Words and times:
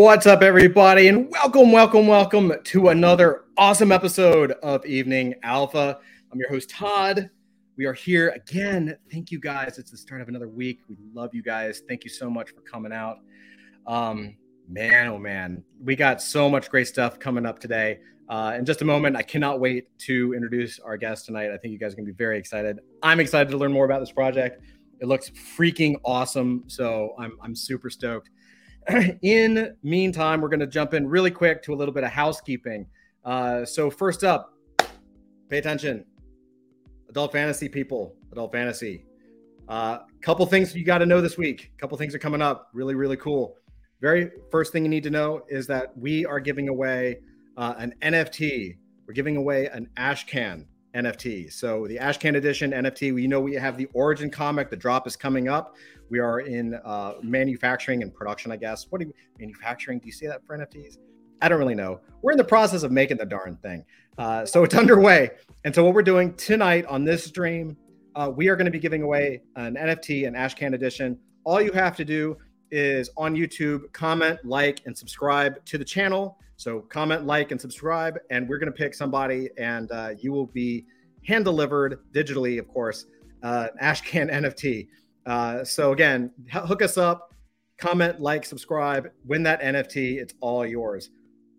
What's 0.00 0.26
up, 0.26 0.40
everybody, 0.40 1.08
and 1.08 1.30
welcome, 1.30 1.72
welcome, 1.72 2.06
welcome 2.06 2.54
to 2.64 2.88
another 2.88 3.44
awesome 3.58 3.92
episode 3.92 4.52
of 4.62 4.84
Evening 4.86 5.34
Alpha. 5.42 5.98
I'm 6.32 6.38
your 6.38 6.48
host, 6.48 6.70
Todd. 6.70 7.28
We 7.76 7.84
are 7.84 7.92
here 7.92 8.30
again. 8.30 8.96
Thank 9.12 9.30
you 9.30 9.38
guys. 9.38 9.78
It's 9.78 9.90
the 9.90 9.98
start 9.98 10.22
of 10.22 10.28
another 10.28 10.48
week. 10.48 10.80
We 10.88 10.96
love 11.12 11.34
you 11.34 11.42
guys. 11.42 11.82
Thank 11.86 12.04
you 12.04 12.08
so 12.08 12.30
much 12.30 12.48
for 12.48 12.62
coming 12.62 12.94
out. 12.94 13.18
Um, 13.86 14.36
man, 14.66 15.08
oh 15.08 15.18
man, 15.18 15.62
we 15.84 15.96
got 15.96 16.22
so 16.22 16.48
much 16.48 16.70
great 16.70 16.88
stuff 16.88 17.18
coming 17.18 17.44
up 17.44 17.58
today. 17.58 17.98
Uh, 18.26 18.54
in 18.58 18.64
just 18.64 18.80
a 18.80 18.86
moment, 18.86 19.16
I 19.16 19.22
cannot 19.22 19.60
wait 19.60 19.86
to 19.98 20.32
introduce 20.32 20.78
our 20.78 20.96
guest 20.96 21.26
tonight. 21.26 21.50
I 21.52 21.58
think 21.58 21.72
you 21.72 21.78
guys 21.78 21.92
are 21.92 21.96
going 21.96 22.06
to 22.06 22.12
be 22.12 22.16
very 22.16 22.38
excited. 22.38 22.78
I'm 23.02 23.20
excited 23.20 23.50
to 23.50 23.58
learn 23.58 23.70
more 23.70 23.84
about 23.84 24.00
this 24.00 24.12
project. 24.12 24.62
It 24.98 25.08
looks 25.08 25.28
freaking 25.28 25.96
awesome. 26.06 26.64
So 26.68 27.14
I'm, 27.18 27.36
I'm 27.42 27.54
super 27.54 27.90
stoked. 27.90 28.30
in 29.22 29.76
meantime, 29.82 30.40
we're 30.40 30.48
going 30.48 30.60
to 30.60 30.66
jump 30.66 30.94
in 30.94 31.06
really 31.06 31.30
quick 31.30 31.62
to 31.64 31.74
a 31.74 31.76
little 31.76 31.94
bit 31.94 32.04
of 32.04 32.10
housekeeping. 32.10 32.86
Uh, 33.24 33.64
so 33.64 33.90
first 33.90 34.24
up, 34.24 34.54
pay 35.48 35.58
attention, 35.58 36.04
adult 37.08 37.32
fantasy 37.32 37.68
people, 37.68 38.14
adult 38.32 38.52
fantasy. 38.52 39.04
A 39.68 39.72
uh, 39.72 40.02
couple 40.20 40.44
things 40.46 40.74
you 40.74 40.84
got 40.84 40.98
to 40.98 41.06
know 41.06 41.20
this 41.20 41.38
week. 41.38 41.70
A 41.76 41.80
couple 41.80 41.96
things 41.96 42.14
are 42.14 42.18
coming 42.18 42.42
up. 42.42 42.70
Really, 42.72 42.94
really 42.94 43.16
cool. 43.16 43.56
Very 44.00 44.30
first 44.50 44.72
thing 44.72 44.84
you 44.84 44.88
need 44.88 45.04
to 45.04 45.10
know 45.10 45.42
is 45.48 45.66
that 45.66 45.96
we 45.96 46.24
are 46.24 46.40
giving 46.40 46.68
away 46.68 47.18
uh, 47.56 47.74
an 47.78 47.94
NFT. 48.02 48.76
We're 49.06 49.14
giving 49.14 49.36
away 49.36 49.66
an 49.66 49.88
Ashcan 49.96 50.66
NFT. 50.94 51.52
So 51.52 51.86
the 51.86 51.96
Ashcan 51.96 52.36
edition 52.36 52.72
NFT, 52.72 53.14
we 53.14 53.26
know 53.26 53.40
we 53.40 53.54
have 53.54 53.76
the 53.76 53.86
Origin 53.92 54.30
comic. 54.30 54.70
The 54.70 54.76
drop 54.76 55.06
is 55.06 55.16
coming 55.16 55.48
up. 55.48 55.76
We 56.08 56.18
are 56.18 56.40
in 56.40 56.74
uh, 56.84 57.14
manufacturing 57.22 58.02
and 58.02 58.12
production, 58.12 58.50
I 58.50 58.56
guess. 58.56 58.86
What 58.90 59.00
do 59.00 59.06
you 59.06 59.14
manufacturing? 59.38 60.00
Do 60.00 60.06
you 60.06 60.12
see 60.12 60.26
that 60.26 60.44
for 60.46 60.58
NFTs? 60.58 60.98
I 61.42 61.48
don't 61.48 61.58
really 61.58 61.74
know. 61.74 62.00
We're 62.22 62.32
in 62.32 62.38
the 62.38 62.44
process 62.44 62.82
of 62.82 62.92
making 62.92 63.18
the 63.18 63.26
darn 63.26 63.56
thing. 63.56 63.84
Uh, 64.18 64.44
so 64.44 64.64
it's 64.64 64.74
underway. 64.82 65.30
And 65.64 65.74
so 65.74 65.84
what 65.84 65.94
we're 65.94 66.02
doing 66.02 66.34
tonight 66.34 66.84
on 66.86 67.04
this 67.04 67.24
stream, 67.24 67.76
uh, 68.14 68.30
we 68.34 68.48
are 68.48 68.56
going 68.56 68.66
to 68.66 68.70
be 68.70 68.80
giving 68.80 69.02
away 69.02 69.42
an 69.56 69.76
NFT, 69.76 70.26
an 70.26 70.34
Ashcan 70.34 70.74
edition. 70.74 71.18
All 71.44 71.60
you 71.60 71.72
have 71.72 71.96
to 71.96 72.04
do 72.04 72.36
is 72.70 73.10
on 73.16 73.34
YouTube, 73.34 73.92
comment, 73.92 74.38
like, 74.44 74.82
and 74.86 74.96
subscribe 74.96 75.64
to 75.66 75.78
the 75.78 75.84
channel. 75.84 76.38
So 76.60 76.80
comment, 76.80 77.24
like, 77.24 77.52
and 77.52 77.58
subscribe, 77.58 78.18
and 78.28 78.46
we're 78.46 78.58
going 78.58 78.70
to 78.70 78.76
pick 78.76 78.92
somebody, 78.92 79.48
and 79.56 79.90
uh, 79.90 80.10
you 80.18 80.30
will 80.30 80.48
be 80.48 80.84
hand 81.26 81.46
delivered 81.46 82.00
digitally, 82.12 82.58
of 82.58 82.68
course, 82.68 83.06
uh, 83.42 83.68
Ashcan 83.82 84.30
NFT. 84.30 84.86
Uh, 85.24 85.64
so 85.64 85.92
again, 85.92 86.30
hook 86.52 86.82
us 86.82 86.98
up, 86.98 87.34
comment, 87.78 88.20
like, 88.20 88.44
subscribe, 88.44 89.08
win 89.24 89.42
that 89.44 89.62
NFT. 89.62 90.18
It's 90.18 90.34
all 90.42 90.66
yours. 90.66 91.08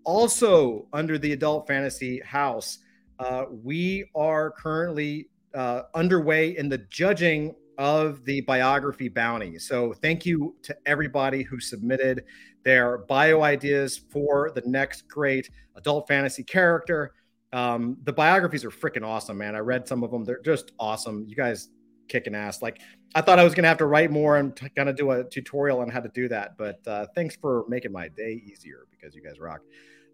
Also, 0.03 0.87
under 0.93 1.17
the 1.17 1.33
Adult 1.33 1.65
Fantasy 1.65 2.19
House, 2.19 2.77
uh, 3.17 3.45
we 3.49 4.07
are 4.13 4.51
currently 4.51 5.29
uh, 5.55 5.81
underway 5.95 6.55
in 6.55 6.69
the 6.69 6.77
judging 6.91 7.55
of 7.77 8.23
the 8.25 8.41
biography 8.41 9.09
bounty. 9.09 9.59
So, 9.59 9.93
thank 9.93 10.25
you 10.25 10.55
to 10.63 10.75
everybody 10.85 11.43
who 11.43 11.59
submitted 11.59 12.23
their 12.63 12.99
bio 12.99 13.41
ideas 13.41 13.97
for 13.97 14.51
the 14.53 14.61
next 14.65 15.07
great 15.07 15.49
adult 15.75 16.07
fantasy 16.07 16.43
character. 16.43 17.13
Um, 17.53 17.97
the 18.03 18.13
biographies 18.13 18.63
are 18.63 18.71
freaking 18.71 19.05
awesome, 19.05 19.37
man. 19.37 19.55
I 19.55 19.59
read 19.59 19.87
some 19.87 20.03
of 20.03 20.11
them; 20.11 20.23
they're 20.23 20.41
just 20.41 20.71
awesome. 20.79 21.25
You 21.27 21.35
guys 21.35 21.69
kicking 22.07 22.35
ass. 22.35 22.61
Like 22.61 22.81
I 23.15 23.21
thought 23.21 23.39
I 23.39 23.43
was 23.43 23.55
gonna 23.55 23.67
have 23.67 23.77
to 23.77 23.85
write 23.85 24.11
more 24.11 24.37
and 24.37 24.55
t- 24.55 24.69
kind 24.75 24.89
of 24.89 24.95
do 24.95 25.11
a 25.11 25.23
tutorial 25.23 25.79
on 25.79 25.89
how 25.89 26.01
to 26.01 26.09
do 26.09 26.27
that. 26.27 26.57
But 26.57 26.85
uh, 26.85 27.07
thanks 27.15 27.35
for 27.35 27.65
making 27.67 27.91
my 27.91 28.09
day 28.09 28.41
easier 28.45 28.85
because 28.91 29.15
you 29.15 29.23
guys 29.23 29.39
rock. 29.39 29.61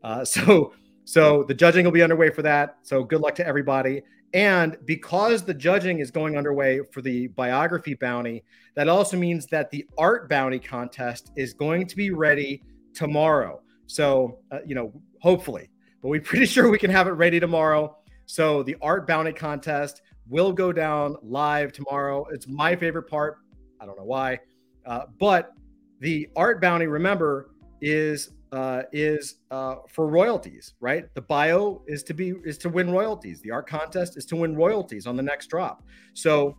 Uh, 0.03 0.23
so 0.25 0.73
so 1.03 1.43
the 1.43 1.53
judging 1.53 1.85
will 1.85 1.91
be 1.91 2.03
underway 2.03 2.29
for 2.29 2.41
that. 2.43 2.77
So 2.83 3.03
good 3.03 3.21
luck 3.21 3.35
to 3.35 3.47
everybody. 3.47 4.03
And 4.33 4.77
because 4.85 5.43
the 5.43 5.53
judging 5.53 5.99
is 5.99 6.11
going 6.11 6.37
underway 6.37 6.81
for 6.91 7.01
the 7.01 7.27
biography 7.27 7.93
bounty, 7.93 8.43
that 8.75 8.89
also 8.89 9.17
means 9.17 9.45
that 9.47 9.71
the 9.71 9.87
art 9.97 10.29
bounty 10.29 10.59
contest 10.59 11.31
is 11.35 11.53
going 11.53 11.87
to 11.87 11.95
be 11.95 12.11
ready 12.11 12.61
tomorrow. 12.93 13.61
So, 13.87 14.39
uh, 14.51 14.59
you 14.65 14.75
know, 14.75 14.91
hopefully, 15.21 15.69
but 16.01 16.09
we're 16.09 16.21
pretty 16.31 16.45
sure 16.45 16.69
we 16.69 16.77
can 16.77 16.91
have 16.91 17.07
it 17.07 17.11
ready 17.11 17.39
tomorrow. 17.39 17.97
So, 18.25 18.63
the 18.63 18.75
art 18.81 19.07
bounty 19.07 19.31
contest 19.31 20.01
will 20.27 20.51
go 20.51 20.73
down 20.73 21.15
live 21.23 21.71
tomorrow. 21.71 22.25
It's 22.31 22.47
my 22.47 22.75
favorite 22.75 23.09
part. 23.09 23.37
I 23.79 23.85
don't 23.85 23.97
know 23.97 24.03
why, 24.03 24.39
uh, 24.85 25.05
but 25.19 25.53
the 26.01 26.27
art 26.35 26.61
bounty, 26.61 26.87
remember, 26.87 27.51
is 27.81 28.31
uh, 28.51 28.83
is 28.91 29.35
uh, 29.51 29.77
for 29.89 30.07
royalties, 30.07 30.73
right? 30.79 31.13
The 31.13 31.21
bio 31.21 31.83
is 31.87 32.03
to 32.03 32.13
be 32.13 32.33
is 32.45 32.57
to 32.59 32.69
win 32.69 32.91
royalties. 32.91 33.41
The 33.41 33.51
art 33.51 33.67
contest 33.67 34.17
is 34.17 34.25
to 34.27 34.35
win 34.35 34.55
royalties 34.55 35.05
on 35.07 35.15
the 35.15 35.23
next 35.23 35.47
drop. 35.47 35.83
So, 36.13 36.57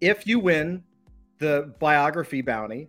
if 0.00 0.26
you 0.26 0.38
win 0.38 0.82
the 1.38 1.74
biography 1.80 2.40
bounty 2.40 2.88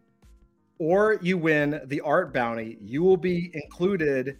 or 0.79 1.19
you 1.21 1.37
win 1.37 1.81
the 1.85 2.01
art 2.01 2.33
bounty, 2.33 2.77
you 2.81 3.03
will 3.03 3.17
be 3.17 3.51
included 3.53 4.37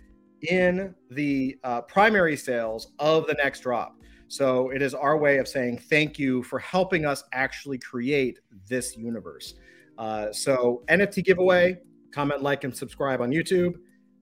in 0.50 0.94
the 1.10 1.58
uh, 1.64 1.82
primary 1.82 2.36
sales 2.36 2.92
of 3.00 3.26
the 3.28 3.34
next 3.36 3.62
drop. 3.62 3.96
So 4.28 4.72
it 4.72 4.82
is 4.82 4.94
our 4.94 5.18
way 5.18 5.38
of 5.38 5.48
saying 5.48 5.78
thank 5.90 6.18
you 6.18 6.44
for 6.44 6.60
helping 6.60 7.06
us 7.06 7.24
actually 7.34 7.78
create 7.78 8.40
this 8.68 8.98
universe. 8.98 9.54
Uh, 9.98 10.32
so 10.32 10.84
NFT 10.88 11.24
giveaway, 11.24 11.78
comment, 12.14 12.42
like, 12.42 12.64
and 12.64 12.76
subscribe 12.76 13.22
on 13.22 13.32
YouTube. 13.32 13.76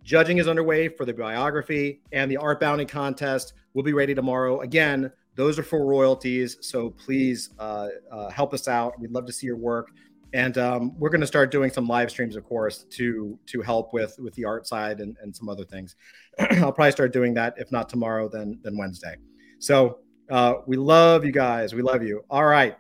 Judging 0.03 0.40
is 0.40 0.47
underway 0.47 0.88
for 0.88 1.06
the 1.06 1.13
biography 1.13 2.02
and 2.12 2.29
the 2.31 2.38
art 2.38 2.59
bounty 2.59 2.85
contest 2.85 3.53
will 3.74 3.84
be 3.84 3.94
ready 3.94 4.16
tomorrow. 4.16 4.62
Again, 4.62 5.12
those 5.35 5.59
are 5.59 5.63
for 5.63 5.85
royalties. 5.85 6.57
So 6.62 6.90
please 6.90 7.52
uh, 7.59 7.88
uh, 8.12 8.29
help 8.29 8.53
us 8.53 8.68
out. 8.68 9.00
We'd 9.00 9.12
love 9.12 9.25
to 9.28 9.34
see 9.34 9.46
your 9.46 9.57
work. 9.57 9.91
And 10.34 10.57
um, 10.57 10.97
we're 10.97 11.09
going 11.09 11.22
to 11.22 11.28
start 11.28 11.52
doing 11.52 11.72
some 11.72 11.88
live 11.88 12.09
streams, 12.09 12.35
of 12.35 12.46
course, 12.46 12.85
to 12.91 13.38
to 13.47 13.62
help 13.62 13.94
with 13.94 14.16
with 14.18 14.34
the 14.35 14.46
art 14.46 14.66
side 14.66 15.02
and, 15.02 15.18
and 15.22 15.35
some 15.35 15.50
other 15.50 15.66
things. 15.66 15.97
I'll 16.40 16.72
probably 16.72 16.91
start 16.91 17.12
doing 17.12 17.34
that 17.34 17.56
if 17.58 17.69
not 17.72 17.90
tomorrow, 17.90 18.29
then 18.29 18.58
then 18.63 18.78
Wednesday. 18.78 19.16
So 19.59 20.00
uh, 20.29 20.56
we 20.66 20.78
love 20.78 21.25
you 21.25 21.34
guys. 21.34 21.75
We 21.75 21.81
love 21.81 22.02
you. 22.02 22.23
All 22.29 22.46
right. 22.46 22.78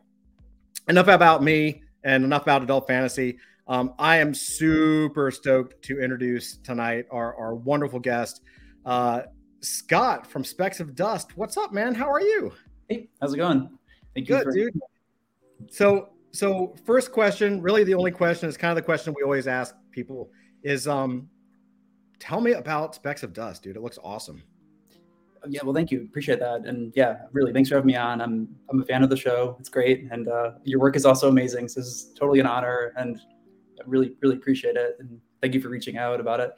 Enough 0.87 1.09
about 1.09 1.43
me 1.43 1.83
and 2.05 2.23
enough 2.23 2.43
about 2.43 2.63
adult 2.63 2.87
fantasy. 2.87 3.37
Um, 3.67 3.93
I 3.99 4.17
am 4.17 4.33
super 4.33 5.31
stoked 5.31 5.81
to 5.83 5.99
introduce 5.99 6.57
tonight 6.57 7.05
our, 7.11 7.35
our 7.35 7.55
wonderful 7.55 7.99
guest, 7.99 8.41
uh, 8.85 9.21
Scott 9.61 10.25
from 10.25 10.43
Specks 10.43 10.79
of 10.79 10.95
Dust. 10.95 11.37
What's 11.37 11.57
up, 11.57 11.71
man? 11.71 11.93
How 11.93 12.09
are 12.09 12.21
you? 12.21 12.51
Hey, 12.89 13.09
how's 13.21 13.33
it 13.33 13.37
going? 13.37 13.69
Thank 14.15 14.27
you. 14.27 14.35
Good, 14.35 14.43
for- 14.45 14.51
dude. 14.51 14.79
So, 15.69 16.09
so 16.31 16.75
first 16.85 17.11
question, 17.11 17.61
really 17.61 17.83
the 17.83 17.93
only 17.93 18.11
question 18.11 18.49
is 18.49 18.57
kind 18.57 18.71
of 18.71 18.75
the 18.75 18.81
question 18.81 19.13
we 19.15 19.23
always 19.23 19.47
ask 19.47 19.75
people 19.91 20.31
is, 20.63 20.87
um, 20.87 21.29
tell 22.19 22.41
me 22.41 22.53
about 22.53 22.95
Specks 22.95 23.21
of 23.23 23.33
Dust, 23.33 23.63
dude. 23.63 23.75
It 23.75 23.81
looks 23.81 23.99
awesome 24.03 24.43
yeah, 25.47 25.61
well, 25.63 25.73
thank 25.73 25.91
you. 25.91 26.03
Appreciate 26.03 26.39
that. 26.39 26.65
And 26.65 26.93
yeah, 26.95 27.21
really, 27.31 27.51
thanks 27.51 27.69
for 27.69 27.75
having 27.75 27.87
me 27.87 27.95
on. 27.95 28.21
I'm 28.21 28.47
I'm 28.69 28.81
a 28.81 28.85
fan 28.85 29.03
of 29.03 29.09
the 29.09 29.17
show. 29.17 29.55
It's 29.59 29.69
great, 29.69 30.07
and 30.11 30.27
uh, 30.27 30.51
your 30.63 30.79
work 30.79 30.95
is 30.95 31.05
also 31.05 31.29
amazing. 31.29 31.67
So 31.67 31.79
this 31.79 31.89
is 31.89 32.13
totally 32.17 32.39
an 32.39 32.45
honor, 32.45 32.93
and 32.95 33.19
really 33.85 34.13
really 34.21 34.35
appreciate 34.35 34.75
it. 34.75 34.97
And 34.99 35.19
thank 35.41 35.53
you 35.53 35.61
for 35.61 35.69
reaching 35.69 35.97
out 35.97 36.19
about 36.19 36.39
it. 36.39 36.51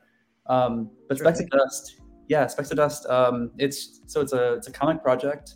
Um, 0.48 0.90
but 1.08 1.18
sure. 1.18 1.26
Specks 1.26 1.40
of 1.40 1.50
Dust, 1.50 2.02
yeah, 2.28 2.48
Specks 2.48 2.72
of 2.72 2.78
Dust. 2.78 3.06
Um, 3.08 3.52
it's 3.58 4.02
so 4.08 4.22
it's 4.22 4.34
a 4.34 4.54
it's 4.54 4.68
a 4.68 4.72
comic 4.72 5.02
project, 5.02 5.56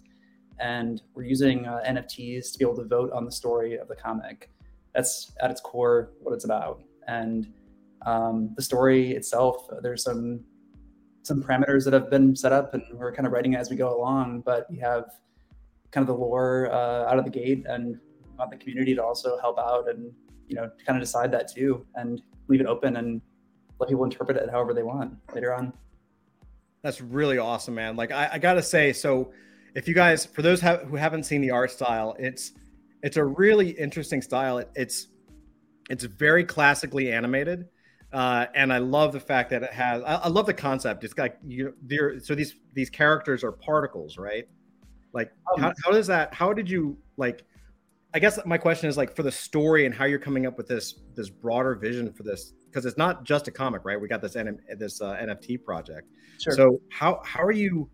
and 0.59 1.01
we're 1.13 1.23
using 1.23 1.65
uh, 1.65 1.81
NFTs 1.87 2.51
to 2.53 2.59
be 2.59 2.65
able 2.65 2.77
to 2.77 2.85
vote 2.85 3.11
on 3.11 3.25
the 3.25 3.31
story 3.31 3.77
of 3.77 3.87
the 3.87 3.95
comic. 3.95 4.49
That's 4.93 5.31
at 5.41 5.51
its 5.51 5.61
core 5.61 6.13
what 6.21 6.33
it's 6.33 6.45
about. 6.45 6.83
And 7.07 7.53
um, 8.05 8.53
the 8.55 8.61
story 8.61 9.11
itself, 9.11 9.67
there's 9.81 10.03
some 10.03 10.43
some 11.27 11.43
parameters 11.43 11.83
that 11.83 11.93
have 11.93 12.09
been 12.09 12.33
set 12.35 12.53
up 12.53 12.73
and 12.73 12.81
we're 12.93 13.11
kind 13.11 13.27
of 13.27 13.33
writing 13.33 13.53
it 13.53 13.57
as 13.57 13.69
we 13.69 13.75
go 13.75 13.93
along 13.93 14.41
but 14.45 14.65
we 14.71 14.77
have 14.77 15.03
kind 15.91 16.01
of 16.01 16.07
the 16.07 16.13
lore 16.13 16.69
uh, 16.71 17.05
out 17.05 17.19
of 17.19 17.25
the 17.25 17.29
gate 17.29 17.65
and 17.67 17.99
want 18.39 18.49
the 18.49 18.55
community 18.55 18.95
to 18.95 19.03
also 19.03 19.37
help 19.39 19.59
out 19.59 19.89
and 19.89 20.11
you 20.47 20.55
know 20.55 20.69
to 20.77 20.85
kind 20.85 20.97
of 20.97 21.03
decide 21.03 21.31
that 21.31 21.51
too 21.51 21.85
and 21.95 22.21
leave 22.47 22.61
it 22.61 22.67
open 22.67 22.97
and 22.97 23.21
let 23.79 23.89
people 23.89 24.03
interpret 24.03 24.38
it 24.38 24.49
however 24.49 24.73
they 24.73 24.83
want 24.83 25.13
later 25.33 25.53
on 25.53 25.71
that's 26.81 27.01
really 27.01 27.38
awesome 27.38 27.75
man 27.75 27.95
like 27.95 28.11
i, 28.11 28.29
I 28.33 28.38
gotta 28.39 28.63
say 28.63 28.94
so 28.94 29.31
if 29.75 29.88
you 29.88 29.94
guys 29.94 30.25
for 30.25 30.41
those 30.41 30.61
ha- 30.61 30.77
who 30.77 30.95
haven't 30.95 31.23
seen 31.23 31.41
the 31.41 31.51
art 31.51 31.71
style 31.71 32.15
it's 32.17 32.53
it's 33.03 33.17
a 33.17 33.23
really 33.23 33.71
interesting 33.71 34.21
style 34.21 34.57
it, 34.59 34.69
it's 34.75 35.07
it's 35.89 36.03
very 36.03 36.44
classically 36.44 37.11
animated 37.11 37.67
uh, 38.13 38.45
and 38.55 38.71
I 38.71 38.77
love 38.77 39.11
the 39.11 39.19
fact 39.19 39.50
that 39.50 39.63
it 39.63 39.73
has. 39.73 40.01
I, 40.03 40.15
I 40.15 40.27
love 40.29 40.45
the 40.45 40.53
concept. 40.53 41.03
It's 41.03 41.17
like 41.17 41.38
you. 41.45 41.73
There, 41.81 42.19
so 42.19 42.35
these 42.35 42.55
these 42.73 42.89
characters 42.89 43.43
are 43.43 43.51
particles, 43.51 44.17
right? 44.17 44.47
Like, 45.13 45.31
um, 45.53 45.61
how, 45.61 45.73
how 45.83 45.91
does 45.91 46.07
that? 46.07 46.33
How 46.33 46.53
did 46.53 46.69
you 46.69 46.97
like? 47.17 47.43
I 48.13 48.19
guess 48.19 48.39
my 48.45 48.57
question 48.57 48.89
is 48.89 48.98
like 48.98 49.15
for 49.15 49.24
the 49.24 49.31
story 49.31 49.86
and 49.86 49.94
how 49.94 50.06
you're 50.06 50.19
coming 50.19 50.45
up 50.45 50.57
with 50.57 50.68
this 50.68 51.01
this 51.15 51.30
broader 51.30 51.75
vision 51.75 52.12
for 52.13 52.24
this 52.24 52.54
because 52.69 52.86
it's 52.86 52.98
not 52.98 53.24
just 53.24 53.48
a 53.48 53.51
comic, 53.51 53.83
right? 53.86 54.00
We 54.00 54.07
got 54.07 54.21
this 54.21 54.36
N- 54.36 54.59
this 54.77 55.01
uh, 55.01 55.15
NFT 55.15 55.63
project. 55.63 56.07
Sure. 56.39 56.54
So 56.54 56.81
how 56.92 57.21
how 57.25 57.44
are 57.44 57.51
you 57.51 57.89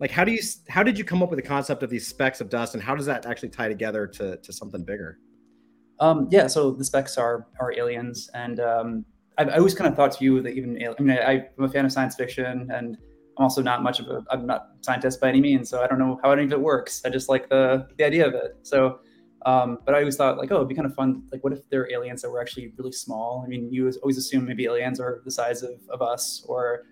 like 0.00 0.10
how 0.10 0.24
do 0.24 0.32
you 0.32 0.42
how 0.68 0.82
did 0.82 0.98
you 0.98 1.04
come 1.04 1.22
up 1.22 1.30
with 1.30 1.38
the 1.38 1.48
concept 1.48 1.82
of 1.82 1.90
these 1.90 2.06
specks 2.06 2.40
of 2.40 2.48
dust 2.48 2.74
and 2.74 2.82
how 2.82 2.94
does 2.94 3.06
that 3.06 3.26
actually 3.26 3.50
tie 3.50 3.68
together 3.68 4.06
to 4.06 4.36
to 4.36 4.52
something 4.52 4.84
bigger? 4.84 5.18
Um, 6.00 6.28
yeah, 6.30 6.46
so 6.46 6.72
the 6.72 6.84
specks 6.84 7.16
are 7.16 7.46
are 7.60 7.72
aliens, 7.72 8.28
and 8.34 8.60
um, 8.60 9.04
I, 9.38 9.44
I 9.44 9.56
always 9.58 9.74
kind 9.74 9.88
of 9.88 9.96
thought 9.96 10.12
to 10.12 10.24
you 10.24 10.42
that 10.42 10.54
even 10.54 10.76
I 10.76 11.02
mean 11.02 11.18
I, 11.18 11.46
I'm 11.56 11.64
a 11.64 11.68
fan 11.68 11.84
of 11.84 11.92
science 11.92 12.16
fiction, 12.16 12.70
and 12.72 12.96
I'm 13.38 13.44
also 13.44 13.62
not 13.62 13.82
much 13.82 14.00
of 14.00 14.08
a 14.08 14.24
I'm 14.30 14.46
not 14.46 14.62
a 14.80 14.84
scientist 14.84 15.20
by 15.20 15.28
any 15.28 15.40
means, 15.40 15.70
so 15.70 15.82
I 15.82 15.86
don't 15.86 15.98
know 15.98 16.18
how 16.22 16.32
any 16.32 16.44
of 16.44 16.52
it 16.52 16.60
works. 16.60 17.02
I 17.04 17.10
just 17.10 17.28
like 17.28 17.48
the 17.48 17.86
the 17.96 18.04
idea 18.04 18.26
of 18.26 18.34
it. 18.34 18.56
So, 18.62 19.00
um, 19.44 19.78
but 19.84 19.94
I 19.94 19.98
always 19.98 20.16
thought 20.16 20.38
like, 20.38 20.50
oh, 20.50 20.56
it'd 20.56 20.68
be 20.68 20.74
kind 20.74 20.86
of 20.86 20.94
fun. 20.94 21.24
Like, 21.30 21.44
what 21.44 21.52
if 21.52 21.68
there 21.70 21.82
are 21.82 21.90
aliens 21.92 22.22
that 22.22 22.30
were 22.30 22.40
actually 22.40 22.72
really 22.78 22.92
small? 22.92 23.42
I 23.44 23.48
mean, 23.48 23.72
you 23.72 23.90
always 24.02 24.16
assume 24.16 24.46
maybe 24.46 24.64
aliens 24.64 25.00
are 25.00 25.20
the 25.24 25.30
size 25.30 25.62
of, 25.62 25.80
of 25.90 26.02
us, 26.02 26.44
or 26.48 26.84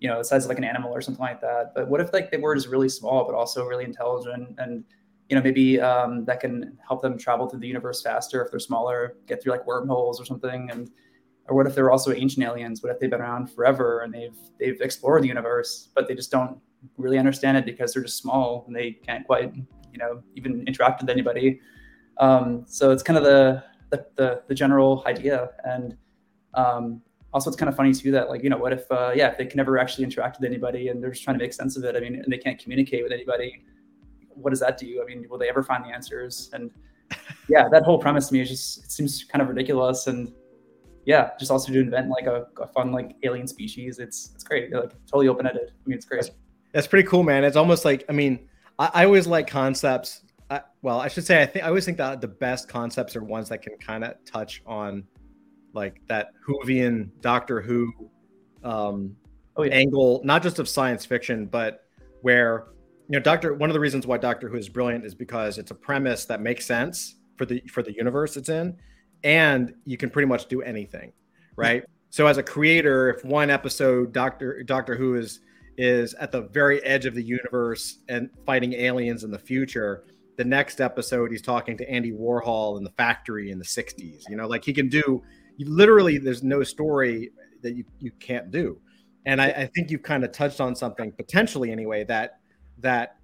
you 0.00 0.08
know, 0.08 0.18
the 0.18 0.24
size 0.24 0.44
of 0.44 0.48
like 0.48 0.58
an 0.58 0.64
animal 0.64 0.92
or 0.92 1.00
something 1.00 1.22
like 1.22 1.40
that. 1.40 1.72
But 1.74 1.88
what 1.88 2.00
if 2.00 2.12
like 2.12 2.30
they 2.30 2.38
were 2.38 2.54
just 2.54 2.68
really 2.68 2.88
small, 2.88 3.24
but 3.24 3.34
also 3.34 3.64
really 3.64 3.84
intelligent 3.84 4.54
and 4.58 4.84
you 5.28 5.36
know, 5.36 5.42
maybe 5.42 5.80
um, 5.80 6.24
that 6.24 6.40
can 6.40 6.78
help 6.86 7.02
them 7.02 7.18
travel 7.18 7.48
through 7.48 7.60
the 7.60 7.66
universe 7.66 8.00
faster 8.00 8.42
if 8.42 8.50
they're 8.50 8.58
smaller, 8.58 9.16
get 9.26 9.42
through 9.42 9.52
like 9.52 9.66
wormholes 9.66 10.20
or 10.20 10.24
something. 10.24 10.70
And 10.70 10.90
or 11.48 11.56
what 11.56 11.66
if 11.66 11.74
they're 11.74 11.90
also 11.90 12.12
ancient 12.12 12.44
aliens? 12.44 12.82
What 12.82 12.92
if 12.92 12.98
they've 12.98 13.10
been 13.10 13.20
around 13.20 13.50
forever 13.50 14.00
and 14.00 14.12
they've 14.12 14.36
they've 14.58 14.80
explored 14.80 15.22
the 15.22 15.28
universe, 15.28 15.90
but 15.94 16.08
they 16.08 16.14
just 16.14 16.30
don't 16.30 16.58
really 16.96 17.18
understand 17.18 17.56
it 17.56 17.66
because 17.66 17.92
they're 17.92 18.02
just 18.02 18.18
small 18.18 18.64
and 18.66 18.74
they 18.74 18.92
can't 18.92 19.26
quite, 19.26 19.54
you 19.54 19.98
know, 19.98 20.22
even 20.34 20.64
interact 20.66 21.02
with 21.02 21.10
anybody. 21.10 21.60
Um, 22.20 22.64
so 22.66 22.90
it's 22.90 23.02
kind 23.02 23.16
of 23.16 23.24
the 23.24 23.62
the, 23.90 24.06
the, 24.16 24.42
the 24.48 24.54
general 24.54 25.02
idea. 25.06 25.48
And 25.64 25.96
um, 26.54 27.00
also, 27.32 27.48
it's 27.48 27.56
kind 27.56 27.68
of 27.68 27.76
funny 27.76 27.94
too 27.94 28.10
that 28.12 28.28
like 28.28 28.42
you 28.42 28.50
know, 28.50 28.58
what 28.58 28.72
if 28.72 28.90
uh, 28.90 29.12
yeah, 29.14 29.28
if 29.28 29.38
they 29.38 29.46
can 29.46 29.56
never 29.56 29.78
actually 29.78 30.04
interact 30.04 30.38
with 30.40 30.46
anybody 30.46 30.88
and 30.88 31.02
they're 31.02 31.10
just 31.10 31.24
trying 31.24 31.38
to 31.38 31.44
make 31.44 31.52
sense 31.52 31.76
of 31.76 31.84
it. 31.84 31.96
I 31.96 32.00
mean, 32.00 32.16
and 32.16 32.32
they 32.32 32.38
can't 32.38 32.58
communicate 32.58 33.02
with 33.02 33.12
anybody 33.12 33.62
what 34.40 34.50
does 34.50 34.60
that 34.60 34.78
do? 34.78 35.02
I 35.02 35.06
mean, 35.06 35.26
will 35.28 35.38
they 35.38 35.48
ever 35.48 35.62
find 35.62 35.84
the 35.84 35.88
answers? 35.88 36.50
And 36.52 36.70
yeah, 37.48 37.68
that 37.70 37.82
whole 37.82 37.98
premise 37.98 38.28
to 38.28 38.34
me 38.34 38.40
is 38.40 38.48
just 38.48 38.84
it 38.84 38.90
seems 38.90 39.24
kind 39.24 39.42
of 39.42 39.48
ridiculous. 39.48 40.06
And 40.06 40.32
yeah, 41.04 41.30
just 41.38 41.50
also 41.50 41.72
to 41.72 41.80
invent 41.80 42.08
like 42.08 42.26
a, 42.26 42.46
a 42.60 42.66
fun 42.68 42.92
like 42.92 43.16
alien 43.22 43.46
species, 43.46 43.98
it's 43.98 44.30
it's 44.34 44.44
great. 44.44 44.70
They're, 44.70 44.82
like 44.82 44.92
totally 45.06 45.28
open 45.28 45.46
ended. 45.46 45.70
I 45.70 45.88
mean, 45.88 45.96
it's 45.96 46.06
great. 46.06 46.22
That's, 46.22 46.34
that's, 46.72 46.86
pretty 46.86 47.08
cool, 47.08 47.22
man. 47.22 47.44
It's 47.44 47.56
almost 47.56 47.84
like 47.84 48.04
I 48.08 48.12
mean, 48.12 48.48
I, 48.78 48.90
I 48.94 49.04
always 49.04 49.26
like 49.26 49.46
concepts. 49.46 50.22
I, 50.50 50.62
well, 50.82 51.00
I 51.00 51.08
should 51.08 51.26
say 51.26 51.42
I 51.42 51.46
think 51.46 51.64
I 51.64 51.68
always 51.68 51.84
think 51.84 51.98
that 51.98 52.20
the 52.20 52.28
best 52.28 52.68
concepts 52.68 53.16
are 53.16 53.22
ones 53.22 53.48
that 53.50 53.62
can 53.62 53.76
kind 53.78 54.04
of 54.04 54.14
touch 54.24 54.62
on 54.66 55.04
like 55.74 56.00
that 56.08 56.32
Whovian 56.48 57.10
Doctor 57.20 57.60
Who 57.60 57.92
um, 58.64 59.16
oh, 59.56 59.64
yeah. 59.64 59.74
angle, 59.74 60.20
not 60.24 60.42
just 60.42 60.58
of 60.58 60.68
science 60.68 61.04
fiction, 61.04 61.46
but 61.46 61.84
where 62.22 62.68
you 63.08 63.18
know, 63.18 63.20
Doctor. 63.20 63.54
One 63.54 63.70
of 63.70 63.74
the 63.74 63.80
reasons 63.80 64.06
why 64.06 64.18
Doctor 64.18 64.48
Who 64.48 64.56
is 64.56 64.68
brilliant 64.68 65.04
is 65.04 65.14
because 65.14 65.58
it's 65.58 65.70
a 65.70 65.74
premise 65.74 66.24
that 66.26 66.40
makes 66.40 66.66
sense 66.66 67.16
for 67.36 67.46
the 67.46 67.62
for 67.70 67.82
the 67.82 67.94
universe 67.94 68.36
it's 68.36 68.48
in, 68.48 68.76
and 69.24 69.74
you 69.84 69.96
can 69.96 70.10
pretty 70.10 70.26
much 70.26 70.46
do 70.46 70.62
anything, 70.62 71.12
right? 71.56 71.84
So 72.10 72.26
as 72.26 72.38
a 72.38 72.42
creator, 72.42 73.10
if 73.10 73.24
one 73.24 73.50
episode 73.50 74.12
Doctor 74.12 74.62
Doctor 74.62 74.96
Who 74.96 75.14
is 75.14 75.40
is 75.78 76.14
at 76.14 76.32
the 76.32 76.42
very 76.42 76.82
edge 76.84 77.06
of 77.06 77.14
the 77.14 77.22
universe 77.22 77.98
and 78.08 78.28
fighting 78.44 78.72
aliens 78.74 79.24
in 79.24 79.30
the 79.30 79.38
future, 79.38 80.04
the 80.38 80.44
next 80.44 80.80
episode 80.80 81.32
he's 81.32 81.42
talking 81.42 81.76
to 81.76 81.90
Andy 81.90 82.12
Warhol 82.12 82.78
in 82.78 82.84
the 82.84 82.90
factory 82.90 83.50
in 83.50 83.58
the 83.58 83.64
60s. 83.64 84.22
You 84.30 84.36
know, 84.36 84.46
like 84.46 84.64
he 84.64 84.72
can 84.72 84.88
do 84.88 85.22
literally 85.58 86.16
there's 86.16 86.44
no 86.44 86.62
story 86.62 87.32
that 87.62 87.74
you, 87.74 87.84
you 87.98 88.12
can't 88.20 88.52
do. 88.52 88.80
And 89.26 89.42
I, 89.42 89.48
I 89.48 89.70
think 89.74 89.90
you've 89.90 90.04
kind 90.04 90.24
of 90.24 90.30
touched 90.30 90.60
on 90.60 90.76
something 90.76 91.10
potentially 91.10 91.72
anyway 91.72 92.04
that 92.04 92.38
that 92.78 93.16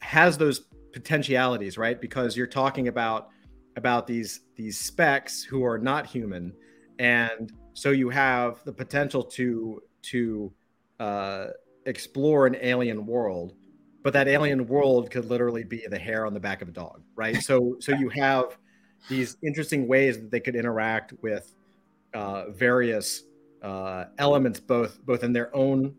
has 0.00 0.38
those 0.38 0.62
potentialities, 0.92 1.76
right? 1.76 2.00
Because 2.00 2.36
you're 2.38 2.46
talking 2.46 2.88
about 2.88 3.28
about 3.76 4.06
these 4.06 4.40
these 4.56 4.78
specks 4.78 5.42
who 5.42 5.62
are 5.62 5.78
not 5.78 6.06
human, 6.06 6.54
and 6.98 7.52
so 7.74 7.90
you 7.90 8.08
have 8.08 8.64
the 8.64 8.72
potential 8.72 9.22
to 9.22 9.82
to 10.02 10.52
uh, 10.98 11.48
explore 11.84 12.46
an 12.46 12.56
alien 12.62 13.04
world, 13.04 13.54
but 14.02 14.12
that 14.12 14.28
alien 14.28 14.66
world 14.66 15.10
could 15.10 15.26
literally 15.26 15.64
be 15.64 15.86
the 15.88 15.98
hair 15.98 16.26
on 16.26 16.34
the 16.34 16.40
back 16.40 16.62
of 16.62 16.68
a 16.68 16.72
dog, 16.72 17.02
right? 17.14 17.42
So 17.42 17.76
so 17.80 17.94
you 17.94 18.08
have 18.10 18.58
these 19.08 19.36
interesting 19.42 19.86
ways 19.86 20.18
that 20.18 20.30
they 20.30 20.40
could 20.40 20.56
interact 20.56 21.12
with 21.22 21.54
uh, 22.14 22.50
various 22.50 23.24
uh, 23.62 24.06
elements, 24.18 24.60
both 24.60 25.04
both 25.04 25.22
in 25.22 25.32
their 25.32 25.54
own 25.54 25.94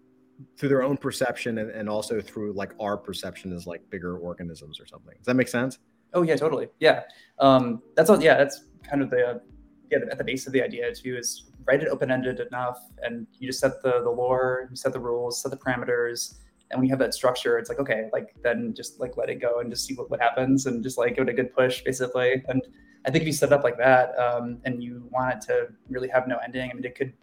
through 0.58 0.70
their 0.70 0.84
own 0.84 0.98
perception 0.98 1.60
and, 1.60 1.70
and 1.70 1.88
also 1.88 2.20
through 2.20 2.54
like 2.54 2.74
our 2.80 2.98
perception 2.98 3.54
as 3.54 3.68
like 3.68 3.88
bigger 3.90 4.18
organisms 4.18 4.80
or 4.80 4.88
something. 4.88 5.14
Does 5.18 5.26
that 5.28 5.36
make 5.36 5.48
sense? 5.48 5.78
Oh 6.14 6.24
yeah, 6.24 6.36
totally. 6.36 6.68
Yeah, 6.80 7.04
um, 7.40 7.82
that's 7.96 8.10
all. 8.10 8.22
Yeah, 8.22 8.38
that's 8.38 8.66
kind 8.88 9.02
of 9.02 9.10
the 9.10 9.42
yeah 9.90 10.00
at 10.10 10.18
the 10.18 10.24
base 10.24 10.48
of 10.48 10.54
the 10.54 10.62
idea 10.62 10.94
too 10.94 11.18
is 11.18 11.52
write 11.66 11.82
it 11.82 11.90
open 11.90 12.12
ended 12.12 12.40
enough, 12.40 12.80
and 13.04 13.28
you 13.40 13.48
just 13.48 13.60
set 13.60 13.82
the 13.84 14.02
the 14.02 14.10
lore, 14.10 14.68
you 14.70 14.76
set 14.76 14.94
the 14.94 15.00
rules, 15.00 15.42
set 15.42 15.52
the 15.52 15.58
parameters, 15.58 16.36
and 16.72 16.80
when 16.80 16.88
you 16.88 16.92
have 16.92 17.00
that 17.00 17.14
structure, 17.14 17.58
it's 17.58 17.70
like 17.70 17.80
okay, 17.80 18.10
like 18.14 18.34
then 18.44 18.74
just 18.74 19.00
like 19.00 19.18
let 19.18 19.30
it 19.30 19.36
go 19.36 19.60
and 19.60 19.70
just 19.70 19.86
see 19.86 19.94
what, 19.94 20.10
what 20.10 20.20
happens, 20.20 20.66
and 20.66 20.84
just 20.84 20.98
like 20.98 21.16
give 21.16 21.28
it 21.28 21.32
a 21.32 21.34
good 21.34 21.54
push 21.54 21.82
basically. 21.82 22.44
And 22.48 22.62
I 23.06 23.12
think 23.12 23.24
if 23.24 23.28
you 23.28 23.34
set 23.34 23.50
it 23.50 23.54
up 23.54 23.64
like 23.64 23.78
that, 23.78 24.18
um, 24.18 24.60
and 24.66 24.84
you 24.84 25.08
want 25.12 25.36
it 25.36 25.42
to 25.48 25.70
really 25.90 26.08
have 26.10 26.28
no 26.28 26.38
ending, 26.44 26.70
I 26.70 26.74
mean, 26.74 26.86
it 26.86 26.96
could 26.96 27.14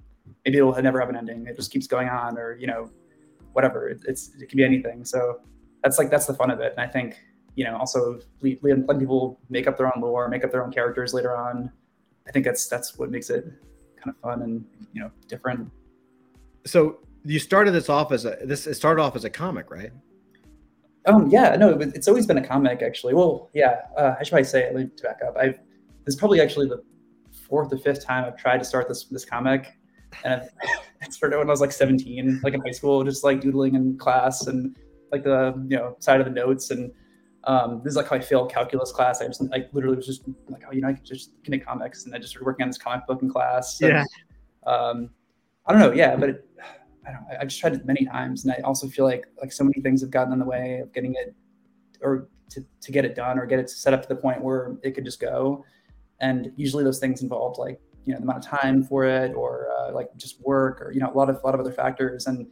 maybe 0.44 0.58
it'll 0.58 0.80
never 0.82 1.00
have 1.00 1.08
an 1.08 1.16
ending. 1.16 1.46
It 1.46 1.56
just 1.56 1.72
keeps 1.72 1.86
going 1.86 2.08
on, 2.08 2.36
or 2.38 2.56
you 2.56 2.66
know, 2.66 2.90
whatever. 3.52 3.88
It, 3.88 4.02
it's 4.06 4.30
it 4.38 4.48
can 4.48 4.56
be 4.56 4.64
anything. 4.64 5.04
So 5.04 5.40
that's 5.82 5.98
like 5.98 6.10
that's 6.10 6.26
the 6.26 6.34
fun 6.34 6.50
of 6.50 6.60
it. 6.60 6.72
And 6.76 6.80
I 6.80 6.90
think 6.90 7.18
you 7.54 7.64
know 7.64 7.76
also 7.76 8.20
letting 8.42 8.98
people 8.98 9.40
make 9.50 9.66
up 9.66 9.76
their 9.76 9.86
own 9.86 10.02
lore, 10.02 10.28
make 10.28 10.44
up 10.44 10.50
their 10.50 10.64
own 10.64 10.72
characters 10.72 11.14
later 11.14 11.36
on. 11.36 11.70
I 12.26 12.30
think 12.32 12.44
that's 12.44 12.68
that's 12.68 12.98
what 12.98 13.10
makes 13.10 13.30
it 13.30 13.44
kind 13.96 14.14
of 14.14 14.16
fun 14.20 14.42
and 14.42 14.64
you 14.92 15.00
know 15.02 15.10
different. 15.26 15.70
So 16.66 16.98
you 17.28 17.38
started 17.38 17.72
this 17.72 17.88
off 17.88 18.12
as 18.12 18.24
a 18.24 18.38
this 18.44 18.66
it 18.66 18.74
started 18.74 19.02
off 19.02 19.14
as 19.16 19.24
a 19.24 19.30
comic, 19.30 19.70
right? 19.70 19.92
Um, 21.06 21.28
yeah, 21.30 21.56
no, 21.56 21.78
it's 21.78 22.08
always 22.08 22.26
been 22.26 22.38
a 22.38 22.46
comic 22.46 22.82
actually. 22.82 23.14
Well, 23.14 23.50
yeah, 23.54 23.82
uh, 23.96 24.14
I 24.18 24.22
should 24.22 24.30
probably 24.30 24.44
say 24.44 24.64
it. 24.64 24.74
Let 24.74 24.84
me 24.84 24.90
back 25.02 25.20
up. 25.26 25.36
I've 25.36 25.58
this 26.04 26.14
is 26.14 26.16
probably 26.16 26.40
actually 26.40 26.68
the 26.68 26.82
fourth 27.48 27.72
or 27.72 27.78
fifth 27.78 28.04
time 28.04 28.24
I've 28.24 28.36
tried 28.36 28.58
to 28.58 28.64
start 28.64 28.88
this 28.88 29.04
this 29.04 29.24
comic 29.24 29.78
and 30.24 30.42
I 31.02 31.08
started 31.10 31.38
when 31.38 31.48
I 31.48 31.50
was 31.50 31.60
like 31.60 31.72
17, 31.72 32.40
like 32.42 32.54
in 32.54 32.60
high 32.60 32.72
school, 32.72 33.04
just 33.04 33.24
like 33.24 33.40
doodling 33.40 33.74
in 33.74 33.96
class 33.98 34.46
and 34.46 34.76
like 35.12 35.22
the 35.22 35.54
you 35.68 35.76
know 35.76 35.96
side 36.00 36.20
of 36.20 36.26
the 36.26 36.32
notes. 36.32 36.70
And 36.70 36.90
um, 37.44 37.82
this 37.84 37.92
is 37.92 37.96
like 37.96 38.08
how 38.08 38.16
I 38.16 38.20
failed 38.20 38.50
calculus 38.50 38.92
class. 38.92 39.20
I 39.20 39.26
just 39.26 39.42
like 39.50 39.68
literally 39.72 39.96
was 39.96 40.06
just 40.06 40.22
like, 40.48 40.62
oh, 40.66 40.72
you 40.72 40.80
know, 40.80 40.88
I 40.88 40.94
could 40.94 41.04
just 41.04 41.32
connect 41.44 41.66
comics, 41.66 42.06
and 42.06 42.14
I 42.14 42.18
just 42.18 42.30
started 42.30 42.46
working 42.46 42.64
on 42.64 42.70
this 42.70 42.78
comic 42.78 43.06
book 43.06 43.22
in 43.22 43.30
class. 43.30 43.80
And, 43.80 43.90
yeah. 43.90 44.04
Um, 44.66 45.10
I 45.66 45.72
don't 45.72 45.80
know. 45.80 45.92
Yeah, 45.92 46.16
but 46.16 46.30
it, 46.30 46.50
I 47.08 47.12
don't. 47.12 47.24
I've 47.40 47.48
just 47.48 47.60
tried 47.60 47.74
it 47.74 47.86
many 47.86 48.04
times, 48.04 48.44
and 48.44 48.52
I 48.52 48.60
also 48.62 48.88
feel 48.88 49.04
like 49.04 49.26
like 49.40 49.52
so 49.52 49.64
many 49.64 49.80
things 49.80 50.00
have 50.02 50.10
gotten 50.10 50.32
in 50.32 50.38
the 50.38 50.44
way 50.44 50.80
of 50.80 50.92
getting 50.92 51.14
it 51.14 51.34
or 52.02 52.28
to, 52.50 52.64
to 52.80 52.92
get 52.92 53.04
it 53.04 53.14
done 53.14 53.38
or 53.38 53.46
get 53.46 53.58
it 53.58 53.70
set 53.70 53.94
up 53.94 54.02
to 54.02 54.08
the 54.08 54.16
point 54.16 54.42
where 54.42 54.76
it 54.82 54.92
could 54.92 55.04
just 55.04 55.20
go. 55.20 55.64
And 56.20 56.52
usually 56.56 56.84
those 56.84 56.98
things 56.98 57.22
involved 57.22 57.58
like 57.58 57.80
you 58.08 58.14
know 58.14 58.20
the 58.20 58.24
amount 58.24 58.38
of 58.38 58.44
time 58.44 58.82
for 58.82 59.04
it 59.04 59.34
or 59.34 59.68
uh, 59.78 59.92
like 59.92 60.08
just 60.16 60.40
work 60.40 60.80
or 60.80 60.92
you 60.92 60.98
know 61.00 61.12
a 61.12 61.16
lot 61.16 61.28
of 61.28 61.36
a 61.36 61.46
lot 61.46 61.54
of 61.54 61.60
other 61.60 61.72
factors 61.72 62.26
and 62.26 62.46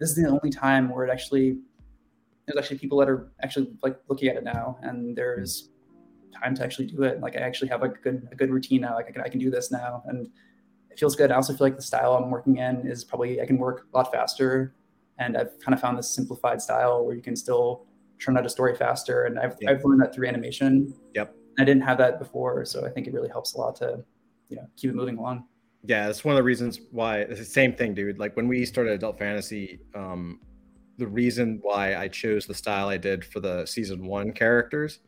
this 0.00 0.08
is 0.08 0.16
the 0.16 0.26
only 0.26 0.50
time 0.50 0.88
where 0.88 1.06
it 1.06 1.10
actually 1.10 1.58
there's 2.46 2.56
actually 2.58 2.78
people 2.78 2.98
that 2.98 3.10
are 3.10 3.30
actually 3.42 3.70
like 3.82 4.00
looking 4.08 4.28
at 4.28 4.36
it 4.36 4.42
now 4.42 4.78
and 4.82 5.14
there's 5.14 5.68
time 6.42 6.54
to 6.54 6.64
actually 6.64 6.86
do 6.86 7.02
it 7.02 7.20
like 7.20 7.36
i 7.36 7.40
actually 7.40 7.68
have 7.68 7.82
a 7.82 7.88
good 7.88 8.26
a 8.32 8.34
good 8.34 8.50
routine 8.50 8.80
now 8.80 8.94
like 8.94 9.06
i 9.06 9.12
can, 9.12 9.20
I 9.20 9.28
can 9.28 9.38
do 9.38 9.50
this 9.50 9.70
now 9.70 10.02
and 10.06 10.30
it 10.92 10.98
feels 10.98 11.16
good 11.16 11.30
i 11.30 11.34
also 11.34 11.54
feel 11.54 11.66
like 11.66 11.76
the 11.76 11.82
style 11.82 12.14
i'm 12.14 12.30
working 12.30 12.58
in 12.58 12.86
is 12.86 13.04
probably 13.04 13.40
i 13.40 13.46
can 13.46 13.58
work 13.58 13.86
a 13.92 13.96
lot 13.96 14.12
faster 14.12 14.74
and 15.18 15.36
i've 15.36 15.58
kind 15.60 15.74
of 15.74 15.80
found 15.80 15.98
this 15.98 16.14
simplified 16.14 16.60
style 16.60 17.04
where 17.04 17.14
you 17.14 17.22
can 17.22 17.36
still 17.36 17.86
turn 18.20 18.36
out 18.36 18.46
a 18.46 18.48
story 18.48 18.74
faster 18.76 19.24
and 19.24 19.38
i've. 19.38 19.56
I've 19.66 19.84
learned 19.84 20.00
that 20.02 20.14
through 20.14 20.28
animation 20.28 20.94
yep 21.14 21.34
i 21.58 21.64
didn't 21.64 21.82
have 21.82 21.98
that 21.98 22.18
before 22.18 22.64
so 22.64 22.86
i 22.86 22.90
think 22.90 23.06
it 23.06 23.12
really 23.12 23.28
helps 23.28 23.54
a 23.54 23.58
lot 23.58 23.76
to 23.76 24.04
you 24.52 24.58
know 24.58 24.68
keep 24.76 24.90
it 24.90 24.94
moving 24.94 25.16
along. 25.16 25.44
Yeah, 25.84 26.06
that's 26.06 26.24
one 26.24 26.34
of 26.34 26.36
the 26.36 26.44
reasons 26.44 26.80
why 26.92 27.20
it's 27.20 27.40
the 27.40 27.44
same 27.44 27.72
thing, 27.72 27.94
dude. 27.94 28.18
Like 28.18 28.36
when 28.36 28.46
we 28.46 28.64
started 28.64 28.92
adult 28.92 29.18
fantasy, 29.18 29.80
um, 29.96 30.38
the 30.98 31.08
reason 31.08 31.58
why 31.62 31.96
I 31.96 32.06
chose 32.06 32.46
the 32.46 32.54
style 32.54 32.88
I 32.88 32.98
did 32.98 33.24
for 33.24 33.40
the 33.40 33.66
season 33.66 34.06
one 34.06 34.32
characters, 34.32 35.00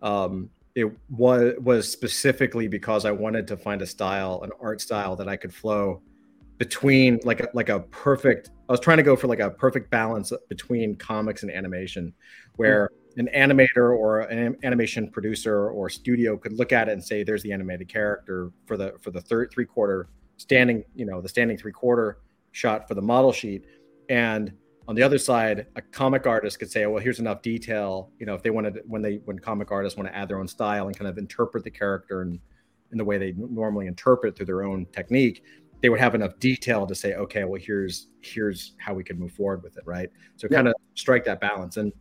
um, 0.00 0.48
it 0.74 0.90
was 1.10 1.54
was 1.58 1.90
specifically 1.90 2.68
because 2.68 3.04
I 3.04 3.10
wanted 3.10 3.46
to 3.48 3.56
find 3.56 3.82
a 3.82 3.86
style, 3.86 4.40
an 4.42 4.50
art 4.60 4.80
style 4.80 5.16
that 5.16 5.28
I 5.28 5.36
could 5.36 5.54
flow 5.54 6.02
between 6.58 7.20
like 7.24 7.40
a, 7.40 7.48
like 7.54 7.68
a 7.68 7.80
perfect. 7.80 8.50
I 8.68 8.72
was 8.72 8.80
trying 8.80 8.98
to 8.98 9.02
go 9.02 9.16
for 9.16 9.26
like 9.26 9.40
a 9.40 9.50
perfect 9.50 9.90
balance 9.90 10.32
between 10.48 10.96
comics 10.96 11.42
and 11.42 11.50
animation, 11.50 12.12
where 12.56 12.86
mm-hmm 12.86 12.96
an 13.16 13.28
animator 13.34 13.96
or 13.96 14.20
an 14.20 14.56
animation 14.62 15.10
producer 15.10 15.70
or 15.70 15.88
studio 15.90 16.36
could 16.36 16.52
look 16.52 16.72
at 16.72 16.88
it 16.88 16.92
and 16.92 17.02
say 17.02 17.22
there's 17.22 17.42
the 17.42 17.52
animated 17.52 17.88
character 17.88 18.50
for 18.66 18.76
the 18.76 18.94
for 19.00 19.10
the 19.10 19.20
third 19.20 19.50
three 19.52 19.64
quarter 19.64 20.08
standing, 20.36 20.84
you 20.94 21.04
know, 21.04 21.20
the 21.20 21.28
standing 21.28 21.56
three 21.56 21.72
quarter 21.72 22.18
shot 22.52 22.88
for 22.88 22.94
the 22.94 23.02
model 23.02 23.32
sheet. 23.32 23.64
And 24.08 24.52
on 24.88 24.94
the 24.94 25.02
other 25.02 25.18
side, 25.18 25.66
a 25.76 25.82
comic 25.82 26.26
artist 26.26 26.58
could 26.58 26.70
say, 26.70 26.86
well, 26.86 27.02
here's 27.02 27.20
enough 27.20 27.42
detail. 27.42 28.10
You 28.18 28.26
know, 28.26 28.34
if 28.34 28.42
they 28.42 28.50
wanted, 28.50 28.80
when 28.86 29.02
they, 29.02 29.20
when 29.24 29.38
comic 29.38 29.70
artists 29.70 29.96
want 29.96 30.08
to 30.08 30.16
add 30.16 30.28
their 30.28 30.38
own 30.38 30.48
style 30.48 30.88
and 30.88 30.96
kind 30.96 31.08
of 31.08 31.18
interpret 31.18 31.64
the 31.64 31.70
character 31.70 32.22
and 32.22 32.40
in 32.90 32.98
the 32.98 33.04
way 33.04 33.18
they 33.18 33.32
normally 33.36 33.86
interpret 33.86 34.36
through 34.36 34.46
their 34.46 34.64
own 34.64 34.86
technique, 34.92 35.44
they 35.82 35.88
would 35.88 35.98
have 35.98 36.14
enough 36.14 36.38
detail 36.38 36.86
to 36.86 36.94
say, 36.94 37.14
okay, 37.14 37.44
well, 37.44 37.60
here's 37.60 38.08
here's 38.20 38.74
how 38.78 38.94
we 38.94 39.02
could 39.02 39.18
move 39.18 39.32
forward 39.32 39.62
with 39.62 39.76
it, 39.76 39.82
right? 39.84 40.10
So 40.36 40.46
yeah. 40.50 40.58
kind 40.58 40.68
of 40.68 40.74
strike 40.94 41.24
that 41.24 41.40
balance. 41.40 41.76
And 41.76 41.92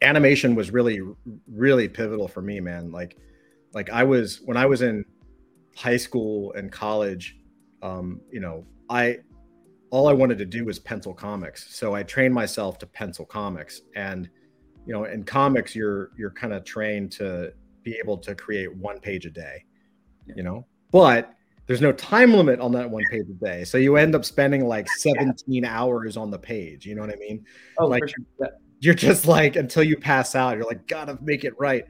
animation 0.00 0.54
was 0.54 0.70
really, 0.70 1.00
really 1.46 1.88
pivotal 1.88 2.28
for 2.28 2.40
me, 2.40 2.60
man. 2.60 2.90
Like, 2.90 3.18
like 3.74 3.90
I 3.90 4.04
was 4.04 4.40
when 4.44 4.56
I 4.56 4.64
was 4.64 4.80
in 4.80 5.04
high 5.76 5.98
school 5.98 6.52
and 6.54 6.72
college, 6.72 7.36
um, 7.82 8.20
you 8.30 8.40
know, 8.40 8.64
I 8.88 9.18
all 9.94 10.08
I 10.08 10.12
wanted 10.12 10.38
to 10.38 10.44
do 10.44 10.64
was 10.64 10.78
pencil 10.78 11.14
comics. 11.14 11.74
So 11.74 11.94
I 11.94 12.02
trained 12.02 12.34
myself 12.34 12.78
to 12.78 12.86
pencil 12.86 13.24
comics. 13.24 13.82
And, 13.94 14.28
you 14.86 14.92
know, 14.92 15.04
in 15.04 15.24
comics, 15.24 15.74
you're 15.74 16.10
you're 16.18 16.30
kind 16.30 16.52
of 16.52 16.64
trained 16.64 17.12
to 17.12 17.52
be 17.82 17.96
able 18.02 18.18
to 18.18 18.34
create 18.34 18.74
one 18.74 18.98
page 18.98 19.26
a 19.26 19.30
day 19.30 19.64
you 20.34 20.42
know, 20.42 20.66
but 20.90 21.34
there's 21.66 21.80
no 21.80 21.92
time 21.92 22.34
limit 22.34 22.60
on 22.60 22.72
that 22.72 22.88
one 22.88 23.02
page 23.10 23.26
a 23.28 23.44
day. 23.44 23.64
So 23.64 23.78
you 23.78 23.96
end 23.96 24.14
up 24.14 24.24
spending 24.24 24.66
like 24.66 24.88
17 24.98 25.34
yeah. 25.46 25.78
hours 25.78 26.16
on 26.16 26.30
the 26.30 26.38
page. 26.38 26.86
You 26.86 26.94
know 26.94 27.00
what 27.00 27.10
I 27.10 27.16
mean? 27.16 27.44
Oh, 27.78 27.86
like 27.86 28.08
sure. 28.08 28.24
yeah. 28.40 28.46
you're 28.80 28.94
just 28.94 29.26
like 29.26 29.56
until 29.56 29.82
you 29.82 29.96
pass 29.96 30.34
out, 30.34 30.56
you're 30.56 30.66
like, 30.66 30.86
gotta 30.86 31.18
make 31.22 31.44
it 31.44 31.54
right. 31.58 31.84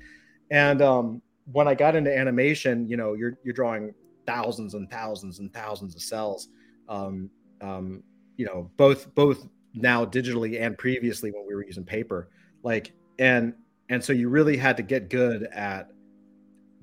And 0.51 0.81
um, 0.81 1.23
when 1.51 1.67
I 1.67 1.75
got 1.75 1.97
into 1.97 2.17
animation, 2.17 2.89
you 2.89 2.97
know, 2.97 3.15
you're 3.15 3.39
you're 3.45 3.55
drawing 3.55 3.93
thousands 4.27 4.75
and 4.75 4.91
thousands 4.91 5.41
and 5.41 5.53
thousands 5.53 5.95
of 5.95 6.03
cells. 6.03 6.49
Um, 6.89 7.31
um, 7.65 8.03
you 8.37 8.45
know, 8.47 8.71
both 8.77 9.15
both 9.15 9.49
now 9.75 10.05
digitally 10.05 10.61
and 10.61 10.77
previously 10.77 11.31
when 11.31 11.47
we 11.47 11.55
were 11.55 11.65
using 11.65 11.85
paper. 11.85 12.29
Like 12.63 12.93
and 13.19 13.55
and 13.89 14.03
so 14.03 14.13
you 14.13 14.29
really 14.29 14.57
had 14.57 14.77
to 14.77 14.83
get 14.83 15.09
good 15.09 15.45
at 15.45 15.91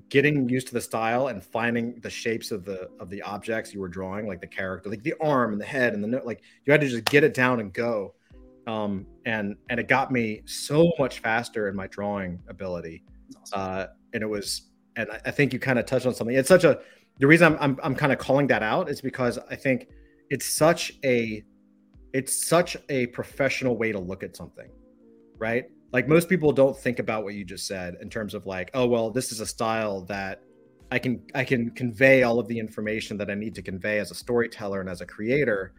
getting 0.08 0.48
used 0.48 0.66
to 0.68 0.74
the 0.74 0.80
style 0.80 1.28
and 1.28 1.42
finding 1.42 1.98
the 2.00 2.10
shapes 2.10 2.50
of 2.50 2.64
the 2.64 2.90
of 3.00 3.08
the 3.08 3.22
objects 3.22 3.72
you 3.72 3.80
were 3.80 3.88
drawing 3.88 4.26
like 4.26 4.40
the 4.42 4.46
character 4.46 4.90
like 4.90 5.02
the 5.02 5.14
arm 5.22 5.52
and 5.52 5.60
the 5.60 5.64
head 5.64 5.94
and 5.94 6.04
the 6.04 6.20
like 6.24 6.42
you 6.64 6.70
had 6.70 6.82
to 6.82 6.86
just 6.88 7.04
get 7.06 7.24
it 7.24 7.32
down 7.32 7.60
and 7.60 7.72
go 7.72 8.14
um, 8.66 9.06
and 9.24 9.56
and 9.70 9.80
it 9.80 9.88
got 9.88 10.12
me 10.12 10.42
so 10.44 10.92
much 10.98 11.20
faster 11.20 11.68
in 11.68 11.74
my 11.74 11.86
drawing 11.86 12.38
ability 12.48 13.02
awesome. 13.40 13.58
uh, 13.58 13.86
and 14.12 14.22
it 14.22 14.26
was 14.26 14.70
and 14.96 15.10
I, 15.10 15.20
I 15.26 15.30
think 15.30 15.54
you 15.54 15.58
kind 15.58 15.78
of 15.78 15.86
touched 15.86 16.04
on 16.04 16.14
something 16.14 16.36
it's 16.36 16.48
such 16.48 16.64
a 16.64 16.80
the 17.18 17.26
reason 17.26 17.54
I'm, 17.54 17.58
I'm, 17.60 17.80
I'm 17.82 17.94
kind 17.94 18.12
of 18.12 18.18
calling 18.18 18.46
that 18.48 18.62
out 18.62 18.90
is 18.90 19.00
because 19.00 19.38
I 19.50 19.56
think 19.56 19.88
it's 20.32 20.48
such 20.48 20.92
a 21.04 21.42
it's 22.12 22.46
such 22.48 22.76
a 22.88 23.06
professional 23.08 23.76
way 23.76 23.92
to 23.92 23.98
look 23.98 24.22
at 24.22 24.36
something 24.36 24.68
right? 25.38 25.64
Like 25.92 26.06
most 26.06 26.28
people 26.28 26.52
don't 26.52 26.78
think 26.78 27.00
about 27.00 27.24
what 27.24 27.34
you 27.34 27.44
just 27.44 27.66
said 27.66 27.96
in 28.00 28.08
terms 28.08 28.32
of 28.34 28.46
like 28.46 28.70
oh 28.74 28.86
well 28.86 29.10
this 29.10 29.30
is 29.30 29.40
a 29.40 29.46
style 29.46 30.00
that 30.06 30.40
i 30.90 30.98
can 30.98 31.22
i 31.34 31.44
can 31.44 31.70
convey 31.70 32.22
all 32.22 32.38
of 32.38 32.48
the 32.48 32.58
information 32.58 33.18
that 33.18 33.30
i 33.30 33.34
need 33.34 33.54
to 33.54 33.62
convey 33.62 33.98
as 33.98 34.10
a 34.10 34.14
storyteller 34.14 34.80
and 34.80 34.88
as 34.88 35.02
a 35.02 35.06
creator 35.06 35.74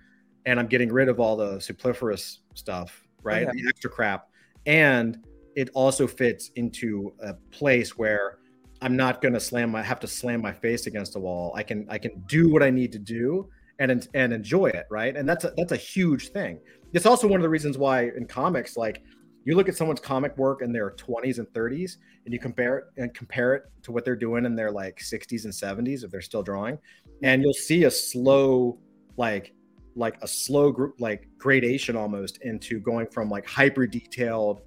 and 0.45 0.59
i'm 0.59 0.67
getting 0.67 0.91
rid 0.91 1.09
of 1.09 1.19
all 1.19 1.35
the 1.35 1.59
superfluous 1.59 2.41
stuff 2.53 3.03
right? 3.23 3.43
Yeah. 3.43 3.51
the 3.53 3.63
extra 3.67 3.89
crap. 3.89 4.29
And 4.65 5.17
it 5.55 5.69
also 5.73 6.07
fits 6.07 6.51
into 6.55 7.13
a 7.21 7.33
place 7.51 7.97
where 7.97 8.39
i'm 8.81 8.95
not 8.95 9.21
going 9.21 9.33
to 9.33 9.39
slam 9.39 9.71
my 9.71 9.81
have 9.81 9.99
to 10.01 10.07
slam 10.07 10.41
my 10.41 10.51
face 10.51 10.87
against 10.87 11.15
a 11.15 11.19
wall. 11.19 11.53
I 11.55 11.63
can 11.63 11.87
i 11.89 11.97
can 11.97 12.23
do 12.27 12.49
what 12.49 12.61
i 12.61 12.69
need 12.69 12.91
to 12.91 12.99
do 12.99 13.49
and 13.91 14.07
and 14.13 14.33
enjoy 14.33 14.67
it 14.67 14.85
right? 14.89 15.15
And 15.15 15.27
that's 15.27 15.45
a, 15.45 15.53
that's 15.57 15.71
a 15.71 15.77
huge 15.77 16.29
thing. 16.29 16.59
It's 16.93 17.05
also 17.05 17.27
one 17.27 17.39
of 17.39 17.43
the 17.43 17.49
reasons 17.49 17.77
why 17.77 18.03
in 18.03 18.25
comics 18.27 18.77
like 18.77 19.03
you 19.45 19.55
look 19.55 19.67
at 19.67 19.75
someone's 19.75 19.99
comic 19.99 20.37
work 20.37 20.61
in 20.61 20.71
their 20.71 20.91
20s 20.91 21.37
and 21.37 21.47
30s 21.47 21.97
and 22.25 22.33
you 22.33 22.39
compare 22.39 22.77
it 22.77 22.85
and 22.97 23.13
compare 23.13 23.55
it 23.55 23.63
to 23.83 23.91
what 23.91 24.05
they're 24.05 24.15
doing 24.15 24.45
in 24.45 24.55
their 24.55 24.71
like 24.71 24.99
60s 24.99 25.43
and 25.43 25.53
70s 25.53 26.03
if 26.03 26.11
they're 26.11 26.21
still 26.21 26.43
drawing 26.43 26.77
and 27.23 27.41
you'll 27.41 27.53
see 27.53 27.83
a 27.83 27.91
slow 27.91 28.79
like 29.17 29.53
like 29.95 30.17
a 30.23 30.27
slow 30.27 30.71
group 30.71 30.95
like 30.99 31.27
gradation 31.37 31.95
almost 31.95 32.39
into 32.41 32.79
going 32.79 33.07
from 33.07 33.29
like 33.29 33.45
hyper 33.45 33.85
detailed 33.85 34.61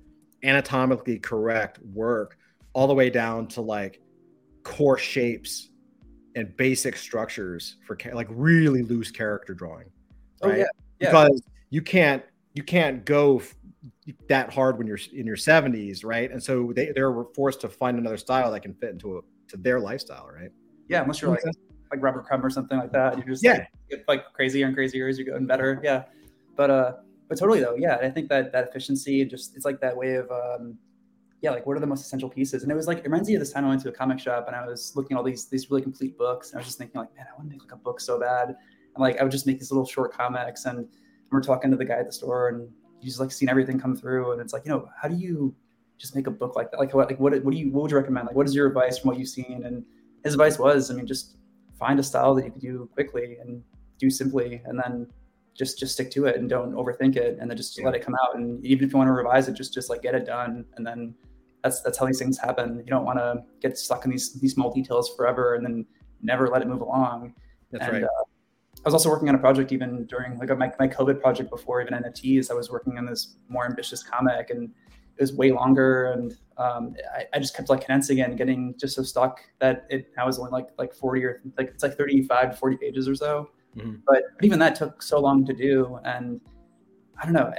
anatomically 0.45 1.19
correct 1.19 1.79
work 1.93 2.39
all 2.73 2.87
the 2.87 2.95
way 2.95 3.11
down 3.11 3.49
to 3.49 3.61
like 3.61 4.01
core 4.63 4.99
shapes 4.99 5.71
and 6.37 6.57
basic 6.57 6.97
structures 6.97 7.77
for 7.85 7.99
like 8.13 8.29
really 8.31 8.83
loose 8.83 9.11
character 9.11 9.55
drawing 9.55 9.91
right? 10.43 10.55
oh 10.55 10.57
yeah, 10.57 10.65
yeah. 11.01 11.11
because 11.11 11.43
you 11.71 11.83
can't 11.83 12.23
you 12.55 12.63
can't 12.63 13.05
go 13.05 13.43
that 14.29 14.53
hard 14.53 14.79
when 14.79 14.87
you're 14.87 14.99
in 15.13 15.27
your 15.27 15.37
70s, 15.37 16.05
right? 16.05 16.31
And 16.31 16.43
so 16.43 16.73
they 16.75 16.93
they're 16.95 17.25
forced 17.35 17.61
to 17.63 17.69
find 17.69 17.99
another 17.99 18.17
style 18.17 18.51
that 18.53 18.61
can 18.61 18.75
fit 18.75 18.91
into 18.91 19.19
a, 19.19 19.21
to 19.49 19.57
their 19.57 19.81
lifestyle, 19.81 20.29
right? 20.33 20.51
Yeah, 20.89 21.03
unless 21.03 21.21
you're 21.21 21.31
like 21.31 21.43
like 21.91 22.03
Robert 22.03 22.25
Crumb 22.25 22.45
or 22.45 22.51
something 22.51 22.79
like 22.79 22.93
that. 22.93 23.17
You're 23.17 23.27
just 23.27 23.45
yeah. 23.45 23.53
like 23.53 23.69
get 23.91 24.05
like 24.09 24.33
crazier 24.33 24.67
and 24.67 24.75
crazier 24.75 25.09
as 25.09 25.19
you're 25.19 25.27
going 25.27 25.47
better. 25.47 25.81
Yeah, 25.83 26.05
but 26.57 26.71
uh, 26.71 26.93
but 27.29 27.39
totally 27.39 27.61
though. 27.61 27.77
Yeah, 27.77 27.97
I 27.97 28.11
think 28.11 28.29
that 28.29 28.53
that 28.53 28.69
efficiency 28.69 29.21
and 29.23 29.31
just 29.31 29.57
it's 29.57 29.65
like 29.65 29.81
that 29.81 29.97
way 29.97 30.15
of 30.15 30.31
um, 30.31 30.79
yeah, 31.43 31.51
like 31.51 31.67
what 31.67 31.77
are 31.77 31.81
the 31.81 31.87
most 31.87 32.01
essential 32.01 32.29
pieces? 32.29 32.63
And 32.63 32.73
it 32.73 32.75
was 32.75 32.87
like 32.87 32.99
it 32.99 33.05
reminds 33.05 33.29
me 33.29 33.35
of 33.35 33.41
this 33.41 33.53
time 33.53 33.65
I 33.65 33.69
went 33.69 33.83
to 33.83 33.89
a 33.89 33.93
comic 33.93 34.19
shop 34.19 34.47
and 34.47 34.57
I 34.57 34.67
was 34.67 34.93
looking 34.97 35.17
at 35.17 35.19
all 35.19 35.25
these 35.25 35.49
these 35.49 35.71
really 35.71 35.83
complete 35.83 36.17
books 36.17 36.51
and 36.51 36.59
I 36.59 36.61
was 36.61 36.67
just 36.67 36.79
thinking 36.79 37.01
like, 37.01 37.15
man, 37.15 37.27
I 37.31 37.37
want 37.37 37.49
to 37.49 37.55
make 37.55 37.63
like 37.63 37.73
a 37.73 37.77
book 37.77 38.01
so 38.01 38.19
bad. 38.19 38.49
And 38.49 38.99
like 38.99 39.19
I 39.19 39.23
would 39.23 39.33
just 39.33 39.47
make 39.47 39.59
these 39.59 39.71
little 39.71 39.87
short 39.87 40.13
comics 40.13 40.65
and 40.65 40.89
we're 41.31 41.43
talking 41.43 41.71
to 41.71 41.77
the 41.77 41.85
guy 41.85 41.95
at 41.97 42.07
the 42.07 42.13
store 42.13 42.49
and 42.49 42.69
he's 43.01 43.21
like 43.21 43.31
seen 43.31 43.49
everything 43.49 43.79
come 43.79 43.95
through 43.95 44.33
and 44.33 44.41
it's 44.41 44.53
like 44.53 44.65
you 44.65 44.71
know 44.71 44.89
how 45.01 45.09
do 45.09 45.17
you 45.17 45.55
just 45.99 46.15
make 46.15 46.27
a 46.27 46.31
book 46.31 46.57
like 46.57 46.71
that 46.71 46.79
like 46.79 46.95
what 46.95 47.09
like 47.09 47.21
what, 47.21 47.33
what 47.45 47.53
do 47.53 47.59
you 47.59 47.71
what 47.71 47.83
would 47.83 47.91
you 47.91 47.97
recommend 47.97 48.27
like 48.27 48.37
what 48.37 48.47
is 48.47 48.55
your 48.55 48.67
advice 48.67 48.99
from 48.99 49.09
what 49.09 49.19
you've 49.19 49.29
seen 49.29 49.63
and 49.65 49.85
his 50.25 50.35
advice 50.35 50.59
was 50.59 50.91
i 50.91 50.95
mean 50.95 51.07
just 51.07 51.37
find 51.79 51.99
a 51.99 52.03
style 52.03 52.35
that 52.35 52.45
you 52.45 52.51
can 52.51 52.61
do 52.61 52.89
quickly 52.95 53.37
and 53.41 53.63
do 53.99 54.11
simply 54.11 54.63
and 54.65 54.79
then 54.79 55.07
just 55.57 55.79
just 55.79 55.95
stick 55.95 56.11
to 56.11 56.27
it 56.27 56.37
and 56.37 56.49
don't 56.49 56.73
overthink 56.73 57.17
it 57.17 57.39
and 57.41 57.51
then 57.51 57.57
just 57.57 57.79
yeah. 57.79 57.85
let 57.85 57.95
it 57.95 58.05
come 58.05 58.15
out 58.23 58.37
and 58.37 58.65
even 58.65 58.85
if 58.85 58.93
you 58.93 58.99
want 58.99 59.09
to 59.09 59.13
revise 59.13 59.49
it 59.49 59.55
just 59.55 59.73
just 59.73 59.89
like 59.91 60.03
get 60.03 60.15
it 60.15 60.27
done 60.27 60.65
and 60.77 60.87
then 60.87 61.15
that's 61.63 61.81
that's 61.81 61.99
how 61.99 62.07
these 62.07 62.19
things 62.19 62.39
happen 62.39 62.79
you 62.79 62.91
don't 62.91 63.05
want 63.05 63.19
to 63.19 63.43
get 63.61 63.79
stuck 63.79 64.05
in 64.05 64.11
these 64.11 64.35
these 64.41 64.55
small 64.55 64.73
details 64.73 65.15
forever 65.17 65.55
and 65.55 65.65
then 65.65 65.85
never 66.23 66.49
let 66.49 66.63
it 66.63 66.69
move 66.69 66.81
along 66.81 67.35
that's 67.71 67.85
and, 67.85 67.93
right 67.95 68.05
uh, 68.05 68.25
I 68.85 68.89
was 68.89 68.95
also 68.95 69.11
working 69.11 69.29
on 69.29 69.35
a 69.35 69.39
project 69.39 69.73
even 69.73 70.05
during 70.05 70.39
like 70.39 70.49
my, 70.57 70.71
my 70.79 70.87
COVID 70.87 71.21
project 71.21 71.51
before 71.51 71.83
even 71.83 71.95
NFTs. 71.95 72.53
I 72.53 72.55
was 72.55 72.71
working 72.71 72.99
on 72.99 73.05
this 73.05 73.35
more 73.49 73.67
ambitious 73.67 74.01
comic 74.01 74.51
and 74.51 74.71
it 75.17 75.21
was 75.21 75.33
way 75.33 75.51
longer. 75.51 76.13
And 76.13 76.37
um, 76.57 76.95
I, 77.13 77.25
I, 77.35 77.41
just 77.41 77.57
kept 77.57 77.69
like 77.69 77.81
condensing 77.81 78.19
it 78.19 78.29
and 78.29 78.39
getting 78.39 78.77
just 78.79 78.95
so 78.95 79.03
stuck 79.03 79.41
that 79.59 79.87
it 79.91 80.13
now 80.17 80.29
is 80.29 80.39
only 80.39 80.53
like 80.53 80.69
like 80.79 80.95
40 80.95 81.25
or 81.25 81.43
like 81.59 81.67
it's 81.69 81.83
like 81.83 81.97
35 81.97 82.53
to 82.53 82.57
40 82.57 82.77
pages 82.77 83.09
or 83.09 83.17
so. 83.17 83.51
Mm-hmm. 83.77 83.97
But, 84.07 84.23
but 84.37 84.45
even 84.45 84.59
that 84.59 84.75
took 84.75 85.03
so 85.03 85.21
long 85.21 85.45
to 85.47 85.53
do. 85.53 85.99
And 86.05 86.41
I 87.21 87.25
don't 87.25 87.35
know, 87.35 87.53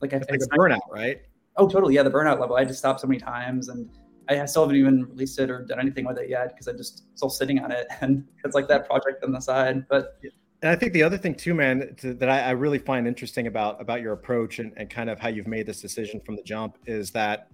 like, 0.00 0.12
it's 0.12 0.26
I, 0.28 0.32
like 0.32 0.40
a 0.40 0.56
burnout, 0.56 0.80
right? 0.90 1.20
Oh, 1.56 1.68
totally. 1.68 1.94
Yeah, 1.94 2.02
the 2.02 2.10
burnout 2.10 2.40
level. 2.40 2.56
I 2.56 2.60
had 2.60 2.68
to 2.68 2.74
stop 2.74 3.00
so 3.00 3.06
many 3.06 3.20
times 3.20 3.68
and 3.68 3.88
I 4.28 4.44
still 4.46 4.62
haven't 4.62 4.76
even 4.76 5.04
released 5.04 5.38
it 5.38 5.50
or 5.50 5.64
done 5.64 5.80
anything 5.80 6.06
with 6.06 6.18
it 6.18 6.28
yet 6.28 6.48
because 6.50 6.66
I'm 6.66 6.76
just 6.76 7.04
still 7.16 7.30
sitting 7.30 7.58
on 7.58 7.72
it 7.72 7.86
and 8.00 8.24
it's 8.44 8.54
like 8.54 8.68
that 8.68 8.86
project 8.86 9.24
on 9.24 9.32
the 9.32 9.40
side. 9.40 9.86
But 9.88 10.18
and 10.62 10.70
I 10.70 10.76
think 10.76 10.92
the 10.92 11.02
other 11.02 11.18
thing 11.18 11.34
too, 11.34 11.54
man, 11.54 11.94
to, 11.98 12.14
that 12.14 12.28
I, 12.28 12.40
I, 12.40 12.50
really 12.50 12.78
find 12.78 13.08
interesting 13.08 13.48
about 13.48 13.80
about 13.80 14.00
your 14.00 14.12
approach 14.12 14.60
and, 14.60 14.72
and 14.76 14.88
kind 14.88 15.10
of 15.10 15.18
how 15.18 15.28
you've 15.28 15.48
made 15.48 15.66
this 15.66 15.80
decision 15.80 16.20
from 16.24 16.36
the 16.36 16.42
jump 16.42 16.78
is 16.86 17.10
that, 17.10 17.48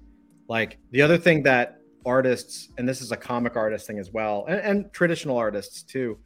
like, 0.46 0.78
the 0.90 1.00
other 1.00 1.16
thing 1.16 1.42
that 1.44 1.78
artists, 2.04 2.68
and 2.76 2.86
this 2.86 3.00
is 3.00 3.10
a 3.10 3.16
comic 3.16 3.56
artist 3.56 3.86
thing 3.86 3.98
as 3.98 4.12
well, 4.12 4.44
and, 4.46 4.60
and 4.60 4.92
traditional 4.92 5.38
artists 5.38 5.82
too, 5.82 6.18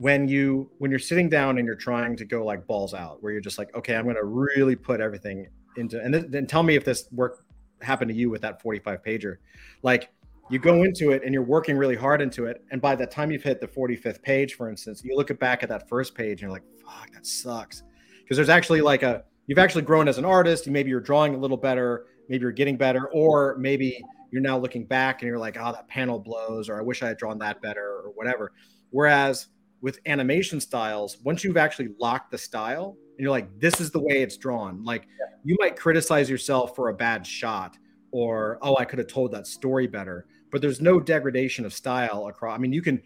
when 0.00 0.26
you 0.26 0.70
when 0.78 0.90
you're 0.90 0.98
sitting 0.98 1.28
down 1.28 1.58
and 1.58 1.66
you're 1.66 1.76
trying 1.76 2.16
to 2.16 2.24
go 2.24 2.42
like 2.42 2.66
balls 2.66 2.94
out, 2.94 3.22
where 3.22 3.32
you're 3.32 3.40
just 3.42 3.58
like, 3.58 3.74
okay, 3.76 3.94
I'm 3.94 4.04
going 4.04 4.16
to 4.16 4.24
really 4.24 4.74
put 4.74 4.98
everything 4.98 5.46
into, 5.76 6.00
and 6.00 6.14
then 6.14 6.46
tell 6.46 6.62
me 6.62 6.74
if 6.74 6.86
this 6.86 7.04
work 7.12 7.44
happened 7.82 8.10
to 8.10 8.16
you 8.16 8.30
with 8.30 8.40
that 8.40 8.62
45 8.62 9.02
pager, 9.02 9.36
like 9.82 10.10
you 10.48 10.58
go 10.58 10.84
into 10.84 11.10
it 11.10 11.22
and 11.22 11.34
you're 11.34 11.42
working 11.42 11.76
really 11.76 11.96
hard 11.96 12.22
into 12.22 12.46
it. 12.46 12.64
And 12.70 12.80
by 12.80 12.96
the 12.96 13.06
time 13.06 13.30
you've 13.30 13.42
hit 13.42 13.60
the 13.60 13.68
45th 13.68 14.22
page, 14.22 14.54
for 14.54 14.70
instance, 14.70 15.02
you 15.04 15.14
look 15.14 15.38
back 15.38 15.62
at 15.62 15.68
that 15.68 15.86
first 15.86 16.14
page 16.14 16.40
and 16.40 16.40
you're 16.40 16.50
like, 16.50 16.64
fuck, 16.82 17.12
that 17.12 17.26
sucks. 17.26 17.82
Because 18.22 18.38
there's 18.38 18.48
actually 18.48 18.80
like 18.80 19.02
a, 19.02 19.22
you've 19.48 19.58
actually 19.58 19.82
grown 19.82 20.08
as 20.08 20.16
an 20.16 20.24
artist. 20.24 20.66
Maybe 20.66 20.88
you're 20.88 21.00
drawing 21.00 21.34
a 21.34 21.38
little 21.38 21.58
better. 21.58 22.06
Maybe 22.30 22.40
you're 22.40 22.52
getting 22.52 22.78
better. 22.78 23.08
Or 23.12 23.54
maybe 23.58 24.02
you're 24.32 24.40
now 24.40 24.56
looking 24.56 24.86
back 24.86 25.20
and 25.20 25.28
you're 25.28 25.38
like, 25.38 25.58
oh, 25.60 25.72
that 25.72 25.86
panel 25.88 26.18
blows, 26.18 26.70
or 26.70 26.78
I 26.78 26.82
wish 26.82 27.02
I 27.02 27.08
had 27.08 27.18
drawn 27.18 27.38
that 27.40 27.60
better, 27.60 28.00
or 28.04 28.12
whatever. 28.14 28.52
Whereas 28.90 29.48
with 29.80 29.98
animation 30.06 30.60
styles, 30.60 31.18
once 31.24 31.42
you've 31.44 31.56
actually 31.56 31.88
locked 31.98 32.30
the 32.30 32.38
style 32.38 32.96
and 33.00 33.20
you're 33.20 33.30
like, 33.30 33.48
this 33.58 33.80
is 33.80 33.90
the 33.90 34.00
way 34.00 34.22
it's 34.22 34.36
drawn, 34.36 34.84
like 34.84 35.02
yeah. 35.18 35.36
you 35.44 35.56
might 35.60 35.76
criticize 35.76 36.28
yourself 36.28 36.74
for 36.76 36.88
a 36.88 36.94
bad 36.94 37.26
shot 37.26 37.76
or, 38.12 38.58
oh, 38.62 38.76
I 38.76 38.84
could 38.84 38.98
have 38.98 39.08
told 39.08 39.32
that 39.32 39.46
story 39.46 39.86
better 39.86 40.26
but 40.50 40.60
there's 40.60 40.80
no 40.80 41.00
degradation 41.00 41.64
of 41.64 41.72
style 41.72 42.26
across. 42.26 42.56
I 42.56 42.58
mean, 42.58 42.72
you 42.72 42.82
can, 42.82 43.02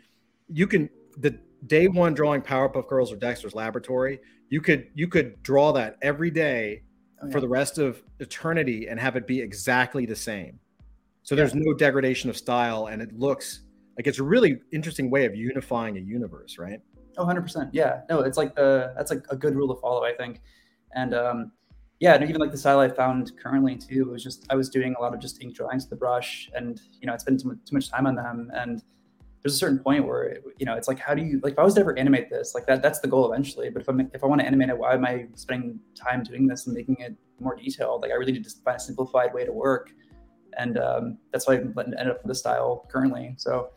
you 0.49 0.67
can 0.67 0.89
the 1.19 1.39
day 1.67 1.89
one 1.89 2.15
drawing 2.15 2.43
Powerpuff 2.43 2.89
Girls 2.89 3.13
or 3.13 3.17
Dexter's 3.17 3.55
Laboratory, 3.55 4.21
you 4.49 4.61
could 4.61 4.89
you 4.95 5.09
could 5.09 5.43
draw 5.43 5.73
that 5.73 5.97
every 6.03 6.31
day 6.31 6.83
oh, 7.23 7.27
yeah. 7.27 7.33
for 7.33 7.41
the 7.41 7.49
rest 7.49 7.79
of 7.79 8.03
eternity 8.21 8.89
and 8.89 8.99
have 8.99 9.17
it 9.17 9.27
be 9.27 9.41
exactly 9.41 10.07
the 10.07 10.17
same. 10.17 10.59
So 11.23 11.35
there's 11.35 11.55
no 11.55 11.73
degradation 11.73 12.29
of 12.29 12.37
style, 12.37 12.89
and 12.89 13.01
it 13.01 13.13
looks 13.19 13.61
like 13.97 14.07
it's 14.07 14.19
a 14.19 14.23
really 14.23 14.59
interesting 14.73 15.11
way 15.11 15.25
of 15.25 15.35
unifying 15.35 15.97
a 15.97 16.01
universe, 16.01 16.59
right? 16.59 16.81
Oh, 17.17 17.25
100%. 17.25 17.71
Yeah. 17.73 18.01
No, 18.11 18.21
it's 18.21 18.37
like 18.37 18.55
the 18.55 18.93
that's 18.97 19.11
like 19.11 19.25
a 19.31 19.37
good 19.37 19.55
rule 19.55 19.73
to 19.75 19.81
follow, 19.81 20.05
I 20.05 20.15
think. 20.15 20.41
And 20.95 21.15
um, 21.15 21.53
yeah, 22.01 22.15
and 22.15 22.25
even 22.25 22.41
like 22.41 22.51
the 22.51 22.59
style 22.59 22.81
I 22.81 22.89
found 22.89 23.33
currently 23.37 23.77
too 23.77 24.11
was 24.11 24.23
just 24.23 24.47
I 24.51 24.57
was 24.57 24.69
doing 24.69 24.95
a 24.99 25.03
lot 25.03 25.15
of 25.15 25.21
just 25.21 25.43
ink 25.43 25.55
drawings 25.55 25.85
with 25.85 25.91
the 25.91 25.97
brush, 25.97 26.51
and 26.55 26.81
you 27.01 27.07
know, 27.07 27.13
I 27.13 27.17
spent 27.17 27.41
too 27.41 27.57
much, 27.73 27.91
time 27.91 28.07
on 28.07 28.15
them, 28.15 28.51
and 28.55 28.83
there's 29.43 29.55
a 29.55 29.59
certain 29.59 29.79
point 29.79 30.07
where 30.07 30.25
it, 30.25 30.45
you 30.59 30.65
know 30.65 30.75
it's 30.75 30.89
like 30.89 30.99
how 30.99 31.15
do 31.15 31.23
you 31.23 31.39
like 31.43 31.53
if 31.53 31.59
I 31.59 31.63
was 31.63 31.75
to 31.75 31.81
ever 31.81 31.97
animate 31.99 32.31
this 32.31 32.55
like 32.55 32.67
that 32.67 32.83
that's 32.83 33.01
the 33.01 33.09
goal 33.09 33.31
eventually 33.31 33.69
but 33.69 33.83
if 33.83 33.89
I'm 33.89 34.01
if 34.15 34.25
I 34.25 34.27
want 34.27 34.41
to 34.41 34.47
animate 34.47 34.71
it 34.71 34.79
why 34.79 34.95
am 34.95 35.05
I 35.05 35.27
spending 35.35 35.79
time 35.95 36.23
doing 36.23 36.47
this 36.47 36.67
and 36.67 36.75
making 36.75 36.97
it 37.01 37.15
more 37.41 37.55
detailed 37.55 38.01
like 38.01 38.11
I 38.11 38.15
really 38.15 38.33
need 38.33 38.45
to 38.45 38.51
find 38.65 38.79
a 38.79 38.81
simplified 38.81 39.35
way 39.35 39.45
to 39.45 39.53
work 39.53 39.91
and 40.59 40.79
um, 40.79 41.19
that's 41.33 41.47
why 41.47 41.55
I 41.55 41.59
ended 41.59 42.09
up 42.09 42.23
with 42.23 42.29
the 42.29 42.35
style 42.35 42.87
currently 42.91 43.35
so 43.37 43.71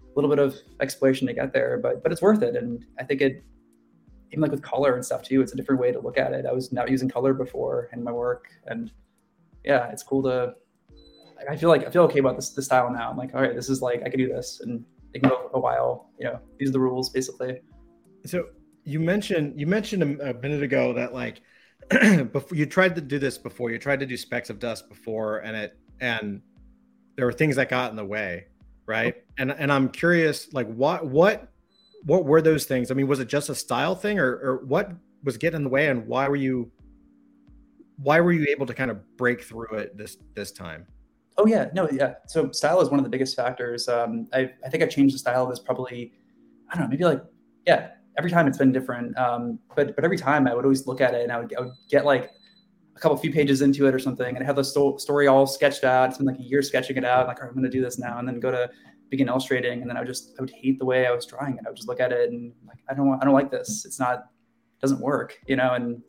a 0.00 0.14
little 0.14 0.30
bit 0.30 0.38
of 0.38 0.56
exploration 0.80 1.26
to 1.26 1.32
get 1.32 1.52
there 1.52 1.78
but 1.78 2.02
but 2.02 2.12
it's 2.12 2.22
worth 2.22 2.42
it 2.42 2.56
and 2.56 2.84
I 2.98 3.04
think 3.04 3.20
it 3.20 3.42
even 4.30 4.42
like 4.42 4.50
with 4.50 4.62
color 4.62 4.94
and 4.94 5.04
stuff 5.04 5.22
too 5.22 5.40
it's 5.40 5.52
a 5.52 5.56
different 5.56 5.80
way 5.80 5.92
to 5.92 6.00
look 6.00 6.18
at 6.18 6.32
it 6.32 6.46
I 6.46 6.52
was 6.52 6.72
not 6.72 6.90
using 6.90 7.08
color 7.08 7.34
before 7.34 7.88
in 7.92 8.02
my 8.02 8.12
work 8.12 8.48
and 8.66 8.92
yeah 9.64 9.90
it's 9.90 10.02
cool 10.02 10.22
to 10.24 10.54
I 11.48 11.56
feel 11.56 11.68
like 11.68 11.86
I 11.86 11.90
feel 11.90 12.02
okay 12.04 12.18
about 12.18 12.36
this, 12.36 12.50
this 12.50 12.66
style 12.66 12.90
now. 12.90 13.10
I'm 13.10 13.16
like, 13.16 13.34
all 13.34 13.40
right, 13.40 13.54
this 13.54 13.68
is 13.68 13.82
like 13.82 14.02
I 14.04 14.08
can 14.08 14.18
do 14.18 14.28
this, 14.28 14.60
and 14.60 14.84
it 15.14 15.20
can 15.20 15.28
go 15.28 15.50
a 15.54 15.60
while. 15.60 16.10
You 16.18 16.26
know, 16.26 16.40
these 16.58 16.68
are 16.68 16.72
the 16.72 16.80
rules 16.80 17.10
basically. 17.10 17.60
So 18.26 18.46
you 18.84 19.00
mentioned 19.00 19.58
you 19.58 19.66
mentioned 19.66 20.02
a, 20.02 20.30
a 20.30 20.34
minute 20.34 20.62
ago 20.62 20.92
that 20.94 21.12
like 21.12 21.40
before 22.32 22.56
you 22.56 22.66
tried 22.66 22.94
to 22.94 23.00
do 23.00 23.18
this 23.18 23.38
before 23.38 23.70
you 23.70 23.78
tried 23.78 24.00
to 24.00 24.06
do 24.06 24.16
specks 24.16 24.50
of 24.50 24.58
dust 24.58 24.88
before 24.88 25.38
and 25.38 25.56
it 25.56 25.78
and 26.02 26.42
there 27.16 27.24
were 27.24 27.32
things 27.32 27.56
that 27.56 27.70
got 27.70 27.90
in 27.90 27.96
the 27.96 28.04
way 28.04 28.44
right 28.86 29.24
and 29.38 29.50
and 29.52 29.72
i'm 29.72 29.88
curious 29.88 30.52
like 30.52 30.70
what 30.74 31.06
what 31.06 31.48
what 32.04 32.24
were 32.24 32.42
those 32.42 32.66
things 32.66 32.90
i 32.90 32.94
mean 32.94 33.06
was 33.06 33.20
it 33.20 33.28
just 33.28 33.48
a 33.48 33.54
style 33.54 33.94
thing 33.94 34.18
or 34.18 34.32
or 34.32 34.64
what 34.66 34.92
was 35.24 35.38
getting 35.38 35.56
in 35.56 35.64
the 35.64 35.70
way 35.70 35.88
and 35.88 36.06
why 36.06 36.28
were 36.28 36.36
you 36.36 36.70
why 38.02 38.20
were 38.20 38.32
you 38.32 38.46
able 38.50 38.66
to 38.66 38.74
kind 38.74 38.90
of 38.90 38.98
break 39.16 39.42
through 39.42 39.70
it 39.78 39.96
this 39.96 40.18
this 40.34 40.52
time 40.52 40.86
Oh 41.38 41.46
yeah, 41.46 41.68
no, 41.72 41.88
yeah. 41.90 42.14
So 42.26 42.50
style 42.52 42.80
is 42.80 42.90
one 42.90 42.98
of 42.98 43.04
the 43.04 43.10
biggest 43.10 43.36
factors. 43.36 43.88
Um, 43.88 44.28
I 44.32 44.50
I 44.64 44.68
think 44.68 44.82
I've 44.82 44.90
changed 44.90 45.14
the 45.14 45.18
style 45.18 45.44
of 45.44 45.50
this 45.50 45.58
probably, 45.58 46.12
I 46.70 46.74
don't 46.74 46.84
know, 46.84 46.88
maybe 46.90 47.04
like 47.04 47.22
yeah. 47.66 47.90
Every 48.18 48.30
time 48.30 48.46
it's 48.46 48.58
been 48.58 48.72
different, 48.72 49.16
um, 49.16 49.58
but 49.74 49.96
but 49.96 50.04
every 50.04 50.18
time 50.18 50.46
I 50.46 50.54
would 50.54 50.66
always 50.66 50.86
look 50.86 51.00
at 51.00 51.14
it 51.14 51.22
and 51.22 51.32
I 51.32 51.38
would, 51.38 51.54
I 51.56 51.60
would 51.62 51.72
get 51.88 52.04
like 52.04 52.30
couple 53.02 53.16
few 53.18 53.32
pages 53.32 53.62
into 53.62 53.86
it 53.86 53.94
or 53.94 53.98
something, 53.98 54.34
and 54.34 54.42
I 54.42 54.46
have 54.46 54.56
the 54.56 54.64
sto- 54.64 54.96
story 54.96 55.26
all 55.26 55.46
sketched 55.46 55.84
out. 55.84 56.08
It's 56.08 56.18
been 56.18 56.26
like 56.26 56.38
a 56.38 56.42
year 56.42 56.62
sketching 56.62 56.96
it 56.96 57.04
out. 57.04 57.26
Like 57.26 57.40
right, 57.40 57.48
I'm 57.48 57.54
going 57.54 57.64
to 57.64 57.70
do 57.70 57.82
this 57.82 57.98
now, 57.98 58.18
and 58.18 58.26
then 58.26 58.40
go 58.40 58.50
to 58.50 58.70
begin 59.10 59.28
illustrating, 59.28 59.82
and 59.82 59.90
then 59.90 59.96
I 59.96 60.00
would 60.00 60.08
just 60.08 60.34
I 60.38 60.42
would 60.42 60.50
hate 60.50 60.78
the 60.78 60.86
way 60.86 61.06
I 61.06 61.12
was 61.12 61.26
drawing 61.26 61.54
it. 61.54 61.64
I 61.66 61.70
would 61.70 61.76
just 61.76 61.88
look 61.88 62.00
at 62.00 62.12
it 62.12 62.30
and 62.30 62.52
like 62.66 62.78
I 62.88 62.94
don't 62.94 63.08
want 63.08 63.22
I 63.22 63.26
don't 63.26 63.34
like 63.34 63.50
this. 63.50 63.84
It's 63.84 63.98
not 63.98 64.24
doesn't 64.80 65.00
work, 65.00 65.38
you 65.46 65.54
know, 65.54 65.74
and 65.74 66.02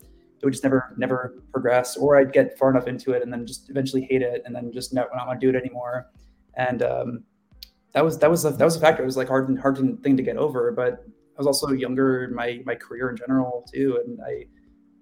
it 0.44 0.46
would 0.46 0.54
just 0.54 0.64
never 0.64 0.94
never 0.98 1.42
progress 1.54 1.96
or 1.96 2.18
i'd 2.18 2.34
get 2.34 2.58
far 2.60 2.70
enough 2.70 2.86
into 2.86 3.14
it 3.14 3.24
and 3.24 3.32
then 3.32 3.48
just 3.48 3.70
eventually 3.70 4.06
hate 4.10 4.22
it 4.22 4.44
and 4.46 4.54
then 4.54 4.72
just 4.74 4.94
not, 4.94 5.08
not 5.16 5.26
want 5.26 5.40
to 5.40 5.46
do 5.46 5.56
it 5.56 5.60
anymore 5.60 6.08
and 6.56 6.84
um, 6.84 7.24
that 7.94 8.04
was 8.04 8.20
that 8.20 8.30
was 8.30 8.44
a, 8.44 8.50
that 8.50 8.66
was 8.66 8.76
a 8.76 8.80
factor 8.80 9.02
it 9.02 9.06
was 9.06 9.16
like 9.16 9.30
hard 9.30 9.58
hard 9.60 9.78
thing 10.04 10.18
to 10.18 10.24
get 10.24 10.36
over 10.36 10.72
but 10.72 11.06
i 11.06 11.38
was 11.38 11.48
also 11.48 11.72
younger 11.72 12.26
in 12.26 12.36
my 12.36 12.62
my 12.66 12.76
career 12.76 13.10
in 13.10 13.16
general 13.16 13.66
too 13.74 14.02
and 14.06 14.20
i 14.28 14.44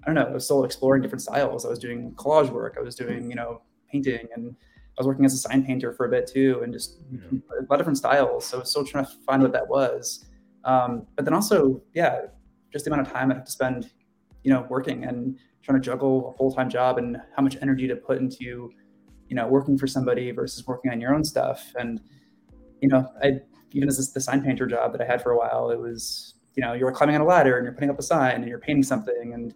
i 0.04 0.06
don't 0.06 0.16
know 0.16 0.24
i 0.24 0.34
was 0.34 0.46
still 0.46 0.64
exploring 0.64 1.02
different 1.02 1.22
styles 1.22 1.66
i 1.66 1.70
was 1.70 1.80
doing 1.80 2.12
collage 2.16 2.50
work 2.50 2.76
i 2.78 2.82
was 2.82 2.96
doing 2.96 3.30
you 3.30 3.36
know 3.36 3.62
painting 3.92 4.28
and 4.36 4.56
I 4.98 5.02
was 5.02 5.08
working 5.08 5.24
as 5.24 5.34
a 5.34 5.38
sign 5.38 5.66
painter 5.66 5.94
for 5.94 6.06
a 6.06 6.10
bit 6.10 6.28
too, 6.28 6.60
and 6.64 6.74
just 6.74 6.98
yeah. 7.10 7.22
a 7.32 7.64
lot 7.64 7.72
of 7.72 7.78
different 7.78 7.98
styles. 7.98 8.46
So 8.46 8.58
I 8.58 8.60
was 8.60 8.70
still 8.70 8.86
trying 8.86 9.06
to 9.06 9.12
find 9.26 9.42
what 9.42 9.54
that 9.54 9.66
was. 9.66 10.26
Um, 10.66 11.08
but 11.16 11.24
then 11.24 11.34
also, 11.34 11.82
yeah, 11.94 12.24
just 12.74 12.84
the 12.84 12.92
amount 12.92 13.08
of 13.08 13.14
time 13.14 13.32
I 13.32 13.36
have 13.36 13.46
to 13.46 13.52
spend 13.52 13.90
you 14.44 14.52
know, 14.52 14.66
working 14.70 15.04
and 15.04 15.38
trying 15.64 15.80
to 15.80 15.86
juggle 15.86 16.32
a 16.34 16.38
full 16.38 16.52
time 16.52 16.70
job 16.70 16.98
and 16.98 17.18
how 17.36 17.44
much 17.44 17.58
energy 17.62 17.88
to 17.88 17.96
put 17.96 18.18
into, 18.18 18.72
you 19.28 19.36
know, 19.36 19.48
working 19.48 19.78
for 19.78 19.88
somebody 19.88 20.32
versus 20.32 20.66
working 20.66 20.92
on 20.92 21.00
your 21.00 21.14
own 21.14 21.24
stuff. 21.24 21.74
And, 21.78 22.02
you 22.82 22.90
know, 22.90 23.08
I 23.24 23.40
even 23.74 23.88
as 23.88 23.98
this, 23.98 24.12
the 24.12 24.20
sign 24.20 24.44
painter 24.44 24.66
job 24.66 24.92
that 24.92 25.02
I 25.02 25.06
had 25.06 25.22
for 25.22 25.32
a 25.32 25.38
while, 25.38 25.70
it 25.70 25.80
was, 25.80 26.36
you 26.56 26.64
know, 26.64 26.74
you're 26.74 26.92
climbing 26.92 27.16
on 27.16 27.22
a 27.22 27.26
ladder 27.26 27.58
and 27.58 27.64
you're 27.64 27.74
putting 27.74 27.90
up 27.90 28.00
a 28.00 28.04
sign 28.04 28.36
and 28.36 28.48
you're 28.48 28.60
painting 28.60 28.84
something 28.84 29.34
and 29.34 29.54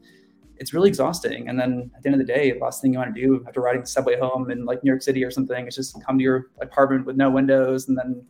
it's 0.57 0.73
really 0.73 0.87
exhausting. 0.87 1.49
And 1.49 1.59
then 1.59 1.91
at 1.95 2.03
the 2.03 2.09
end 2.09 2.19
of 2.19 2.25
the 2.25 2.33
day, 2.33 2.51
the 2.51 2.59
last 2.59 2.81
thing 2.81 2.93
you 2.93 2.99
want 2.99 3.13
to 3.13 3.21
do 3.21 3.43
after 3.47 3.61
riding 3.61 3.81
the 3.81 3.87
subway 3.87 4.17
home 4.17 4.51
in 4.51 4.65
like 4.65 4.83
New 4.83 4.89
York 4.89 5.01
City 5.01 5.23
or 5.23 5.31
something 5.31 5.67
is 5.67 5.75
just 5.75 6.03
come 6.05 6.17
to 6.17 6.23
your 6.23 6.47
apartment 6.61 7.05
with 7.05 7.15
no 7.15 7.29
windows 7.29 7.87
and 7.87 7.97
then 7.97 8.25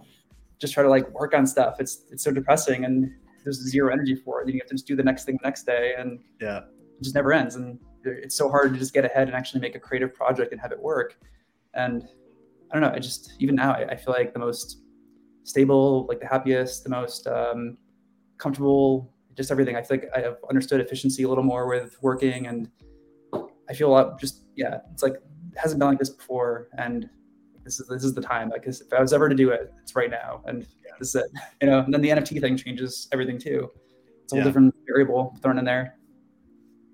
just 0.60 0.74
try 0.74 0.84
to 0.84 0.90
like 0.90 1.10
work 1.12 1.34
on 1.34 1.46
stuff. 1.46 1.76
It's 1.80 2.04
it's 2.12 2.24
so 2.24 2.32
depressing 2.32 2.86
and 2.86 3.12
there's 3.44 3.62
zero 3.62 3.94
energy 3.94 4.16
for 4.16 4.42
it. 4.42 4.46
And 4.46 4.54
you 4.54 4.60
have 4.62 4.68
to 4.70 4.74
just 4.74 4.88
do 4.88 4.96
the 4.96 5.04
next 5.04 5.26
thing 5.26 5.38
the 5.42 5.48
next 5.48 5.66
day, 5.66 5.94
and 5.98 6.20
yeah, 6.42 6.58
it 6.58 7.04
just 7.04 7.16
never 7.16 7.32
ends. 7.32 7.56
And 7.56 7.80
it's 8.04 8.36
so 8.36 8.50
hard 8.50 8.74
to 8.74 8.80
just 8.80 8.94
get 8.94 9.06
ahead 9.06 9.28
and 9.28 9.36
actually 9.36 9.62
make 9.62 9.76
a 9.76 9.80
creative 9.80 10.14
project 10.14 10.52
and 10.52 10.60
have 10.60 10.72
it 10.72 10.80
work. 10.80 11.18
And 11.74 12.04
I 12.72 12.74
don't 12.74 12.82
know. 12.82 12.96
I 12.96 13.00
just 13.00 13.34
even 13.40 13.56
now 13.56 13.74
I, 13.74 13.90
I 13.92 13.96
feel 13.96 14.14
like 14.14 14.34
the 14.34 14.40
most 14.40 14.82
stable, 15.44 16.06
like 16.08 16.20
the 16.20 16.28
happiest, 16.28 16.84
the 16.84 16.90
most 16.90 17.28
um, 17.28 17.78
comfortable, 18.38 19.14
just 19.36 19.52
everything. 19.52 19.76
I 19.76 19.82
feel 19.82 19.98
like 19.98 20.10
I 20.16 20.22
have 20.22 20.38
understood 20.50 20.80
efficiency 20.82 21.24
a 21.24 21.30
little 21.30 21.44
more 21.44 21.68
with 21.68 22.02
working, 22.02 22.48
and 22.48 22.70
I 23.70 23.74
feel 23.74 23.90
a 23.90 23.94
lot. 23.94 24.20
Just 24.20 24.46
yeah, 24.56 24.80
it's 24.92 25.04
like 25.04 25.14
it 25.14 25.58
hasn't 25.58 25.80
been 25.80 25.90
like 25.90 26.00
this 26.00 26.10
before, 26.10 26.70
and 26.78 27.10
this 27.64 27.80
is 27.80 27.88
this 27.88 28.04
is 28.04 28.14
the 28.14 28.22
time. 28.22 28.50
Like 28.50 28.66
if 28.66 28.82
I 28.96 29.02
was 29.02 29.14
ever 29.14 29.28
to 29.28 29.36
do 29.36 29.50
it, 29.50 29.74
it's 29.82 29.96
right 29.96 30.10
now. 30.10 30.42
And 30.46 30.66
this 31.00 31.10
is 31.10 31.16
it. 31.16 31.26
You 31.62 31.70
know, 31.70 31.80
and 31.80 31.94
then 31.94 32.02
the 32.02 32.10
NFT 32.10 32.40
thing 32.40 32.58
changes 32.58 33.08
everything 33.12 33.38
too. 33.38 33.72
It's 34.24 34.34
a 34.34 34.38
whole 34.38 34.40
yeah. 34.40 34.46
different 34.46 34.76
variable 34.88 35.38
thrown 35.42 35.60
in 35.60 35.66
there. 35.66 35.98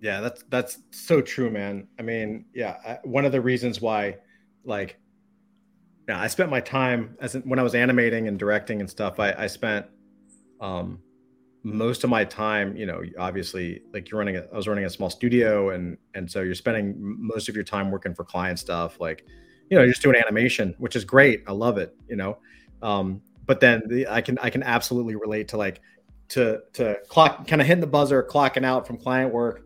Yeah, 0.01 0.19
that's 0.19 0.43
that's 0.49 0.79
so 0.91 1.21
true, 1.21 1.51
man. 1.51 1.87
I 1.99 2.01
mean, 2.01 2.45
yeah, 2.53 2.77
I, 2.85 2.99
one 3.03 3.23
of 3.23 3.31
the 3.31 3.39
reasons 3.39 3.81
why, 3.81 4.17
like, 4.65 4.99
yeah, 6.09 6.19
I 6.19 6.27
spent 6.27 6.49
my 6.49 6.59
time 6.59 7.15
as 7.21 7.35
when 7.35 7.59
I 7.59 7.63
was 7.63 7.75
animating 7.75 8.27
and 8.27 8.39
directing 8.39 8.79
and 8.79 8.89
stuff. 8.89 9.19
I, 9.19 9.33
I 9.33 9.47
spent 9.47 9.85
um, 10.59 10.99
most 11.63 12.03
of 12.03 12.09
my 12.09 12.25
time, 12.25 12.75
you 12.75 12.85
know, 12.85 13.03
obviously, 13.19 13.83
like 13.93 14.09
you're 14.09 14.17
running. 14.17 14.37
A, 14.37 14.47
I 14.51 14.55
was 14.55 14.67
running 14.67 14.85
a 14.85 14.89
small 14.89 15.09
studio, 15.09 15.69
and 15.69 15.97
and 16.15 16.29
so 16.29 16.41
you're 16.41 16.55
spending 16.55 16.95
most 16.97 17.49
of 17.49 17.55
your 17.55 17.63
time 17.63 17.91
working 17.91 18.15
for 18.15 18.23
client 18.23 18.57
stuff, 18.57 18.99
like, 18.99 19.25
you 19.69 19.77
know, 19.77 19.83
you're 19.83 19.91
just 19.91 20.01
doing 20.01 20.15
animation, 20.15 20.75
which 20.79 20.95
is 20.95 21.05
great. 21.05 21.43
I 21.47 21.51
love 21.51 21.77
it, 21.77 21.95
you 22.09 22.15
know. 22.15 22.39
Um, 22.81 23.21
but 23.45 23.59
then 23.59 23.83
the, 23.87 24.07
I 24.07 24.21
can 24.21 24.39
I 24.39 24.49
can 24.49 24.63
absolutely 24.63 25.15
relate 25.15 25.47
to 25.49 25.57
like 25.57 25.81
to 26.29 26.61
to 26.73 26.97
clock 27.07 27.47
kind 27.47 27.61
of 27.61 27.67
hitting 27.67 27.81
the 27.81 27.87
buzzer, 27.87 28.23
clocking 28.23 28.65
out 28.65 28.87
from 28.87 28.97
client 28.97 29.31
work, 29.31 29.65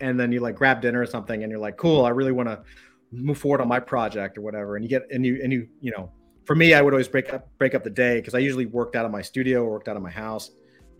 and 0.00 0.20
then 0.20 0.32
you 0.32 0.40
like 0.40 0.54
grab 0.54 0.82
dinner 0.82 1.00
or 1.00 1.06
something, 1.06 1.42
and 1.42 1.50
you're 1.50 1.60
like, 1.60 1.78
cool, 1.78 2.04
I 2.04 2.10
really 2.10 2.32
want 2.32 2.50
to 2.50 2.62
move 3.10 3.38
forward 3.38 3.62
on 3.62 3.68
my 3.68 3.80
project 3.80 4.36
or 4.36 4.42
whatever, 4.42 4.76
and 4.76 4.84
you 4.84 4.88
get 4.90 5.06
and 5.10 5.24
you 5.24 5.40
and 5.42 5.50
you 5.50 5.66
you 5.80 5.92
know, 5.92 6.10
for 6.44 6.54
me, 6.54 6.74
I 6.74 6.82
would 6.82 6.92
always 6.92 7.08
break 7.08 7.32
up 7.32 7.48
break 7.56 7.74
up 7.74 7.84
the 7.84 7.90
day 7.90 8.16
because 8.16 8.34
I 8.34 8.38
usually 8.38 8.66
worked 8.66 8.96
out 8.96 9.06
of 9.06 9.10
my 9.10 9.22
studio 9.22 9.64
worked 9.64 9.88
out 9.88 9.96
of 9.96 10.02
my 10.02 10.10
house 10.10 10.50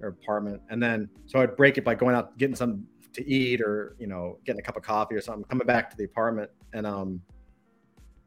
or 0.03 0.09
apartment, 0.09 0.61
and 0.71 0.83
then 0.83 1.09
so 1.27 1.41
I'd 1.41 1.57
break 1.57 1.79
it 1.79 1.85
by 1.85 1.95
going 1.95 2.15
out 2.15 2.37
getting 2.39 2.57
something 2.57 2.87
to 3.13 3.29
eat 3.29 3.61
or 3.61 3.97
you 3.99 4.07
know 4.07 4.39
getting 4.45 4.61
a 4.61 4.63
cup 4.63 4.77
of 4.77 4.83
coffee 4.83 5.15
or 5.15 5.21
something, 5.21 5.45
coming 5.45 5.67
back 5.67 5.91
to 5.91 5.97
the 5.97 6.05
apartment, 6.05 6.51
and 6.73 6.87
um 6.87 7.21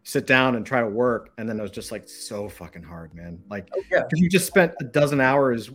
sit 0.08 0.28
down 0.28 0.56
and 0.56 0.68
try 0.68 0.82
to 0.82 0.88
work. 0.88 1.32
And 1.40 1.50
then 1.50 1.60
it 1.60 1.64
was 1.64 1.72
just 1.72 1.92
like 1.92 2.08
so 2.08 2.48
fucking 2.48 2.84
hard 2.84 3.16
man. 3.16 3.40
Like 3.50 3.68
oh, 3.76 3.82
yeah. 3.92 4.04
you 4.14 4.30
just 4.30 4.46
spent 4.46 4.72
a 4.80 4.84
dozen 4.84 5.20
hours 5.20 5.72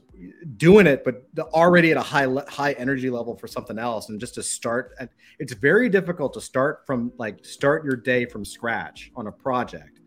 doing 0.56 0.86
it 0.86 1.04
but 1.04 1.24
already 1.52 1.90
at 1.90 1.96
a 1.96 2.02
high 2.02 2.28
high 2.48 2.72
energy 2.72 3.10
level 3.10 3.36
for 3.36 3.48
something 3.48 3.76
else. 3.76 4.08
And 4.08 4.20
just 4.20 4.34
to 4.34 4.42
start 4.42 4.94
it's 5.40 5.52
very 5.52 5.88
difficult 5.88 6.32
to 6.34 6.40
start 6.40 6.86
from 6.86 7.12
like 7.18 7.44
start 7.44 7.84
your 7.84 7.96
day 7.96 8.24
from 8.24 8.44
scratch 8.44 9.10
on 9.16 9.26
a 9.26 9.32
project 9.32 9.98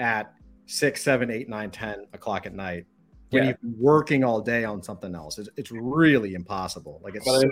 at 0.00 0.34
six 0.66 1.02
seven 1.02 1.30
eight 1.30 1.48
nine 1.48 1.70
ten 1.70 2.06
o'clock 2.12 2.46
at 2.46 2.54
night 2.54 2.86
when 3.30 3.42
yeah. 3.42 3.48
you've 3.50 3.60
been 3.60 3.76
working 3.78 4.24
all 4.24 4.40
day 4.40 4.64
on 4.64 4.82
something 4.82 5.14
else 5.14 5.38
it's, 5.38 5.48
it's 5.56 5.70
really 5.70 6.34
impossible 6.34 7.00
like 7.02 7.14
it's 7.14 7.24
so 7.24 7.32
hard. 7.32 7.50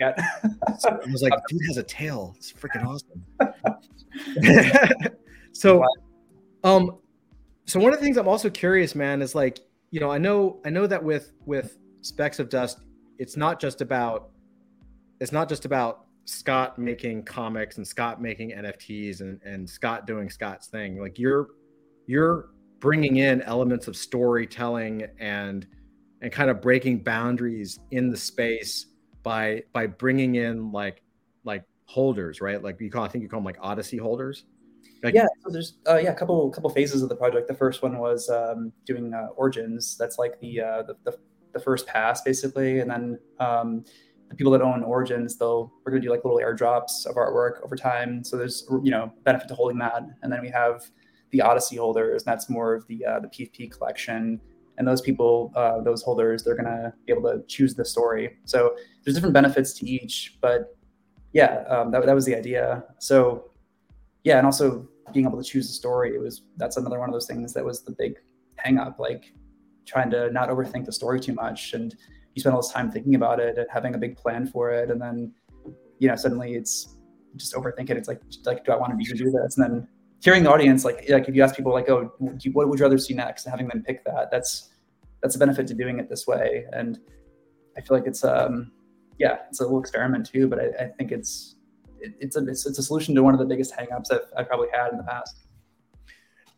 I 0.00 1.10
was 1.10 1.22
like 1.22 1.32
dude 1.48 1.60
has 1.68 1.76
a 1.76 1.82
tail 1.82 2.34
it's 2.38 2.52
freaking 2.52 2.84
awesome 2.84 3.22
So, 5.52 5.84
um, 6.64 6.98
so 7.66 7.78
one 7.78 7.92
of 7.92 7.98
the 7.98 8.04
things 8.04 8.16
I'm 8.16 8.28
also 8.28 8.50
curious, 8.50 8.94
man, 8.94 9.22
is 9.22 9.34
like, 9.34 9.60
you 9.90 10.00
know, 10.00 10.10
I 10.10 10.18
know, 10.18 10.60
I 10.64 10.70
know 10.70 10.86
that 10.86 11.02
with 11.02 11.32
with 11.44 11.78
Specks 12.00 12.38
of 12.38 12.48
Dust, 12.48 12.80
it's 13.18 13.36
not 13.36 13.60
just 13.60 13.80
about, 13.80 14.30
it's 15.20 15.32
not 15.32 15.48
just 15.48 15.64
about 15.64 16.06
Scott 16.24 16.78
making 16.78 17.24
comics 17.24 17.76
and 17.76 17.86
Scott 17.86 18.20
making 18.20 18.52
NFTs 18.52 19.20
and 19.20 19.40
and 19.44 19.68
Scott 19.68 20.06
doing 20.06 20.30
Scott's 20.30 20.68
thing. 20.68 20.98
Like 20.98 21.18
you're, 21.18 21.48
you're 22.06 22.50
bringing 22.82 23.18
in 23.18 23.40
elements 23.42 23.86
of 23.86 23.96
storytelling 23.96 25.06
and 25.20 25.66
and 26.20 26.32
kind 26.32 26.50
of 26.50 26.60
breaking 26.60 26.98
boundaries 26.98 27.78
in 27.92 28.10
the 28.10 28.16
space 28.16 28.86
by 29.22 29.62
by 29.72 29.86
bringing 29.86 30.34
in 30.34 30.72
like 30.72 31.00
like 31.44 31.64
holders, 31.86 32.40
right? 32.40 32.62
Like 32.62 32.80
you 32.80 32.90
call 32.90 33.04
I 33.04 33.08
think 33.08 33.22
you 33.22 33.28
call 33.28 33.38
them 33.38 33.44
like 33.44 33.58
Odyssey 33.60 33.96
holders. 33.96 34.44
Like, 35.02 35.14
yeah, 35.14 35.26
so 35.42 35.50
there's 35.50 35.74
uh, 35.88 35.98
yeah 35.98 36.10
a 36.10 36.14
couple 36.14 36.50
couple 36.50 36.70
phases 36.70 37.02
of 37.02 37.08
the 37.08 37.16
project. 37.16 37.46
The 37.46 37.54
first 37.54 37.82
one 37.82 37.98
was 37.98 38.28
um, 38.28 38.72
doing 38.84 39.14
uh, 39.14 39.28
origins. 39.36 39.96
That's 39.96 40.18
like 40.18 40.38
the, 40.40 40.60
uh, 40.60 40.82
the, 40.82 40.96
the 41.04 41.18
the 41.52 41.60
first 41.60 41.86
pass 41.86 42.22
basically, 42.22 42.80
and 42.80 42.90
then 42.90 43.18
um, 43.38 43.84
the 44.28 44.34
people 44.34 44.52
that 44.52 44.62
own 44.62 44.82
origins, 44.82 45.36
they'll 45.36 45.72
we're 45.84 45.92
gonna 45.92 46.02
do 46.02 46.10
like 46.10 46.24
little 46.24 46.40
airdrops 46.40 47.06
of 47.06 47.14
artwork 47.14 47.62
over 47.64 47.76
time. 47.76 48.24
So 48.24 48.36
there's 48.36 48.64
you 48.82 48.90
know 48.90 49.12
benefit 49.22 49.46
to 49.48 49.54
holding 49.54 49.78
that, 49.78 50.02
and 50.22 50.32
then 50.32 50.40
we 50.40 50.50
have 50.50 50.88
the 51.32 51.40
Odyssey 51.40 51.76
holders, 51.76 52.22
and 52.22 52.30
that's 52.30 52.48
more 52.48 52.74
of 52.74 52.86
the 52.86 53.04
uh, 53.04 53.20
the 53.20 53.28
PFP 53.28 53.72
collection. 53.72 54.40
And 54.78 54.88
those 54.88 55.02
people, 55.02 55.52
uh, 55.54 55.82
those 55.82 56.02
holders, 56.02 56.42
they're 56.42 56.56
gonna 56.56 56.94
be 57.06 57.12
able 57.12 57.30
to 57.30 57.42
choose 57.46 57.74
the 57.74 57.84
story. 57.84 58.38
So 58.44 58.74
there's 59.04 59.14
different 59.14 59.34
benefits 59.34 59.74
to 59.74 59.88
each, 59.88 60.38
but 60.40 60.76
yeah, 61.32 61.64
um, 61.68 61.90
that 61.90 62.06
that 62.06 62.14
was 62.14 62.24
the 62.24 62.34
idea. 62.34 62.84
So 62.98 63.50
yeah, 64.24 64.38
and 64.38 64.46
also 64.46 64.88
being 65.12 65.26
able 65.26 65.42
to 65.42 65.48
choose 65.48 65.66
the 65.66 65.74
story, 65.74 66.14
it 66.14 66.20
was 66.20 66.42
that's 66.56 66.76
another 66.76 66.98
one 66.98 67.08
of 67.08 67.12
those 67.12 67.26
things 67.26 67.52
that 67.54 67.64
was 67.64 67.82
the 67.82 67.92
big 67.92 68.14
hang 68.56 68.78
up, 68.78 68.98
like 68.98 69.32
trying 69.86 70.10
to 70.10 70.30
not 70.30 70.48
overthink 70.48 70.84
the 70.84 70.92
story 70.92 71.20
too 71.20 71.34
much. 71.34 71.74
And 71.74 71.94
you 72.34 72.40
spend 72.40 72.54
all 72.54 72.62
this 72.62 72.70
time 72.70 72.90
thinking 72.90 73.14
about 73.14 73.40
it 73.40 73.58
and 73.58 73.66
having 73.70 73.94
a 73.94 73.98
big 73.98 74.16
plan 74.16 74.46
for 74.46 74.70
it, 74.70 74.90
and 74.90 75.00
then 75.00 75.32
you 75.98 76.08
know 76.08 76.16
suddenly 76.16 76.54
it's 76.54 76.96
just 77.36 77.54
overthink 77.54 77.90
it. 77.90 77.96
It's 77.96 78.08
like 78.08 78.20
like 78.44 78.64
do 78.64 78.72
I 78.72 78.76
want 78.76 78.98
to 78.98 79.14
do 79.14 79.30
this? 79.30 79.58
And 79.58 79.64
then 79.64 79.88
hearing 80.22 80.42
the 80.44 80.50
audience, 80.50 80.84
like 80.84 81.08
like 81.08 81.28
if 81.28 81.34
you 81.34 81.42
ask 81.42 81.56
people 81.56 81.72
like, 81.72 81.88
oh, 81.88 82.12
you, 82.40 82.52
what 82.52 82.68
would 82.68 82.78
you 82.78 82.84
rather 82.84 82.98
see 82.98 83.14
next, 83.14 83.44
and 83.44 83.50
having 83.50 83.68
them 83.68 83.82
pick 83.82 84.04
that, 84.04 84.30
that's 84.30 84.70
that's 85.22 85.36
a 85.36 85.38
benefit 85.38 85.66
to 85.68 85.74
doing 85.74 85.98
it 85.98 86.08
this 86.08 86.26
way. 86.26 86.64
And 86.72 86.98
I 87.76 87.80
feel 87.80 87.96
like 87.96 88.06
it's 88.06 88.24
um 88.24 88.72
yeah, 89.18 89.38
it's 89.48 89.60
a 89.60 89.64
little 89.64 89.80
experiment 89.80 90.26
too, 90.26 90.48
but 90.48 90.58
I, 90.58 90.84
I 90.84 90.88
think 90.88 91.12
it's 91.12 91.56
it, 92.00 92.14
it's 92.20 92.36
a 92.36 92.46
it's, 92.46 92.66
it's, 92.66 92.78
a 92.78 92.82
solution 92.82 93.14
to 93.14 93.22
one 93.22 93.34
of 93.34 93.40
the 93.40 93.46
biggest 93.46 93.74
hangups 93.76 94.12
I've, 94.12 94.26
I've 94.36 94.48
probably 94.48 94.68
had 94.72 94.90
in 94.92 94.98
the 94.98 95.04
past. 95.04 95.36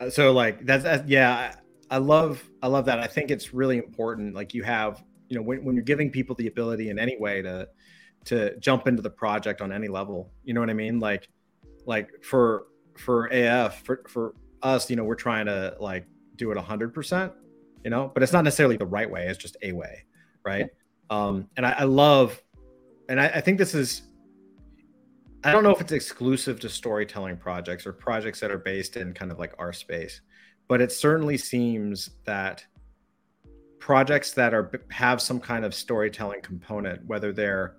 Uh, 0.00 0.10
so 0.10 0.32
like 0.32 0.64
that's, 0.64 1.06
yeah, 1.08 1.54
I 1.90 1.98
love 1.98 2.42
I 2.62 2.68
love 2.68 2.86
that. 2.86 3.00
I 3.00 3.06
think 3.06 3.30
it's 3.30 3.52
really 3.52 3.78
important. 3.78 4.34
Like 4.34 4.54
you 4.54 4.62
have 4.62 5.02
you 5.28 5.36
know 5.36 5.42
when, 5.42 5.64
when 5.64 5.74
you're 5.74 5.84
giving 5.84 6.10
people 6.10 6.34
the 6.36 6.46
ability 6.46 6.90
in 6.90 6.98
any 6.98 7.16
way 7.16 7.42
to 7.42 7.68
to 8.26 8.58
jump 8.58 8.86
into 8.86 9.02
the 9.02 9.10
project 9.10 9.60
on 9.60 9.72
any 9.72 9.88
level 9.88 10.32
you 10.44 10.54
know 10.54 10.60
what 10.60 10.70
i 10.70 10.74
mean 10.74 10.98
like 10.98 11.28
like 11.86 12.08
for 12.22 12.66
for 12.98 13.26
af 13.32 13.82
for 13.84 14.02
for 14.08 14.34
us 14.62 14.88
you 14.88 14.96
know 14.96 15.04
we're 15.04 15.14
trying 15.14 15.46
to 15.46 15.76
like 15.80 16.06
do 16.36 16.50
it 16.50 16.58
100% 16.58 17.32
you 17.84 17.90
know 17.90 18.10
but 18.12 18.22
it's 18.22 18.32
not 18.32 18.44
necessarily 18.44 18.76
the 18.76 18.86
right 18.86 19.10
way 19.10 19.26
it's 19.26 19.38
just 19.38 19.56
a 19.62 19.72
way 19.72 20.04
right? 20.44 20.68
Um 21.10 21.48
and 21.56 21.66
i, 21.66 21.72
I 21.72 21.84
love 21.84 22.40
and 23.08 23.20
I, 23.20 23.26
I 23.26 23.40
think 23.40 23.58
this 23.58 23.74
is 23.74 24.02
i 25.44 25.52
don't 25.52 25.62
know 25.62 25.70
if 25.70 25.80
it's 25.80 25.92
exclusive 25.92 26.58
to 26.60 26.68
storytelling 26.68 27.36
projects 27.36 27.86
or 27.86 27.92
projects 27.92 28.40
that 28.40 28.50
are 28.50 28.58
based 28.58 28.96
in 28.96 29.12
kind 29.12 29.30
of 29.30 29.38
like 29.38 29.54
our 29.58 29.72
space 29.72 30.22
but 30.68 30.80
it 30.80 30.90
certainly 30.92 31.36
seems 31.36 32.10
that 32.24 32.64
projects 33.84 34.32
that 34.32 34.54
are 34.54 34.70
have 34.90 35.20
some 35.20 35.38
kind 35.38 35.62
of 35.62 35.74
storytelling 35.74 36.40
component, 36.40 37.04
whether 37.04 37.34
they're 37.34 37.76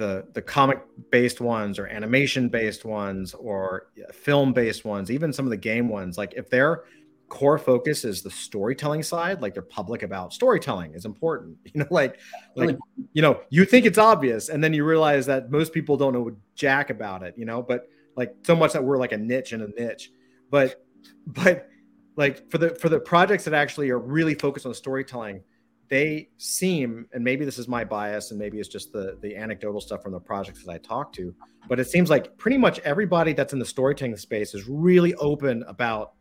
the 0.00 0.26
the 0.32 0.42
comic 0.42 0.80
based 1.12 1.40
ones 1.40 1.78
or 1.78 1.86
animation 1.86 2.48
based 2.48 2.84
ones 2.84 3.34
or 3.34 3.88
film 4.12 4.52
based 4.52 4.84
ones, 4.84 5.10
even 5.10 5.32
some 5.32 5.44
of 5.44 5.50
the 5.50 5.56
game 5.56 5.88
ones, 5.88 6.18
like 6.18 6.32
if 6.36 6.48
their 6.48 6.84
core 7.28 7.58
focus 7.58 8.04
is 8.04 8.22
the 8.22 8.30
storytelling 8.30 9.02
side, 9.02 9.42
like 9.42 9.52
they're 9.52 9.62
public 9.62 10.02
about 10.02 10.32
storytelling 10.32 10.94
is 10.94 11.04
important. 11.04 11.56
You 11.72 11.80
know, 11.80 11.86
like 11.90 12.18
like 12.56 12.76
you 13.12 13.22
know, 13.22 13.42
you 13.50 13.64
think 13.64 13.86
it's 13.86 13.98
obvious, 13.98 14.48
and 14.48 14.64
then 14.64 14.72
you 14.72 14.84
realize 14.84 15.26
that 15.26 15.50
most 15.50 15.72
people 15.72 15.96
don't 15.96 16.14
know 16.14 16.34
jack 16.56 16.90
about 16.90 17.22
it. 17.22 17.34
You 17.36 17.44
know, 17.44 17.62
but 17.62 17.86
like 18.16 18.34
so 18.42 18.56
much 18.56 18.72
that 18.72 18.82
we're 18.82 18.98
like 18.98 19.12
a 19.12 19.18
niche 19.18 19.52
in 19.52 19.60
a 19.60 19.68
niche, 19.68 20.10
but 20.50 20.82
but 21.26 21.68
like 22.16 22.50
for 22.50 22.58
the 22.58 22.70
for 22.70 22.88
the 22.88 22.98
projects 22.98 23.44
that 23.44 23.54
actually 23.54 23.90
are 23.90 23.98
really 23.98 24.34
focused 24.34 24.66
on 24.66 24.72
storytelling 24.74 25.42
they 25.90 26.28
seem 26.38 27.04
and 27.12 27.22
maybe 27.22 27.44
this 27.44 27.58
is 27.58 27.68
my 27.68 27.84
bias 27.84 28.30
and 28.30 28.38
maybe 28.38 28.58
it's 28.58 28.68
just 28.68 28.92
the 28.92 29.18
the 29.20 29.36
anecdotal 29.36 29.80
stuff 29.80 30.02
from 30.02 30.12
the 30.12 30.20
projects 30.20 30.64
that 30.64 30.72
i 30.72 30.78
talk 30.78 31.12
to 31.12 31.34
but 31.68 31.78
it 31.78 31.88
seems 31.88 32.08
like 32.08 32.36
pretty 32.38 32.56
much 32.56 32.78
everybody 32.80 33.32
that's 33.32 33.52
in 33.52 33.58
the 33.58 33.66
storytelling 33.66 34.16
space 34.16 34.54
is 34.54 34.66
really 34.68 35.14
open 35.16 35.62
about 35.64 36.12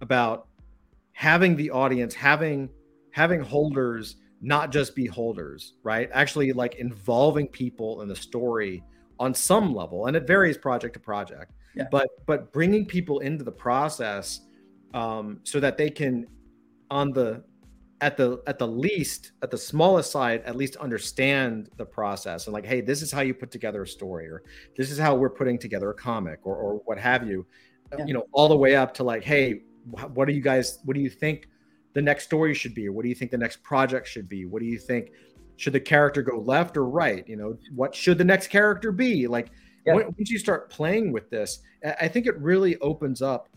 about 0.00 0.48
having 1.12 1.56
the 1.56 1.70
audience 1.70 2.14
having 2.14 2.68
having 3.12 3.40
holders 3.40 4.16
not 4.40 4.72
just 4.72 4.94
be 4.94 5.06
holders 5.06 5.74
right 5.84 6.10
actually 6.12 6.52
like 6.52 6.74
involving 6.74 7.46
people 7.46 8.02
in 8.02 8.08
the 8.08 8.16
story 8.16 8.82
on 9.20 9.32
some 9.32 9.72
level 9.72 10.06
and 10.06 10.16
it 10.16 10.26
varies 10.26 10.58
project 10.58 10.94
to 10.94 11.00
project 11.00 11.52
yeah. 11.76 11.84
but 11.92 12.08
but 12.26 12.52
bringing 12.52 12.84
people 12.84 13.20
into 13.20 13.44
the 13.44 13.52
process 13.52 14.40
um, 14.94 15.40
so 15.44 15.60
that 15.60 15.78
they 15.78 15.88
can 15.88 16.26
on 16.90 17.12
the 17.12 17.42
at 18.02 18.16
the 18.16 18.42
at 18.48 18.58
the 18.58 18.66
least 18.66 19.30
at 19.42 19.50
the 19.50 19.56
smallest 19.56 20.10
side 20.10 20.42
at 20.44 20.56
least 20.56 20.74
understand 20.76 21.70
the 21.76 21.84
process 21.84 22.46
and 22.46 22.52
like 22.52 22.66
hey 22.66 22.80
this 22.80 23.00
is 23.00 23.12
how 23.12 23.20
you 23.20 23.32
put 23.32 23.50
together 23.52 23.82
a 23.82 23.86
story 23.86 24.26
or 24.26 24.42
this 24.76 24.90
is 24.90 24.98
how 24.98 25.14
we're 25.14 25.30
putting 25.30 25.56
together 25.56 25.90
a 25.90 25.94
comic 25.94 26.40
or, 26.42 26.56
or 26.56 26.74
what 26.84 26.98
have 26.98 27.26
you 27.26 27.46
yeah. 27.96 28.04
you 28.04 28.12
know 28.12 28.26
all 28.32 28.48
the 28.48 28.56
way 28.56 28.74
up 28.74 28.92
to 28.92 29.04
like 29.04 29.22
hey 29.22 29.62
what 30.14 30.26
do 30.26 30.34
you 30.34 30.40
guys 30.40 30.80
what 30.84 30.94
do 30.94 31.00
you 31.00 31.08
think 31.08 31.48
the 31.94 32.02
next 32.02 32.24
story 32.24 32.52
should 32.54 32.74
be 32.74 32.88
or 32.88 32.92
what 32.92 33.04
do 33.04 33.08
you 33.08 33.14
think 33.14 33.30
the 33.30 33.38
next 33.38 33.62
project 33.62 34.08
should 34.08 34.28
be 34.28 34.46
what 34.46 34.60
do 34.60 34.66
you 34.66 34.78
think 34.78 35.12
should 35.56 35.72
the 35.72 35.80
character 35.80 36.22
go 36.22 36.40
left 36.40 36.76
or 36.76 36.86
right 36.86 37.26
you 37.28 37.36
know 37.36 37.56
what 37.72 37.94
should 37.94 38.18
the 38.18 38.24
next 38.24 38.48
character 38.48 38.90
be 38.90 39.28
like 39.28 39.52
yeah. 39.86 39.94
once 39.94 40.28
you 40.28 40.38
start 40.38 40.68
playing 40.70 41.12
with 41.12 41.30
this 41.30 41.60
i 42.00 42.08
think 42.08 42.26
it 42.26 42.36
really 42.38 42.76
opens 42.78 43.22
up 43.22 43.48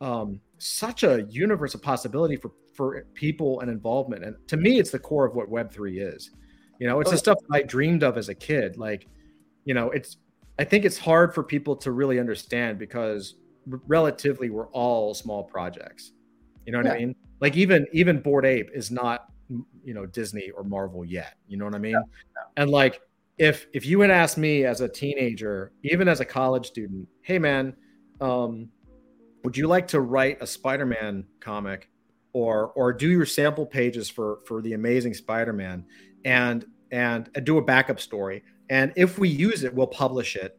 um, 0.00 0.40
such 0.56 1.02
a 1.02 1.26
universe 1.28 1.74
of 1.74 1.82
possibility 1.82 2.34
for 2.34 2.52
for 2.72 3.06
people 3.14 3.60
and 3.60 3.70
involvement. 3.70 4.24
And 4.24 4.36
to 4.48 4.56
me, 4.56 4.78
it's 4.78 4.90
the 4.90 4.98
core 4.98 5.26
of 5.26 5.34
what 5.34 5.48
Web 5.48 5.72
three 5.72 5.98
is. 5.98 6.30
You 6.78 6.86
know, 6.86 7.00
it's 7.00 7.08
oh, 7.08 7.12
the 7.12 7.18
stuff 7.18 7.38
that 7.48 7.56
I 7.56 7.62
dreamed 7.62 8.02
of 8.02 8.16
as 8.16 8.28
a 8.28 8.34
kid. 8.34 8.78
Like, 8.78 9.06
you 9.64 9.74
know, 9.74 9.90
it's 9.90 10.16
I 10.58 10.64
think 10.64 10.84
it's 10.84 10.98
hard 10.98 11.34
for 11.34 11.42
people 11.42 11.76
to 11.76 11.92
really 11.92 12.18
understand 12.18 12.78
because 12.78 13.34
relatively 13.66 14.50
we're 14.50 14.68
all 14.68 15.14
small 15.14 15.44
projects. 15.44 16.12
You 16.66 16.72
know 16.72 16.78
what 16.78 16.86
yeah. 16.86 16.92
I 16.92 16.98
mean? 16.98 17.16
Like 17.40 17.56
even 17.56 17.86
even 17.92 18.20
Bored 18.20 18.46
Ape 18.46 18.70
is 18.74 18.90
not 18.90 19.26
you 19.84 19.94
know 19.94 20.06
Disney 20.06 20.50
or 20.50 20.64
Marvel 20.64 21.04
yet. 21.04 21.34
You 21.48 21.56
know 21.56 21.64
what 21.64 21.74
I 21.74 21.78
mean? 21.78 21.92
No. 21.92 22.02
And 22.56 22.70
like 22.70 23.00
if 23.38 23.66
if 23.72 23.86
you 23.86 24.00
had 24.00 24.10
asked 24.10 24.38
me 24.38 24.64
as 24.64 24.80
a 24.80 24.88
teenager, 24.88 25.72
even 25.82 26.08
as 26.08 26.20
a 26.20 26.24
college 26.24 26.66
student, 26.66 27.08
hey 27.22 27.38
man, 27.38 27.74
um, 28.20 28.68
would 29.44 29.56
you 29.56 29.66
like 29.66 29.88
to 29.88 30.00
write 30.00 30.42
a 30.42 30.46
Spider-Man 30.46 31.24
comic 31.40 31.88
or 32.32 32.68
or 32.76 32.92
do 32.92 33.10
your 33.10 33.26
sample 33.26 33.66
pages 33.66 34.08
for 34.08 34.38
for 34.46 34.62
the 34.62 34.74
amazing 34.74 35.14
Spider-Man 35.14 35.84
and 36.24 36.64
and 36.90 37.30
do 37.44 37.58
a 37.58 37.62
backup 37.62 38.00
story. 38.00 38.42
And 38.68 38.92
if 38.96 39.18
we 39.18 39.28
use 39.28 39.64
it 39.64 39.74
we'll 39.74 39.86
publish 39.86 40.36
it 40.36 40.58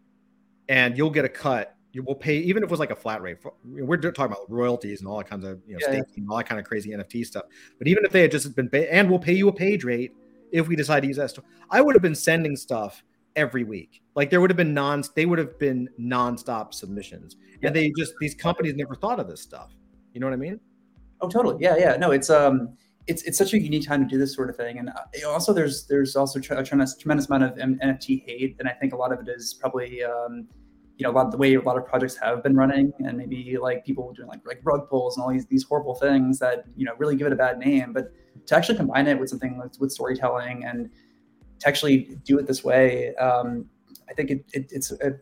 and 0.70 0.98
you'll 0.98 1.10
get 1.10 1.26
a 1.26 1.30
cut. 1.30 1.76
You 1.94 2.04
will 2.04 2.16
pay 2.16 2.38
even 2.38 2.64
if 2.64 2.68
it 2.68 2.72
was 2.72 2.80
like 2.80 2.92
a 2.92 2.96
flat 2.96 3.22
rate 3.22 3.38
we're 3.66 3.98
talking 3.98 4.32
about 4.32 4.50
royalties 4.50 5.02
and 5.02 5.10
all 5.10 5.18
that 5.18 5.30
kinds 5.30 5.46
of 5.46 5.60
you 5.68 5.74
know 5.74 5.80
yeah. 5.82 6.02
staking 6.04 6.26
all 6.30 6.38
that 6.38 6.46
kind 6.46 6.60
of 6.60 6.66
crazy 6.66 6.92
nft 6.92 7.26
stuff. 7.26 7.46
But 7.78 7.88
even 7.88 8.06
if 8.06 8.12
they 8.12 8.22
had 8.22 8.32
just 8.32 8.56
been 8.56 8.70
and 8.74 9.10
we'll 9.10 9.20
pay 9.20 9.34
you 9.34 9.50
a 9.50 9.54
page 9.54 9.84
rate 9.84 10.14
if 10.52 10.68
we 10.68 10.76
decide 10.76 11.02
to 11.02 11.08
use 11.08 11.16
that 11.16 11.38
i 11.70 11.80
would 11.80 11.96
have 11.96 12.02
been 12.02 12.16
sending 12.16 12.56
stuff 12.56 13.04
every 13.38 13.64
week. 13.64 14.02
Like 14.16 14.30
there 14.30 14.40
would 14.42 14.50
have 14.50 14.58
been 14.58 14.74
non 14.74 15.04
they 15.16 15.26
would 15.26 15.40
have 15.40 15.60
been 15.60 15.90
nonstop 16.00 16.74
submissions. 16.74 17.36
Yeah. 17.62 17.68
and 17.68 17.76
they 17.76 17.92
just 17.98 18.14
these 18.22 18.36
companies 18.36 18.76
never 18.76 18.96
thought 18.96 19.20
of 19.20 19.28
this 19.28 19.42
stuff. 19.42 19.72
You 20.14 20.20
know 20.20 20.28
what 20.28 20.34
i 20.34 20.38
mean 20.38 20.60
Oh, 21.22 21.30
totally. 21.30 21.58
Yeah, 21.60 21.78
yeah. 21.78 21.98
No, 21.98 22.12
it's 22.12 22.30
um, 22.30 22.76
it's 23.08 23.24
it's 23.24 23.38
such 23.38 23.54
a 23.54 23.60
unique 23.60 23.88
time 23.88 24.02
to 24.02 24.08
do 24.08 24.18
this 24.18 24.34
sort 24.34 24.50
of 24.50 24.56
thing, 24.56 24.80
and 24.80 24.90
uh, 24.90 25.28
also 25.28 25.54
there's 25.54 25.86
there's 25.88 26.16
also 26.16 26.40
a 26.40 26.42
tremendous 26.42 26.96
tremendous 26.98 27.28
amount 27.28 27.44
of 27.44 27.54
NFT 27.56 28.24
hate, 28.26 28.56
and 28.60 28.68
I 28.68 28.74
think 28.74 28.94
a 28.94 28.98
lot 28.98 29.12
of 29.12 29.20
it 29.20 29.30
is 29.30 29.54
probably 29.54 30.04
um, 30.04 30.48
you 30.98 31.04
know 31.04 31.12
a 31.12 31.16
lot 31.16 31.26
of 31.26 31.32
the 31.32 31.38
way 31.38 31.54
a 31.54 31.62
lot 31.62 31.78
of 31.78 31.86
projects 31.86 32.16
have 32.18 32.44
been 32.44 32.56
running, 32.56 32.92
and 33.00 33.18
maybe 33.18 33.58
like 33.62 33.86
people 33.86 34.12
doing 34.14 34.28
like 34.28 34.42
like 34.46 34.62
rug 34.64 34.90
pulls 34.90 35.18
and 35.18 35.24
all 35.24 35.32
these 35.32 35.46
these 35.48 35.64
horrible 35.64 35.96
things 35.96 36.40
that 36.40 36.66
you 36.76 36.86
know 36.86 36.94
really 36.98 37.16
give 37.16 37.28
it 37.28 37.34
a 37.34 37.36
bad 37.36 37.60
name, 37.60 37.94
but 37.94 38.12
to 38.48 38.56
actually 38.56 38.78
combine 38.78 39.08
it 39.08 39.20
with 39.20 39.30
something 39.30 39.58
with, 39.58 39.80
with 39.80 39.92
storytelling 39.92 40.66
and 40.66 40.90
to 41.60 41.68
actually 41.68 42.18
do 42.24 42.40
it 42.40 42.48
this 42.48 42.64
way, 42.64 43.14
um, 43.16 43.66
I 44.10 44.14
think 44.14 44.32
it, 44.32 44.46
it 44.54 44.72
it's 44.72 44.92
a 44.92 45.14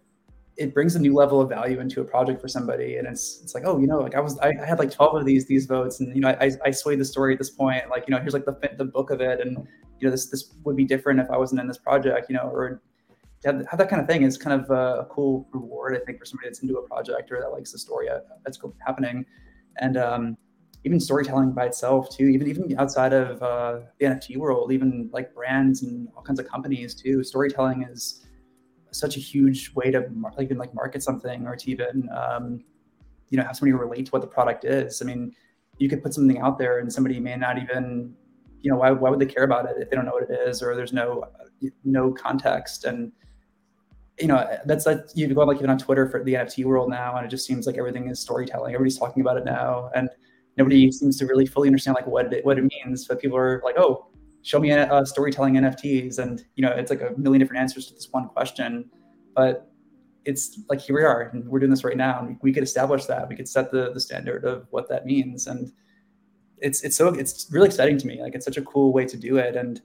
it 0.60 0.74
brings 0.74 0.95
a 0.95 1.00
new 1.00 1.13
level 1.13 1.39
of 1.39 1.48
value 1.48 1.80
into 1.80 2.02
a 2.02 2.04
project 2.04 2.41
for 2.41 2.48
somebody. 2.48 2.98
And 2.98 3.08
it's 3.08 3.39
it's 3.41 3.56
like 3.56 3.63
oh 3.65 3.80
you 3.80 3.88
know 3.88 4.00
like 4.00 4.15
i 4.15 4.19
was 4.19 4.38
i, 4.39 4.50
I 4.50 4.65
had 4.65 4.78
like 4.78 4.91
12 4.91 5.15
of 5.15 5.26
these 5.26 5.45
these 5.48 5.65
votes. 5.65 6.00
And 6.00 6.13
you 6.13 6.22
know 6.22 6.30
i 6.30 6.52
i 6.65 6.72
swayed 6.72 7.00
the 7.00 7.06
story 7.06 7.34
at 7.34 7.39
this 7.39 7.50
point 7.50 7.89
like 7.89 8.06
you 8.08 8.13
know 8.13 8.22
here's 8.22 8.34
like 8.34 8.45
the 8.45 8.58
the 8.78 8.86
book 8.86 9.10
of 9.10 9.22
it. 9.22 9.39
And 9.39 9.58
you 10.00 10.08
know 10.08 10.12
this 10.12 10.28
this 10.28 10.54
would 10.63 10.76
be 10.76 10.86
different 10.86 11.19
if 11.19 11.30
i 11.30 11.38
wasn't 11.38 11.60
in 11.60 11.67
this 11.67 11.78
project 11.78 12.30
you 12.30 12.36
know 12.38 12.50
or 12.54 12.82
have, 13.43 13.65
have 13.69 13.78
that 13.78 13.89
kind 13.89 14.02
of 14.02 14.08
thing 14.08 14.22
is 14.24 14.38
kind 14.38 14.62
of 14.62 14.69
a, 14.69 15.02
a, 15.02 15.06
cool 15.06 15.45
reward 15.52 15.93
i 15.93 16.00
think 16.06 16.17
for 16.17 16.24
somebody 16.26 16.48
that's 16.48 16.62
into 16.62 16.78
a 16.78 16.88
project 16.88 17.30
or 17.32 17.39
that 17.41 17.50
likes 17.52 17.72
the 17.74 17.80
story 17.80 18.08
that's 18.43 18.60
happening. 18.86 19.26
And 19.78 19.98
um 19.98 20.38
even 20.86 21.00
storytelling 21.00 21.52
by 21.52 21.65
itself 21.65 22.10
too, 22.10 22.26
even 22.26 22.48
even 22.48 22.80
outside 22.80 23.13
of 23.13 23.41
uh, 23.43 23.80
the 24.00 24.06
NFT 24.06 24.38
world, 24.38 24.72
even 24.72 25.10
like 25.12 25.34
brands 25.34 25.84
and 25.84 26.08
all 26.15 26.24
kinds 26.24 26.39
of 26.39 26.48
companies 26.48 26.95
too. 26.95 27.24
Storytelling 27.24 27.84
is 27.84 28.26
such 28.91 29.17
a 29.17 29.19
huge 29.19 29.73
way 29.75 29.91
to 29.91 30.08
mar- 30.10 30.34
even 30.39 30.58
like 30.58 30.73
market 30.73 31.04
something 31.04 31.45
or 31.45 31.56
to 31.56 31.71
even 31.71 32.10
um, 32.15 32.63
you 33.30 33.38
know 33.38 33.43
have 33.43 33.56
somebody 33.56 33.73
relate 33.73 34.06
to 34.06 34.12
what 34.12 34.21
the 34.21 34.28
product 34.28 34.65
is. 34.65 35.02
I 35.02 35.06
mean, 35.06 35.34
you 35.78 35.89
could 35.89 36.04
put 36.04 36.13
something 36.13 36.39
out 36.39 36.58
there 36.60 36.80
and 36.80 36.91
somebody 36.91 37.19
may 37.19 37.36
not 37.36 37.58
even 37.58 38.13
you 38.62 38.69
know 38.69 38.78
why, 38.78 38.91
why 38.91 39.10
would 39.10 39.19
they 39.19 39.25
care 39.25 39.43
about 39.43 39.65
it 39.65 39.75
if 39.80 39.89
they 39.89 39.95
don't 39.95 40.06
know 40.06 40.12
what 40.12 40.30
it 40.30 40.47
is 40.47 40.62
or 40.62 40.75
there's 40.75 40.93
no 40.93 41.23
no 41.84 42.12
context 42.12 42.86
and 42.86 43.12
you 44.19 44.28
know 44.28 44.45
that's 44.65 44.86
like 44.86 44.99
you 45.15 45.34
go 45.34 45.43
like 45.43 45.58
even 45.58 45.69
on 45.69 45.78
twitter 45.78 46.10
for 46.10 46.23
the 46.23 46.34
nft 46.34 46.63
world 46.65 46.89
now 46.89 47.15
and 47.15 47.25
it 47.25 47.30
just 47.30 47.45
seems 47.45 47.65
like 47.65 47.78
everything 47.78 48.10
is 48.10 48.19
storytelling 48.19 48.73
everybody's 48.73 48.97
talking 48.97 49.21
about 49.21 49.38
it 49.38 49.45
now 49.45 49.89
and 49.95 50.10
nobody 50.58 50.91
seems 50.91 51.17
to 51.17 51.25
really 51.25 51.45
fully 51.45 51.67
understand 51.69 51.95
like 51.95 52.06
what 52.06 52.32
it 52.34 52.45
what 52.45 52.58
it 52.58 52.69
means 52.86 53.08
but 53.08 53.19
people 53.19 53.38
are 53.38 53.62
like 53.63 53.75
oh 53.78 54.08
show 54.49 54.59
me 54.59 54.71
a, 54.71 55.05
storytelling 55.05 55.53
nfts 55.53 56.17
and 56.17 56.43
you 56.55 56.63
know 56.63 56.71
it's 56.71 56.89
like 56.89 57.01
a 57.01 57.12
million 57.17 57.39
different 57.39 57.62
answers 57.62 57.85
to 57.85 57.93
this 57.93 58.07
one 58.12 58.27
question 58.27 58.89
but 59.35 59.71
it's 60.25 60.59
like 60.69 60.81
here 60.81 60.95
we 60.95 61.03
are 61.03 61.21
and 61.21 61.47
we're 61.47 61.59
doing 61.59 61.69
this 61.69 61.83
right 61.83 61.97
now 61.97 62.19
and 62.19 62.35
we 62.41 62.51
could 62.51 62.63
establish 62.63 63.05
that 63.05 63.29
we 63.29 63.35
could 63.35 63.47
set 63.47 63.69
the 63.69 63.91
the 63.93 63.99
standard 63.99 64.43
of 64.45 64.65
what 64.71 64.89
that 64.89 65.05
means 65.05 65.45
and 65.45 65.71
it's 66.57 66.81
it's 66.81 66.97
so 66.97 67.09
it's 67.09 67.47
really 67.51 67.67
exciting 67.67 67.95
to 67.95 68.07
me 68.07 68.21
like 68.23 68.33
it's 68.33 68.45
such 68.45 68.57
a 68.57 68.63
cool 68.63 68.91
way 68.91 69.05
to 69.05 69.17
do 69.17 69.38
it 69.38 69.55
and 69.55 69.81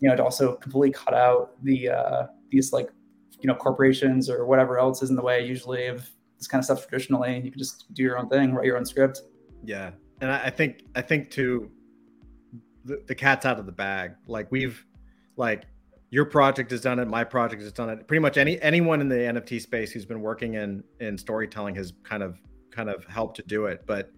you 0.00 0.08
know 0.08 0.16
to 0.16 0.24
also 0.24 0.56
completely 0.56 0.90
cut 0.90 1.14
out 1.14 1.52
the 1.62 1.88
uh 1.88 2.26
these 2.50 2.72
like 2.72 2.90
you 3.38 3.46
know 3.46 3.54
corporations 3.54 4.28
or 4.28 4.44
whatever 4.44 4.76
else 4.76 5.02
is 5.02 5.10
in 5.10 5.14
the 5.14 5.22
way 5.22 5.46
usually 5.46 5.86
of 5.86 6.10
this 6.38 6.48
kind 6.48 6.58
of 6.58 6.64
stuff 6.64 6.88
traditionally 6.88 7.40
you 7.44 7.50
can 7.52 7.60
just 7.60 7.94
do 7.94 8.02
your 8.02 8.18
own 8.18 8.28
thing 8.28 8.52
write 8.52 8.66
your 8.66 8.76
own 8.76 8.84
script. 8.84 9.22
Yeah 9.64 9.92
and 10.20 10.32
i, 10.32 10.46
I 10.46 10.50
think 10.50 10.82
i 10.96 11.00
think 11.00 11.30
too 11.30 11.70
the, 12.84 13.02
the 13.06 13.14
cat's 13.14 13.46
out 13.46 13.58
of 13.58 13.66
the 13.66 13.72
bag. 13.72 14.12
Like 14.26 14.50
we've 14.50 14.84
like 15.36 15.64
your 16.10 16.24
project 16.24 16.70
has 16.70 16.80
done 16.80 16.98
it 16.98 17.08
my 17.08 17.24
project 17.24 17.62
has 17.62 17.72
done 17.72 17.90
it. 17.90 18.06
Pretty 18.06 18.20
much 18.20 18.36
any 18.36 18.60
anyone 18.62 19.00
in 19.00 19.08
the 19.08 19.16
nft 19.16 19.60
space 19.60 19.92
who's 19.92 20.04
been 20.04 20.20
working 20.20 20.54
in 20.54 20.84
in 21.00 21.18
storytelling 21.18 21.74
has 21.76 21.92
kind 22.02 22.22
of 22.22 22.38
kind 22.70 22.88
of 22.88 23.04
helped 23.06 23.36
to 23.36 23.42
do 23.44 23.66
it 23.66 23.84
but 23.86 24.10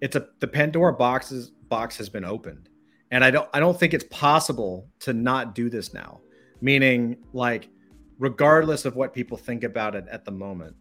it's 0.00 0.14
a 0.14 0.28
the 0.38 0.46
pandora 0.46 0.92
boxes 0.92 1.50
box 1.68 1.96
has 1.96 2.08
been 2.08 2.24
opened. 2.24 2.68
And 3.10 3.24
i 3.24 3.30
don't 3.30 3.48
i 3.54 3.60
don't 3.60 3.78
think 3.78 3.94
it's 3.94 4.06
possible 4.10 4.88
to 5.00 5.12
not 5.12 5.54
do 5.54 5.70
this 5.70 5.94
now. 5.94 6.20
Meaning 6.60 7.18
like 7.32 7.68
regardless 8.18 8.84
of 8.84 8.96
what 8.96 9.14
people 9.14 9.36
think 9.36 9.62
about 9.62 9.94
it 9.94 10.06
at 10.10 10.24
the 10.24 10.32
moment 10.32 10.74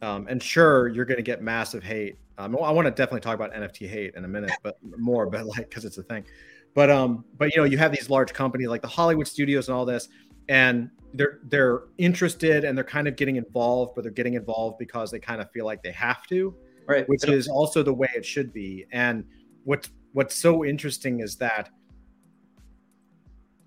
um, 0.00 0.26
and 0.28 0.42
sure 0.42 0.88
you're 0.88 1.04
going 1.04 1.16
to 1.16 1.24
get 1.24 1.42
massive 1.42 1.82
hate. 1.82 2.18
Um, 2.36 2.56
i 2.56 2.70
want 2.70 2.86
to 2.86 2.90
definitely 2.90 3.20
talk 3.20 3.34
about 3.34 3.52
nft 3.52 3.88
hate 3.88 4.14
in 4.16 4.24
a 4.24 4.28
minute 4.28 4.50
but 4.64 4.76
more 4.98 5.26
but 5.26 5.46
like 5.46 5.68
because 5.68 5.84
it's 5.84 5.98
a 5.98 6.02
thing 6.02 6.24
but 6.74 6.90
um, 6.90 7.24
but 7.38 7.54
you 7.54 7.60
know, 7.60 7.64
you 7.64 7.78
have 7.78 7.92
these 7.92 8.10
large 8.10 8.32
companies 8.32 8.68
like 8.68 8.82
the 8.82 8.88
Hollywood 8.88 9.28
studios 9.28 9.68
and 9.68 9.76
all 9.76 9.84
this, 9.84 10.08
and 10.48 10.90
they're 11.14 11.38
they're 11.44 11.82
interested 11.98 12.64
and 12.64 12.76
they're 12.76 12.84
kind 12.84 13.06
of 13.06 13.16
getting 13.16 13.36
involved, 13.36 13.92
but 13.94 14.02
they're 14.02 14.12
getting 14.12 14.34
involved 14.34 14.78
because 14.78 15.10
they 15.10 15.20
kind 15.20 15.40
of 15.40 15.50
feel 15.52 15.64
like 15.64 15.82
they 15.82 15.92
have 15.92 16.26
to, 16.26 16.54
right? 16.86 17.08
Which 17.08 17.26
is 17.28 17.48
also 17.48 17.82
the 17.82 17.94
way 17.94 18.08
it 18.16 18.26
should 18.26 18.52
be. 18.52 18.86
And 18.90 19.24
what's 19.62 19.90
what's 20.12 20.34
so 20.34 20.64
interesting 20.64 21.20
is 21.20 21.36
that 21.36 21.70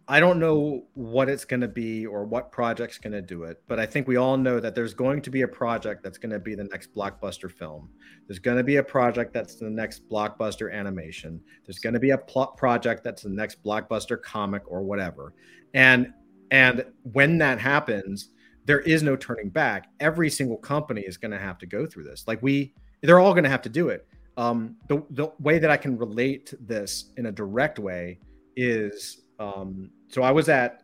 I 0.09 0.21
don't 0.21 0.39
know 0.39 0.85
what 0.93 1.27
it's 1.27 1.43
going 1.43 1.59
to 1.59 1.67
be 1.67 2.05
or 2.05 2.23
what 2.23 2.49
project's 2.49 2.97
going 2.97 3.11
to 3.11 3.21
do 3.21 3.43
it, 3.43 3.61
but 3.67 3.77
I 3.77 3.85
think 3.85 4.07
we 4.07 4.15
all 4.15 4.37
know 4.37 4.57
that 4.61 4.73
there's 4.73 4.93
going 4.93 5.21
to 5.23 5.29
be 5.29 5.41
a 5.41 5.47
project 5.47 6.01
that's 6.01 6.17
going 6.17 6.31
to 6.31 6.39
be 6.39 6.55
the 6.55 6.63
next 6.63 6.95
blockbuster 6.95 7.51
film. 7.51 7.89
There's 8.25 8.39
going 8.39 8.55
to 8.55 8.63
be 8.63 8.77
a 8.77 8.83
project 8.83 9.33
that's 9.33 9.55
the 9.55 9.69
next 9.69 10.07
blockbuster 10.09 10.73
animation. 10.73 11.41
There's 11.65 11.79
going 11.79 11.93
to 11.93 11.99
be 11.99 12.11
a 12.11 12.17
plot 12.17 12.55
project 12.55 13.03
that's 13.03 13.23
the 13.23 13.29
next 13.29 13.61
blockbuster 13.63 14.21
comic 14.21 14.63
or 14.67 14.81
whatever. 14.81 15.33
And 15.73 16.13
and 16.51 16.85
when 17.11 17.37
that 17.39 17.59
happens, 17.59 18.29
there 18.63 18.79
is 18.79 19.03
no 19.03 19.17
turning 19.17 19.49
back. 19.49 19.89
Every 19.99 20.29
single 20.29 20.57
company 20.57 21.01
is 21.01 21.17
going 21.17 21.31
to 21.31 21.39
have 21.39 21.57
to 21.57 21.65
go 21.65 21.85
through 21.85 22.05
this. 22.05 22.23
Like 22.27 22.41
we 22.41 22.73
they're 23.01 23.19
all 23.19 23.33
going 23.33 23.43
to 23.43 23.49
have 23.49 23.61
to 23.63 23.69
do 23.69 23.89
it. 23.89 24.07
Um, 24.37 24.77
the 24.87 25.03
the 25.09 25.31
way 25.39 25.59
that 25.59 25.69
I 25.69 25.75
can 25.75 25.97
relate 25.97 26.53
this 26.61 27.11
in 27.17 27.25
a 27.25 27.31
direct 27.31 27.77
way 27.77 28.19
is 28.55 29.23
um, 29.39 29.89
so 30.09 30.23
I 30.23 30.31
was 30.31 30.49
at 30.49 30.83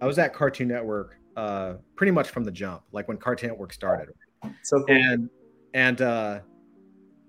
I 0.00 0.06
was 0.06 0.18
at 0.18 0.34
Cartoon 0.34 0.68
Network 0.68 1.16
uh, 1.36 1.74
pretty 1.96 2.10
much 2.10 2.28
from 2.28 2.44
the 2.44 2.50
jump, 2.50 2.82
like 2.92 3.08
when 3.08 3.16
Cartoon 3.16 3.50
Network 3.50 3.72
started. 3.72 4.14
So 4.62 4.78
cool. 4.78 4.86
and 4.88 5.30
and 5.74 6.00
uh, 6.02 6.40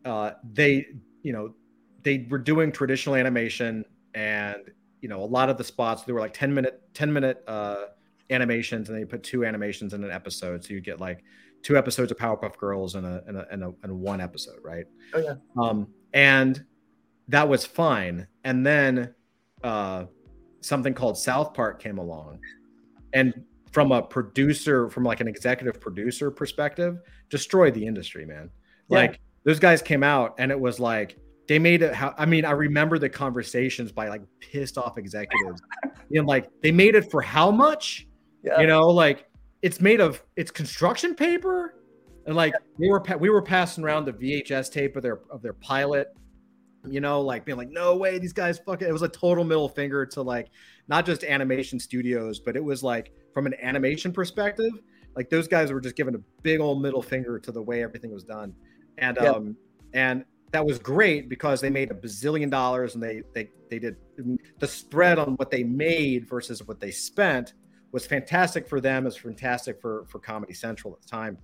uh, 0.05 0.31
they 0.51 0.87
you 1.21 1.33
know 1.33 1.53
they 2.01 2.27
were 2.29 2.37
doing 2.37 2.71
traditional 2.71 3.15
animation 3.15 3.85
and 4.13 4.71
you 5.01 5.09
know 5.09 5.21
a 5.21 5.25
lot 5.25 5.49
of 5.49 5.57
the 5.57 5.63
spots 5.63 6.03
they 6.03 6.13
were 6.13 6.19
like 6.19 6.33
10 6.33 6.53
minute 6.53 6.81
10 6.93 7.11
minute 7.11 7.43
uh, 7.47 7.85
animations 8.29 8.89
and 8.89 8.97
they 8.97 9.05
put 9.05 9.23
two 9.23 9.45
animations 9.45 9.93
in 9.93 10.03
an 10.03 10.11
episode 10.11 10.63
so 10.63 10.73
you'd 10.73 10.83
get 10.83 10.99
like 10.99 11.23
two 11.61 11.77
episodes 11.77 12.11
of 12.11 12.17
Powerpuff 12.17 12.57
Girls 12.57 12.95
in 12.95 13.05
a 13.05 13.21
in 13.27 13.35
a, 13.35 13.45
in 13.51 13.63
a, 13.63 13.69
in 13.83 13.99
one 13.99 14.19
episode 14.19 14.59
right 14.63 14.85
oh 15.13 15.19
yeah 15.19 15.35
um 15.57 15.87
and 16.13 16.65
that 17.27 17.47
was 17.47 17.65
fine 17.65 18.27
and 18.43 18.65
then 18.65 19.13
uh 19.63 20.05
something 20.63 20.93
called 20.93 21.17
South 21.17 21.53
Park 21.53 21.81
came 21.81 21.97
along, 21.97 22.39
and 23.13 23.33
from 23.71 23.91
a 23.91 24.01
producer, 24.01 24.89
from 24.89 25.03
like 25.03 25.19
an 25.19 25.27
executive 25.27 25.81
producer 25.81 26.29
perspective, 26.31 26.99
destroyed 27.29 27.73
the 27.73 27.85
industry, 27.85 28.25
man. 28.25 28.49
Yeah. 28.89 28.99
Like 28.99 29.19
those 29.43 29.59
guys 29.59 29.81
came 29.81 30.03
out, 30.03 30.35
and 30.37 30.51
it 30.51 30.59
was 30.59 30.79
like 30.79 31.17
they 31.47 31.59
made 31.59 31.81
it. 31.81 31.93
How 31.93 32.13
I 32.17 32.25
mean, 32.25 32.45
I 32.45 32.51
remember 32.51 32.99
the 32.99 33.09
conversations 33.09 33.91
by 33.91 34.09
like 34.09 34.21
pissed 34.39 34.77
off 34.77 34.97
executives, 34.97 35.61
you 36.09 36.21
know, 36.21 36.27
like 36.27 36.49
they 36.61 36.71
made 36.71 36.95
it 36.95 37.09
for 37.11 37.21
how 37.21 37.51
much? 37.51 38.07
Yeah. 38.43 38.61
You 38.61 38.67
know, 38.67 38.87
like 38.87 39.27
it's 39.61 39.81
made 39.81 40.01
of 40.01 40.23
it's 40.35 40.51
construction 40.51 41.15
paper, 41.15 41.75
and 42.25 42.35
like 42.35 42.53
we 42.77 42.89
were 42.89 43.03
we 43.19 43.29
were 43.29 43.41
passing 43.41 43.83
around 43.83 44.05
the 44.05 44.13
VHS 44.13 44.71
tape 44.71 44.95
of 44.95 45.03
their 45.03 45.21
of 45.29 45.41
their 45.41 45.53
pilot 45.53 46.09
you 46.87 46.99
know, 46.99 47.21
like 47.21 47.45
being 47.45 47.57
like, 47.57 47.69
no 47.69 47.95
way, 47.95 48.19
these 48.19 48.33
guys 48.33 48.59
fucking. 48.59 48.87
It 48.87 48.91
was 48.91 49.01
a 49.01 49.09
total 49.09 49.43
middle 49.43 49.69
finger 49.69 50.05
to 50.07 50.21
like 50.21 50.49
not 50.87 51.05
just 51.05 51.23
animation 51.23 51.79
studios, 51.79 52.39
but 52.39 52.55
it 52.55 52.63
was 52.63 52.83
like 52.83 53.11
from 53.33 53.45
an 53.45 53.55
animation 53.61 54.11
perspective, 54.11 54.71
like 55.15 55.29
those 55.29 55.47
guys 55.47 55.71
were 55.71 55.81
just 55.81 55.95
giving 55.95 56.15
a 56.15 56.19
big 56.41 56.59
old 56.59 56.81
middle 56.81 57.01
finger 57.01 57.39
to 57.39 57.51
the 57.51 57.61
way 57.61 57.83
everything 57.83 58.11
was 58.11 58.23
done, 58.23 58.53
and 58.97 59.17
um, 59.19 59.55
and 59.93 60.25
that 60.51 60.65
was 60.65 60.77
great 60.79 61.29
because 61.29 61.61
they 61.61 61.69
made 61.69 61.89
a 61.91 61.95
bazillion 61.95 62.49
dollars 62.49 62.93
and 62.95 63.03
they 63.03 63.23
they 63.33 63.49
they 63.69 63.79
did 63.79 63.95
the 64.59 64.67
spread 64.67 65.17
on 65.17 65.33
what 65.37 65.49
they 65.49 65.63
made 65.63 66.27
versus 66.27 66.65
what 66.67 66.79
they 66.79 66.91
spent 66.91 67.53
was 67.91 68.05
fantastic 68.05 68.67
for 68.67 68.81
them. 68.81 69.07
It's 69.07 69.17
fantastic 69.17 69.81
for 69.81 70.05
for 70.07 70.19
Comedy 70.19 70.53
Central 70.53 70.93
at 70.93 71.01
the 71.01 71.07
time. 71.07 71.37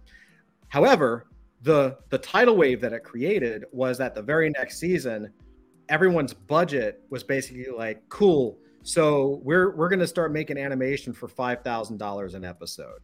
However, 0.67 1.28
the 1.62 1.98
the 2.10 2.17
tidal 2.17 2.56
wave 2.56 2.82
that 2.82 2.93
it 2.93 3.04
created 3.04 3.65
was 3.72 3.98
that 3.98 4.15
the 4.15 4.22
very 4.22 4.50
next 4.50 4.80
season 4.80 5.32
everyone's 5.89 6.34
budget 6.34 7.04
was 7.10 7.24
basically 7.24 7.65
like 7.76 8.08
cool. 8.10 8.58
So 8.84 9.41
we're 9.43 9.76
we're 9.76 9.89
going 9.89 10.00
to 10.00 10.08
start 10.08 10.32
making 10.32 10.58
animation 10.58 11.13
for 11.13 11.28
$5000 11.28 12.34
an 12.34 12.45
episode. 12.45 13.00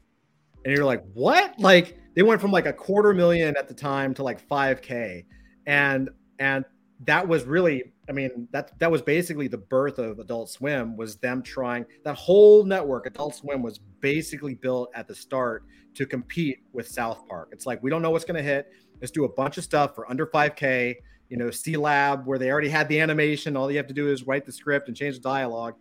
And 0.63 0.75
you're 0.75 0.85
like 0.85 1.03
what? 1.13 1.59
Like 1.59 1.97
they 2.15 2.23
went 2.23 2.39
from 2.39 2.51
like 2.51 2.65
a 2.65 2.73
quarter 2.73 3.13
million 3.13 3.57
at 3.57 3.67
the 3.67 3.73
time 3.73 4.13
to 4.15 4.23
like 4.23 4.47
5k 4.47 5.25
and 5.65 6.09
and 6.39 6.65
that 7.01 7.27
was 7.27 7.43
really 7.43 7.91
i 8.07 8.13
mean 8.13 8.47
that 8.51 8.71
that 8.79 8.89
was 8.89 9.01
basically 9.01 9.49
the 9.49 9.57
birth 9.57 9.99
of 9.99 10.17
adult 10.19 10.49
swim 10.49 10.95
was 10.95 11.17
them 11.17 11.43
trying 11.43 11.85
that 12.05 12.15
whole 12.15 12.63
network 12.63 13.05
adult 13.05 13.35
swim 13.35 13.61
was 13.61 13.79
basically 13.99 14.53
built 14.53 14.89
at 14.95 15.07
the 15.07 15.13
start 15.15 15.63
to 15.95 16.05
compete 16.05 16.59
with 16.73 16.87
south 16.87 17.27
park. 17.27 17.49
It's 17.51 17.65
like 17.65 17.81
we 17.81 17.89
don't 17.89 18.01
know 18.01 18.11
what's 18.11 18.25
going 18.25 18.37
to 18.37 18.43
hit. 18.43 18.71
Let's 19.01 19.11
do 19.11 19.25
a 19.25 19.29
bunch 19.29 19.57
of 19.57 19.63
stuff 19.63 19.95
for 19.95 20.09
under 20.09 20.27
5k 20.27 20.95
you 21.29 21.37
know 21.37 21.47
Sealab 21.47 22.25
where 22.25 22.37
they 22.37 22.51
already 22.51 22.69
had 22.69 22.87
the 22.87 22.99
animation. 22.99 23.57
All 23.57 23.71
you 23.71 23.77
have 23.77 23.87
to 23.87 23.93
do 23.93 24.11
is 24.11 24.27
write 24.27 24.45
the 24.45 24.51
script 24.51 24.87
and 24.87 24.95
change 24.95 25.15
the 25.15 25.21
dialogue. 25.21 25.73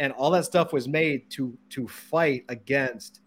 And 0.00 0.12
all 0.12 0.30
that 0.32 0.44
stuff 0.44 0.72
was 0.72 0.88
made 0.88 1.30
to 1.30 1.56
to 1.70 1.86
fight 1.86 2.44
against 2.48 3.20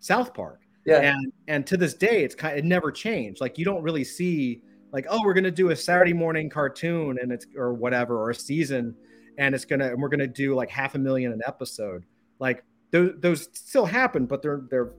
south 0.00 0.34
park. 0.34 0.62
Yeah. 0.84 1.14
And 1.14 1.32
and 1.46 1.66
to 1.68 1.76
this 1.76 1.94
day 1.94 2.24
it's 2.24 2.34
kind 2.34 2.54
of, 2.54 2.58
it 2.58 2.64
never 2.64 2.90
changed. 2.90 3.40
Like 3.40 3.58
you 3.58 3.64
don't 3.64 3.82
really 3.82 4.04
see 4.04 4.62
like 4.92 5.06
oh 5.10 5.20
we're 5.24 5.34
going 5.34 5.44
to 5.44 5.50
do 5.50 5.70
a 5.70 5.76
saturday 5.76 6.12
morning 6.12 6.48
cartoon 6.50 7.18
and 7.20 7.32
it's 7.32 7.46
or 7.56 7.72
whatever 7.72 8.16
or 8.16 8.30
a 8.30 8.34
season 8.34 8.94
and 9.38 9.54
it's 9.54 9.64
gonna 9.64 9.88
and 9.88 10.00
we're 10.00 10.08
gonna 10.08 10.26
do 10.26 10.54
like 10.54 10.70
half 10.70 10.94
a 10.94 10.98
million 10.98 11.32
an 11.32 11.40
episode. 11.46 12.04
Like 12.38 12.64
those, 12.90 13.12
those 13.18 13.48
still 13.52 13.86
happen 13.86 14.26
but 14.26 14.42
they're 14.42 14.62
they're 14.70 14.94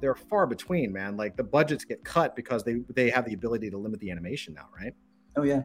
they're 0.00 0.14
far 0.14 0.46
between 0.46 0.92
man. 0.92 1.16
Like 1.16 1.36
the 1.36 1.44
budgets 1.44 1.84
get 1.84 2.04
cut 2.04 2.36
because 2.36 2.64
they 2.64 2.76
they 2.94 3.10
have 3.10 3.24
the 3.24 3.34
ability 3.34 3.70
to 3.70 3.78
limit 3.78 4.00
the 4.00 4.10
animation 4.10 4.54
now 4.54 4.68
right? 4.78 4.94
Oh 5.36 5.42
yeah. 5.42 5.62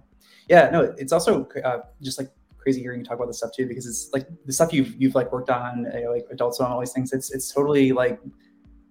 Yeah 0.49 0.69
no 0.69 0.93
it's 0.97 1.11
also 1.11 1.47
uh, 1.63 1.79
just 2.01 2.19
like 2.19 2.29
crazy 2.57 2.81
hearing 2.81 2.99
you 2.99 3.05
talk 3.05 3.15
about 3.15 3.27
this 3.27 3.37
stuff 3.37 3.51
too 3.55 3.67
because 3.67 3.85
it's 3.85 4.09
like 4.11 4.27
the 4.45 4.53
stuff 4.53 4.73
you've 4.73 4.99
you've 4.99 5.15
like 5.15 5.31
worked 5.31 5.49
on 5.49 5.85
you 5.93 6.03
know, 6.03 6.11
like 6.11 6.25
Adult 6.31 6.55
Swim 6.55 6.71
all 6.71 6.79
these 6.79 6.93
things 6.93 7.13
it's 7.13 7.31
it's 7.31 7.53
totally 7.53 7.91
like 7.91 8.19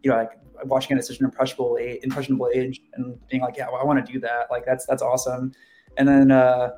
you 0.04 0.10
know 0.10 0.16
like 0.16 0.30
watching 0.64 0.96
it 0.96 1.00
at 1.00 1.04
such 1.04 1.18
an 1.18 1.24
impressionable 1.24 1.76
age, 1.80 2.00
impressionable 2.04 2.48
age 2.54 2.80
and 2.94 3.18
being 3.28 3.42
like, 3.42 3.56
yeah, 3.56 3.66
well, 3.70 3.80
I 3.80 3.84
want 3.84 4.04
to 4.04 4.12
do 4.12 4.20
that. 4.20 4.46
Like 4.50 4.64
that's 4.64 4.86
that's 4.86 5.02
awesome. 5.02 5.52
And 5.96 6.06
then 6.06 6.30
uh, 6.30 6.70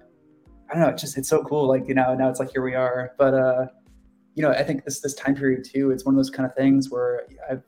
I 0.71 0.73
don't 0.73 0.83
know, 0.83 0.89
it's 0.89 1.03
just 1.03 1.19
it's 1.19 1.29
so 1.29 1.43
cool. 1.45 1.69
Like 1.69 1.87
you 1.87 1.95
know, 1.95 2.15
now 2.15 2.31
it's 2.31 2.41
like 2.41 2.51
here 2.51 2.63
we 2.63 2.75
are. 2.75 3.13
But 3.19 3.35
uh, 3.35 3.67
you 4.35 4.43
know, 4.43 4.51
I 4.51 4.63
think 4.63 4.85
this 4.85 5.01
this 5.01 5.15
time 5.15 5.35
period 5.35 5.65
too. 5.65 5.91
It's 5.91 6.05
one 6.05 6.15
of 6.15 6.17
those 6.17 6.31
kind 6.31 6.49
of 6.49 6.55
things 6.55 6.91
where 6.91 7.27
I've 7.51 7.63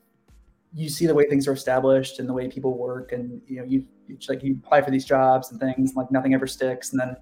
you 0.73 0.89
see 0.89 1.07
the 1.07 1.13
way 1.13 1.27
things 1.27 1.47
are 1.47 1.53
established 1.53 2.19
and 2.19 2.29
the 2.29 2.33
way 2.33 2.47
people 2.47 2.77
work 2.77 3.11
and 3.11 3.41
you 3.47 3.57
know 3.57 3.63
you 3.63 3.83
it's 4.07 4.29
like 4.29 4.43
you 4.43 4.59
apply 4.63 4.81
for 4.81 4.91
these 4.91 5.05
jobs 5.05 5.51
and 5.51 5.59
things 5.59 5.95
like 5.95 6.11
nothing 6.11 6.33
ever 6.33 6.45
sticks 6.45 6.91
and 6.91 6.99
then 6.99 7.15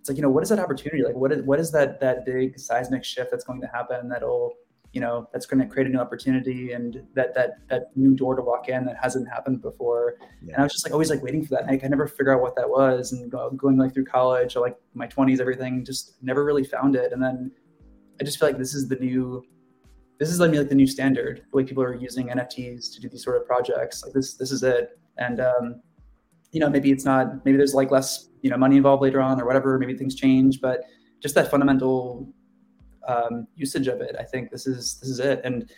it's 0.00 0.08
like 0.08 0.16
you 0.16 0.22
know 0.22 0.30
what 0.30 0.42
is 0.42 0.48
that 0.48 0.58
opportunity 0.58 1.04
like 1.04 1.14
what 1.14 1.30
is 1.30 1.42
what 1.44 1.60
is 1.60 1.70
that 1.70 2.00
that 2.00 2.24
big 2.24 2.58
seismic 2.58 3.04
shift 3.04 3.30
that's 3.30 3.44
going 3.44 3.60
to 3.60 3.68
happen 3.68 4.08
that'll 4.08 4.52
you 4.92 5.00
know 5.00 5.28
that's 5.32 5.46
going 5.46 5.60
to 5.60 5.66
create 5.66 5.86
a 5.86 5.90
new 5.90 5.98
opportunity 5.98 6.72
and 6.72 7.02
that 7.14 7.34
that 7.34 7.68
that 7.68 7.96
new 7.96 8.14
door 8.14 8.34
to 8.34 8.42
walk 8.42 8.68
in 8.68 8.84
that 8.86 8.96
hasn't 9.00 9.28
happened 9.28 9.60
before. 9.60 10.14
Yeah. 10.42 10.54
and 10.54 10.60
i 10.60 10.62
was 10.62 10.72
just 10.72 10.86
like 10.86 10.92
always 10.92 11.10
like 11.10 11.22
waiting 11.22 11.44
for 11.44 11.50
that. 11.50 11.62
And 11.62 11.70
i 11.70 11.76
could 11.76 11.90
never 11.90 12.06
figure 12.06 12.34
out 12.34 12.40
what 12.40 12.56
that 12.56 12.68
was 12.68 13.12
and 13.12 13.30
go, 13.30 13.50
going 13.50 13.76
like 13.76 13.92
through 13.92 14.06
college 14.06 14.56
or 14.56 14.60
like 14.60 14.76
my 14.94 15.06
20s 15.06 15.40
everything 15.40 15.84
just 15.84 16.22
never 16.22 16.44
really 16.44 16.64
found 16.64 16.96
it. 16.96 17.12
And 17.12 17.22
then 17.22 17.50
i 18.20 18.24
just 18.24 18.38
feel 18.38 18.48
like 18.48 18.58
this 18.58 18.74
is 18.74 18.88
the 18.88 18.96
new 18.96 19.44
this 20.18 20.30
is 20.30 20.40
like, 20.40 20.52
like 20.52 20.68
the 20.68 20.74
new 20.74 20.86
standard 20.86 21.44
the 21.50 21.56
way 21.56 21.64
people 21.64 21.82
are 21.82 21.94
using 21.94 22.28
nfts 22.28 22.92
to 22.94 23.00
do 23.00 23.08
these 23.08 23.22
sort 23.22 23.36
of 23.36 23.46
projects. 23.46 24.02
Like 24.02 24.14
this 24.14 24.34
this 24.34 24.50
is 24.50 24.62
it. 24.62 24.98
And 25.18 25.40
um 25.40 25.82
you 26.52 26.60
know 26.60 26.70
maybe 26.70 26.90
it's 26.90 27.04
not 27.04 27.44
maybe 27.44 27.58
there's 27.58 27.74
like 27.74 27.90
less 27.90 28.30
you 28.40 28.48
know 28.48 28.56
money 28.56 28.78
involved 28.78 29.02
later 29.02 29.20
on 29.20 29.38
or 29.40 29.44
whatever. 29.44 29.78
Maybe 29.78 29.94
things 29.94 30.14
change. 30.14 30.60
But 30.62 30.84
just 31.20 31.34
that 31.34 31.50
fundamental 31.50 32.32
um, 33.08 33.48
usage 33.56 33.88
of 33.88 34.00
it. 34.00 34.14
I 34.18 34.22
think 34.22 34.50
this 34.50 34.66
is 34.66 34.98
this 35.00 35.08
is 35.08 35.18
it. 35.18 35.40
And 35.42 35.70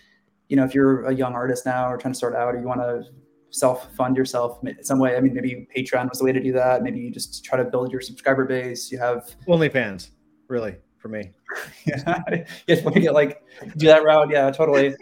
you 0.49 0.57
know, 0.57 0.65
if 0.65 0.75
you're 0.75 1.07
a 1.07 1.15
young 1.15 1.35
artist 1.35 1.65
now 1.65 1.89
or 1.89 1.97
trying 1.97 2.13
to 2.13 2.19
start 2.19 2.35
out, 2.35 2.55
or 2.55 2.59
you 2.59 2.67
want 2.67 2.81
to 2.81 3.05
self 3.51 3.95
fund 3.95 4.17
yourself 4.17 4.59
in 4.65 4.83
some 4.85 4.99
way, 4.99 5.17
I 5.17 5.21
mean, 5.21 5.35
maybe 5.35 5.69
Patreon 5.75 6.09
was 6.09 6.19
the 6.19 6.25
way 6.25 6.33
to 6.33 6.43
do 6.43 6.53
that. 6.53 6.83
Maybe 6.83 6.99
you 7.01 7.11
just 7.11 7.45
try 7.45 7.57
to 7.57 7.65
build 7.65 7.93
your 7.93 8.01
subscriber 8.01 8.45
base. 8.45 8.91
You 8.91 8.99
have 8.99 9.31
OnlyFans, 9.47 10.11
really, 10.49 10.77
for 10.99 11.09
me. 11.09 11.31
yeah, 11.87 12.23
yes, 12.67 12.85
when 12.85 12.95
you 12.95 13.01
get 13.01 13.15
like 13.15 13.43
do 13.77 13.87
that 13.87 14.03
route, 14.03 14.31
yeah, 14.31 14.51
totally. 14.51 14.95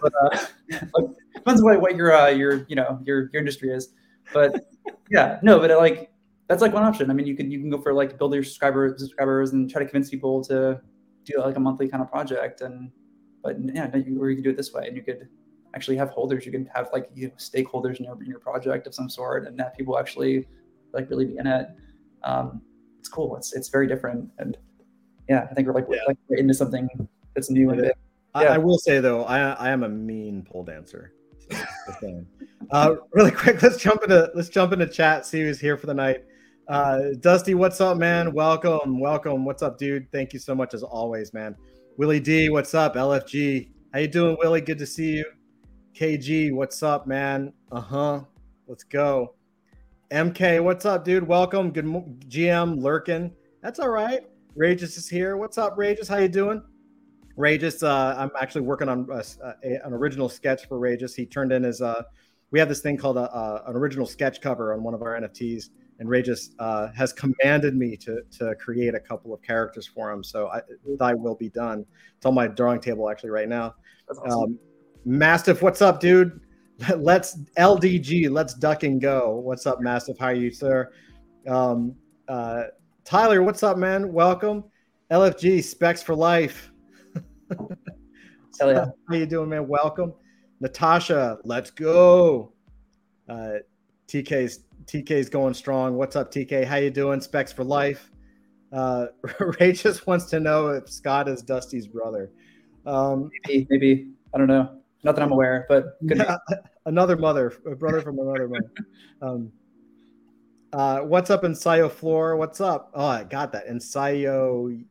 but 0.00 0.12
uh, 0.22 0.46
depends 1.34 1.60
on 1.60 1.64
what, 1.64 1.80
what 1.80 1.96
your 1.96 2.14
uh, 2.14 2.28
your 2.28 2.64
you 2.68 2.76
know 2.76 2.98
your 3.04 3.28
your 3.32 3.40
industry 3.40 3.70
is. 3.70 3.90
But 4.32 4.54
yeah, 5.10 5.38
no, 5.42 5.58
but 5.58 5.70
it, 5.70 5.76
like 5.76 6.10
that's 6.48 6.62
like 6.62 6.72
one 6.72 6.82
option. 6.82 7.10
I 7.10 7.14
mean, 7.14 7.26
you 7.26 7.36
can 7.36 7.50
you 7.50 7.60
can 7.60 7.68
go 7.68 7.78
for 7.78 7.92
like 7.92 8.16
build 8.18 8.32
your 8.32 8.42
subscribers 8.42 9.00
subscribers 9.00 9.52
and 9.52 9.70
try 9.70 9.82
to 9.82 9.88
convince 9.88 10.08
people 10.08 10.42
to 10.44 10.80
do 11.24 11.40
like 11.40 11.56
a 11.56 11.60
monthly 11.60 11.88
kind 11.88 12.02
of 12.02 12.10
project 12.10 12.60
and 12.60 12.90
but 13.42 13.56
yeah 13.74 13.90
or 14.18 14.30
you 14.30 14.36
can 14.36 14.42
do 14.44 14.50
it 14.50 14.56
this 14.56 14.72
way 14.72 14.86
and 14.86 14.96
you 14.96 15.02
could 15.02 15.28
actually 15.74 15.96
have 15.96 16.10
holders 16.10 16.46
you 16.46 16.52
can 16.52 16.66
have 16.74 16.88
like 16.92 17.08
you 17.14 17.28
know, 17.28 17.34
stakeholders 17.34 17.98
in 17.98 18.04
your, 18.04 18.20
in 18.22 18.26
your 18.26 18.38
project 18.38 18.86
of 18.86 18.94
some 18.94 19.08
sort 19.08 19.46
and 19.46 19.58
have 19.60 19.74
people 19.74 19.98
actually 19.98 20.46
like 20.92 21.08
really 21.10 21.26
be 21.26 21.36
in 21.36 21.46
it 21.46 21.68
um, 22.22 22.62
it's 22.98 23.08
cool 23.08 23.36
it's 23.36 23.52
it's 23.54 23.68
very 23.68 23.86
different 23.86 24.28
and 24.38 24.56
yeah 25.28 25.46
i 25.50 25.54
think 25.54 25.66
we're 25.66 25.74
like, 25.74 25.86
yeah. 25.90 25.98
we're, 26.02 26.08
like 26.08 26.18
we're 26.28 26.36
into 26.36 26.54
something 26.54 26.88
that's 27.34 27.50
new 27.50 27.70
and 27.70 27.80
big. 27.80 27.92
Yeah. 28.34 28.40
I, 28.40 28.44
I, 28.54 28.58
will 28.58 28.78
say 28.78 29.00
though 29.00 29.24
i 29.24 29.52
i 29.52 29.70
am 29.70 29.82
a 29.82 29.88
mean 29.88 30.42
pole 30.42 30.64
dancer 30.64 31.12
so, 32.00 32.24
uh, 32.70 32.94
really 33.12 33.30
quick 33.30 33.62
let's 33.62 33.76
jump 33.76 34.02
into 34.02 34.30
let's 34.34 34.48
jump 34.48 34.72
into 34.72 34.86
chat 34.86 35.26
see 35.26 35.40
who's 35.42 35.60
here 35.60 35.76
for 35.76 35.86
the 35.86 35.94
night 35.94 36.24
uh, 36.68 37.00
Dusty, 37.20 37.54
what's 37.54 37.80
up, 37.80 37.98
man? 37.98 38.32
Welcome, 38.32 38.98
welcome. 38.98 39.44
What's 39.44 39.62
up, 39.62 39.78
dude? 39.78 40.10
Thank 40.10 40.32
you 40.32 40.38
so 40.38 40.54
much 40.54 40.72
as 40.74 40.82
always, 40.82 41.34
man. 41.34 41.54
Willie 41.96 42.20
D, 42.20 42.48
what's 42.48 42.74
up? 42.74 42.94
LFG, 42.94 43.68
how 43.92 43.98
you 43.98 44.08
doing, 44.08 44.36
Willie? 44.40 44.60
Good 44.60 44.78
to 44.78 44.86
see 44.86 45.16
you. 45.16 45.24
KG, 45.94 46.52
what's 46.52 46.82
up, 46.82 47.06
man? 47.06 47.52
Uh 47.70 47.80
huh. 47.80 48.20
Let's 48.66 48.84
go. 48.84 49.34
MK, 50.10 50.62
what's 50.62 50.86
up, 50.86 51.04
dude? 51.04 51.26
Welcome. 51.26 51.70
Good 51.70 51.84
GM 51.84 52.80
lurking. 52.80 53.32
That's 53.62 53.78
all 53.78 53.90
right. 53.90 54.22
Rageous 54.56 54.96
is 54.96 55.08
here. 55.08 55.36
What's 55.36 55.58
up, 55.58 55.76
Rageous? 55.76 56.08
How 56.08 56.16
you 56.16 56.28
doing? 56.28 56.62
Rageous, 57.36 57.82
uh, 57.82 58.14
I'm 58.16 58.30
actually 58.40 58.62
working 58.62 58.88
on 58.88 59.06
a, 59.10 59.22
a, 59.42 59.86
an 59.86 59.92
original 59.92 60.28
sketch 60.28 60.66
for 60.68 60.78
Rageous. 60.78 61.14
He 61.14 61.26
turned 61.26 61.52
in 61.52 61.64
his. 61.64 61.82
Uh, 61.82 62.04
we 62.52 62.58
have 62.58 62.68
this 62.68 62.80
thing 62.80 62.96
called 62.96 63.18
a, 63.18 63.30
a, 63.36 63.64
an 63.66 63.76
original 63.76 64.06
sketch 64.06 64.40
cover 64.40 64.72
on 64.72 64.82
one 64.82 64.94
of 64.94 65.02
our 65.02 65.20
NFTs 65.20 65.70
and 66.04 66.10
Ray 66.10 66.20
just 66.20 66.54
uh, 66.58 66.88
has 66.92 67.14
commanded 67.14 67.74
me 67.74 67.96
to 67.96 68.20
to 68.38 68.54
create 68.56 68.94
a 68.94 69.00
couple 69.00 69.32
of 69.32 69.40
characters 69.40 69.86
for 69.86 70.12
him. 70.12 70.22
So 70.22 70.48
I, 70.48 70.60
thy 70.98 71.14
will 71.14 71.34
be 71.34 71.48
done. 71.48 71.86
It's 72.16 72.26
on 72.26 72.34
my 72.34 72.46
drawing 72.46 72.80
table 72.80 73.08
actually 73.10 73.30
right 73.30 73.48
now. 73.48 73.74
Awesome. 74.10 74.30
Um, 74.30 74.58
Mastiff, 75.06 75.62
what's 75.62 75.80
up, 75.80 76.00
dude? 76.00 76.40
Let's 76.96 77.38
LDG, 77.56 78.30
let's 78.30 78.52
duck 78.52 78.82
and 78.82 79.00
go. 79.00 79.36
What's 79.36 79.64
up, 79.66 79.80
Mastiff? 79.80 80.18
How 80.18 80.26
are 80.26 80.34
you, 80.34 80.50
sir? 80.50 80.92
Um, 81.48 81.94
uh, 82.28 82.64
Tyler, 83.04 83.42
what's 83.42 83.62
up, 83.62 83.78
man? 83.78 84.12
Welcome. 84.12 84.64
LFG, 85.10 85.64
specs 85.64 86.02
for 86.02 86.14
life. 86.14 86.70
Hell 87.50 88.72
yeah. 88.72 88.86
How 89.08 89.14
you 89.14 89.26
doing, 89.26 89.48
man? 89.48 89.66
Welcome. 89.68 90.12
Natasha, 90.60 91.38
let's 91.44 91.70
go. 91.70 92.52
Uh, 93.28 93.54
TK's 94.08 94.64
TK's 94.86 95.28
going 95.28 95.54
strong. 95.54 95.96
What's 95.96 96.16
up, 96.16 96.32
TK? 96.32 96.64
How 96.64 96.76
you 96.76 96.90
doing? 96.90 97.20
Specs 97.20 97.52
for 97.52 97.64
life. 97.64 98.10
Uh, 98.72 99.06
Ray 99.60 99.72
just 99.72 100.06
wants 100.06 100.26
to 100.26 100.40
know 100.40 100.68
if 100.68 100.88
Scott 100.88 101.28
is 101.28 101.42
Dusty's 101.42 101.86
brother. 101.86 102.30
Um, 102.86 103.30
maybe, 103.46 103.66
maybe 103.70 104.10
I 104.34 104.38
don't 104.38 104.46
know. 104.46 104.78
Not 105.02 105.16
that 105.16 105.22
I'm 105.22 105.32
aware, 105.32 105.66
but 105.68 105.98
yeah, 106.00 106.36
another 106.86 107.16
mother, 107.16 107.52
a 107.66 107.74
brother 107.74 108.00
from 108.00 108.18
another 108.18 108.48
mother. 108.48 108.70
Um, 109.22 109.52
uh, 110.74 110.98
what's 110.98 111.30
up, 111.30 111.44
Ensayo 111.44 111.90
Floor? 111.90 112.36
What's 112.36 112.60
up? 112.60 112.90
Oh, 112.92 113.06
I 113.06 113.24
got 113.24 113.52
that. 113.52 113.68
Ensayo 113.68 114.84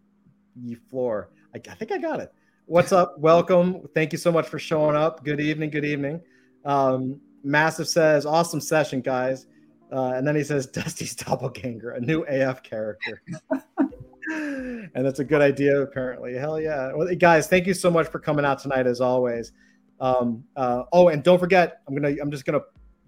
Floor. 0.90 1.30
I, 1.54 1.60
I 1.70 1.76
think 1.76 1.92
I 1.92 2.00
got 2.00 2.20
it. 2.20 2.34
What's 2.66 2.92
up? 2.94 3.20
Welcome. 3.20 3.88
Thank 3.94 4.12
you 4.12 4.18
so 4.18 4.32
much 4.32 4.48
for 4.48 4.58
showing 4.58 4.96
up. 4.96 5.24
Good 5.24 5.40
evening. 5.40 5.70
Good 5.70 5.86
evening. 5.86 6.22
Um, 6.66 7.20
Massive 7.44 7.88
says, 7.88 8.26
awesome 8.26 8.62
session, 8.62 9.02
guys. 9.02 9.46
Uh, 9.94 10.14
and 10.16 10.28
then 10.28 10.36
he 10.36 10.44
says 10.44 10.66
Dusty's 10.68 11.16
doppelganger, 11.16 11.92
a 11.92 12.02
new 12.02 12.24
AF 12.28 12.64
character. 12.64 13.22
and 14.32 14.92
that's 14.96 15.20
a 15.20 15.24
good 15.24 15.42
idea, 15.42 15.80
apparently. 15.82 16.34
Hell 16.34 16.60
yeah. 16.60 16.92
Well, 16.94 17.14
guys, 17.16 17.48
thank 17.48 17.68
you 17.68 17.76
so 17.76 17.92
much 17.92 18.08
for 18.08 18.20
coming 18.20 18.44
out 18.44 18.60
tonight, 18.60 18.88
as 18.88 19.02
always. 19.02 19.52
Um, 20.00 20.44
uh, 20.56 20.84
oh, 20.92 21.10
and 21.10 21.24
don't 21.24 21.40
forget, 21.40 21.82
I'm 21.88 21.94
gonna, 21.94 22.16
I'm 22.20 22.32
just 22.32 22.46
gonna, 22.46 22.62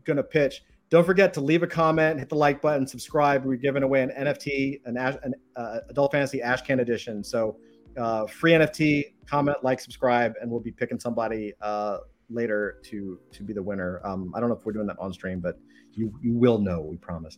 gonna 0.03 0.23
pitch. 0.23 0.61
Don't 0.91 1.03
forget 1.05 1.33
to 1.33 1.41
leave 1.41 1.63
a 1.63 1.67
comment, 1.67 2.19
hit 2.19 2.29
the 2.29 2.35
like 2.35 2.61
button, 2.61 2.85
subscribe. 2.85 3.43
We're 3.43 3.55
giving 3.55 3.81
away 3.81 4.03
an 4.03 4.11
NFT, 4.11 4.81
an, 4.85 4.97
an 4.97 5.33
uh, 5.55 5.79
Adult 5.89 6.11
Fantasy 6.11 6.39
Ashcan 6.39 6.79
edition. 6.79 7.23
So, 7.23 7.57
uh, 7.97 8.27
free 8.27 8.51
NFT, 8.51 9.13
comment, 9.25 9.57
like, 9.63 9.79
subscribe, 9.79 10.33
and 10.39 10.51
we'll 10.51 10.59
be 10.59 10.71
picking 10.71 10.99
somebody 10.99 11.53
uh, 11.61 11.97
later 12.29 12.77
to 12.83 13.19
to 13.31 13.43
be 13.43 13.53
the 13.53 13.63
winner. 13.63 13.99
Um, 14.05 14.31
I 14.35 14.39
don't 14.39 14.49
know 14.49 14.55
if 14.55 14.65
we're 14.65 14.73
doing 14.73 14.87
that 14.87 14.99
on 14.99 15.11
stream, 15.11 15.39
but 15.39 15.57
you 15.95 16.13
you 16.21 16.33
will 16.33 16.59
know. 16.59 16.81
We 16.81 16.97
promise. 16.97 17.37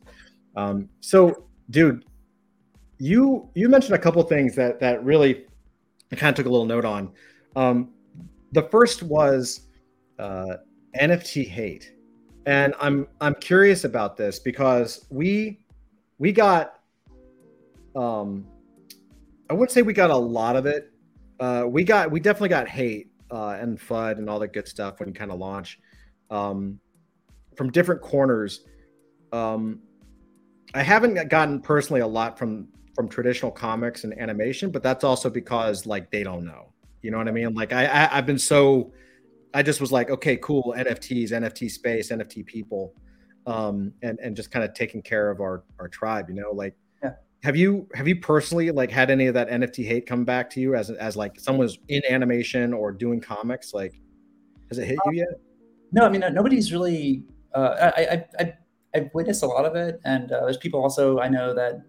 Um, 0.55 0.89
so, 0.99 1.45
dude, 1.69 2.05
you 2.97 3.49
you 3.53 3.69
mentioned 3.69 3.95
a 3.95 3.99
couple 3.99 4.21
things 4.23 4.55
that 4.55 4.79
that 4.79 5.03
really 5.03 5.45
I 6.11 6.15
kind 6.15 6.29
of 6.29 6.35
took 6.35 6.45
a 6.45 6.49
little 6.49 6.65
note 6.65 6.85
on. 6.85 7.11
Um, 7.55 7.89
the 8.51 8.63
first 8.63 9.03
was 9.03 9.67
uh, 10.19 10.57
NFT 10.99 11.47
hate, 11.47 11.93
and 12.45 12.73
I'm 12.79 13.07
I'm 13.21 13.35
curious 13.35 13.83
about 13.83 14.17
this 14.17 14.39
because 14.39 15.05
we 15.09 15.59
we 16.17 16.31
got 16.31 16.79
um, 17.95 18.45
I 19.49 19.53
wouldn't 19.53 19.71
say 19.71 19.81
we 19.81 19.93
got 19.93 20.09
a 20.09 20.17
lot 20.17 20.55
of 20.55 20.65
it. 20.65 20.91
Uh, 21.39 21.65
we 21.67 21.83
got 21.83 22.09
we 22.09 22.19
definitely 22.19 22.49
got 22.49 22.67
hate 22.67 23.11
uh, 23.31 23.57
and 23.59 23.79
FUD 23.79 24.17
and 24.17 24.29
all 24.29 24.39
that 24.39 24.53
good 24.53 24.67
stuff 24.67 24.99
when 24.99 25.09
you 25.09 25.13
kind 25.13 25.31
of 25.31 25.39
launch 25.39 25.79
um, 26.29 26.79
from 27.57 27.71
different 27.71 28.01
corners. 28.01 28.61
Um, 29.31 29.81
I 30.73 30.83
haven't 30.83 31.29
gotten 31.29 31.61
personally 31.61 32.01
a 32.01 32.07
lot 32.07 32.37
from 32.37 32.67
from 32.95 33.07
traditional 33.07 33.51
comics 33.51 34.03
and 34.03 34.19
animation, 34.19 34.71
but 34.71 34.81
that's 34.81 35.03
also 35.03 35.29
because 35.29 35.85
like 35.85 36.09
they 36.11 36.23
don't 36.23 36.45
know. 36.45 36.73
You 37.01 37.11
know 37.11 37.17
what 37.17 37.27
I 37.27 37.31
mean? 37.31 37.53
Like 37.53 37.73
I, 37.73 37.85
I 37.85 38.17
I've 38.17 38.25
been 38.25 38.39
so 38.39 38.91
I 39.53 39.63
just 39.63 39.81
was 39.81 39.91
like, 39.91 40.09
okay, 40.09 40.37
cool, 40.37 40.73
NFTs, 40.77 41.31
NFT 41.31 41.71
space, 41.71 42.11
NFT 42.11 42.45
people, 42.45 42.93
um, 43.45 43.93
and 44.01 44.19
and 44.19 44.35
just 44.35 44.51
kind 44.51 44.63
of 44.63 44.73
taking 44.73 45.01
care 45.01 45.29
of 45.29 45.41
our 45.41 45.63
our 45.79 45.87
tribe. 45.87 46.29
You 46.29 46.35
know, 46.35 46.51
like 46.51 46.75
have 47.43 47.55
you 47.55 47.87
have 47.93 48.07
you 48.07 48.15
personally 48.19 48.71
like 48.71 48.91
had 48.91 49.09
any 49.09 49.27
of 49.27 49.33
that 49.35 49.49
NFT 49.49 49.85
hate 49.85 50.05
come 50.05 50.25
back 50.25 50.49
to 50.51 50.59
you 50.59 50.75
as 50.75 50.89
as 50.89 51.15
like 51.15 51.39
someone's 51.39 51.77
in 51.87 52.01
animation 52.09 52.73
or 52.73 52.91
doing 52.91 53.21
comics? 53.21 53.73
Like, 53.73 53.99
has 54.69 54.79
it 54.79 54.85
hit 54.85 54.97
you 55.05 55.13
yet? 55.13 55.39
No, 55.91 56.05
I 56.05 56.09
mean 56.09 56.23
nobody's 56.33 56.71
really. 56.71 57.23
Uh, 57.57 57.91
I, 57.97 58.25
I 58.39 58.53
I 58.95 59.09
witnessed 59.13 59.41
a 59.41 59.47
lot 59.47 59.65
of 59.65 59.75
it, 59.75 59.99
and 60.05 60.31
uh, 60.31 60.41
there's 60.41 60.57
people 60.57 60.81
also 60.81 61.19
I 61.19 61.27
know 61.27 61.55
that 61.55 61.81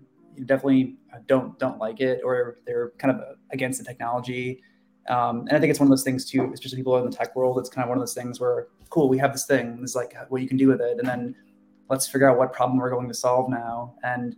definitely 0.46 0.96
don't 1.26 1.58
don't 1.58 1.78
like 1.78 2.00
it 2.00 2.20
or 2.24 2.58
they're 2.66 2.92
kind 2.98 3.14
of 3.14 3.36
against 3.50 3.78
the 3.78 3.84
technology. 3.84 4.62
Um, 5.08 5.40
and 5.48 5.52
I 5.52 5.60
think 5.60 5.70
it's 5.70 5.80
one 5.80 5.86
of 5.86 5.90
those 5.90 6.04
things 6.04 6.24
too, 6.24 6.50
especially 6.52 6.78
people 6.78 6.96
in 6.98 7.04
the 7.08 7.16
tech 7.16 7.36
world. 7.36 7.58
It's 7.58 7.68
kind 7.68 7.82
of 7.82 7.88
one 7.88 7.98
of 7.98 8.02
those 8.02 8.14
things 8.14 8.40
where, 8.40 8.68
cool, 8.90 9.08
we 9.08 9.18
have 9.18 9.32
this 9.32 9.46
thing. 9.46 9.80
This 9.80 9.90
is 9.90 9.96
like 9.96 10.14
what 10.30 10.42
you 10.42 10.48
can 10.48 10.56
do 10.56 10.68
with 10.68 10.80
it, 10.80 10.98
and 10.98 11.06
then 11.06 11.34
let's 11.90 12.06
figure 12.06 12.30
out 12.30 12.38
what 12.38 12.52
problem 12.52 12.78
we're 12.78 12.90
going 12.90 13.08
to 13.08 13.14
solve 13.14 13.50
now. 13.50 13.94
And 14.02 14.36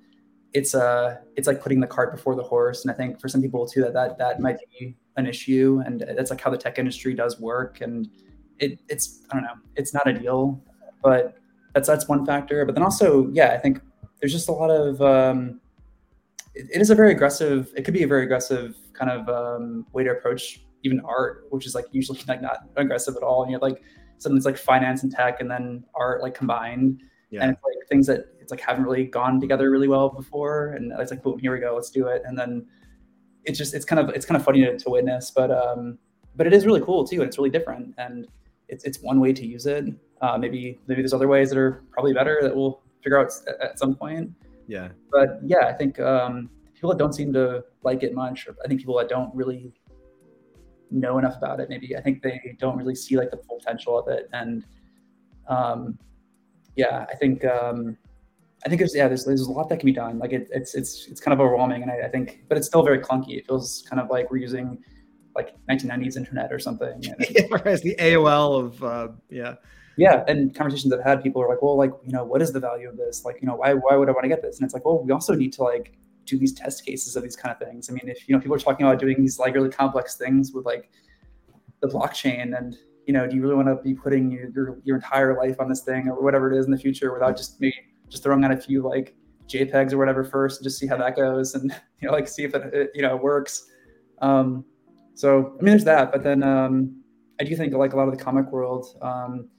it's 0.52 0.74
uh 0.74 1.16
it's 1.36 1.46
like 1.46 1.62
putting 1.62 1.78
the 1.78 1.86
cart 1.86 2.10
before 2.10 2.34
the 2.34 2.42
horse 2.42 2.82
and 2.82 2.90
i 2.90 2.94
think 2.94 3.20
for 3.20 3.28
some 3.28 3.40
people 3.40 3.68
too 3.68 3.82
that 3.82 3.92
that, 3.92 4.18
that 4.18 4.40
might 4.40 4.56
be 4.78 4.96
an 5.16 5.24
issue 5.24 5.80
and 5.86 6.04
that's 6.16 6.28
like 6.28 6.40
how 6.40 6.50
the 6.50 6.58
tech 6.58 6.76
industry 6.76 7.14
does 7.14 7.38
work 7.38 7.80
and 7.82 8.08
it, 8.58 8.80
it's 8.88 9.22
i 9.30 9.34
don't 9.34 9.44
know 9.44 9.54
it's 9.76 9.94
not 9.94 10.08
ideal 10.08 10.60
but 11.02 11.36
that's 11.74 11.88
that's 11.88 12.08
one 12.08 12.26
factor. 12.26 12.64
But 12.64 12.74
then 12.74 12.84
also 12.84 13.28
yeah 13.32 13.52
i 13.52 13.58
think 13.58 13.80
there's 14.20 14.32
just 14.32 14.48
a 14.48 14.52
lot 14.52 14.70
of 14.70 15.00
um 15.00 15.60
it, 16.54 16.68
it 16.74 16.80
is 16.80 16.90
a 16.90 16.94
very 16.94 17.12
aggressive 17.12 17.72
it 17.76 17.84
could 17.84 17.94
be 17.94 18.02
a 18.02 18.08
very 18.08 18.24
aggressive 18.24 18.76
kind 18.92 19.10
of 19.10 19.28
um, 19.28 19.86
way 19.92 20.04
to 20.04 20.10
approach 20.10 20.60
even 20.82 21.00
art 21.00 21.46
which 21.50 21.66
is 21.66 21.74
like 21.74 21.86
usually 21.92 22.20
like 22.28 22.42
not 22.42 22.68
aggressive 22.76 23.16
at 23.16 23.22
all. 23.22 23.42
And 23.42 23.50
you 23.50 23.56
have 23.56 23.62
like 23.62 23.82
something 24.18 24.36
that's 24.36 24.46
like 24.46 24.58
finance 24.58 25.02
and 25.02 25.12
tech 25.12 25.40
and 25.40 25.50
then 25.50 25.84
art 25.94 26.22
like 26.22 26.34
combined. 26.34 27.02
Yeah. 27.30 27.42
and 27.42 27.52
it's 27.52 27.62
like 27.62 27.88
things 27.88 28.08
that 28.08 28.24
it's 28.40 28.50
like 28.50 28.60
haven't 28.60 28.82
really 28.82 29.04
gone 29.04 29.40
together 29.40 29.70
really 29.70 29.86
well 29.86 30.08
before. 30.08 30.72
And 30.72 30.92
it's 30.98 31.12
like 31.12 31.22
boom 31.22 31.38
here 31.38 31.52
we 31.52 31.60
go 31.60 31.74
let's 31.74 31.90
do 31.90 32.08
it. 32.08 32.22
And 32.24 32.38
then 32.38 32.66
it's 33.44 33.56
just 33.56 33.72
it's 33.72 33.84
kind 33.84 34.00
of 34.00 34.14
it's 34.14 34.26
kind 34.26 34.36
of 34.36 34.44
funny 34.44 34.62
to, 34.62 34.78
to 34.78 34.90
witness. 34.90 35.30
But 35.30 35.50
um 35.50 35.98
but 36.36 36.46
it 36.46 36.52
is 36.52 36.66
really 36.66 36.80
cool 36.80 37.06
too 37.06 37.20
and 37.20 37.28
it's 37.28 37.38
really 37.38 37.50
different. 37.50 37.94
And 37.98 38.26
it's 38.70 38.84
it's 38.84 39.00
one 39.02 39.20
way 39.20 39.32
to 39.32 39.46
use 39.46 39.66
it 39.66 39.84
uh, 40.22 40.36
maybe 40.38 40.78
maybe 40.86 41.02
there's 41.02 41.12
other 41.12 41.28
ways 41.28 41.50
that 41.50 41.58
are 41.58 41.82
probably 41.90 42.12
better 42.12 42.38
that 42.42 42.54
we'll 42.54 42.82
figure 43.02 43.18
out 43.18 43.32
at, 43.46 43.60
at 43.60 43.78
some 43.78 43.94
point 43.94 44.30
yeah 44.66 44.88
but 45.10 45.40
yeah 45.44 45.66
i 45.66 45.72
think 45.72 45.98
um 46.00 46.48
people 46.74 46.90
that 46.90 46.98
don't 46.98 47.14
seem 47.14 47.32
to 47.32 47.62
like 47.82 48.02
it 48.02 48.14
much 48.14 48.46
or 48.46 48.56
i 48.64 48.68
think 48.68 48.80
people 48.80 48.96
that 48.96 49.08
don't 49.08 49.34
really 49.34 49.72
know 50.90 51.18
enough 51.18 51.36
about 51.36 51.60
it 51.60 51.68
maybe 51.68 51.96
i 51.96 52.00
think 52.00 52.22
they 52.22 52.56
don't 52.58 52.76
really 52.76 52.94
see 52.94 53.16
like 53.16 53.30
the 53.30 53.36
full 53.36 53.58
potential 53.58 53.98
of 53.98 54.08
it 54.08 54.28
and 54.32 54.64
um 55.48 55.98
yeah, 56.76 57.06
I 57.10 57.14
think 57.16 57.44
um, 57.44 57.96
I 58.64 58.68
think 58.68 58.78
there's 58.78 58.94
yeah 58.94 59.08
there's, 59.08 59.24
there's 59.24 59.42
a 59.42 59.50
lot 59.50 59.68
that 59.68 59.78
can 59.80 59.86
be 59.86 59.92
done. 59.92 60.18
Like 60.18 60.32
it, 60.32 60.48
it's 60.50 60.74
it's 60.74 61.08
it's 61.08 61.20
kind 61.20 61.32
of 61.32 61.40
overwhelming, 61.40 61.82
and 61.82 61.90
I, 61.90 62.06
I, 62.06 62.08
think, 62.08 62.44
but 62.48 62.56
it's 62.58 62.66
still 62.66 62.82
very 62.82 62.98
clunky. 62.98 63.36
It 63.38 63.46
feels 63.46 63.84
kind 63.88 64.00
of 64.00 64.08
like 64.10 64.30
we're 64.30 64.38
using 64.38 64.78
like 65.40 65.54
1990s 65.68 66.16
internet 66.16 66.52
or 66.52 66.58
something. 66.58 67.02
Whereas 67.48 67.80
the 67.88 67.94
AOL 67.96 68.60
of 68.64 68.84
uh, 68.84 69.08
yeah. 69.28 69.54
Yeah, 69.96 70.24
and 70.28 70.54
conversations 70.54 70.92
I've 70.92 71.02
had, 71.02 71.22
people 71.22 71.42
are 71.42 71.48
like, 71.48 71.60
"Well, 71.60 71.76
like, 71.76 71.90
you 72.06 72.12
know, 72.12 72.24
what 72.24 72.40
is 72.40 72.52
the 72.52 72.60
value 72.60 72.88
of 72.88 72.96
this? 72.96 73.24
Like, 73.24 73.36
you 73.42 73.46
know, 73.46 73.56
why 73.56 73.74
why 73.74 73.96
would 73.96 74.08
I 74.08 74.12
want 74.12 74.24
to 74.24 74.28
get 74.28 74.40
this?" 74.40 74.58
And 74.58 74.64
it's 74.64 74.72
like, 74.72 74.84
well, 74.84 75.02
we 75.02 75.12
also 75.12 75.34
need 75.34 75.52
to 75.54 75.62
like 75.62 75.92
do 76.24 76.38
these 76.38 76.54
test 76.54 76.86
cases 76.86 77.16
of 77.16 77.22
these 77.22 77.36
kind 77.36 77.52
of 77.52 77.58
things. 77.58 77.90
I 77.90 77.92
mean, 77.92 78.08
if 78.08 78.28
you 78.28 78.34
know, 78.34 78.40
people 78.40 78.56
are 78.56 78.60
talking 78.60 78.86
about 78.86 78.98
doing 78.98 79.20
these 79.20 79.38
like 79.38 79.54
really 79.54 79.68
complex 79.68 80.16
things 80.16 80.52
with 80.52 80.64
like 80.64 80.90
the 81.80 81.88
blockchain 81.88 82.56
and 82.56 82.76
you 83.06 83.12
know, 83.12 83.26
do 83.26 83.34
you 83.34 83.42
really 83.42 83.56
want 83.56 83.66
to 83.66 83.76
be 83.82 83.92
putting 83.92 84.30
your, 84.30 84.50
your, 84.50 84.78
your 84.84 84.96
entire 84.96 85.36
life 85.36 85.58
on 85.58 85.68
this 85.68 85.82
thing 85.82 86.08
or 86.08 86.22
whatever 86.22 86.52
it 86.52 86.56
is 86.56 86.66
in 86.66 86.70
the 86.70 86.78
future 86.78 87.12
without 87.12 87.36
just 87.36 87.60
maybe 87.60 87.74
just 88.08 88.22
throwing 88.22 88.44
out 88.44 88.52
a 88.52 88.56
few 88.56 88.82
like 88.82 89.16
JPEGs 89.48 89.92
or 89.92 89.98
whatever 89.98 90.22
first 90.22 90.60
and 90.60 90.64
just 90.64 90.78
see 90.78 90.86
how 90.86 90.96
that 90.96 91.16
goes 91.16 91.54
and 91.54 91.72
you 92.00 92.06
know 92.06 92.14
like 92.14 92.28
see 92.28 92.44
if 92.44 92.54
it, 92.54 92.72
it 92.72 92.90
you 92.94 93.02
know 93.02 93.16
works. 93.16 93.66
Um, 94.22 94.64
so 95.20 95.52
I 95.58 95.62
mean, 95.62 95.72
there's 95.72 95.84
that, 95.84 96.12
but 96.12 96.22
then 96.22 96.42
um, 96.42 97.02
I 97.38 97.44
do 97.44 97.54
think 97.54 97.74
like 97.74 97.92
a 97.92 97.96
lot 97.96 98.08
of 98.08 98.16
the 98.16 98.24
comic 98.24 98.50
world, 98.50 98.86
um, 99.02 99.50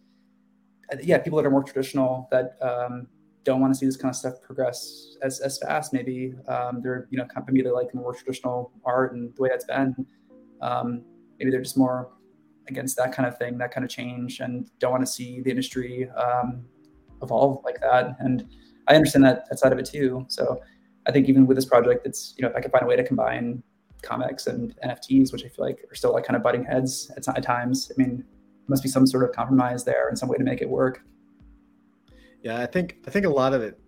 yeah, 1.04 1.20
people 1.20 1.38
that 1.38 1.46
are 1.46 1.52
more 1.52 1.64
traditional 1.64 2.28
that 2.32 2.58
um, 2.64 3.06
don't 3.44 3.62
want 3.62 3.72
to 3.72 3.78
see 3.78 3.86
this 3.86 3.96
kind 3.96 4.10
of 4.10 4.16
stuff 4.16 4.42
progress 4.42 5.18
as, 5.22 5.40
as 5.40 5.60
fast. 5.60 5.94
Maybe 5.94 6.34
um, 6.48 6.82
they're 6.82 7.08
you 7.12 7.20
know 7.20 7.28
maybe 7.46 7.62
they 7.62 7.70
like 7.70 7.94
more 7.94 8.12
traditional 8.12 8.72
art 8.86 9.14
and 9.14 9.36
the 9.36 9.42
way 9.44 9.50
that's 9.50 9.66
been. 9.66 9.96
Um, 10.64 11.04
maybe 11.38 11.52
they're 11.52 11.62
just 11.62 11.78
more 11.78 12.10
against 12.68 12.98
that 12.98 13.14
kind 13.14 13.28
of 13.28 13.38
thing, 13.38 13.60
that 13.60 13.72
kind 13.72 13.86
of 13.86 13.92
change, 13.92 14.40
and 14.40 14.68
don't 14.80 14.92
want 14.92 15.06
to 15.06 15.12
see 15.12 15.42
the 15.42 15.52
industry 15.52 16.10
um, 16.10 16.66
evolve 17.22 17.64
like 17.64 17.80
that. 17.82 18.16
And 18.18 18.48
I 18.88 18.96
understand 18.96 19.24
that, 19.26 19.48
that 19.48 19.60
side 19.60 19.74
of 19.74 19.78
it 19.78 19.86
too. 19.86 20.26
So 20.28 20.60
I 21.06 21.12
think 21.12 21.30
even 21.30 21.46
with 21.46 21.56
this 21.56 21.66
project, 21.66 22.08
it's 22.08 22.34
you 22.36 22.42
know 22.42 22.50
if 22.50 22.56
I 22.56 22.62
could 22.62 22.72
find 22.72 22.84
a 22.84 22.88
way 22.88 22.96
to 22.96 23.04
combine 23.04 23.62
comics 24.02 24.48
and 24.48 24.76
NFTs, 24.84 25.32
which 25.32 25.46
I 25.46 25.48
feel 25.48 25.66
like 25.66 25.86
are 25.90 25.96
still 25.96 26.14
like 26.14 26.26
kind 26.26 26.36
of 26.36 26.44
butting 26.44 26.64
heads 26.64 27.12
at, 27.16 27.28
at 27.28 27.44
times. 27.44 27.92
I 27.92 28.02
mean, 28.02 28.24
must 28.68 28.84
be 28.84 28.90
some 28.90 29.06
sort 29.06 29.24
of 29.24 29.36
compromise 29.36 29.84
there 29.84 30.10
and 30.10 30.18
some 30.18 30.30
way 30.30 30.38
to 30.38 30.44
make 30.44 30.62
it 30.62 30.70
work. 30.70 31.04
Yeah, 32.42 32.60
I 32.60 32.66
think 32.66 32.98
I 33.08 33.12
think 33.12 33.26
a 33.26 33.30
lot 33.30 33.54
of 33.54 33.62
it 33.62 33.80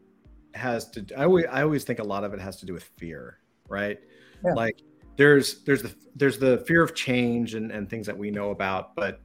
has 0.53 0.89
to. 0.91 1.05
I 1.17 1.23
always 1.23 1.45
I 1.49 1.63
always 1.63 1.83
think 1.83 1.99
a 1.99 2.03
lot 2.03 2.23
of 2.23 2.33
it 2.33 2.39
has 2.39 2.57
to 2.57 2.65
do 2.65 2.73
with 2.73 2.83
fear, 2.97 3.39
right? 3.67 3.99
Yeah. 4.43 4.53
Like 4.53 4.81
there's 5.15 5.63
there's 5.63 5.81
the 5.81 5.93
there's 6.15 6.37
the 6.37 6.63
fear 6.67 6.81
of 6.81 6.95
change 6.95 7.53
and, 7.55 7.71
and 7.71 7.89
things 7.89 8.05
that 8.05 8.17
we 8.17 8.31
know 8.31 8.51
about 8.51 8.95
but 8.95 9.21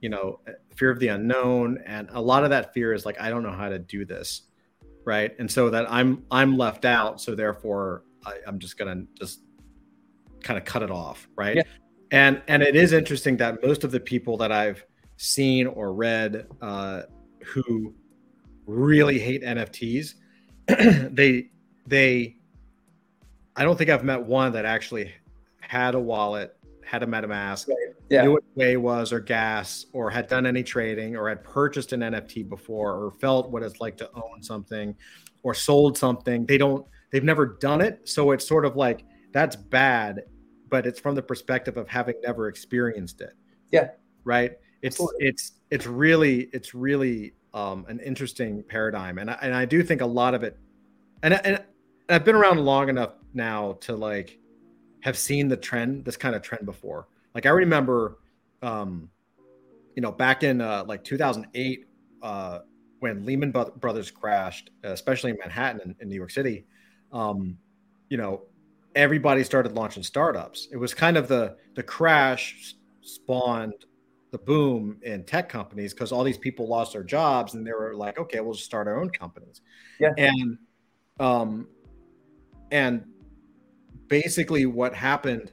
you 0.00 0.08
know 0.08 0.40
fear 0.74 0.90
of 0.90 0.98
the 0.98 1.08
unknown 1.08 1.78
and 1.86 2.08
a 2.12 2.20
lot 2.20 2.44
of 2.44 2.50
that 2.50 2.72
fear 2.72 2.92
is 2.92 3.04
like 3.06 3.20
i 3.20 3.30
don't 3.30 3.42
know 3.42 3.52
how 3.52 3.68
to 3.68 3.78
do 3.78 4.04
this 4.04 4.42
right 5.04 5.34
and 5.38 5.50
so 5.50 5.70
that 5.70 5.90
i'm 5.90 6.24
i'm 6.30 6.56
left 6.56 6.84
out 6.84 7.20
so 7.20 7.34
therefore 7.34 8.04
I, 8.26 8.38
i'm 8.46 8.58
just 8.58 8.78
gonna 8.78 9.04
just 9.14 9.40
kind 10.42 10.58
of 10.58 10.64
cut 10.64 10.82
it 10.82 10.90
off 10.90 11.28
right 11.36 11.56
yeah. 11.56 11.62
and 12.10 12.42
and 12.48 12.62
it 12.62 12.76
is 12.76 12.92
interesting 12.92 13.36
that 13.36 13.62
most 13.62 13.84
of 13.84 13.90
the 13.90 14.00
people 14.00 14.36
that 14.36 14.52
i've 14.52 14.84
seen 15.16 15.66
or 15.66 15.92
read 15.92 16.46
uh, 16.62 17.02
who 17.44 17.92
really 18.66 19.18
hate 19.18 19.42
nfts 19.42 20.14
they 21.12 21.50
they 21.86 22.38
I 23.58 23.64
don't 23.64 23.76
think 23.76 23.90
I've 23.90 24.04
met 24.04 24.22
one 24.22 24.52
that 24.52 24.64
actually 24.64 25.12
had 25.58 25.96
a 25.96 25.98
wallet, 25.98 26.56
had 26.84 27.02
a 27.02 27.06
MetaMask, 27.06 27.66
right. 27.68 27.76
yeah. 28.08 28.22
knew 28.22 28.32
what 28.34 28.44
Wei 28.54 28.76
was 28.76 29.12
or 29.12 29.18
gas, 29.18 29.86
or 29.92 30.10
had 30.10 30.28
done 30.28 30.46
any 30.46 30.62
trading, 30.62 31.16
or 31.16 31.28
had 31.28 31.42
purchased 31.42 31.92
an 31.92 32.00
NFT 32.00 32.48
before, 32.48 32.94
or 32.94 33.10
felt 33.10 33.50
what 33.50 33.64
it's 33.64 33.80
like 33.80 33.96
to 33.96 34.08
own 34.14 34.42
something, 34.42 34.94
or 35.42 35.54
sold 35.54 35.98
something. 35.98 36.46
They 36.46 36.56
don't. 36.56 36.86
They've 37.10 37.24
never 37.24 37.46
done 37.46 37.80
it, 37.80 38.08
so 38.08 38.30
it's 38.30 38.46
sort 38.46 38.64
of 38.64 38.76
like 38.76 39.04
that's 39.32 39.56
bad, 39.56 40.24
but 40.68 40.86
it's 40.86 41.00
from 41.00 41.14
the 41.14 41.22
perspective 41.22 41.76
of 41.76 41.88
having 41.88 42.14
never 42.22 42.48
experienced 42.48 43.20
it. 43.20 43.34
Yeah. 43.70 43.90
Right. 44.24 44.58
It's 44.82 44.96
Absolutely. 44.96 45.26
it's 45.26 45.52
it's 45.70 45.86
really 45.86 46.48
it's 46.52 46.74
really 46.74 47.34
um, 47.54 47.84
an 47.88 47.98
interesting 48.00 48.62
paradigm, 48.62 49.18
and 49.18 49.30
I, 49.30 49.38
and 49.42 49.54
I 49.54 49.64
do 49.64 49.82
think 49.82 50.00
a 50.00 50.06
lot 50.06 50.34
of 50.34 50.42
it, 50.42 50.56
and 51.22 51.34
and 51.44 51.62
I've 52.08 52.24
been 52.24 52.36
around 52.36 52.58
long 52.58 52.88
enough 52.88 53.14
now 53.34 53.72
to 53.80 53.96
like 53.96 54.38
have 55.00 55.18
seen 55.18 55.48
the 55.48 55.56
trend, 55.56 56.04
this 56.04 56.16
kind 56.16 56.34
of 56.34 56.42
trend 56.42 56.64
before. 56.64 57.08
Like 57.34 57.46
I 57.46 57.50
remember, 57.50 58.18
um, 58.62 59.10
you 59.94 60.02
know, 60.02 60.12
back 60.12 60.42
in 60.42 60.60
uh, 60.60 60.84
like 60.86 61.04
2008, 61.04 61.86
uh, 62.22 62.60
when 63.00 63.24
Lehman 63.24 63.50
Brothers 63.50 64.10
crashed, 64.10 64.70
especially 64.82 65.30
in 65.30 65.38
Manhattan 65.38 65.80
and 65.82 65.94
in 66.00 66.08
New 66.08 66.16
York 66.16 66.30
City, 66.30 66.66
um, 67.12 67.56
you 68.08 68.16
know, 68.16 68.42
everybody 68.94 69.44
started 69.44 69.72
launching 69.72 70.02
startups. 70.02 70.68
It 70.72 70.76
was 70.76 70.94
kind 70.94 71.16
of 71.16 71.28
the 71.28 71.56
the 71.74 71.82
crash 71.82 72.74
spawned 73.02 73.84
the 74.30 74.38
boom 74.38 74.98
in 75.02 75.24
tech 75.24 75.48
companies 75.48 75.94
because 75.94 76.12
all 76.12 76.22
these 76.22 76.38
people 76.38 76.68
lost 76.68 76.92
their 76.92 77.02
jobs 77.02 77.54
and 77.54 77.66
they 77.66 77.72
were 77.72 77.94
like, 77.94 78.18
okay, 78.18 78.40
we'll 78.40 78.52
just 78.52 78.66
start 78.66 78.86
our 78.86 79.00
own 79.00 79.10
companies. 79.10 79.62
Yeah. 79.98 80.12
And 80.16 80.58
um, 81.18 81.68
and 82.70 83.04
basically 84.08 84.66
what 84.66 84.94
happened 84.94 85.52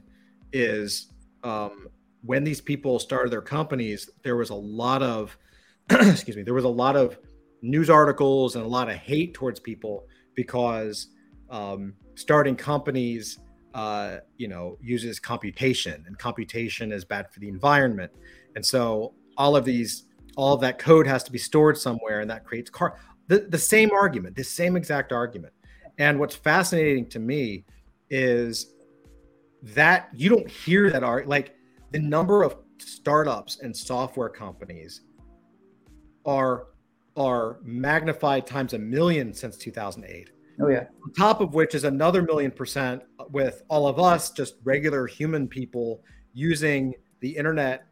is 0.52 1.12
um, 1.42 1.88
when 2.22 2.44
these 2.44 2.60
people 2.60 2.98
started 2.98 3.32
their 3.32 3.42
companies, 3.42 4.10
there 4.22 4.36
was 4.36 4.50
a 4.50 4.54
lot 4.54 5.02
of, 5.02 5.36
excuse 5.90 6.36
me, 6.36 6.42
there 6.42 6.54
was 6.54 6.64
a 6.64 6.68
lot 6.68 6.96
of 6.96 7.18
news 7.62 7.90
articles 7.90 8.56
and 8.56 8.64
a 8.64 8.68
lot 8.68 8.88
of 8.88 8.96
hate 8.96 9.34
towards 9.34 9.60
people 9.60 10.06
because 10.34 11.08
um, 11.50 11.94
starting 12.16 12.56
companies, 12.56 13.38
uh, 13.74 14.18
you 14.36 14.48
know, 14.48 14.76
uses 14.80 15.20
computation, 15.20 16.02
and 16.06 16.18
computation 16.18 16.90
is 16.90 17.04
bad 17.04 17.30
for 17.32 17.38
the 17.38 17.48
environment, 17.48 18.10
and 18.56 18.66
so 18.66 19.14
all 19.36 19.54
of 19.54 19.64
these, 19.64 20.06
all 20.36 20.54
of 20.54 20.60
that 20.62 20.78
code 20.78 21.06
has 21.06 21.22
to 21.22 21.30
be 21.30 21.38
stored 21.38 21.78
somewhere, 21.78 22.20
and 22.20 22.30
that 22.30 22.44
creates 22.44 22.70
car. 22.70 22.98
The, 23.28 23.46
the 23.48 23.58
same 23.58 23.90
argument, 23.92 24.36
the 24.36 24.44
same 24.44 24.76
exact 24.76 25.12
argument. 25.12 25.52
And 25.98 26.18
what's 26.18 26.34
fascinating 26.34 27.08
to 27.10 27.18
me 27.18 27.64
is 28.10 28.74
that 29.62 30.08
you 30.14 30.28
don't 30.28 30.50
hear 30.50 30.90
that 30.90 31.02
art 31.02 31.26
like 31.28 31.56
the 31.90 31.98
number 31.98 32.42
of 32.42 32.56
startups 32.78 33.60
and 33.60 33.76
software 33.76 34.28
companies 34.28 35.02
are 36.24 36.66
are 37.16 37.58
magnified 37.62 38.46
times 38.46 38.74
a 38.74 38.78
million 38.78 39.32
since 39.32 39.56
2008 39.56 40.30
oh 40.60 40.68
yeah 40.68 40.84
on 41.04 41.12
top 41.12 41.40
of 41.40 41.54
which 41.54 41.74
is 41.74 41.84
another 41.84 42.22
million 42.22 42.50
percent 42.50 43.02
with 43.30 43.62
all 43.68 43.86
of 43.86 43.98
us 43.98 44.30
just 44.30 44.54
regular 44.64 45.06
human 45.06 45.46
people 45.46 46.02
using 46.32 46.94
the 47.20 47.36
internet 47.36 47.86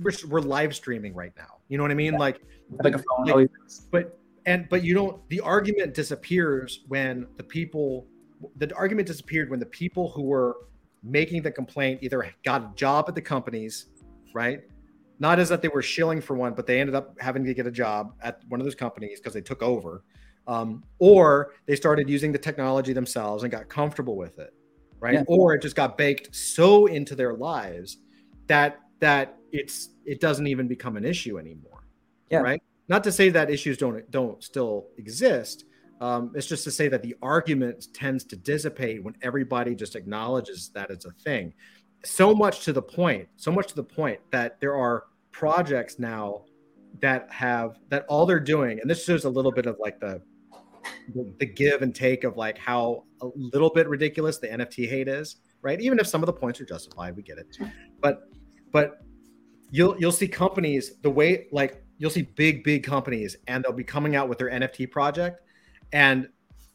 we're, 0.00 0.12
we're 0.28 0.40
live 0.40 0.74
streaming 0.74 1.14
right 1.14 1.32
now 1.36 1.58
you 1.68 1.76
know 1.76 1.84
what 1.84 1.90
i 1.90 1.94
mean 1.94 2.12
yeah. 2.14 2.18
like 2.18 2.40
like 2.82 2.94
a 2.94 2.98
phone 2.98 3.26
like, 3.26 3.50
but 3.90 4.18
and 4.46 4.68
but 4.68 4.82
you 4.82 4.94
don't 4.94 5.26
the 5.28 5.40
argument 5.40 5.94
disappears 5.94 6.80
when 6.88 7.26
the 7.36 7.42
people 7.42 8.06
the 8.56 8.74
argument 8.74 9.06
disappeared 9.06 9.50
when 9.50 9.60
the 9.60 9.66
people 9.66 10.10
who 10.10 10.22
were 10.22 10.56
making 11.02 11.42
the 11.42 11.50
complaint 11.50 12.00
either 12.02 12.32
got 12.44 12.62
a 12.62 12.70
job 12.74 13.06
at 13.08 13.14
the 13.14 13.22
companies, 13.22 13.86
right? 14.34 14.62
Not 15.18 15.38
as 15.38 15.48
that 15.48 15.62
they 15.62 15.68
were 15.68 15.82
shilling 15.82 16.20
for 16.20 16.36
one, 16.36 16.54
but 16.54 16.66
they 16.66 16.80
ended 16.80 16.94
up 16.94 17.14
having 17.20 17.44
to 17.44 17.54
get 17.54 17.66
a 17.66 17.70
job 17.70 18.14
at 18.22 18.42
one 18.48 18.60
of 18.60 18.64
those 18.64 18.74
companies 18.74 19.20
because 19.20 19.34
they 19.34 19.40
took 19.40 19.62
over, 19.62 20.04
um, 20.46 20.82
or 20.98 21.52
they 21.66 21.76
started 21.76 22.08
using 22.08 22.32
the 22.32 22.38
technology 22.38 22.92
themselves 22.92 23.42
and 23.42 23.52
got 23.52 23.68
comfortable 23.68 24.16
with 24.16 24.38
it, 24.38 24.52
right? 25.00 25.14
Yeah. 25.14 25.24
Or 25.26 25.54
it 25.54 25.62
just 25.62 25.76
got 25.76 25.96
baked 25.96 26.34
so 26.34 26.86
into 26.86 27.14
their 27.14 27.34
lives 27.34 27.98
that 28.46 28.80
that 29.00 29.36
it's 29.52 29.90
it 30.04 30.20
doesn't 30.20 30.46
even 30.46 30.68
become 30.68 30.96
an 30.96 31.04
issue 31.04 31.38
anymore. 31.38 31.86
Yeah. 32.30 32.38
Right. 32.38 32.62
Not 32.88 33.04
to 33.04 33.12
say 33.12 33.28
that 33.30 33.50
issues 33.50 33.78
don't 33.78 34.08
don't 34.10 34.42
still 34.42 34.88
exist. 34.98 35.64
Um, 36.00 36.32
it's 36.34 36.48
just 36.48 36.64
to 36.64 36.70
say 36.72 36.88
that 36.88 37.02
the 37.02 37.14
argument 37.22 37.86
tends 37.94 38.24
to 38.24 38.36
dissipate 38.36 39.04
when 39.04 39.14
everybody 39.22 39.76
just 39.76 39.94
acknowledges 39.94 40.70
that 40.74 40.90
it's 40.90 41.04
a 41.04 41.12
thing. 41.12 41.54
So 42.04 42.34
much 42.34 42.64
to 42.64 42.72
the 42.72 42.82
point, 42.82 43.28
so 43.36 43.52
much 43.52 43.68
to 43.68 43.76
the 43.76 43.84
point 43.84 44.18
that 44.32 44.58
there 44.60 44.74
are 44.74 45.04
projects 45.30 46.00
now 46.00 46.46
that 47.00 47.30
have 47.32 47.78
that 47.88 48.04
all 48.08 48.26
they're 48.26 48.40
doing, 48.40 48.80
and 48.80 48.90
this 48.90 49.04
shows 49.04 49.24
a 49.24 49.30
little 49.30 49.52
bit 49.52 49.66
of 49.66 49.76
like 49.78 49.98
the 50.00 50.22
the, 51.38 51.46
give 51.46 51.82
and 51.82 51.94
take 51.94 52.24
of 52.24 52.36
like 52.36 52.58
how 52.58 53.04
a 53.20 53.28
little 53.36 53.70
bit 53.70 53.88
ridiculous 53.88 54.38
the 54.38 54.48
NFT 54.48 54.88
hate 54.88 55.08
is, 55.08 55.36
right? 55.60 55.80
Even 55.80 55.98
if 55.98 56.06
some 56.06 56.22
of 56.22 56.26
the 56.26 56.32
points 56.32 56.60
are 56.60 56.64
justified, 56.64 57.16
we 57.16 57.22
get 57.22 57.38
it. 57.38 57.56
But 58.00 58.28
but 58.72 59.02
you'll 59.70 59.98
you'll 59.98 60.12
see 60.12 60.28
companies 60.28 60.94
the 61.02 61.10
way 61.10 61.46
like 61.52 61.84
you'll 61.98 62.10
see 62.10 62.22
big 62.22 62.64
big 62.64 62.84
companies 62.84 63.36
and 63.48 63.64
they'll 63.64 63.72
be 63.72 63.84
coming 63.84 64.16
out 64.16 64.28
with 64.28 64.38
their 64.38 64.50
NFT 64.50 64.90
project 64.90 65.42
and 65.92 66.28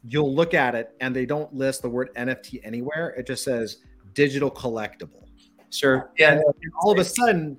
you'll 0.03 0.33
look 0.33 0.53
at 0.53 0.75
it 0.75 0.95
and 0.99 1.15
they 1.15 1.25
don't 1.25 1.53
list 1.53 1.81
the 1.81 1.89
word 1.89 2.09
NFT 2.15 2.61
anywhere. 2.63 3.09
It 3.17 3.27
just 3.27 3.43
says 3.43 3.77
digital 4.13 4.49
collectible. 4.49 5.23
Sure. 5.69 6.11
Yeah. 6.17 6.33
And 6.33 6.43
all 6.81 6.91
of 6.91 6.99
a 6.99 7.03
sudden 7.03 7.57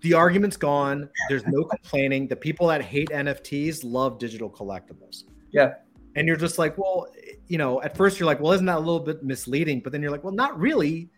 the 0.00 0.14
argument's 0.14 0.56
gone. 0.56 1.08
There's 1.28 1.46
no 1.46 1.64
complaining. 1.64 2.28
The 2.28 2.36
people 2.36 2.66
that 2.68 2.82
hate 2.82 3.08
NFTs 3.08 3.80
love 3.84 4.18
digital 4.18 4.50
collectibles. 4.50 5.24
Yeah. 5.52 5.74
And 6.14 6.26
you're 6.26 6.36
just 6.36 6.58
like, 6.58 6.76
well, 6.78 7.08
you 7.46 7.58
know, 7.58 7.82
at 7.82 7.96
first 7.96 8.18
you're 8.18 8.26
like, 8.26 8.40
well, 8.40 8.52
isn't 8.52 8.66
that 8.66 8.76
a 8.76 8.80
little 8.80 9.00
bit 9.00 9.22
misleading? 9.22 9.80
But 9.80 9.92
then 9.92 10.02
you're 10.02 10.10
like, 10.10 10.24
well, 10.24 10.34
not 10.34 10.58
really. 10.58 11.10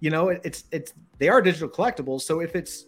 You 0.00 0.10
know, 0.10 0.28
it's 0.30 0.64
it's 0.72 0.92
they 1.18 1.28
are 1.28 1.40
digital 1.40 1.68
collectibles. 1.68 2.22
So 2.22 2.40
if 2.40 2.56
it's 2.56 2.86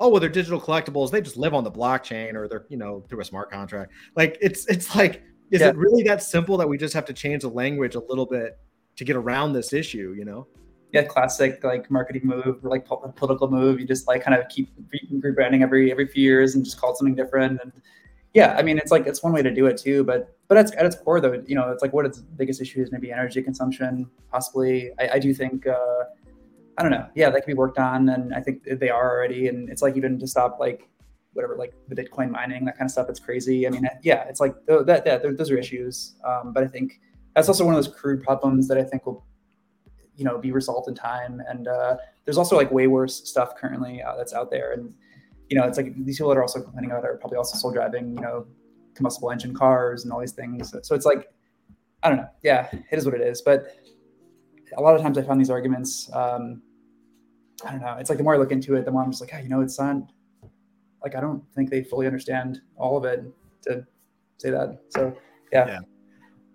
oh 0.00 0.08
well, 0.08 0.20
they're 0.20 0.30
digital 0.30 0.60
collectibles, 0.60 1.10
they 1.10 1.20
just 1.20 1.36
live 1.36 1.54
on 1.54 1.64
the 1.64 1.70
blockchain 1.70 2.34
or 2.34 2.48
they're 2.48 2.64
you 2.68 2.76
know 2.76 3.04
through 3.08 3.20
a 3.20 3.24
smart 3.24 3.50
contract. 3.50 3.92
Like 4.16 4.38
it's 4.40 4.66
it's 4.66 4.94
like, 4.96 5.22
is 5.50 5.60
yeah. 5.60 5.68
it 5.68 5.76
really 5.76 6.02
that 6.04 6.22
simple 6.22 6.56
that 6.56 6.68
we 6.68 6.78
just 6.78 6.94
have 6.94 7.04
to 7.06 7.12
change 7.12 7.42
the 7.42 7.50
language 7.50 7.94
a 7.94 8.00
little 8.00 8.26
bit 8.26 8.58
to 8.96 9.04
get 9.04 9.16
around 9.16 9.52
this 9.52 9.72
issue? 9.72 10.14
You 10.16 10.24
know? 10.24 10.46
Yeah, 10.92 11.02
classic 11.02 11.62
like 11.62 11.90
marketing 11.90 12.22
move, 12.24 12.64
like 12.64 12.86
political 12.86 13.50
move. 13.50 13.78
You 13.78 13.86
just 13.86 14.06
like 14.08 14.22
kind 14.22 14.40
of 14.40 14.48
keep 14.48 14.70
rebranding 15.12 15.62
every 15.62 15.90
every 15.90 16.06
few 16.06 16.22
years 16.22 16.54
and 16.54 16.64
just 16.64 16.80
call 16.80 16.92
it 16.92 16.96
something 16.96 17.14
different. 17.14 17.60
And 17.62 17.72
yeah, 18.34 18.54
I 18.58 18.62
mean, 18.62 18.78
it's 18.78 18.90
like 18.90 19.06
it's 19.06 19.22
one 19.22 19.32
way 19.32 19.42
to 19.42 19.52
do 19.52 19.66
it 19.66 19.76
too. 19.76 20.04
But 20.04 20.36
but 20.48 20.56
at, 20.56 20.74
at 20.76 20.86
its 20.86 20.96
core, 20.96 21.20
though, 21.20 21.42
you 21.46 21.54
know, 21.54 21.70
it's 21.70 21.82
like 21.82 21.92
what 21.92 22.06
its 22.06 22.18
biggest 22.20 22.60
issue 22.60 22.80
is 22.80 22.90
maybe 22.90 23.12
energy 23.12 23.42
consumption, 23.42 24.08
possibly. 24.30 24.90
I, 24.98 25.08
I 25.14 25.18
do 25.18 25.34
think. 25.34 25.66
Uh, 25.66 26.04
I 26.78 26.82
don't 26.82 26.92
know. 26.92 27.08
Yeah, 27.16 27.28
that 27.30 27.40
can 27.42 27.52
be 27.52 27.58
worked 27.58 27.78
on, 27.78 28.08
and 28.08 28.32
I 28.32 28.40
think 28.40 28.62
they 28.64 28.88
are 28.88 29.10
already. 29.10 29.48
And 29.48 29.68
it's 29.68 29.82
like 29.82 29.96
even 29.96 30.16
to 30.20 30.28
stop 30.28 30.58
like 30.60 30.88
whatever, 31.32 31.56
like 31.56 31.74
the 31.88 31.96
Bitcoin 31.96 32.30
mining, 32.30 32.64
that 32.66 32.78
kind 32.78 32.86
of 32.86 32.92
stuff. 32.92 33.08
It's 33.08 33.18
crazy. 33.18 33.66
I 33.66 33.70
mean, 33.70 33.86
yeah, 34.02 34.24
it's 34.28 34.40
like 34.40 34.54
that. 34.66 35.02
Yeah, 35.04 35.18
those 35.18 35.50
are 35.50 35.58
issues. 35.58 36.14
Um, 36.24 36.52
but 36.52 36.62
I 36.62 36.68
think 36.68 37.00
that's 37.34 37.48
also 37.48 37.64
one 37.64 37.74
of 37.74 37.84
those 37.84 37.92
crude 37.92 38.22
problems 38.22 38.68
that 38.68 38.78
I 38.78 38.84
think 38.84 39.06
will 39.06 39.26
you 40.18 40.24
know 40.24 40.36
be 40.36 40.52
resolved 40.52 40.88
in 40.88 40.94
time. 40.94 41.40
And 41.48 41.68
uh, 41.68 41.96
there's 42.24 42.36
also 42.36 42.56
like 42.56 42.70
way 42.70 42.88
worse 42.88 43.28
stuff 43.28 43.56
currently 43.56 44.02
uh, 44.02 44.16
that's 44.16 44.34
out 44.34 44.50
there. 44.50 44.72
And 44.72 44.92
you 45.48 45.58
know 45.58 45.66
it's 45.66 45.78
like 45.78 45.94
these 46.04 46.18
people 46.18 46.28
that 46.28 46.36
are 46.36 46.42
also 46.42 46.60
complaining 46.60 46.90
about 46.90 47.04
are 47.04 47.16
probably 47.16 47.38
also 47.38 47.56
still 47.56 47.72
driving 47.72 48.14
you 48.14 48.20
know 48.20 48.46
combustible 48.94 49.30
engine 49.30 49.54
cars 49.54 50.04
and 50.04 50.12
all 50.12 50.20
these 50.20 50.32
things. 50.32 50.74
So 50.82 50.94
it's 50.94 51.06
like 51.06 51.30
i 52.02 52.08
don't 52.08 52.18
know. 52.18 52.28
Yeah 52.42 52.68
it 52.72 52.98
is 52.98 53.06
what 53.06 53.14
it 53.14 53.22
is. 53.22 53.40
But 53.40 53.74
a 54.76 54.82
lot 54.82 54.94
of 54.94 55.00
times 55.00 55.16
i 55.16 55.22
find 55.22 55.40
these 55.40 55.50
arguments 55.50 56.10
um, 56.12 56.60
i 57.64 57.70
don't 57.70 57.80
know. 57.80 57.96
It's 57.98 58.10
like 58.10 58.18
the 58.18 58.24
more 58.24 58.34
i 58.34 58.38
look 58.38 58.52
into 58.52 58.74
it 58.74 58.84
the 58.84 58.90
more 58.90 59.02
i'm 59.02 59.10
just 59.10 59.22
like 59.22 59.30
hey, 59.30 59.42
you 59.42 59.48
know 59.48 59.60
it's 59.60 59.78
not 59.78 59.96
like 61.02 61.14
i 61.14 61.20
don't 61.20 61.42
think 61.54 61.70
they 61.70 61.84
fully 61.84 62.06
understand 62.06 62.60
all 62.76 62.96
of 62.96 63.04
it 63.04 63.24
to 63.62 63.86
say 64.38 64.50
that. 64.50 64.80
So 64.90 65.16
yeah. 65.52 65.66
yeah 65.66 65.78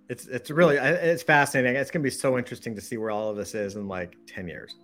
it's 0.09 0.27
it's 0.27 0.51
really 0.51 0.77
it's 0.77 1.23
fascinating. 1.23 1.75
It's 1.75 1.91
gonna 1.91 2.03
be 2.03 2.09
so 2.09 2.37
interesting 2.37 2.75
to 2.75 2.81
see 2.81 2.97
where 2.97 3.11
all 3.11 3.29
of 3.29 3.37
this 3.37 3.55
is 3.55 3.75
in 3.75 3.87
like 3.87 4.15
ten 4.27 4.47
years. 4.47 4.75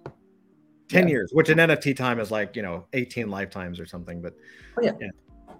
Ten 0.88 1.08
yeah. 1.08 1.14
years, 1.14 1.32
which 1.34 1.50
in 1.50 1.58
NFT 1.58 1.96
time 1.96 2.20
is 2.20 2.32
like 2.32 2.56
you 2.56 2.62
know 2.62 2.86
eighteen 2.94 3.30
lifetimes 3.30 3.80
or 3.80 3.86
something. 3.86 4.22
But 4.22 4.34
oh, 4.78 4.82
yeah. 4.84 4.92
yeah. 5.00 5.10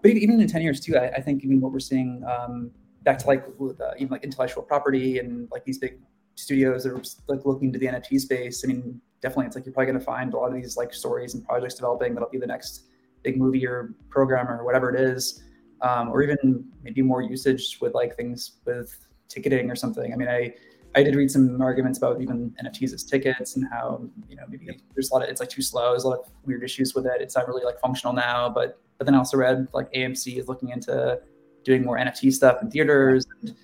but 0.02 0.12
even 0.12 0.40
in 0.40 0.48
ten 0.48 0.62
years 0.62 0.80
too, 0.80 0.98
I, 0.98 1.10
I 1.12 1.22
think 1.22 1.44
even 1.44 1.60
what 1.60 1.72
we're 1.72 1.80
seeing 1.80 2.24
um, 2.24 2.72
back 3.04 3.20
to 3.20 3.28
like 3.28 3.46
with, 3.60 3.80
uh, 3.82 3.92
even 3.98 4.10
like 4.10 4.24
intellectual 4.24 4.64
property 4.64 5.20
and 5.20 5.48
like 5.52 5.66
these 5.66 5.78
big 5.78 6.00
studios 6.36 6.84
that 6.84 6.94
are 6.94 7.02
like 7.28 7.46
looking 7.46 7.68
into 7.68 7.80
the 7.80 7.88
NFT 7.88 8.20
space. 8.20 8.64
I 8.64 8.68
mean, 8.68 9.02
definitely, 9.22 9.48
it's 9.48 9.56
like 9.56 9.66
you're 9.66 9.74
probably 9.74 9.92
going 9.92 10.00
to 10.00 10.06
find 10.06 10.34
a 10.34 10.38
lot 10.38 10.48
of 10.48 10.54
these 10.54 10.78
like 10.78 10.94
stories 10.94 11.36
and 11.36 11.44
projects 11.44 11.76
developing 11.76 12.14
that'll 12.14 12.30
be 12.30 12.40
the 12.40 12.48
next 12.48 12.86
big 13.24 13.38
movie 13.38 13.68
or 13.68 13.94
program 14.10 14.48
or 14.48 14.64
whatever 14.64 14.94
it 14.96 15.00
is, 15.00 15.44
um, 15.82 16.10
or 16.10 16.24
even 16.24 16.66
maybe 16.82 17.02
more 17.02 17.22
usage 17.22 17.78
with 17.82 17.94
like 17.94 18.16
things 18.16 18.60
with 18.66 19.09
ticketing 19.30 19.72
or 19.72 19.76
something. 19.76 20.12
I 20.12 20.16
mean, 20.16 20.28
I 20.28 20.54
I 20.96 21.04
did 21.04 21.16
read 21.16 21.30
some 21.30 21.62
arguments 21.62 22.00
about 22.00 22.22
even 22.22 22.54
NFTs 22.64 22.94
as 22.94 23.04
tickets 23.04 23.56
and 23.56 23.66
how 23.72 24.02
you 24.28 24.36
know 24.36 24.44
maybe 24.50 24.68
there's 24.96 25.12
a 25.12 25.14
lot 25.14 25.24
of 25.24 25.30
it's 25.30 25.40
like 25.40 25.50
too 25.50 25.62
slow. 25.62 25.92
There's 25.92 26.04
a 26.04 26.08
lot 26.08 26.20
of 26.20 26.32
weird 26.46 26.64
issues 26.64 26.96
with 26.96 27.06
it. 27.06 27.22
It's 27.22 27.36
not 27.36 27.48
really 27.48 27.64
like 27.64 27.80
functional 27.80 28.14
now. 28.14 28.50
But 28.50 28.80
but 28.98 29.06
then 29.06 29.14
I 29.14 29.20
also 29.20 29.38
read 29.38 29.68
like 29.74 29.92
AMC 29.94 30.38
is 30.38 30.48
looking 30.48 30.70
into 30.70 31.20
doing 31.64 31.84
more 31.86 31.98
NFT 31.98 32.34
stuff 32.34 32.62
in 32.62 32.72
theaters. 32.72 33.26
And 33.42 33.56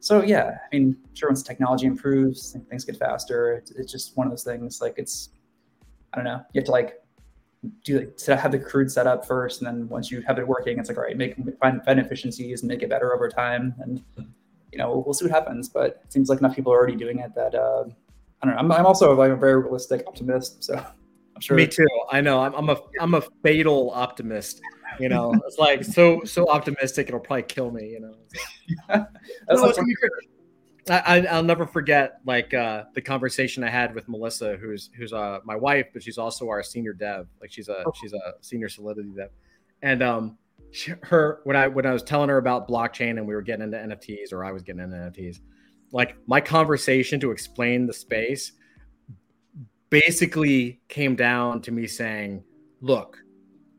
so 0.00 0.22
yeah, 0.22 0.56
I 0.64 0.76
mean, 0.76 0.96
sure 1.12 1.28
once 1.28 1.42
technology 1.42 1.86
improves, 1.86 2.56
things 2.70 2.84
get 2.84 2.96
faster. 2.96 3.54
It's, 3.54 3.70
it's 3.72 3.92
just 3.92 4.16
one 4.16 4.26
of 4.26 4.30
those 4.30 4.44
things. 4.44 4.80
Like 4.80 4.94
it's 4.96 5.30
I 6.12 6.16
don't 6.16 6.24
know. 6.24 6.40
You 6.54 6.60
have 6.60 6.64
to 6.64 6.70
like 6.70 6.94
do 7.84 7.98
like, 7.98 8.16
to 8.16 8.36
have 8.36 8.52
the 8.52 8.58
crude 8.58 8.90
set 8.90 9.06
up 9.06 9.26
first, 9.26 9.60
and 9.60 9.66
then 9.66 9.88
once 9.88 10.10
you 10.10 10.22
have 10.22 10.38
it 10.38 10.48
working, 10.48 10.78
it's 10.78 10.88
like 10.88 10.96
all 10.96 11.04
right, 11.04 11.16
make 11.16 11.36
find, 11.58 11.84
find 11.84 12.00
efficiencies 12.00 12.62
and 12.62 12.68
make 12.68 12.82
it 12.82 12.88
better 12.88 13.14
over 13.14 13.28
time. 13.28 13.74
And 13.80 14.02
hmm. 14.16 14.22
You 14.72 14.78
know, 14.78 15.02
we'll 15.04 15.14
see 15.14 15.24
what 15.24 15.32
happens. 15.32 15.68
But 15.68 16.02
it 16.04 16.12
seems 16.12 16.28
like 16.28 16.40
enough 16.40 16.54
people 16.54 16.72
are 16.72 16.76
already 16.76 16.96
doing 16.96 17.18
it 17.18 17.34
that 17.34 17.54
uh, 17.54 17.84
I 18.42 18.46
don't 18.46 18.54
know. 18.54 18.60
I'm, 18.60 18.72
I'm 18.72 18.86
also 18.86 19.14
like 19.14 19.30
a 19.30 19.36
very 19.36 19.60
realistic 19.60 20.04
optimist, 20.06 20.64
so 20.64 20.74
I'm 21.34 21.40
sure. 21.40 21.56
Me 21.56 21.66
too. 21.66 21.86
I 22.10 22.20
know. 22.20 22.40
I'm, 22.40 22.54
I'm 22.54 22.68
a 22.70 22.76
I'm 23.00 23.14
a 23.14 23.22
fatal 23.42 23.90
optimist. 23.90 24.60
You 24.98 25.08
know, 25.08 25.34
it's 25.46 25.58
like 25.58 25.84
so 25.84 26.22
so 26.24 26.48
optimistic 26.48 27.08
it'll 27.08 27.20
probably 27.20 27.44
kill 27.44 27.70
me. 27.70 27.88
You 27.88 28.00
know. 28.00 28.14
That's 29.48 29.60
no, 29.60 29.72
I, 30.88 31.26
I'll 31.26 31.42
never 31.42 31.66
forget 31.66 32.20
like 32.24 32.54
uh, 32.54 32.84
the 32.94 33.02
conversation 33.02 33.62
I 33.62 33.70
had 33.70 33.94
with 33.94 34.08
Melissa, 34.08 34.56
who's 34.56 34.90
who's 34.96 35.12
uh, 35.12 35.38
my 35.44 35.54
wife, 35.56 35.86
but 35.92 36.02
she's 36.02 36.18
also 36.18 36.48
our 36.48 36.62
senior 36.62 36.92
dev. 36.92 37.28
Like 37.40 37.52
she's 37.52 37.68
a 37.68 37.84
oh. 37.86 37.92
she's 38.00 38.12
a 38.12 38.34
senior 38.40 38.68
Solidity 38.68 39.10
dev, 39.16 39.30
and 39.82 40.02
um, 40.02 40.38
her 41.02 41.40
when 41.44 41.56
I 41.56 41.68
when 41.68 41.86
I 41.86 41.92
was 41.92 42.02
telling 42.02 42.28
her 42.28 42.38
about 42.38 42.68
blockchain 42.68 43.18
and 43.18 43.26
we 43.26 43.34
were 43.34 43.42
getting 43.42 43.64
into 43.64 43.76
NFTs 43.76 44.32
or 44.32 44.44
I 44.44 44.52
was 44.52 44.62
getting 44.62 44.82
into 44.82 44.96
NFTs, 44.96 45.38
like 45.92 46.16
my 46.26 46.40
conversation 46.40 47.18
to 47.20 47.30
explain 47.30 47.86
the 47.86 47.92
space 47.92 48.52
basically 49.90 50.80
came 50.88 51.16
down 51.16 51.60
to 51.62 51.72
me 51.72 51.86
saying, 51.86 52.44
"Look, 52.80 53.18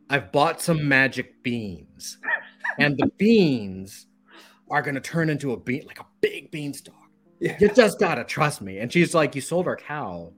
I've 0.10 0.32
bought 0.32 0.62
some 0.62 0.88
magic 0.88 1.42
beans, 1.44 2.18
and 2.80 2.98
the 2.98 3.08
beans 3.18 4.08
are 4.70 4.82
going 4.82 4.96
to 4.96 5.02
turn 5.02 5.30
into 5.30 5.54
a 5.54 5.58
bean 5.58 5.84
like 5.88 6.00
a 6.00 6.06
big 6.20 6.52
beanstalk. 6.52 6.96
Yeah. 7.40 7.58
You 7.60 7.70
just 7.70 8.00
gotta 8.00 8.26
trust 8.26 8.62
me." 8.62 8.80
And 8.80 8.92
she's 8.92 9.16
like, 9.16 9.34
"You 9.34 9.42
sold 9.42 9.68
our 9.68 9.78
cow 9.78 10.34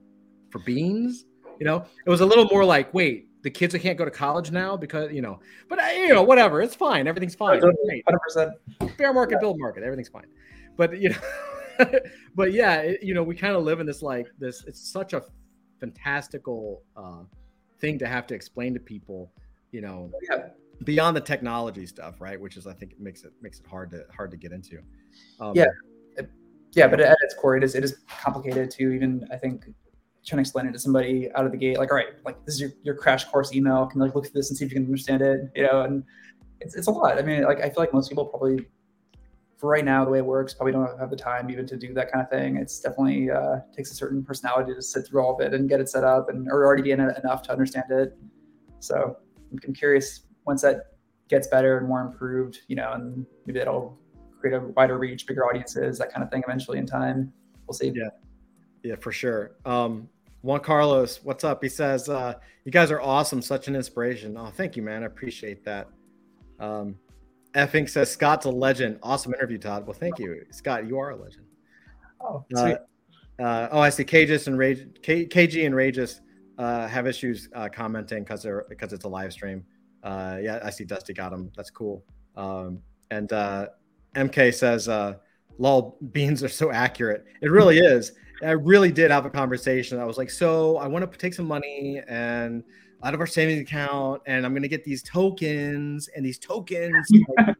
for 0.50 0.60
beans." 0.60 1.24
You 1.58 1.66
know, 1.66 1.84
it 2.06 2.10
was 2.10 2.20
a 2.20 2.26
little 2.26 2.46
more 2.46 2.64
like, 2.64 2.92
"Wait, 2.94 3.28
the 3.44 3.50
kids 3.50 3.72
that 3.74 3.80
can't 3.80 3.98
go 3.98 4.06
to 4.06 4.10
college 4.10 4.50
now 4.50 4.74
because 4.74 5.12
you 5.12 5.20
know, 5.20 5.38
but 5.68 5.78
uh, 5.78 5.86
you 5.88 6.08
know, 6.08 6.22
whatever, 6.22 6.62
it's 6.62 6.74
fine. 6.74 7.06
Everything's 7.06 7.34
fine. 7.34 7.60
Hundred 7.60 8.18
percent. 8.22 8.52
Fair 8.96 9.12
market, 9.12 9.34
yeah. 9.34 9.40
build 9.40 9.60
market. 9.60 9.84
Everything's 9.84 10.08
fine. 10.08 10.26
But 10.76 10.98
you 10.98 11.10
know, 11.10 11.90
but 12.34 12.52
yeah, 12.52 12.76
it, 12.78 13.02
you 13.02 13.12
know, 13.12 13.22
we 13.22 13.36
kind 13.36 13.54
of 13.54 13.62
live 13.62 13.80
in 13.80 13.86
this 13.86 14.00
like 14.00 14.26
this. 14.38 14.64
It's 14.64 14.80
such 14.80 15.12
a 15.12 15.22
fantastical 15.78 16.82
uh, 16.96 17.22
thing 17.80 17.98
to 17.98 18.08
have 18.08 18.26
to 18.28 18.34
explain 18.34 18.72
to 18.74 18.80
people. 18.80 19.30
You 19.72 19.82
know, 19.82 20.10
yeah. 20.30 20.48
beyond 20.84 21.14
the 21.14 21.20
technology 21.20 21.84
stuff, 21.84 22.22
right? 22.22 22.40
Which 22.40 22.56
is, 22.56 22.66
I 22.66 22.72
think, 22.72 22.92
it 22.92 23.00
makes 23.00 23.24
it 23.24 23.32
makes 23.42 23.60
it 23.60 23.66
hard 23.66 23.90
to 23.90 24.06
hard 24.16 24.30
to 24.30 24.38
get 24.38 24.52
into. 24.52 24.78
Um, 25.38 25.52
yeah. 25.54 25.66
Yeah, 26.72 26.88
but 26.88 26.98
at 26.98 27.16
its 27.20 27.34
core, 27.34 27.56
it 27.56 27.62
is 27.62 27.76
it 27.76 27.84
is 27.84 27.98
complicated 28.08 28.70
to 28.72 28.92
even 28.92 29.28
I 29.30 29.36
think 29.36 29.66
trying 30.26 30.38
to 30.38 30.40
explain 30.40 30.66
it 30.66 30.72
to 30.72 30.78
somebody 30.78 31.30
out 31.34 31.44
of 31.44 31.52
the 31.52 31.58
gate, 31.58 31.78
like, 31.78 31.90
all 31.90 31.96
right, 31.96 32.08
like 32.24 32.44
this 32.44 32.54
is 32.54 32.60
your, 32.60 32.70
your 32.82 32.94
crash 32.94 33.24
course 33.24 33.54
email. 33.54 33.86
Can 33.86 34.00
like 34.00 34.14
look 34.14 34.26
at 34.26 34.32
this 34.32 34.50
and 34.50 34.56
see 34.56 34.64
if 34.64 34.70
you 34.70 34.76
can 34.76 34.84
understand 34.86 35.22
it, 35.22 35.50
you 35.54 35.62
know? 35.62 35.82
And 35.82 36.04
it's, 36.60 36.74
it's 36.74 36.86
a 36.86 36.90
lot. 36.90 37.18
I 37.18 37.22
mean, 37.22 37.44
like, 37.44 37.60
I 37.60 37.68
feel 37.68 37.78
like 37.78 37.92
most 37.92 38.08
people 38.08 38.24
probably, 38.24 38.66
for 39.58 39.68
right 39.70 39.84
now, 39.84 40.04
the 40.04 40.10
way 40.10 40.18
it 40.18 40.24
works, 40.24 40.54
probably 40.54 40.72
don't 40.72 40.98
have 40.98 41.10
the 41.10 41.16
time 41.16 41.50
even 41.50 41.66
to 41.66 41.76
do 41.76 41.92
that 41.94 42.10
kind 42.10 42.24
of 42.24 42.30
thing. 42.30 42.56
It's 42.56 42.80
definitely 42.80 43.30
uh, 43.30 43.60
takes 43.74 43.90
a 43.90 43.94
certain 43.94 44.24
personality 44.24 44.74
to 44.74 44.82
sit 44.82 45.06
through 45.06 45.22
all 45.22 45.34
of 45.34 45.40
it 45.40 45.52
and 45.52 45.68
get 45.68 45.80
it 45.80 45.88
set 45.88 46.04
up 46.04 46.28
and 46.28 46.48
or 46.48 46.64
already 46.64 46.82
be 46.82 46.90
in 46.92 47.00
it 47.00 47.18
enough 47.22 47.42
to 47.44 47.52
understand 47.52 47.86
it. 47.90 48.16
So 48.80 49.16
I'm 49.50 49.74
curious 49.74 50.22
once 50.46 50.62
that 50.62 50.96
gets 51.28 51.48
better 51.48 51.78
and 51.78 51.88
more 51.88 52.00
improved, 52.00 52.60
you 52.68 52.76
know, 52.76 52.92
and 52.92 53.26
maybe 53.46 53.58
that'll 53.58 53.98
create 54.38 54.54
a 54.54 54.60
wider 54.60 54.98
reach, 54.98 55.26
bigger 55.26 55.46
audiences, 55.46 55.98
that 55.98 56.12
kind 56.12 56.22
of 56.22 56.30
thing 56.30 56.42
eventually 56.46 56.78
in 56.78 56.86
time. 56.86 57.32
We'll 57.66 57.74
see. 57.74 57.92
Yeah. 57.94 58.08
Yeah, 58.82 58.96
for 58.96 59.12
sure. 59.12 59.52
Um, 59.64 60.10
Juan 60.44 60.60
Carlos, 60.60 61.20
what's 61.22 61.42
up? 61.42 61.62
He 61.62 61.70
says, 61.70 62.06
uh, 62.10 62.34
you 62.66 62.70
guys 62.70 62.90
are 62.90 63.00
awesome, 63.00 63.40
such 63.40 63.66
an 63.66 63.74
inspiration. 63.74 64.36
Oh, 64.36 64.52
thank 64.54 64.76
you, 64.76 64.82
man. 64.82 65.02
I 65.02 65.06
appreciate 65.06 65.64
that. 65.64 65.88
Um, 66.60 66.96
Effing 67.54 67.88
says 67.88 68.10
Scott's 68.10 68.44
a 68.44 68.50
legend. 68.50 68.98
Awesome 69.02 69.32
interview, 69.32 69.56
Todd. 69.56 69.86
Well, 69.86 69.94
thank 69.94 70.18
you, 70.18 70.44
Scott. 70.50 70.86
You 70.86 70.98
are 70.98 71.12
a 71.12 71.16
legend. 71.16 71.46
Oh, 72.20 72.44
uh, 72.54 72.74
uh, 73.40 73.68
oh, 73.72 73.80
I 73.80 73.88
see. 73.88 74.04
Cages 74.04 74.46
and 74.46 74.58
Rage, 74.58 74.86
K, 75.00 75.24
KG 75.24 75.64
and 75.64 75.74
Rageous 75.74 76.20
uh, 76.58 76.88
have 76.88 77.06
issues 77.06 77.48
uh, 77.54 77.70
commenting 77.72 78.22
because 78.22 78.42
they're 78.42 78.66
because 78.68 78.92
it's 78.92 79.06
a 79.06 79.08
live 79.08 79.32
stream. 79.32 79.64
Uh, 80.02 80.40
yeah, 80.42 80.60
I 80.62 80.68
see. 80.68 80.84
Dusty 80.84 81.14
got 81.14 81.30
them. 81.30 81.50
That's 81.56 81.70
cool. 81.70 82.04
Um, 82.36 82.80
and 83.10 83.32
uh, 83.32 83.68
MK 84.14 84.52
says, 84.52 84.88
uh, 84.88 85.14
"Lol, 85.56 85.96
beans 86.12 86.44
are 86.44 86.50
so 86.50 86.70
accurate. 86.70 87.24
It 87.40 87.50
really 87.50 87.78
is." 87.78 88.12
I 88.42 88.50
really 88.50 88.92
did 88.92 89.10
have 89.10 89.26
a 89.26 89.30
conversation. 89.30 89.98
I 89.98 90.04
was 90.04 90.18
like, 90.18 90.30
"So 90.30 90.76
I 90.78 90.86
want 90.86 91.10
to 91.10 91.18
take 91.18 91.34
some 91.34 91.46
money 91.46 92.00
and." 92.08 92.64
out 93.04 93.12
of 93.12 93.20
our 93.20 93.26
savings 93.26 93.60
account 93.60 94.22
and 94.26 94.46
I'm 94.46 94.52
going 94.52 94.62
to 94.62 94.68
get 94.68 94.82
these 94.82 95.02
tokens 95.02 96.08
and 96.16 96.24
these 96.24 96.38
tokens. 96.38 97.06
like, 97.38 97.56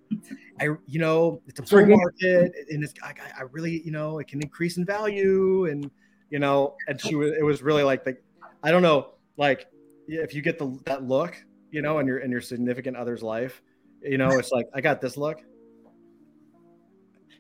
I, 0.58 0.68
you 0.86 0.98
know, 0.98 1.42
it's 1.46 1.60
a 1.60 1.62
bull 1.62 1.86
market 1.86 2.52
and 2.70 2.82
it's, 2.82 2.94
I, 3.02 3.12
I, 3.38 3.42
really, 3.52 3.82
you 3.84 3.92
know, 3.92 4.18
it 4.18 4.26
can 4.26 4.40
increase 4.40 4.78
in 4.78 4.86
value 4.86 5.66
and, 5.66 5.90
you 6.30 6.38
know, 6.38 6.76
and 6.88 6.98
she 6.98 7.14
was, 7.14 7.32
it 7.38 7.44
was 7.44 7.62
really 7.62 7.82
like 7.82 8.04
the, 8.04 8.16
I 8.62 8.70
don't 8.70 8.82
know, 8.82 9.10
like 9.36 9.66
if 10.08 10.34
you 10.34 10.40
get 10.40 10.58
the, 10.58 10.78
that 10.86 11.04
look, 11.06 11.36
you 11.70 11.82
know, 11.82 11.98
in 11.98 12.06
your, 12.06 12.18
in 12.18 12.30
your 12.30 12.40
significant 12.40 12.96
other's 12.96 13.22
life, 13.22 13.60
you 14.00 14.16
know, 14.16 14.30
it's 14.30 14.50
like, 14.50 14.66
I 14.74 14.80
got 14.80 15.02
this 15.02 15.18
look. 15.18 15.42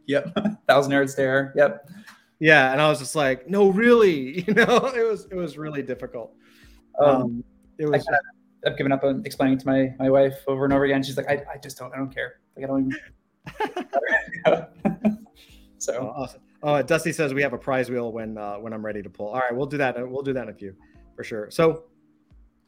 Yep. 0.06 0.36
Thousand 0.68 0.92
yard 0.92 1.08
stare. 1.08 1.54
Yep. 1.56 1.88
Yeah. 2.44 2.72
And 2.72 2.80
I 2.82 2.88
was 2.88 2.98
just 2.98 3.16
like, 3.16 3.48
no, 3.48 3.70
really, 3.70 4.42
you 4.46 4.52
know, 4.52 4.92
it 4.94 5.08
was, 5.08 5.26
it 5.30 5.34
was 5.34 5.56
really 5.56 5.82
difficult. 5.82 6.34
Um, 7.00 7.08
um 7.08 7.44
it 7.78 7.86
was. 7.86 8.06
I 8.06 8.16
I've 8.66 8.76
given 8.76 8.92
up 8.92 9.02
on 9.04 9.22
explaining 9.24 9.58
to 9.58 9.66
my 9.66 9.94
my 9.98 10.10
wife 10.10 10.34
over 10.46 10.64
and 10.64 10.72
over 10.72 10.84
again. 10.84 11.02
She's 11.02 11.16
like, 11.16 11.28
I, 11.28 11.42
I 11.52 11.58
just 11.58 11.78
don't 11.78 11.92
I 11.92 11.96
don't 11.96 12.14
care. 12.14 12.40
Like 12.56 12.64
I 12.64 12.68
don't 12.68 12.92
even. 14.46 15.16
so 15.78 15.94
oh, 16.00 16.22
awesome. 16.22 16.40
Oh, 16.62 16.82
Dusty 16.82 17.12
says 17.12 17.34
we 17.34 17.42
have 17.42 17.52
a 17.52 17.58
prize 17.58 17.90
wheel 17.90 18.12
when 18.12 18.38
uh, 18.38 18.56
when 18.56 18.72
I'm 18.72 18.84
ready 18.84 19.02
to 19.02 19.10
pull. 19.10 19.28
All 19.28 19.40
right, 19.40 19.54
we'll 19.54 19.66
do 19.66 19.78
that. 19.78 19.96
We'll 20.08 20.22
do 20.22 20.32
that 20.32 20.44
in 20.44 20.48
a 20.48 20.54
few 20.54 20.74
for 21.16 21.24
sure. 21.24 21.50
So, 21.50 21.84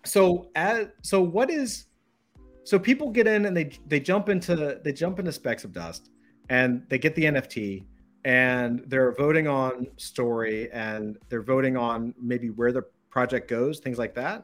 so 0.04 0.50
as 0.54 0.88
so 1.02 1.20
what 1.20 1.50
is 1.50 1.86
so 2.64 2.78
people 2.78 3.10
get 3.10 3.26
in 3.26 3.46
and 3.46 3.56
they 3.56 3.70
they 3.86 4.00
jump 4.00 4.28
into 4.28 4.80
they 4.82 4.92
jump 4.92 5.18
into 5.18 5.32
specks 5.32 5.64
of 5.64 5.72
dust 5.72 6.10
and 6.50 6.82
they 6.88 6.98
get 6.98 7.14
the 7.14 7.24
NFT 7.24 7.84
and 8.26 8.82
they're 8.88 9.12
voting 9.12 9.46
on 9.46 9.86
story 9.98 10.68
and 10.72 11.16
they're 11.28 11.44
voting 11.44 11.76
on 11.76 12.12
maybe 12.20 12.50
where 12.50 12.72
the 12.72 12.82
project 13.08 13.48
goes, 13.48 13.78
things 13.78 13.98
like 13.98 14.16
that. 14.16 14.42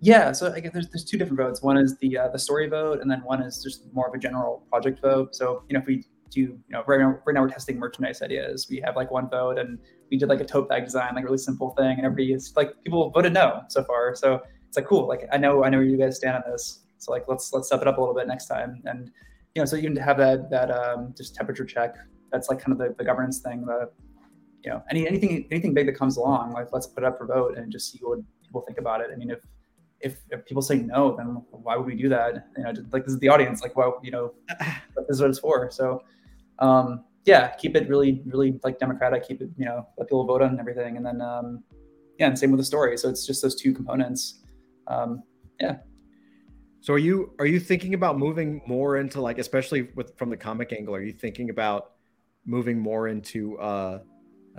Yeah, 0.00 0.30
so 0.30 0.52
I 0.52 0.60
guess 0.60 0.74
there's 0.74 0.88
there's 0.90 1.06
two 1.06 1.16
different 1.16 1.38
votes. 1.38 1.62
One 1.62 1.78
is 1.78 1.96
the 1.98 2.18
uh, 2.18 2.28
the 2.28 2.38
story 2.38 2.68
vote, 2.68 3.00
and 3.00 3.10
then 3.10 3.20
one 3.24 3.42
is 3.42 3.62
just 3.62 3.92
more 3.94 4.06
of 4.06 4.14
a 4.14 4.18
general 4.18 4.62
project 4.68 5.00
vote. 5.00 5.34
So 5.34 5.64
you 5.68 5.74
know, 5.74 5.80
if 5.80 5.86
we 5.86 6.04
do, 6.30 6.40
you 6.40 6.60
know, 6.68 6.84
right 6.86 7.00
now, 7.00 7.18
right 7.24 7.32
now 7.32 7.40
we're 7.40 7.48
testing 7.48 7.78
merchandise 7.78 8.20
ideas. 8.20 8.68
We 8.70 8.80
have 8.84 8.94
like 8.94 9.10
one 9.10 9.28
vote, 9.30 9.58
and 9.58 9.78
we 10.10 10.18
did 10.18 10.28
like 10.28 10.42
a 10.42 10.44
tote 10.44 10.68
bag 10.68 10.84
design, 10.84 11.14
like 11.14 11.24
a 11.24 11.26
really 11.26 11.38
simple 11.38 11.70
thing, 11.70 11.96
and 11.96 12.04
everybody 12.04 12.34
is 12.34 12.52
like 12.56 12.74
people 12.84 13.10
voted 13.10 13.32
no 13.32 13.62
so 13.68 13.82
far. 13.84 14.14
So 14.14 14.42
it's 14.68 14.76
like 14.76 14.86
cool. 14.86 15.08
Like 15.08 15.26
I 15.32 15.38
know 15.38 15.64
I 15.64 15.70
know 15.70 15.80
you 15.80 15.96
guys 15.96 16.16
stand 16.16 16.36
on 16.36 16.42
this. 16.48 16.84
So 16.98 17.10
like 17.10 17.24
let's 17.26 17.54
let's 17.54 17.68
step 17.68 17.80
it 17.80 17.88
up 17.88 17.96
a 17.96 18.00
little 18.00 18.14
bit 18.14 18.28
next 18.28 18.46
time. 18.46 18.82
And 18.84 19.10
you 19.54 19.62
know, 19.62 19.64
so 19.64 19.76
you 19.76 19.82
can 19.82 19.96
have 19.96 20.18
that 20.18 20.50
that 20.50 20.70
um, 20.70 21.14
just 21.16 21.34
temperature 21.34 21.64
check. 21.64 21.96
That's 22.30 22.48
like 22.48 22.60
kind 22.60 22.72
of 22.72 22.78
the, 22.78 22.94
the 22.96 23.04
governance 23.04 23.40
thing. 23.40 23.64
The 23.64 23.90
you 24.64 24.70
know 24.70 24.82
any 24.90 25.06
anything 25.06 25.46
anything 25.50 25.74
big 25.74 25.86
that 25.86 25.94
comes 25.94 26.16
along, 26.16 26.52
like 26.52 26.68
let's 26.72 26.86
put 26.86 27.04
it 27.04 27.06
up 27.06 27.18
for 27.18 27.26
vote 27.26 27.56
and 27.56 27.70
just 27.70 27.92
see 27.92 27.98
what 28.02 28.20
people 28.42 28.62
think 28.62 28.78
about 28.78 29.00
it. 29.00 29.10
I 29.12 29.16
mean, 29.16 29.30
if 29.30 29.40
if, 30.00 30.18
if 30.30 30.44
people 30.46 30.62
say 30.62 30.76
no, 30.76 31.16
then 31.16 31.42
why 31.50 31.76
would 31.76 31.86
we 31.86 31.94
do 31.94 32.08
that? 32.08 32.46
You 32.56 32.64
know, 32.64 32.72
just, 32.72 32.92
like 32.92 33.04
this 33.04 33.14
is 33.14 33.18
the 33.20 33.28
audience. 33.28 33.62
Like, 33.62 33.76
well, 33.76 34.00
you 34.02 34.10
know, 34.10 34.32
this 34.58 35.16
is 35.16 35.20
what 35.20 35.30
it's 35.30 35.38
for. 35.38 35.70
So, 35.70 36.02
um, 36.60 37.04
yeah, 37.24 37.48
keep 37.56 37.76
it 37.76 37.88
really, 37.88 38.22
really 38.24 38.58
like 38.62 38.78
democratic. 38.78 39.26
Keep 39.26 39.42
it, 39.42 39.50
you 39.56 39.64
know, 39.64 39.86
let 39.98 40.08
people 40.08 40.24
vote 40.24 40.42
on 40.42 40.58
everything, 40.58 40.96
and 40.96 41.04
then, 41.04 41.20
um, 41.20 41.62
yeah, 42.18 42.26
and 42.26 42.38
same 42.38 42.50
with 42.50 42.58
the 42.58 42.64
story. 42.64 42.96
So 42.96 43.08
it's 43.08 43.26
just 43.26 43.42
those 43.42 43.54
two 43.54 43.72
components. 43.72 44.42
Um, 44.86 45.22
yeah. 45.60 45.78
So 46.80 46.94
are 46.94 46.98
you 46.98 47.34
are 47.38 47.46
you 47.46 47.60
thinking 47.60 47.94
about 47.94 48.18
moving 48.18 48.62
more 48.66 48.98
into 48.98 49.20
like, 49.20 49.38
especially 49.38 49.88
with 49.94 50.16
from 50.16 50.30
the 50.30 50.36
comic 50.36 50.72
angle? 50.72 50.94
Are 50.94 51.02
you 51.02 51.12
thinking 51.12 51.50
about 51.50 51.92
moving 52.48 52.78
more 52.78 53.08
into 53.08 53.58
uh, 53.58 54.00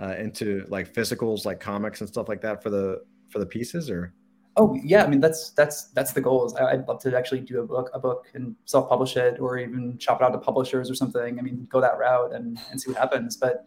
uh 0.00 0.14
into 0.18 0.64
like 0.68 0.92
physicals, 0.94 1.44
like 1.44 1.60
comics 1.60 2.00
and 2.00 2.08
stuff 2.08 2.28
like 2.28 2.40
that 2.40 2.62
for 2.62 2.70
the 2.70 3.02
for 3.28 3.38
the 3.38 3.46
pieces, 3.46 3.90
or? 3.90 4.14
Oh 4.56 4.74
yeah, 4.82 5.04
I 5.04 5.08
mean 5.08 5.20
that's 5.20 5.50
that's 5.50 5.90
that's 5.90 6.12
the 6.12 6.20
goal. 6.20 6.46
Is 6.46 6.54
I'd 6.54 6.86
love 6.88 7.00
to 7.02 7.16
actually 7.16 7.40
do 7.40 7.60
a 7.60 7.66
book, 7.66 7.90
a 7.94 7.98
book, 7.98 8.26
and 8.34 8.56
self-publish 8.64 9.16
it, 9.16 9.40
or 9.40 9.58
even 9.58 9.98
shop 9.98 10.20
it 10.20 10.24
out 10.24 10.32
to 10.32 10.38
publishers 10.38 10.90
or 10.90 10.94
something. 10.94 11.38
I 11.38 11.42
mean, 11.42 11.66
go 11.70 11.80
that 11.80 11.98
route 11.98 12.32
and 12.32 12.58
and 12.70 12.80
see 12.80 12.90
what 12.90 12.98
happens. 12.98 13.36
But 13.36 13.64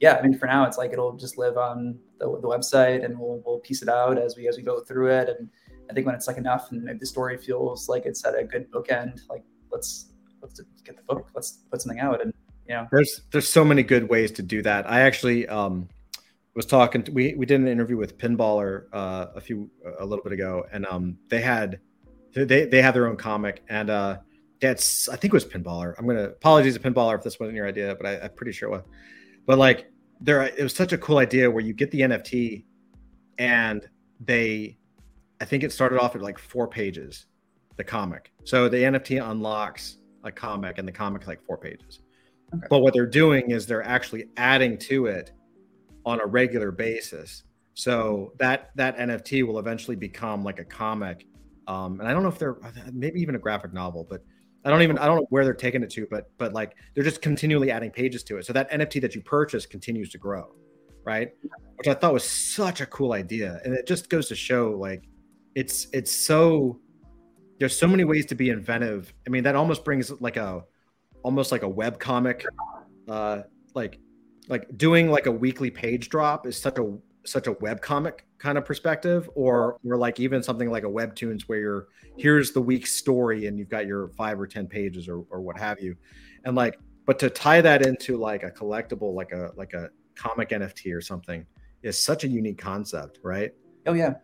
yeah, 0.00 0.16
I 0.16 0.22
mean, 0.22 0.36
for 0.36 0.46
now, 0.46 0.66
it's 0.66 0.78
like 0.78 0.92
it'll 0.92 1.16
just 1.16 1.38
live 1.38 1.56
on 1.56 1.98
the, 2.18 2.26
the 2.40 2.48
website, 2.48 3.04
and 3.04 3.18
we'll 3.18 3.42
we'll 3.44 3.60
piece 3.60 3.82
it 3.82 3.88
out 3.88 4.18
as 4.18 4.36
we 4.36 4.48
as 4.48 4.56
we 4.56 4.62
go 4.62 4.80
through 4.80 5.12
it. 5.12 5.28
And 5.28 5.48
I 5.90 5.94
think 5.94 6.06
when 6.06 6.14
it's 6.14 6.26
like 6.26 6.38
enough, 6.38 6.72
and 6.72 6.82
maybe 6.82 6.98
the 6.98 7.06
story 7.06 7.36
feels 7.36 7.88
like 7.88 8.06
it's 8.06 8.24
at 8.24 8.36
a 8.36 8.42
good 8.42 8.70
bookend, 8.70 9.20
like 9.28 9.44
let's 9.70 10.12
let's 10.40 10.60
get 10.82 10.96
the 10.96 11.02
book, 11.02 11.28
let's 11.34 11.60
put 11.70 11.82
something 11.82 12.00
out, 12.00 12.22
and 12.22 12.32
know, 12.72 12.88
there's 12.90 13.22
there's 13.30 13.48
so 13.48 13.64
many 13.64 13.82
good 13.82 14.08
ways 14.08 14.32
to 14.32 14.42
do 14.42 14.62
that. 14.62 14.90
I 14.90 15.00
actually 15.00 15.48
um 15.48 15.88
was 16.54 16.66
talking. 16.66 17.02
To, 17.04 17.12
we 17.12 17.34
we 17.34 17.46
did 17.46 17.60
an 17.60 17.68
interview 17.68 17.96
with 17.96 18.18
Pinballer 18.18 18.84
uh, 18.92 19.26
a 19.34 19.40
few 19.40 19.70
a 19.98 20.04
little 20.04 20.22
bit 20.22 20.32
ago, 20.32 20.66
and 20.72 20.86
um, 20.86 21.18
they 21.28 21.40
had 21.40 21.80
they 22.34 22.66
they 22.66 22.82
have 22.82 22.94
their 22.94 23.06
own 23.06 23.16
comic, 23.16 23.62
and 23.68 23.90
uh, 23.90 24.18
that's 24.60 25.08
I 25.08 25.16
think 25.16 25.32
it 25.32 25.36
was 25.36 25.44
Pinballer. 25.44 25.94
I'm 25.98 26.06
gonna 26.06 26.24
apologize 26.24 26.74
to 26.74 26.80
Pinballer 26.80 27.16
if 27.16 27.24
this 27.24 27.40
wasn't 27.40 27.56
your 27.56 27.66
idea, 27.66 27.94
but 27.94 28.06
I, 28.06 28.20
I'm 28.20 28.34
pretty 28.34 28.52
sure 28.52 28.68
it 28.68 28.72
was. 28.72 28.82
But 29.46 29.58
like 29.58 29.90
there, 30.20 30.42
it 30.42 30.62
was 30.62 30.74
such 30.74 30.92
a 30.92 30.98
cool 30.98 31.18
idea 31.18 31.50
where 31.50 31.64
you 31.64 31.72
get 31.72 31.90
the 31.90 32.00
NFT, 32.00 32.64
and 33.38 33.88
they, 34.20 34.78
I 35.40 35.44
think 35.44 35.64
it 35.64 35.72
started 35.72 35.98
off 36.00 36.14
at 36.14 36.22
like 36.22 36.38
four 36.38 36.68
pages, 36.68 37.26
the 37.76 37.84
comic. 37.84 38.30
So 38.44 38.68
the 38.68 38.78
NFT 38.78 39.28
unlocks 39.30 39.98
a 40.22 40.30
comic, 40.30 40.78
and 40.78 40.86
the 40.86 40.92
comic 40.92 41.26
like 41.26 41.42
four 41.44 41.56
pages. 41.56 42.00
But 42.68 42.80
what 42.80 42.94
they're 42.94 43.06
doing 43.06 43.50
is 43.50 43.66
they're 43.66 43.82
actually 43.82 44.26
adding 44.36 44.78
to 44.78 45.06
it 45.06 45.32
on 46.04 46.20
a 46.20 46.26
regular 46.26 46.70
basis. 46.70 47.44
So 47.74 48.32
that 48.38 48.70
that 48.76 48.98
NFT 48.98 49.46
will 49.46 49.58
eventually 49.58 49.96
become 49.96 50.44
like 50.44 50.58
a 50.58 50.64
comic, 50.64 51.26
um, 51.66 52.00
and 52.00 52.08
I 52.08 52.12
don't 52.12 52.22
know 52.22 52.28
if 52.28 52.38
they're 52.38 52.58
maybe 52.92 53.20
even 53.20 53.34
a 53.34 53.38
graphic 53.38 53.72
novel, 53.72 54.06
but 54.08 54.22
I 54.64 54.70
don't 54.70 54.82
even 54.82 54.98
I 54.98 55.06
don't 55.06 55.16
know 55.16 55.26
where 55.30 55.44
they're 55.44 55.54
taking 55.54 55.82
it 55.82 55.90
to, 55.90 56.06
but 56.10 56.30
but 56.36 56.52
like 56.52 56.76
they're 56.94 57.04
just 57.04 57.22
continually 57.22 57.70
adding 57.70 57.90
pages 57.90 58.22
to 58.24 58.36
it. 58.36 58.46
So 58.46 58.52
that 58.52 58.70
NFT 58.70 59.00
that 59.00 59.14
you 59.14 59.22
purchase 59.22 59.64
continues 59.64 60.10
to 60.10 60.18
grow, 60.18 60.54
right? 61.04 61.30
Which 61.76 61.88
I 61.88 61.94
thought 61.94 62.12
was 62.12 62.24
such 62.24 62.82
a 62.82 62.86
cool 62.86 63.12
idea, 63.12 63.60
and 63.64 63.72
it 63.72 63.86
just 63.86 64.10
goes 64.10 64.28
to 64.28 64.34
show 64.34 64.72
like 64.72 65.04
it's 65.54 65.88
it's 65.92 66.14
so 66.14 66.78
there's 67.58 67.76
so 67.78 67.86
many 67.86 68.04
ways 68.04 68.26
to 68.26 68.34
be 68.34 68.50
inventive. 68.50 69.14
I 69.26 69.30
mean, 69.30 69.44
that 69.44 69.56
almost 69.56 69.84
brings 69.84 70.10
like 70.20 70.36
a 70.36 70.64
almost 71.22 71.52
like 71.52 71.62
a 71.62 71.68
web 71.68 71.98
comic, 71.98 72.44
uh, 73.08 73.42
like 73.74 74.00
like 74.48 74.66
doing 74.76 75.10
like 75.10 75.26
a 75.26 75.32
weekly 75.32 75.70
page 75.70 76.08
drop 76.08 76.46
is 76.46 76.60
such 76.60 76.78
a 76.78 76.96
such 77.24 77.46
a 77.46 77.52
web 77.52 77.80
comic 77.80 78.26
kind 78.38 78.58
of 78.58 78.64
perspective 78.64 79.30
or 79.34 79.78
or 79.84 79.96
like 79.96 80.18
even 80.18 80.42
something 80.42 80.70
like 80.70 80.82
a 80.82 80.88
webtoons 80.88 81.42
where 81.42 81.58
you're 81.58 81.88
here's 82.16 82.52
the 82.52 82.60
week's 82.60 82.92
story 82.92 83.46
and 83.46 83.58
you've 83.58 83.68
got 83.68 83.86
your 83.86 84.08
five 84.08 84.40
or 84.40 84.46
ten 84.46 84.66
pages 84.66 85.08
or, 85.08 85.24
or 85.30 85.40
what 85.40 85.58
have 85.58 85.80
you. 85.80 85.96
And 86.44 86.56
like 86.56 86.78
but 87.06 87.18
to 87.20 87.30
tie 87.30 87.60
that 87.60 87.84
into 87.86 88.16
like 88.16 88.42
a 88.42 88.50
collectible 88.50 89.14
like 89.14 89.32
a 89.32 89.50
like 89.56 89.72
a 89.74 89.90
comic 90.14 90.50
nft 90.50 90.94
or 90.94 91.00
something 91.00 91.46
is 91.82 91.98
such 91.98 92.24
a 92.24 92.28
unique 92.28 92.58
concept 92.58 93.18
right? 93.22 93.52
Oh 93.86 93.94
yeah 93.94 94.14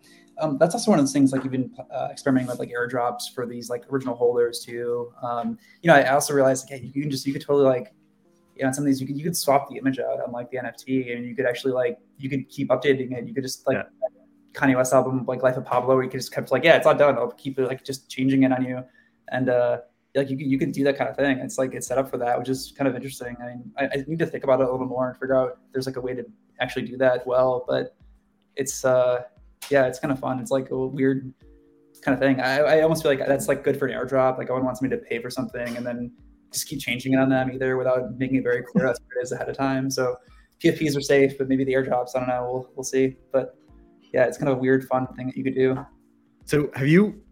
um, 0.41 0.59
that's 0.59 0.74
also 0.74 0.91
one 0.91 0.99
of 0.99 1.05
those 1.05 1.12
things 1.12 1.32
like 1.32 1.43
you've 1.43 1.53
been 1.53 1.74
uh, 1.93 2.09
experimenting 2.11 2.49
with 2.49 2.59
like 2.59 2.70
airdrops 2.70 3.32
for 3.34 3.47
these 3.47 3.68
like 3.70 3.84
original 3.91 4.14
holders 4.14 4.61
too 4.61 5.12
um, 5.22 5.59
you 5.82 5.89
know 5.89 5.95
i 5.95 6.09
also 6.09 6.32
realized 6.32 6.70
like 6.70 6.80
hey, 6.80 6.91
you 6.95 7.03
can 7.03 7.11
just 7.11 7.26
you 7.26 7.32
could 7.32 7.43
totally 7.43 7.64
like 7.64 7.93
you 8.59 8.64
know, 8.64 8.72
some 8.72 8.82
of 8.82 8.86
these 8.86 9.01
you 9.01 9.07
could 9.07 9.16
you 9.16 9.22
could 9.22 9.36
swap 9.36 9.70
the 9.70 9.76
image 9.76 9.99
out 9.99 10.20
on 10.20 10.32
like 10.32 10.51
the 10.51 10.59
NFT, 10.59 11.16
and 11.16 11.24
you 11.24 11.34
could 11.34 11.47
actually 11.47 11.72
like 11.72 11.99
you 12.18 12.28
could 12.28 12.49
keep 12.49 12.68
updating 12.68 13.16
it. 13.16 13.26
You 13.26 13.32
could 13.32 13.45
just 13.45 13.66
like 13.66 13.76
yeah. 13.76 14.09
Kanye 14.53 14.76
West 14.76 14.93
album 14.93 15.24
like 15.26 15.43
Life 15.43 15.57
of 15.57 15.64
Pablo, 15.64 15.95
where 15.95 16.03
you 16.03 16.11
could 16.11 16.20
just 16.20 16.32
kept 16.32 16.51
like, 16.51 16.64
yeah, 16.64 16.76
it's 16.76 16.84
not 16.84 16.99
done. 16.99 17.16
I'll 17.16 17.30
keep 17.30 17.59
it 17.59 17.66
like 17.66 17.84
just 17.84 18.11
changing 18.11 18.43
it 18.43 18.53
on 18.53 18.64
you, 18.64 18.82
and 19.30 19.49
uh, 19.49 19.78
like 20.16 20.28
you 20.28 20.36
can 20.36 20.51
you 20.51 20.59
can 20.59 20.72
do 20.72 20.82
that 20.84 20.99
kind 20.99 21.09
of 21.09 21.16
thing. 21.16 21.39
It's 21.39 21.57
like 21.57 21.72
it's 21.72 21.86
set 21.86 21.99
up 21.99 22.11
for 22.11 22.18
that, 22.18 22.36
which 22.39 22.49
is 22.49 22.74
kind 22.76 22.89
of 22.89 22.97
interesting. 22.97 23.36
I 23.41 23.47
mean, 23.47 23.72
I, 23.78 23.84
I 23.84 24.05
need 24.09 24.18
to 24.18 24.26
think 24.26 24.43
about 24.43 24.61
it 24.61 24.68
a 24.68 24.72
little 24.72 24.86
more 24.86 25.09
and 25.09 25.16
figure 25.16 25.36
out 25.36 25.51
if 25.51 25.72
there's 25.72 25.86
like 25.86 25.97
a 25.97 26.01
way 26.01 26.14
to 26.14 26.24
actually 26.61 26.86
do 26.86 26.97
that 26.97 27.24
well. 27.26 27.64
But 27.68 27.97
it's 28.57 28.84
uh, 28.84 29.22
yeah, 29.70 29.86
it's 29.86 29.98
kind 29.98 30.12
of 30.12 30.18
fun. 30.18 30.38
It's 30.38 30.50
like 30.50 30.70
a 30.70 30.86
weird 30.86 31.32
kind 32.02 32.14
of 32.14 32.20
thing. 32.20 32.40
I, 32.40 32.59
I 32.59 32.80
almost 32.82 33.02
feel 33.02 33.12
like 33.12 33.26
that's 33.26 33.48
like 33.48 33.64
good 33.64 33.78
for 33.78 33.86
an 33.86 33.98
airdrop. 33.98 34.38
Like, 34.38 34.48
no 34.48 34.54
one 34.54 34.64
wants 34.64 34.82
me 34.82 34.88
to 34.88 34.96
pay 34.96 35.20
for 35.20 35.30
something, 35.30 35.76
and 35.76 35.86
then 35.86 36.12
just 36.52 36.68
keep 36.68 36.80
changing 36.80 37.12
it 37.12 37.18
on 37.18 37.28
them 37.28 37.50
either 37.52 37.76
without 37.76 38.16
making 38.16 38.36
it 38.36 38.42
very 38.42 38.62
clear 38.62 38.86
that's 38.86 39.00
what 39.00 39.20
it 39.20 39.22
is 39.22 39.32
ahead 39.32 39.48
of 39.48 39.56
time. 39.56 39.90
So 39.90 40.16
PFPs 40.62 40.96
are 40.96 41.00
safe, 41.00 41.36
but 41.38 41.48
maybe 41.48 41.64
the 41.64 41.74
airdrops, 41.74 42.11
I 42.14 42.20
don't 42.20 42.28
know. 42.28 42.48
We'll 42.50 42.70
we'll 42.76 42.84
see. 42.84 43.16
But 43.32 43.56
yeah, 44.12 44.24
it's 44.24 44.38
kind 44.38 44.50
of 44.50 44.59
a 44.59 44.61
weird, 44.61 44.86
fun 44.86 45.06
thing 45.16 45.26
that 45.26 45.36
you 45.36 45.44
could 45.44 45.54
do. 45.54 45.78
So 46.44 46.70
have 46.74 46.88
you? 46.88 47.22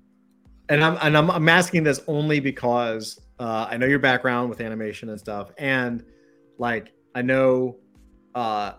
And 0.68 0.84
I'm 0.84 0.98
and 1.00 1.16
I'm, 1.16 1.30
I'm 1.30 1.48
asking 1.48 1.84
this 1.84 2.00
only 2.06 2.40
because 2.40 3.20
uh, 3.38 3.66
I 3.70 3.76
know 3.76 3.86
your 3.86 3.98
background 3.98 4.50
with 4.50 4.60
animation 4.60 5.08
and 5.08 5.18
stuff, 5.18 5.50
and 5.58 6.04
like 6.58 6.92
I 7.14 7.22
know, 7.22 7.76
uh, 8.34 8.72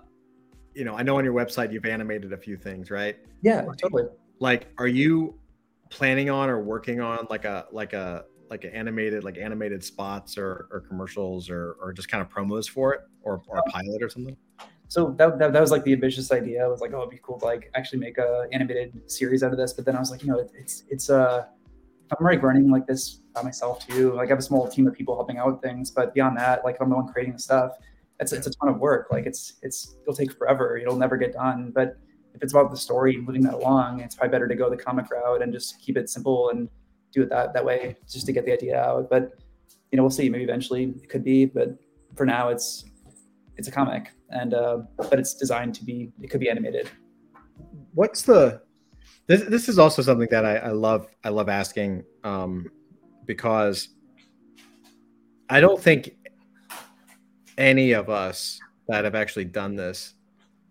you 0.77 0.83
know, 0.83 0.95
I 0.95 1.01
know 1.01 1.17
on 1.17 1.25
your 1.25 1.33
website 1.33 1.73
you've 1.73 1.85
animated 1.85 2.33
a 2.33 2.37
few 2.37 2.55
things, 2.55 2.91
right? 2.91 3.17
Yeah, 3.41 3.65
totally. 3.81 4.03
Like, 4.39 4.67
are 4.77 4.87
you 4.87 5.39
planning 5.89 6.29
on 6.29 6.49
or 6.49 6.61
working 6.61 7.01
on 7.01 7.25
like 7.29 7.45
a 7.45 7.65
like 7.71 7.93
a 7.93 8.25
like 8.49 8.63
an 8.63 8.71
animated 8.71 9.23
like 9.23 9.37
animated 9.37 9.83
spots 9.83 10.37
or, 10.37 10.67
or 10.71 10.81
commercials 10.87 11.49
or, 11.49 11.75
or 11.81 11.91
just 11.91 12.09
kind 12.09 12.21
of 12.21 12.29
promos 12.29 12.69
for 12.69 12.93
it 12.93 13.01
or, 13.23 13.41
or 13.47 13.57
a 13.57 13.63
pilot 13.63 14.01
or 14.03 14.09
something? 14.09 14.37
So 14.87 15.13
that, 15.17 15.37
that, 15.39 15.51
that 15.51 15.59
was 15.59 15.71
like 15.71 15.83
the 15.83 15.91
ambitious 15.91 16.31
idea. 16.31 16.63
I 16.63 16.67
was 16.67 16.79
like 16.79 16.93
oh 16.93 16.99
it'd 16.99 17.09
be 17.09 17.19
cool 17.23 17.39
to 17.39 17.45
like 17.45 17.71
actually 17.73 17.99
make 17.99 18.19
a 18.19 18.47
animated 18.53 19.09
series 19.11 19.43
out 19.43 19.51
of 19.51 19.57
this. 19.57 19.73
But 19.73 19.85
then 19.85 19.95
i 19.95 19.99
was 19.99 20.11
like 20.11 20.21
you 20.21 20.29
know 20.29 20.37
it, 20.39 20.51
it's 20.53 20.83
it's 20.89 21.09
uh 21.09 21.45
i'm 22.11 22.23
already 22.23 22.37
running 22.37 22.69
like 22.69 22.85
this 22.85 23.21
by 23.33 23.41
myself 23.41 23.85
too 23.85 24.13
like 24.13 24.27
i 24.27 24.29
have 24.29 24.39
a 24.39 24.41
small 24.41 24.65
team 24.69 24.87
of 24.87 24.93
people 24.93 25.15
helping 25.15 25.39
out 25.39 25.47
with 25.51 25.61
things. 25.61 25.89
But 25.89 26.13
beyond 26.13 26.37
that 26.37 26.63
like 26.63 26.77
i'm 26.79 26.89
the 26.89 26.95
one 26.95 27.07
creating 27.07 27.33
the 27.33 27.39
stuff 27.39 27.73
it's, 28.19 28.31
it's 28.33 28.47
a 28.47 28.51
ton 28.51 28.69
of 28.69 28.79
work 28.79 29.07
like 29.11 29.25
it's 29.25 29.53
it's 29.61 29.97
it'll 30.01 30.13
take 30.13 30.31
forever 30.31 30.77
it'll 30.77 30.97
never 30.97 31.17
get 31.17 31.33
done 31.33 31.71
but 31.73 31.97
if 32.33 32.41
it's 32.43 32.53
about 32.53 32.71
the 32.71 32.77
story 32.77 33.15
and 33.15 33.25
moving 33.25 33.41
that 33.41 33.53
along 33.53 33.99
it's 33.99 34.15
probably 34.15 34.31
better 34.31 34.47
to 34.47 34.55
go 34.55 34.69
the 34.69 34.77
comic 34.77 35.09
route 35.11 35.41
and 35.41 35.53
just 35.53 35.79
keep 35.81 35.97
it 35.97 36.09
simple 36.09 36.49
and 36.49 36.69
do 37.11 37.23
it 37.23 37.29
that 37.29 37.53
that 37.53 37.63
way 37.63 37.95
just 38.07 38.25
to 38.25 38.31
get 38.31 38.45
the 38.45 38.53
idea 38.53 38.79
out. 38.79 39.09
But 39.09 39.33
you 39.91 39.97
know, 39.97 40.03
we'll 40.03 40.11
see. 40.11 40.29
Maybe 40.29 40.43
eventually 40.43 40.93
it 41.01 41.09
could 41.09 41.23
be, 41.23 41.45
but 41.45 41.77
for 42.15 42.25
now, 42.25 42.49
it's 42.49 42.85
it's 43.57 43.67
a 43.67 43.71
comic, 43.71 44.11
and 44.29 44.53
uh, 44.53 44.79
but 44.97 45.19
it's 45.19 45.35
designed 45.35 45.75
to 45.75 45.85
be. 45.85 46.11
It 46.21 46.29
could 46.29 46.39
be 46.39 46.49
animated. 46.49 46.89
What's 47.93 48.21
the 48.21 48.61
this? 49.27 49.43
This 49.43 49.69
is 49.69 49.79
also 49.79 50.01
something 50.01 50.27
that 50.31 50.45
I, 50.45 50.57
I 50.57 50.71
love. 50.71 51.07
I 51.23 51.29
love 51.29 51.49
asking 51.49 52.03
um, 52.23 52.69
because 53.25 53.89
I 55.49 55.59
don't 55.59 55.81
think 55.81 56.16
any 57.57 57.91
of 57.91 58.09
us 58.09 58.59
that 58.87 59.03
have 59.03 59.15
actually 59.15 59.45
done 59.45 59.75
this 59.75 60.13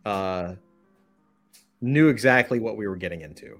uh, 0.04 0.54
knew 1.80 2.08
exactly 2.08 2.58
what 2.58 2.76
we 2.76 2.86
were 2.86 2.96
getting 2.96 3.20
into, 3.22 3.58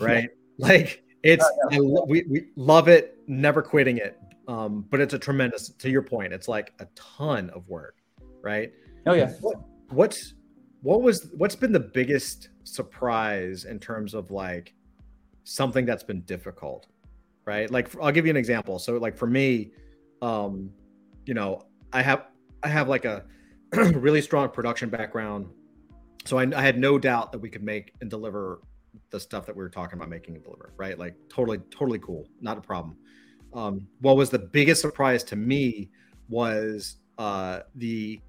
right? 0.00 0.28
Yeah. 0.58 0.66
Like 0.66 1.04
it's 1.22 1.44
oh, 1.44 1.68
yeah. 1.70 1.78
I, 1.78 2.04
we 2.06 2.24
we 2.28 2.46
love 2.56 2.88
it, 2.88 3.16
never 3.26 3.62
quitting 3.62 3.98
it. 3.98 4.18
Um, 4.48 4.86
but 4.90 5.00
it's 5.00 5.14
a 5.14 5.18
tremendous. 5.18 5.68
To 5.68 5.90
your 5.90 6.02
point, 6.02 6.32
it's 6.32 6.48
like 6.48 6.72
a 6.80 6.86
ton 6.94 7.50
of 7.50 7.68
work, 7.68 7.96
right? 8.42 8.72
Oh 9.06 9.14
yeah. 9.14 9.30
What, 9.40 9.56
what's 9.90 10.34
what 10.82 11.02
was 11.02 11.30
what's 11.36 11.56
been 11.56 11.72
the 11.72 11.80
biggest 11.80 12.50
surprise 12.64 13.64
in 13.64 13.78
terms 13.78 14.14
of 14.14 14.30
like 14.30 14.74
something 15.44 15.86
that's 15.86 16.02
been 16.02 16.22
difficult, 16.22 16.86
right? 17.44 17.70
Like 17.70 17.90
I'll 18.00 18.12
give 18.12 18.26
you 18.26 18.30
an 18.30 18.36
example. 18.36 18.78
So 18.78 18.96
like 18.98 19.16
for 19.16 19.26
me, 19.26 19.72
um, 20.22 20.70
you 21.24 21.34
know, 21.34 21.62
I 21.92 22.02
have 22.02 22.26
I 22.62 22.68
have 22.68 22.88
like 22.88 23.04
a 23.04 23.24
really 23.72 24.22
strong 24.22 24.48
production 24.48 24.88
background, 24.88 25.46
so 26.24 26.38
I, 26.38 26.42
I 26.54 26.62
had 26.62 26.78
no 26.78 26.98
doubt 26.98 27.32
that 27.32 27.38
we 27.38 27.48
could 27.48 27.62
make 27.62 27.92
and 28.00 28.10
deliver 28.10 28.60
the 29.10 29.20
stuff 29.20 29.46
that 29.46 29.56
we 29.56 29.62
were 29.62 29.70
talking 29.70 29.98
about 29.98 30.08
making 30.08 30.34
and 30.34 30.44
deliver, 30.44 30.72
right? 30.76 30.98
Like 30.98 31.14
totally, 31.28 31.58
totally 31.70 31.98
cool, 31.98 32.28
not 32.40 32.58
a 32.58 32.60
problem. 32.60 32.96
Um, 33.54 33.86
what 34.00 34.16
was 34.16 34.30
the 34.30 34.38
biggest 34.38 34.82
surprise 34.82 35.24
to 35.24 35.36
me 35.36 35.90
was 36.28 36.96
uh, 37.16 37.60
the 37.74 38.20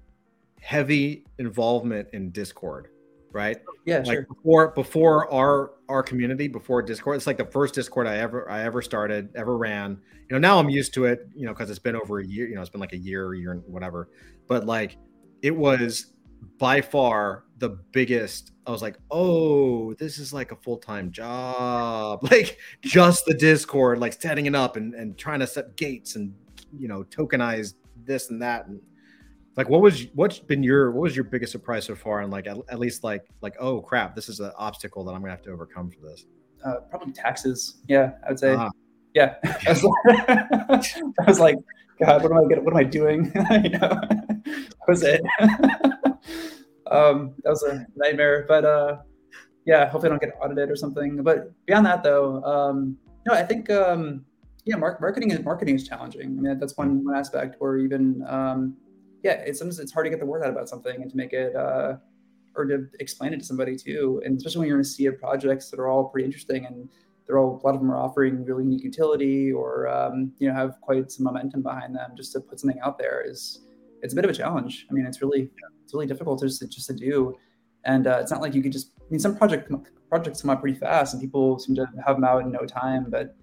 heavy 0.60 1.26
involvement 1.38 2.08
in 2.12 2.30
Discord, 2.30 2.88
right? 3.32 3.58
Yeah, 3.84 3.98
like 3.98 4.06
sure. 4.06 4.26
before 4.26 4.68
before 4.68 5.32
our 5.32 5.72
our 5.88 6.02
community, 6.02 6.48
before 6.48 6.82
Discord, 6.82 7.16
it's 7.16 7.26
like 7.26 7.38
the 7.38 7.44
first 7.44 7.74
Discord 7.74 8.06
I 8.06 8.16
ever 8.18 8.48
I 8.50 8.62
ever 8.62 8.82
started, 8.82 9.30
ever 9.34 9.56
ran. 9.56 10.00
You 10.28 10.36
know, 10.36 10.38
now 10.38 10.58
I'm 10.58 10.68
used 10.68 10.94
to 10.94 11.06
it, 11.06 11.28
you 11.34 11.46
know, 11.46 11.52
because 11.52 11.70
it's 11.70 11.78
been 11.78 11.96
over 11.96 12.20
a 12.20 12.26
year. 12.26 12.48
You 12.48 12.54
know, 12.54 12.60
it's 12.60 12.70
been 12.70 12.80
like 12.80 12.92
a 12.92 12.98
year, 12.98 13.34
year 13.34 13.52
and 13.52 13.62
whatever. 13.66 14.08
But 14.46 14.66
like, 14.66 14.96
it 15.42 15.54
was 15.54 16.12
by 16.58 16.80
far 16.80 17.44
the 17.58 17.68
biggest 17.92 18.52
i 18.66 18.70
was 18.70 18.80
like 18.80 18.96
oh 19.10 19.92
this 19.94 20.18
is 20.18 20.32
like 20.32 20.52
a 20.52 20.56
full-time 20.56 21.10
job 21.10 22.22
like 22.30 22.58
just 22.80 23.24
the 23.26 23.34
discord 23.34 23.98
like 23.98 24.12
setting 24.20 24.46
it 24.46 24.54
up 24.54 24.76
and, 24.76 24.94
and 24.94 25.18
trying 25.18 25.40
to 25.40 25.46
set 25.46 25.76
gates 25.76 26.16
and 26.16 26.34
you 26.76 26.88
know 26.88 27.04
tokenize 27.04 27.74
this 28.04 28.30
and 28.30 28.40
that 28.40 28.66
and 28.66 28.80
like 29.56 29.68
what 29.68 29.80
was 29.80 30.06
what's 30.14 30.38
been 30.38 30.62
your 30.62 30.90
what 30.90 31.02
was 31.02 31.16
your 31.16 31.24
biggest 31.24 31.52
surprise 31.52 31.84
so 31.84 31.94
far 31.94 32.20
and 32.20 32.30
like 32.30 32.46
at, 32.46 32.56
at 32.68 32.78
least 32.78 33.04
like 33.04 33.24
like 33.40 33.56
oh 33.58 33.80
crap 33.80 34.14
this 34.14 34.28
is 34.28 34.40
an 34.40 34.52
obstacle 34.56 35.04
that 35.04 35.12
i'm 35.12 35.20
gonna 35.20 35.30
have 35.30 35.42
to 35.42 35.50
overcome 35.50 35.90
for 35.90 36.00
this 36.00 36.26
uh, 36.64 36.76
probably 36.88 37.12
taxes 37.12 37.78
yeah 37.88 38.12
i 38.24 38.30
would 38.30 38.38
say 38.38 38.56
yeah 39.14 39.34
I 39.44 39.70
was, 39.70 39.84
I 41.20 41.24
was 41.26 41.40
like 41.40 41.56
god 41.98 42.22
what 42.22 42.32
am 42.32 42.38
i 42.38 42.48
getting 42.48 42.64
what 42.64 42.74
am 42.74 42.78
i 42.78 42.84
doing 42.84 43.26
you 43.64 43.70
know 43.70 44.00
that 44.00 44.88
was 44.88 45.02
it 45.02 45.20
um, 46.90 47.34
that 47.44 47.50
was 47.50 47.62
a 47.62 47.86
nightmare. 47.96 48.44
But 48.46 48.64
uh, 48.64 48.98
yeah, 49.64 49.88
hopefully 49.88 50.08
I 50.08 50.10
don't 50.10 50.20
get 50.22 50.34
audited 50.40 50.70
or 50.70 50.76
something. 50.76 51.22
But 51.22 51.52
beyond 51.66 51.86
that, 51.86 52.02
though, 52.02 52.42
um, 52.44 52.96
no, 53.26 53.34
I 53.34 53.42
think 53.44 53.70
um, 53.70 54.24
yeah, 54.64 54.76
mark, 54.76 55.00
marketing 55.00 55.30
is 55.30 55.42
marketing 55.44 55.76
is 55.76 55.86
challenging. 55.86 56.38
I 56.38 56.40
mean, 56.40 56.58
that's 56.58 56.76
one 56.76 57.04
one 57.04 57.16
aspect. 57.16 57.56
Or 57.60 57.78
even 57.78 58.24
um, 58.26 58.76
yeah, 59.22 59.32
it's 59.32 59.58
sometimes 59.58 59.78
it's 59.78 59.92
hard 59.92 60.06
to 60.06 60.10
get 60.10 60.20
the 60.20 60.26
word 60.26 60.42
out 60.42 60.50
about 60.50 60.68
something 60.68 61.00
and 61.02 61.10
to 61.10 61.16
make 61.16 61.32
it 61.32 61.54
uh, 61.54 61.96
or 62.56 62.64
to 62.64 62.86
explain 62.98 63.32
it 63.32 63.40
to 63.40 63.44
somebody 63.44 63.76
too. 63.76 64.22
And 64.24 64.36
especially 64.36 64.60
when 64.60 64.68
you're 64.68 64.78
in 64.78 64.82
a 64.82 64.84
sea 64.84 65.06
of 65.06 65.18
projects 65.18 65.70
that 65.70 65.78
are 65.78 65.88
all 65.88 66.04
pretty 66.04 66.24
interesting 66.24 66.66
and 66.66 66.88
they're 67.26 67.38
all 67.38 67.60
a 67.62 67.66
lot 67.66 67.74
of 67.74 67.80
them 67.80 67.90
are 67.90 67.96
offering 67.96 68.44
really 68.44 68.64
unique 68.64 68.82
utility 68.82 69.52
or 69.52 69.88
um, 69.88 70.32
you 70.38 70.48
know 70.48 70.54
have 70.54 70.80
quite 70.80 71.10
some 71.12 71.24
momentum 71.24 71.62
behind 71.62 71.94
them. 71.94 72.10
Just 72.16 72.32
to 72.32 72.40
put 72.40 72.58
something 72.58 72.80
out 72.80 72.98
there 72.98 73.22
is 73.24 73.60
it's 74.02 74.12
a 74.12 74.16
bit 74.16 74.24
of 74.24 74.30
a 74.30 74.34
challenge. 74.34 74.86
I 74.90 74.94
mean, 74.94 75.06
it's 75.06 75.22
really 75.22 75.50
it's 75.84 75.94
really 75.94 76.06
difficult 76.06 76.40
to 76.40 76.46
just, 76.46 76.68
just 76.70 76.86
to 76.88 76.94
do. 76.94 77.36
And 77.84 78.06
uh, 78.06 78.18
it's 78.20 78.30
not 78.30 78.40
like 78.40 78.54
you 78.54 78.62
could 78.62 78.72
just. 78.72 78.92
I 78.98 79.04
mean, 79.10 79.20
some 79.20 79.36
project 79.36 79.70
projects 80.08 80.42
come 80.42 80.50
out 80.50 80.60
pretty 80.60 80.78
fast, 80.78 81.14
and 81.14 81.22
people 81.22 81.58
seem 81.58 81.74
to 81.76 81.86
have 82.06 82.16
them 82.16 82.24
out 82.24 82.42
in 82.42 82.52
no 82.52 82.66
time. 82.66 83.06
But 83.08 83.34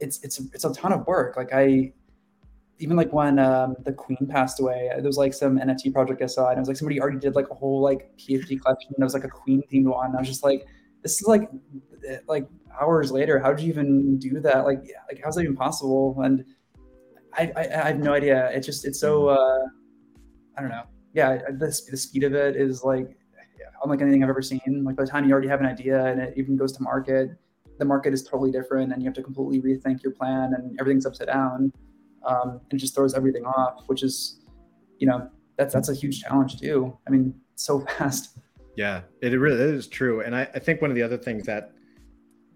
it's 0.00 0.22
it's 0.22 0.40
it's 0.54 0.64
a 0.64 0.72
ton 0.72 0.92
of 0.92 1.06
work. 1.06 1.36
Like 1.36 1.52
I, 1.52 1.92
even 2.78 2.96
like 2.96 3.12
when 3.12 3.38
um, 3.38 3.76
the 3.84 3.92
Queen 3.92 4.26
passed 4.28 4.60
away, 4.60 4.90
there 4.94 5.02
was 5.04 5.16
like 5.16 5.32
some 5.34 5.58
NFT 5.58 5.92
project 5.92 6.22
I 6.22 6.26
saw, 6.26 6.48
and 6.48 6.58
it 6.58 6.60
was 6.60 6.68
like 6.68 6.76
somebody 6.76 7.00
already 7.00 7.18
did 7.18 7.34
like 7.34 7.50
a 7.50 7.54
whole 7.54 7.80
like 7.80 8.10
PFP 8.18 8.60
collection, 8.62 8.92
and 8.94 8.98
it 8.98 9.04
was 9.04 9.14
like 9.14 9.24
a 9.24 9.28
Queen 9.28 9.62
themed 9.72 9.86
one. 9.86 10.06
And 10.08 10.16
I 10.16 10.20
was 10.20 10.28
just 10.28 10.44
like, 10.44 10.66
this 11.02 11.20
is 11.20 11.26
like 11.26 11.48
like 12.26 12.46
hours 12.80 13.10
later. 13.10 13.38
How 13.38 13.52
did 13.52 13.64
you 13.64 13.70
even 13.70 14.18
do 14.18 14.40
that? 14.40 14.64
Like 14.64 14.82
like 15.10 15.20
how's 15.24 15.36
that 15.36 15.42
even 15.42 15.56
possible? 15.56 16.20
And 16.22 16.44
I, 17.32 17.52
I, 17.56 17.60
I 17.62 17.86
have 17.88 17.98
no 17.98 18.12
idea. 18.12 18.50
It's 18.52 18.66
just 18.66 18.84
it's 18.84 19.00
so 19.00 19.28
uh, 19.28 19.66
I 20.56 20.60
don't 20.60 20.70
know 20.70 20.84
yeah, 21.16 21.38
the, 21.48 21.80
the 21.90 21.96
speed 21.96 22.24
of 22.24 22.34
it 22.34 22.56
is 22.56 22.84
like 22.84 23.16
unlike 23.82 24.02
anything 24.02 24.22
I've 24.22 24.28
ever 24.28 24.42
seen. 24.42 24.82
Like 24.84 24.96
by 24.96 25.04
the 25.04 25.10
time 25.10 25.24
you 25.24 25.32
already 25.32 25.48
have 25.48 25.60
an 25.60 25.66
idea 25.66 26.04
and 26.04 26.20
it 26.20 26.34
even 26.36 26.56
goes 26.56 26.72
to 26.72 26.82
market, 26.82 27.30
the 27.78 27.86
market 27.86 28.12
is 28.12 28.22
totally 28.22 28.50
different, 28.50 28.92
and 28.92 29.02
you 29.02 29.06
have 29.06 29.14
to 29.14 29.22
completely 29.22 29.62
rethink 29.62 30.02
your 30.02 30.12
plan, 30.12 30.52
and 30.54 30.78
everything's 30.78 31.06
upside 31.06 31.28
down, 31.28 31.72
um, 32.26 32.60
and 32.70 32.78
just 32.78 32.94
throws 32.94 33.14
everything 33.14 33.44
off. 33.44 33.84
Which 33.86 34.02
is, 34.02 34.40
you 34.98 35.06
know, 35.06 35.30
that's 35.56 35.72
that's 35.74 35.88
a 35.88 35.94
huge 35.94 36.22
challenge 36.22 36.60
too. 36.60 36.96
I 37.06 37.10
mean, 37.10 37.34
so 37.54 37.80
fast. 37.98 38.38
Yeah, 38.76 39.02
it 39.22 39.28
really 39.28 39.58
is 39.58 39.86
true, 39.86 40.20
and 40.20 40.36
I, 40.36 40.42
I 40.54 40.58
think 40.58 40.82
one 40.82 40.90
of 40.90 40.96
the 40.96 41.02
other 41.02 41.16
things 41.16 41.46
that 41.46 41.72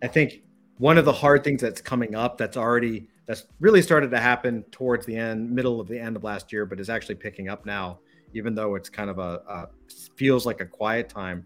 I 0.02 0.06
think 0.06 0.42
one 0.76 0.98
of 0.98 1.04
the 1.04 1.12
hard 1.12 1.44
things 1.44 1.62
that's 1.62 1.80
coming 1.80 2.14
up 2.14 2.36
that's 2.36 2.56
already 2.56 3.08
that's 3.26 3.44
really 3.58 3.80
started 3.80 4.10
to 4.10 4.20
happen 4.20 4.64
towards 4.70 5.06
the 5.06 5.16
end, 5.16 5.50
middle 5.50 5.80
of 5.80 5.88
the 5.88 5.98
end 5.98 6.16
of 6.16 6.24
last 6.24 6.52
year, 6.52 6.66
but 6.66 6.78
is 6.80 6.90
actually 6.90 7.14
picking 7.14 7.48
up 7.48 7.64
now 7.64 8.00
even 8.34 8.54
though 8.54 8.74
it's 8.74 8.88
kind 8.88 9.10
of 9.10 9.18
a, 9.18 9.42
a 9.48 9.68
feels 10.16 10.46
like 10.46 10.60
a 10.60 10.66
quiet 10.66 11.08
time, 11.08 11.44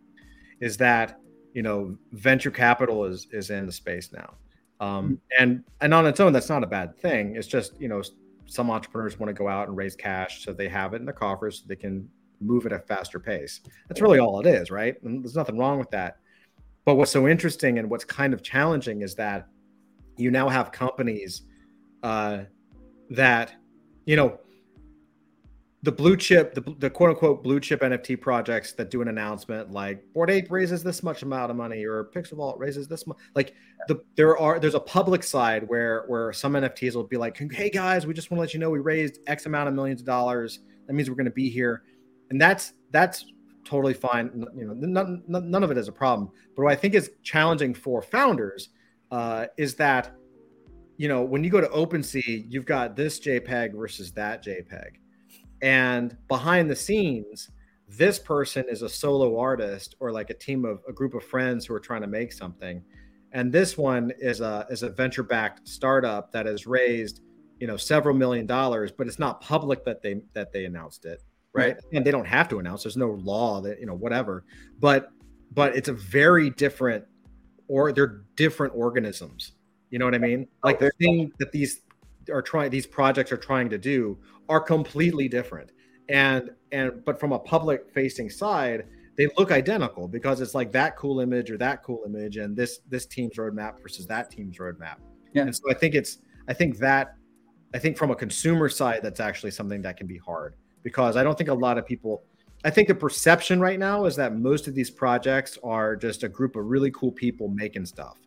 is 0.61 0.77
that 0.77 1.21
you 1.53 1.63
know 1.63 1.97
venture 2.13 2.51
capital 2.51 3.05
is 3.05 3.27
is 3.33 3.51
in 3.51 3.67
the 3.67 3.73
space 3.73 4.13
now, 4.13 4.35
um, 4.85 5.05
mm-hmm. 5.05 5.15
and 5.43 5.65
and 5.81 5.95
on 5.95 6.07
its 6.07 6.21
own 6.21 6.33
that's 6.33 6.49
not 6.49 6.63
a 6.63 6.67
bad 6.67 6.97
thing. 6.99 7.37
It's 7.37 7.47
just 7.47 7.81
you 7.81 7.89
know 7.89 8.03
some 8.47 8.71
entrepreneurs 8.71 9.19
want 9.19 9.29
to 9.29 9.35
go 9.35 9.49
out 9.49 9.69
and 9.69 9.77
raise 9.77 9.97
cash 9.97 10.45
so 10.45 10.53
they 10.53 10.69
have 10.69 10.93
it 10.93 10.97
in 10.97 11.07
their 11.07 11.15
coffers 11.15 11.61
so 11.61 11.65
they 11.67 11.77
can 11.77 12.09
move 12.41 12.67
at 12.67 12.73
a 12.73 12.79
faster 12.79 13.19
pace. 13.19 13.61
That's 13.89 14.01
really 14.01 14.19
all 14.19 14.41
it 14.41 14.47
is, 14.47 14.71
right? 14.71 15.03
And 15.03 15.25
there's 15.25 15.37
nothing 15.37 15.57
wrong 15.57 15.79
with 15.79 15.91
that. 15.91 16.19
But 16.85 16.97
what's 16.97 17.11
so 17.11 17.27
interesting 17.27 17.79
and 17.79 17.89
what's 17.89 18.05
kind 18.05 18.35
of 18.35 18.43
challenging 18.43 19.01
is 19.01 19.15
that 19.15 19.47
you 20.19 20.31
now 20.31 20.49
have 20.51 20.71
companies 20.71 21.43
uh, 22.03 22.41
that, 23.11 23.55
you 24.05 24.17
know, 24.17 24.39
the 25.85 25.93
blue 25.93 26.17
chip, 26.17 26.55
the, 26.55 26.63
the 26.79 26.89
quote 26.89 27.11
unquote 27.11 27.43
blue 27.43 27.61
chip 27.61 27.83
NFT 27.83 28.19
projects 28.19 28.73
that 28.73 28.91
do 28.91 29.03
an 29.03 29.09
announcement 29.09 29.71
like 29.71 30.03
Bored 30.15 30.31
Ape 30.31 30.51
raises 30.51 30.83
this 30.83 31.03
much 31.03 31.23
amount 31.23 31.51
of 31.51 31.59
money 31.59 31.85
or 31.85 32.11
Pixel 32.15 32.39
Vault 32.39 32.59
raises 32.59 32.89
this 32.89 33.07
much. 33.07 33.19
Like 33.35 33.55
the 33.87 34.03
there 34.17 34.39
are 34.39 34.59
there's 34.59 34.75
a 34.75 34.81
public 34.81 35.23
side 35.23 35.69
where 35.69 36.05
where 36.07 36.33
some 36.33 36.55
NFTs 36.55 36.95
will 36.95 37.05
be 37.05 37.19
like, 37.19 37.37
hey 37.53 37.69
guys, 37.69 38.07
we 38.07 38.15
just 38.15 38.31
want 38.31 38.39
to 38.39 38.41
let 38.41 38.55
you 38.55 38.61
know 38.61 38.71
we 38.71 38.79
raised 38.79 39.19
X 39.27 39.45
amount 39.45 39.69
of 39.69 39.75
millions 39.75 40.01
of 40.01 40.07
dollars. 40.07 40.61
That 40.87 40.95
means 40.95 41.11
we're 41.11 41.17
going 41.17 41.27
to 41.27 41.33
be 41.33 41.51
here, 41.51 41.83
and 42.31 42.41
that's 42.41 42.73
that's 42.91 43.27
totally 43.67 43.95
fine. 43.95 44.31
You 44.57 44.65
know, 44.67 44.73
none, 44.75 45.23
none 45.29 45.63
of 45.63 45.71
it 45.71 45.77
is 45.77 45.89
a 45.89 45.93
problem. 45.93 46.31
But 46.57 46.63
what 46.63 46.73
I 46.73 46.77
think 46.77 46.95
is 46.95 47.11
challenging 47.23 47.75
for 47.75 48.01
founders 48.01 48.71
uh, 49.11 49.47
is 49.59 49.75
that 49.75 50.15
you 50.97 51.09
know 51.09 51.23
when 51.23 51.45
you 51.45 51.51
go 51.51 51.61
to 51.61 51.69
OpenSea, 51.69 52.47
you've 52.49 52.67
got 52.67 52.97
this 52.97 53.21
JPEG 53.21 53.75
versus 53.75 54.13
that 54.13 54.43
JPEG 54.43 55.04
and 55.65 56.17
behind 56.29 56.71
the 56.71 56.77
scenes 56.77 57.51
this 57.89 58.19
person 58.19 58.65
is 58.69 58.83
a 58.83 58.89
solo 58.89 59.39
artist 59.39 59.95
or 60.01 60.13
like 60.13 60.31
a 60.31 60.35
team 60.35 60.65
of 60.65 60.83
a 60.89 60.93
group 60.93 61.15
of 61.15 61.23
friends 61.25 61.67
who 61.67 61.75
are 61.75 61.81
trying 61.81 62.01
to 62.01 62.07
make 62.07 62.33
something. 62.33 62.83
And 63.33 63.53
this 63.53 63.77
one 63.77 64.13
is 64.19 64.41
a 64.41 64.67
is 64.71 64.83
a 64.83 64.91
venture 64.91 65.23
backed 65.23 65.69
startup 65.69 66.33
that 66.33 66.47
has 66.47 66.67
raised 66.67 67.21
you 67.61 67.67
know 67.67 67.77
several 67.77 68.15
million 68.15 68.47
dollars 68.47 68.91
but 68.91 69.07
it's 69.07 69.19
not 69.19 69.41
public 69.41 69.85
that 69.85 70.03
they 70.03 70.21
that 70.33 70.53
they 70.53 70.65
announced 70.65 71.05
it 71.05 71.23
right. 71.53 71.77
and 71.93 72.05
they 72.05 72.11
don't 72.11 72.27
have 72.27 72.49
to 72.49 72.59
announce. 72.59 72.83
There's 72.83 72.97
no 72.97 73.13
law 73.13 73.61
that 73.61 73.81
you 73.81 73.87
know 73.87 73.95
whatever. 73.95 74.45
But 74.81 75.11
but 75.53 75.77
it's 75.77 75.89
a 75.89 75.93
very 75.93 76.51
different 76.51 77.05
or 77.69 77.93
they're 77.93 78.25
different 78.37 78.75
organisms. 78.77 79.53
You 79.91 79.99
know 79.99 80.05
what 80.05 80.15
i 80.15 80.19
mean? 80.19 80.49
Like 80.63 80.79
the 80.79 80.87
oh. 80.87 80.99
thing 80.99 81.33
that 81.39 81.53
these 81.53 81.83
are 82.33 82.43
trying 82.43 82.71
these 82.71 82.87
projects 82.87 83.33
are 83.33 83.37
trying 83.37 83.69
to 83.71 83.79
do 83.79 84.19
are 84.49 84.61
completely 84.61 85.29
different. 85.29 85.73
And 86.09 86.51
and 86.73 87.05
but 87.05 87.19
from 87.19 87.33
a 87.33 87.39
public 87.39 87.91
facing 87.93 88.29
side 88.29 88.85
they 89.17 89.29
look 89.39 89.53
identical 89.53 90.09
because 90.09 90.41
it's 90.41 90.55
like 90.55 90.73
that 90.73 90.97
cool 90.97 91.21
image 91.21 91.51
or 91.51 91.59
that 91.59 91.83
cool 91.83 92.03
image 92.07 92.37
and 92.37 92.57
this 92.57 92.81
this 92.89 93.07
team's 93.07 93.37
roadmap 93.37 93.81
versus 93.81 94.07
that 94.07 94.31
team's 94.31 94.59
roadmap. 94.59 94.97
Yeah. 95.33 95.43
And 95.43 95.55
so 95.55 95.63
i 95.71 95.75
think 95.75 95.95
it's 95.95 96.19
i 96.49 96.53
think 96.53 96.79
that 96.79 97.15
i 97.75 97.79
think 97.79 97.97
from 97.97 98.11
a 98.11 98.17
consumer 98.17 98.69
side 98.69 99.01
that's 99.03 99.21
actually 99.21 99.51
something 99.51 99.83
that 99.83 99.97
can 99.97 100.07
be 100.07 100.19
hard 100.19 100.57
because 100.83 101.17
i 101.17 101.23
don't 101.23 101.37
think 101.37 101.51
a 101.51 101.55
lot 101.55 101.79
of 101.79 101.87
people 101.87 102.25
i 102.65 102.71
think 102.71 102.89
the 102.89 102.95
perception 102.95 103.61
right 103.61 103.79
now 103.79 104.05
is 104.05 104.15
that 104.17 104.37
most 104.37 104.69
of 104.69 104.75
these 104.75 104.91
projects 104.91 105.59
are 105.65 105.97
just 105.97 106.23
a 106.23 106.29
group 106.29 106.57
of 106.57 106.67
really 106.67 106.91
cool 106.91 107.13
people 107.13 107.49
making 107.49 107.87
stuff. 107.87 108.19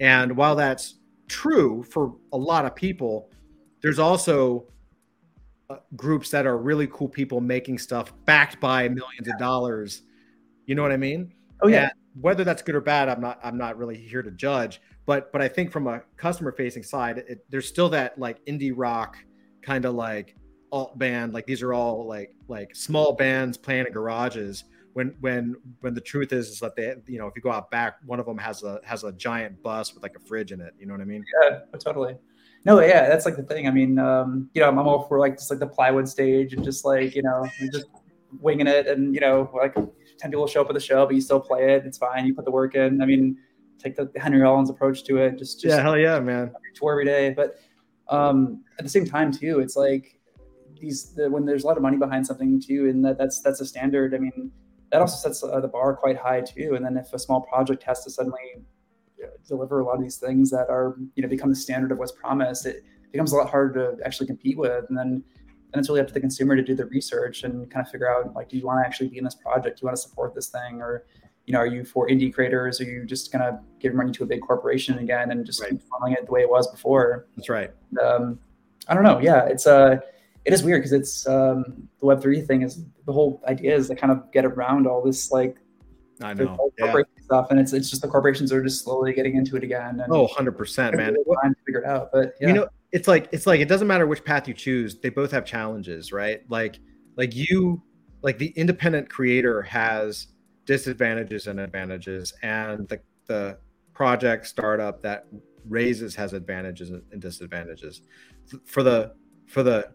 And 0.00 0.36
while 0.36 0.56
that's 0.56 0.96
true 1.28 1.84
for 1.84 2.16
a 2.32 2.36
lot 2.38 2.64
of 2.64 2.74
people 2.74 3.30
there's 3.82 3.98
also 3.98 4.66
groups 5.96 6.30
that 6.30 6.46
are 6.46 6.58
really 6.58 6.86
cool 6.86 7.08
people 7.08 7.40
making 7.40 7.78
stuff 7.78 8.12
backed 8.24 8.60
by 8.60 8.88
millions 8.88 9.28
of 9.28 9.38
dollars. 9.38 10.02
You 10.66 10.74
know 10.74 10.82
what 10.82 10.92
I 10.92 10.96
mean? 10.96 11.32
Oh 11.62 11.68
yeah. 11.68 11.84
And 11.84 11.92
whether 12.22 12.44
that's 12.44 12.62
good 12.62 12.74
or 12.74 12.80
bad, 12.80 13.08
I'm 13.08 13.20
not. 13.20 13.40
I'm 13.42 13.58
not 13.58 13.76
really 13.76 13.96
here 13.96 14.22
to 14.22 14.30
judge. 14.30 14.80
But 15.06 15.32
but 15.32 15.42
I 15.42 15.48
think 15.48 15.70
from 15.70 15.86
a 15.86 16.02
customer 16.16 16.52
facing 16.52 16.82
side, 16.82 17.18
it, 17.18 17.44
there's 17.50 17.68
still 17.68 17.88
that 17.90 18.18
like 18.18 18.44
indie 18.46 18.72
rock 18.74 19.16
kind 19.62 19.84
of 19.84 19.94
like 19.94 20.36
alt 20.72 20.98
band. 20.98 21.32
Like 21.32 21.46
these 21.46 21.62
are 21.62 21.72
all 21.72 22.06
like 22.06 22.34
like 22.48 22.74
small 22.74 23.14
bands 23.14 23.56
playing 23.56 23.86
in 23.86 23.92
garages. 23.92 24.64
When 24.92 25.14
when 25.20 25.56
when 25.80 25.94
the 25.94 26.00
truth 26.00 26.32
is 26.32 26.48
is 26.48 26.60
that 26.60 26.76
they 26.76 26.94
you 27.06 27.18
know 27.18 27.26
if 27.26 27.34
you 27.36 27.42
go 27.42 27.50
out 27.50 27.70
back, 27.70 27.96
one 28.06 28.20
of 28.20 28.26
them 28.26 28.38
has 28.38 28.62
a 28.62 28.80
has 28.84 29.04
a 29.04 29.12
giant 29.12 29.62
bus 29.62 29.92
with 29.94 30.02
like 30.02 30.16
a 30.16 30.20
fridge 30.20 30.52
in 30.52 30.60
it. 30.60 30.74
You 30.78 30.86
know 30.86 30.94
what 30.94 31.00
I 31.00 31.06
mean? 31.06 31.24
Yeah, 31.42 31.60
totally. 31.78 32.16
No, 32.64 32.80
yeah, 32.80 33.08
that's 33.08 33.26
like 33.26 33.36
the 33.36 33.42
thing. 33.42 33.68
I 33.68 33.70
mean, 33.70 33.98
um, 33.98 34.48
you 34.54 34.62
know, 34.62 34.68
I'm 34.68 34.78
all 34.78 35.02
for 35.02 35.18
like 35.18 35.36
just 35.36 35.50
like 35.50 35.60
the 35.60 35.66
plywood 35.66 36.08
stage 36.08 36.54
and 36.54 36.64
just 36.64 36.84
like 36.84 37.14
you 37.14 37.22
know, 37.22 37.46
just 37.72 37.86
winging 38.40 38.66
it, 38.66 38.86
and 38.86 39.14
you 39.14 39.20
know, 39.20 39.50
like 39.54 39.74
ten 40.18 40.30
people 40.30 40.46
show 40.46 40.62
up 40.62 40.68
at 40.68 40.74
the 40.74 40.80
show, 40.80 41.04
but 41.04 41.14
you 41.14 41.20
still 41.20 41.40
play 41.40 41.74
it. 41.74 41.84
It's 41.84 41.98
fine. 41.98 42.26
You 42.26 42.34
put 42.34 42.46
the 42.46 42.50
work 42.50 42.74
in. 42.74 43.02
I 43.02 43.06
mean, 43.06 43.36
take 43.78 43.96
the 43.96 44.10
Henry 44.16 44.40
Rollins 44.40 44.70
approach 44.70 45.04
to 45.04 45.18
it. 45.18 45.38
Just, 45.38 45.60
just 45.60 45.76
yeah, 45.76 45.82
hell 45.82 45.98
yeah, 45.98 46.18
man. 46.20 46.52
Tour 46.74 46.92
every 46.92 47.04
day, 47.04 47.30
but 47.30 47.58
um, 48.08 48.64
at 48.78 48.84
the 48.84 48.90
same 48.90 49.04
time 49.04 49.30
too, 49.30 49.60
it's 49.60 49.76
like 49.76 50.18
these 50.80 51.14
the, 51.14 51.30
when 51.30 51.44
there's 51.44 51.64
a 51.64 51.66
lot 51.66 51.76
of 51.76 51.82
money 51.82 51.98
behind 51.98 52.26
something 52.26 52.60
too, 52.60 52.88
and 52.88 53.04
that 53.04 53.18
that's 53.18 53.40
that's 53.40 53.60
a 53.60 53.66
standard. 53.66 54.14
I 54.14 54.18
mean, 54.18 54.50
that 54.90 55.00
also 55.00 55.16
sets 55.16 55.42
uh, 55.42 55.60
the 55.60 55.68
bar 55.68 55.94
quite 55.96 56.16
high 56.16 56.40
too. 56.40 56.74
And 56.76 56.84
then 56.84 56.96
if 56.96 57.12
a 57.12 57.18
small 57.18 57.42
project 57.42 57.82
has 57.82 58.04
to 58.04 58.10
suddenly 58.10 58.64
deliver 59.46 59.80
a 59.80 59.84
lot 59.84 59.96
of 59.96 60.02
these 60.02 60.16
things 60.16 60.50
that 60.50 60.68
are 60.70 60.96
you 61.14 61.22
know 61.22 61.28
become 61.28 61.50
the 61.50 61.56
standard 61.56 61.92
of 61.92 61.98
what's 61.98 62.12
promised 62.12 62.66
it 62.66 62.84
becomes 63.14 63.32
a 63.32 63.36
lot 63.36 63.48
harder 63.48 63.96
to 63.96 64.04
actually 64.04 64.26
compete 64.26 64.58
with. 64.58 64.84
And 64.88 64.98
then 64.98 65.22
then 65.72 65.80
it's 65.80 65.88
really 65.88 66.00
up 66.00 66.08
to 66.08 66.14
the 66.14 66.20
consumer 66.20 66.54
to 66.56 66.62
do 66.62 66.74
the 66.74 66.86
research 66.86 67.42
and 67.44 67.70
kind 67.70 67.86
of 67.86 67.90
figure 67.90 68.10
out 68.10 68.34
like 68.34 68.48
do 68.48 68.58
you 68.58 68.66
want 68.66 68.82
to 68.82 68.86
actually 68.86 69.08
be 69.08 69.18
in 69.18 69.24
this 69.24 69.36
project? 69.36 69.78
Do 69.78 69.84
you 69.84 69.86
want 69.86 69.96
to 69.96 70.02
support 70.02 70.34
this 70.34 70.48
thing? 70.48 70.80
Or 70.80 71.04
you 71.46 71.52
know 71.52 71.60
are 71.60 71.66
you 71.66 71.84
for 71.84 72.08
indie 72.08 72.32
creators? 72.34 72.80
Are 72.80 72.84
you 72.84 73.04
just 73.04 73.32
gonna 73.32 73.60
give 73.78 73.94
money 73.94 74.12
to 74.12 74.24
a 74.24 74.26
big 74.26 74.40
corporation 74.40 74.98
again 74.98 75.30
and 75.30 75.46
just 75.46 75.60
right. 75.60 75.70
keep 75.70 75.82
following 75.82 76.14
it 76.14 76.26
the 76.26 76.32
way 76.32 76.40
it 76.40 76.50
was 76.50 76.66
before? 76.70 77.26
That's 77.36 77.48
right. 77.48 77.70
Um, 78.02 78.38
i 78.88 78.94
don't 78.94 79.04
know. 79.04 79.20
Yeah 79.20 79.46
it's 79.46 79.66
uh 79.66 79.98
it 80.44 80.52
is 80.52 80.62
weird 80.62 80.80
because 80.80 80.92
it's 80.92 81.26
um, 81.26 81.88
the 82.00 82.06
web 82.06 82.20
3 82.20 82.42
thing 82.42 82.62
is 82.62 82.84
the 83.06 83.12
whole 83.12 83.42
idea 83.48 83.74
is 83.74 83.88
to 83.88 83.94
kind 83.94 84.12
of 84.12 84.30
get 84.30 84.44
around 84.44 84.86
all 84.86 85.02
this 85.02 85.30
like 85.30 85.56
I 86.22 86.34
know. 86.34 86.70
Yeah. 86.78 87.02
Stuff, 87.22 87.46
and 87.50 87.58
it's 87.58 87.72
it's 87.72 87.90
just 87.90 88.02
the 88.02 88.08
corporations 88.08 88.52
are 88.52 88.62
just 88.62 88.84
slowly 88.84 89.12
getting 89.12 89.36
into 89.36 89.56
it 89.56 89.64
again. 89.64 90.00
And 90.00 90.12
oh, 90.12 90.22
100 90.22 90.52
percent, 90.52 90.96
man. 90.96 91.16
Trying 91.40 91.54
to 91.54 91.60
figure 91.64 91.80
it 91.80 91.86
out, 91.86 92.10
but 92.12 92.34
yeah. 92.40 92.48
you 92.48 92.52
know, 92.52 92.68
it's 92.92 93.08
like 93.08 93.28
it's 93.32 93.46
like 93.46 93.60
it 93.60 93.68
doesn't 93.68 93.88
matter 93.88 94.06
which 94.06 94.24
path 94.24 94.46
you 94.46 94.54
choose. 94.54 95.00
They 95.00 95.08
both 95.08 95.30
have 95.32 95.44
challenges, 95.44 96.12
right? 96.12 96.42
Like 96.48 96.78
like 97.16 97.34
you, 97.34 97.82
like 98.22 98.38
the 98.38 98.48
independent 98.56 99.08
creator 99.08 99.62
has 99.62 100.28
disadvantages 100.66 101.46
and 101.46 101.58
advantages, 101.60 102.32
and 102.42 102.88
the 102.88 103.00
the 103.26 103.58
project 103.94 104.46
startup 104.46 105.02
that 105.02 105.26
raises 105.68 106.14
has 106.14 106.32
advantages 106.32 106.90
and 106.90 107.02
disadvantages. 107.20 108.02
For 108.66 108.82
the 108.82 109.14
for 109.46 109.62
the 109.62 109.90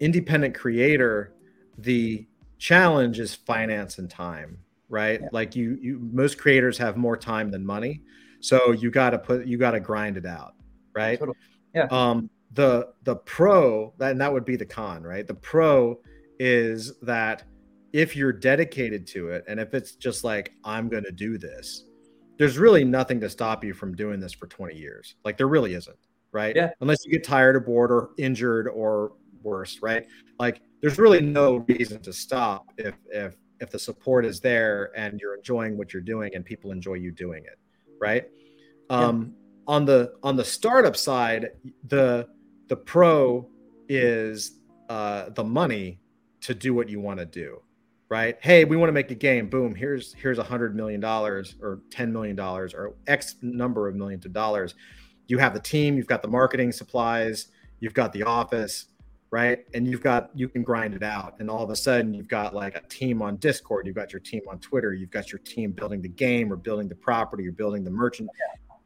independent 0.00 0.54
creator, 0.54 1.34
the 1.78 2.26
challenge 2.58 3.20
is 3.20 3.34
finance 3.34 3.98
and 3.98 4.10
time 4.10 4.58
right? 4.88 5.20
Yeah. 5.20 5.28
Like 5.32 5.54
you, 5.56 5.78
you, 5.80 5.98
most 6.12 6.38
creators 6.38 6.78
have 6.78 6.96
more 6.96 7.16
time 7.16 7.50
than 7.50 7.64
money, 7.64 8.02
so 8.40 8.72
you 8.72 8.90
got 8.90 9.10
to 9.10 9.18
put, 9.18 9.46
you 9.46 9.58
got 9.58 9.72
to 9.72 9.80
grind 9.80 10.16
it 10.16 10.26
out, 10.26 10.54
right? 10.94 11.18
Totally. 11.18 11.36
Yeah. 11.74 11.86
Um, 11.90 12.30
the 12.52 12.88
the 13.02 13.16
pro 13.16 13.92
that 13.98 14.12
and 14.12 14.20
that 14.20 14.32
would 14.32 14.44
be 14.44 14.56
the 14.56 14.66
con, 14.66 15.02
right? 15.02 15.26
The 15.26 15.34
pro 15.34 16.00
is 16.38 16.98
that 17.00 17.44
if 17.92 18.16
you're 18.16 18.32
dedicated 18.32 19.06
to 19.08 19.30
it, 19.30 19.44
and 19.48 19.58
if 19.60 19.74
it's 19.74 19.94
just 19.94 20.24
like 20.24 20.52
I'm 20.64 20.88
going 20.88 21.04
to 21.04 21.12
do 21.12 21.38
this, 21.38 21.84
there's 22.38 22.58
really 22.58 22.84
nothing 22.84 23.20
to 23.20 23.28
stop 23.28 23.64
you 23.64 23.74
from 23.74 23.94
doing 23.94 24.20
this 24.20 24.32
for 24.32 24.46
20 24.46 24.74
years. 24.76 25.16
Like 25.24 25.36
there 25.36 25.48
really 25.48 25.74
isn't, 25.74 25.98
right? 26.32 26.54
Yeah. 26.54 26.70
Unless 26.80 27.04
you 27.04 27.12
get 27.12 27.24
tired 27.24 27.56
or 27.56 27.60
bored 27.60 27.90
or 27.90 28.10
injured 28.18 28.68
or 28.68 29.12
worse, 29.42 29.80
right? 29.82 30.06
Like 30.38 30.60
there's 30.80 30.98
really 30.98 31.20
no 31.20 31.64
reason 31.68 32.00
to 32.02 32.12
stop 32.12 32.66
if 32.76 32.94
if 33.10 33.36
if 33.60 33.70
the 33.70 33.78
support 33.78 34.24
is 34.24 34.40
there 34.40 34.90
and 34.96 35.20
you're 35.20 35.34
enjoying 35.34 35.76
what 35.76 35.92
you're 35.92 36.02
doing 36.02 36.34
and 36.34 36.44
people 36.44 36.70
enjoy 36.70 36.94
you 36.94 37.10
doing 37.10 37.44
it 37.44 37.58
right? 38.00 38.28
Um, 38.90 39.34
yeah. 39.66 39.74
on 39.74 39.84
the 39.84 40.14
on 40.22 40.36
the 40.36 40.44
startup 40.44 40.96
side 40.96 41.50
the 41.88 42.28
the 42.68 42.76
pro 42.76 43.48
is 43.88 44.60
uh, 44.88 45.30
the 45.30 45.44
money 45.44 46.00
to 46.40 46.54
do 46.54 46.72
what 46.74 46.88
you 46.88 47.00
want 47.00 47.18
to 47.18 47.26
do 47.26 47.60
right? 48.08 48.38
Hey 48.40 48.64
we 48.64 48.76
want 48.76 48.88
to 48.88 48.92
make 48.92 49.10
a 49.10 49.14
game 49.14 49.48
boom 49.50 49.74
here's 49.74 50.14
here's 50.14 50.38
a 50.38 50.42
hundred 50.42 50.74
million 50.74 51.00
dollars 51.00 51.56
or 51.60 51.80
ten 51.90 52.12
million 52.12 52.36
dollars 52.36 52.72
or 52.72 52.94
x 53.06 53.36
number 53.42 53.88
of 53.88 53.94
millions 53.94 54.24
of 54.24 54.32
dollars. 54.32 54.74
You 55.26 55.38
have 55.38 55.52
the 55.52 55.60
team 55.60 55.96
you've 55.96 56.06
got 56.06 56.22
the 56.22 56.28
marketing 56.28 56.72
supplies 56.72 57.48
you've 57.80 57.94
got 57.94 58.12
the 58.12 58.22
office 58.22 58.86
right? 59.30 59.64
And 59.74 59.86
you've 59.86 60.02
got 60.02 60.30
you 60.34 60.48
can 60.48 60.62
grind 60.62 60.94
it 60.94 61.02
out, 61.02 61.36
and 61.38 61.50
all 61.50 61.62
of 61.62 61.70
a 61.70 61.76
sudden 61.76 62.14
you've 62.14 62.28
got 62.28 62.54
like 62.54 62.76
a 62.76 62.82
team 62.88 63.22
on 63.22 63.36
Discord, 63.36 63.86
you've 63.86 63.96
got 63.96 64.12
your 64.12 64.20
team 64.20 64.42
on 64.48 64.58
Twitter, 64.58 64.94
you've 64.94 65.10
got 65.10 65.30
your 65.32 65.38
team 65.40 65.72
building 65.72 66.00
the 66.02 66.08
game 66.08 66.52
or 66.52 66.56
building 66.56 66.88
the 66.88 66.94
property 66.94 67.46
or 67.46 67.52
building 67.52 67.84
the 67.84 67.90
merchant. 67.90 68.30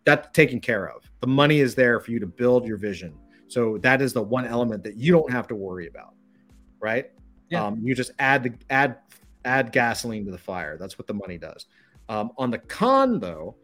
That's 0.04 0.28
taken 0.32 0.60
care 0.60 0.88
of. 0.90 1.02
The 1.20 1.28
money 1.28 1.60
is 1.60 1.74
there 1.74 2.00
for 2.00 2.10
you 2.10 2.18
to 2.18 2.26
build 2.26 2.66
your 2.66 2.76
vision. 2.76 3.14
So 3.46 3.78
that 3.78 4.02
is 4.02 4.12
the 4.12 4.22
one 4.22 4.46
element 4.46 4.82
that 4.84 4.96
you 4.96 5.12
don't 5.12 5.30
have 5.30 5.46
to 5.48 5.54
worry 5.54 5.86
about, 5.86 6.14
right? 6.80 7.10
Yeah. 7.50 7.66
Um, 7.66 7.80
you 7.82 7.94
just 7.94 8.12
add 8.18 8.42
the 8.42 8.52
add 8.70 8.96
add 9.44 9.72
gasoline 9.72 10.24
to 10.24 10.30
the 10.30 10.38
fire. 10.38 10.76
That's 10.78 10.98
what 10.98 11.06
the 11.06 11.14
money 11.14 11.38
does. 11.38 11.66
Um, 12.08 12.30
on 12.38 12.50
the 12.50 12.58
con 12.58 13.20
though, 13.20 13.56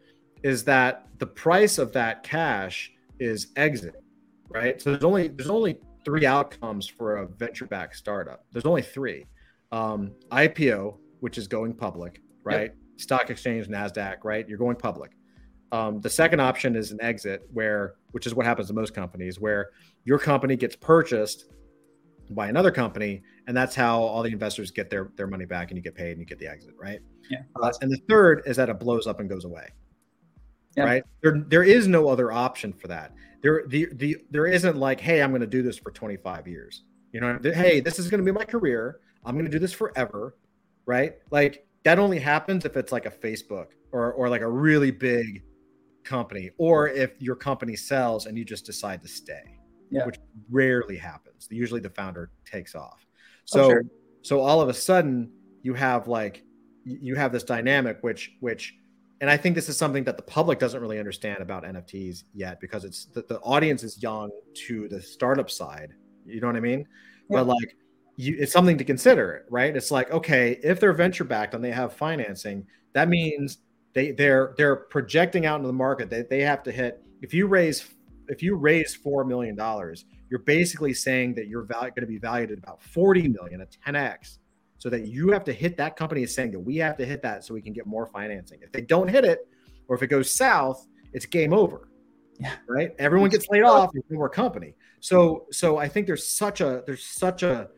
is 0.43 0.63
that 0.65 1.07
the 1.17 1.25
price 1.25 1.77
of 1.77 1.91
that 1.93 2.23
cash 2.23 2.91
is 3.19 3.47
exit, 3.55 3.95
right? 4.49 4.81
So 4.81 4.91
there's 4.91 5.03
only 5.03 5.27
there's 5.29 5.49
only 5.49 5.79
three 6.09 6.25
outcomes 6.25 6.87
for 6.87 7.17
a 7.17 7.27
venture 7.27 7.67
backed 7.67 7.95
startup. 7.95 8.43
There's 8.51 8.65
only 8.65 8.81
three 8.81 9.27
um, 9.71 10.11
IPO, 10.31 10.97
which 11.19 11.37
is 11.37 11.47
going 11.47 11.75
public, 11.75 12.23
right? 12.43 12.61
Yep. 12.61 12.75
Stock 12.97 13.29
exchange, 13.29 13.67
NASDAQ, 13.67 14.23
right? 14.23 14.47
You're 14.49 14.57
going 14.57 14.75
public. 14.75 15.11
Um, 15.71 16.01
the 16.01 16.09
second 16.09 16.39
option 16.39 16.75
is 16.75 16.91
an 16.91 16.99
exit, 16.99 17.47
where, 17.53 17.93
which 18.09 18.25
is 18.25 18.33
what 18.33 18.47
happens 18.47 18.69
to 18.69 18.73
most 18.73 18.95
companies, 18.95 19.39
where 19.39 19.69
your 20.03 20.17
company 20.17 20.55
gets 20.55 20.75
purchased 20.75 21.45
by 22.31 22.47
another 22.47 22.71
company, 22.71 23.21
and 23.45 23.55
that's 23.55 23.75
how 23.75 24.01
all 24.01 24.23
the 24.23 24.31
investors 24.31 24.71
get 24.71 24.89
their 24.89 25.11
their 25.15 25.27
money 25.27 25.45
back, 25.45 25.69
and 25.69 25.77
you 25.77 25.83
get 25.83 25.93
paid, 25.93 26.13
and 26.13 26.19
you 26.19 26.25
get 26.25 26.39
the 26.39 26.47
exit, 26.47 26.73
right? 26.75 27.01
Yeah. 27.29 27.41
Uh, 27.61 27.71
and 27.81 27.91
the 27.91 27.99
third 28.09 28.41
is 28.47 28.57
that 28.57 28.69
it 28.69 28.79
blows 28.79 29.05
up 29.05 29.19
and 29.19 29.29
goes 29.29 29.45
away. 29.45 29.67
Yeah. 30.75 30.85
Right. 30.85 31.03
There 31.21 31.43
there 31.47 31.63
is 31.63 31.87
no 31.87 32.09
other 32.09 32.31
option 32.31 32.73
for 32.73 32.87
that. 32.87 33.13
There 33.41 33.63
the 33.67 33.87
the 33.93 34.17
there 34.31 34.45
isn't 34.45 34.75
like, 34.77 34.99
hey, 34.99 35.21
I'm 35.21 35.31
going 35.31 35.41
to 35.41 35.47
do 35.47 35.61
this 35.61 35.77
for 35.77 35.91
25 35.91 36.47
years. 36.47 36.83
You 37.11 37.21
know, 37.21 37.39
hey, 37.43 37.79
this 37.79 37.97
is 37.99 38.09
going 38.09 38.23
to 38.23 38.25
be 38.25 38.35
my 38.37 38.45
career. 38.45 38.99
I'm 39.25 39.35
going 39.35 39.45
to 39.45 39.51
do 39.51 39.59
this 39.59 39.73
forever, 39.73 40.35
right? 40.85 41.13
Like 41.31 41.65
that 41.83 41.97
only 41.99 42.19
happens 42.19 42.65
if 42.65 42.77
it's 42.77 42.91
like 42.91 43.05
a 43.05 43.11
Facebook 43.11 43.67
or 43.91 44.13
or 44.13 44.29
like 44.29 44.41
a 44.41 44.49
really 44.49 44.91
big 44.91 45.43
company, 46.03 46.51
or 46.57 46.87
if 46.89 47.11
your 47.21 47.35
company 47.35 47.75
sells 47.75 48.25
and 48.25 48.37
you 48.37 48.43
just 48.45 48.65
decide 48.65 49.01
to 49.01 49.07
stay, 49.07 49.43
Yeah. 49.89 50.05
which 50.05 50.17
rarely 50.49 50.97
happens. 50.97 51.47
Usually 51.51 51.79
the 51.81 51.89
founder 51.89 52.31
takes 52.45 52.75
off. 52.75 53.05
Oh, 53.05 53.05
So 53.45 53.69
sure. 53.69 53.83
so 54.21 54.39
all 54.41 54.61
of 54.61 54.69
a 54.69 54.73
sudden 54.73 55.31
you 55.61 55.73
have 55.73 56.07
like 56.07 56.43
you 56.85 57.15
have 57.15 57.31
this 57.31 57.43
dynamic 57.43 57.97
which 58.01 58.31
which 58.39 58.75
and 59.21 59.29
I 59.29 59.37
think 59.37 59.55
this 59.55 59.67
is 59.67 59.77
something 59.77 60.03
that 60.05 60.17
the 60.17 60.23
public 60.23 60.59
doesn't 60.59 60.79
really 60.79 60.99
understand 60.99 61.39
about 61.39 61.63
NFTs 61.63 62.23
yet 62.33 62.59
because 62.61 62.85
it's 62.85 63.05
the, 63.05 63.21
the 63.23 63.39
audience 63.39 63.83
is 63.83 64.01
young 64.01 64.31
to 64.67 64.87
the 64.87 65.01
startup 65.01 65.49
side. 65.49 65.93
You 66.25 66.39
know 66.39 66.47
what 66.47 66.55
I 66.55 66.61
mean? 66.61 66.79
Yeah. 67.29 67.37
But 67.37 67.47
like 67.47 67.75
you, 68.15 68.37
it's 68.39 68.53
something 68.53 68.77
to 68.77 68.83
consider, 68.83 69.45
right? 69.49 69.75
It's 69.75 69.91
like, 69.91 70.11
okay, 70.11 70.59
if 70.63 70.79
they're 70.79 70.93
venture 70.93 71.23
backed 71.25 71.53
and 71.53 71.63
they 71.63 71.71
have 71.71 71.93
financing, 71.93 72.65
that 72.93 73.09
means 73.09 73.57
they 73.93 74.11
they're 74.11 74.53
they're 74.57 74.75
projecting 74.75 75.45
out 75.45 75.57
into 75.57 75.67
the 75.67 75.73
market. 75.73 76.09
They, 76.09 76.21
they 76.21 76.41
have 76.41 76.63
to 76.63 76.71
hit 76.71 77.03
if 77.21 77.33
you 77.33 77.47
raise 77.47 77.93
if 78.29 78.43
you 78.43 78.55
raise 78.55 78.95
four 78.95 79.25
million 79.25 79.55
dollars, 79.55 80.05
you're 80.29 80.39
basically 80.39 80.93
saying 80.93 81.35
that 81.35 81.47
you're 81.47 81.63
val- 81.63 81.81
going 81.81 82.01
to 82.01 82.05
be 82.05 82.19
valued 82.19 82.51
at 82.51 82.57
about 82.59 82.81
40 82.81 83.27
million, 83.29 83.61
a 83.61 83.65
10x. 83.65 84.37
So 84.79 84.89
that 84.89 85.07
you 85.07 85.29
have 85.29 85.43
to 85.43 85.53
hit 85.53 85.77
that 85.77 85.95
company 85.95 86.23
is 86.23 86.33
saying 86.33 86.51
that 86.51 86.59
we 86.59 86.77
have 86.77 86.97
to 86.97 87.05
hit 87.05 87.21
that 87.21 87.43
so 87.43 87.53
we 87.53 87.61
can 87.61 87.73
get 87.73 87.85
more 87.85 88.07
financing. 88.07 88.59
If 88.61 88.71
they 88.71 88.81
don't 88.81 89.07
hit 89.07 89.25
it, 89.25 89.47
or 89.87 89.95
if 89.95 90.01
it 90.01 90.07
goes 90.07 90.33
south, 90.33 90.87
it's 91.13 91.25
game 91.25 91.53
over. 91.53 91.89
Yeah. 92.39 92.53
Right. 92.67 92.91
Everyone 92.97 93.29
gets 93.29 93.49
laid 93.49 93.63
off. 93.63 93.91
More 94.09 94.29
company. 94.29 94.75
So 95.01 95.45
so 95.51 95.77
I 95.77 95.87
think 95.87 96.07
there's 96.07 96.25
such 96.25 96.61
a 96.61 96.83
there's 96.87 97.05
such 97.05 97.43
a 97.43 97.69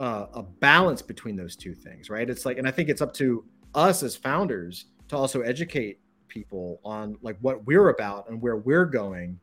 uh, 0.00 0.26
a 0.34 0.42
balance 0.42 1.02
between 1.02 1.36
those 1.36 1.56
two 1.56 1.74
things, 1.74 2.08
right? 2.08 2.28
It's 2.28 2.46
like, 2.46 2.58
and 2.58 2.68
I 2.68 2.70
think 2.70 2.88
it's 2.88 3.02
up 3.02 3.12
to 3.14 3.44
us 3.74 4.02
as 4.02 4.16
founders 4.16 4.86
to 5.08 5.16
also 5.16 5.40
educate 5.40 6.00
people 6.28 6.80
on 6.84 7.16
like 7.22 7.36
what 7.40 7.66
we're 7.66 7.88
about 7.88 8.28
and 8.28 8.40
where 8.40 8.56
we're 8.56 8.84
going 8.84 9.40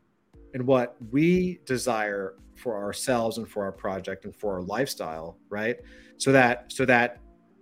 and 0.56 0.66
what 0.66 0.96
we 1.12 1.60
desire 1.66 2.36
for 2.56 2.82
ourselves 2.82 3.38
and 3.38 3.48
for 3.48 3.66
our 3.66 3.74
project 3.74 4.24
and 4.24 4.34
for 4.34 4.56
our 4.56 4.62
lifestyle 4.64 5.38
right? 5.50 5.78
So 6.18 6.32
that 6.32 6.72
so 6.72 6.86
that 6.86 7.20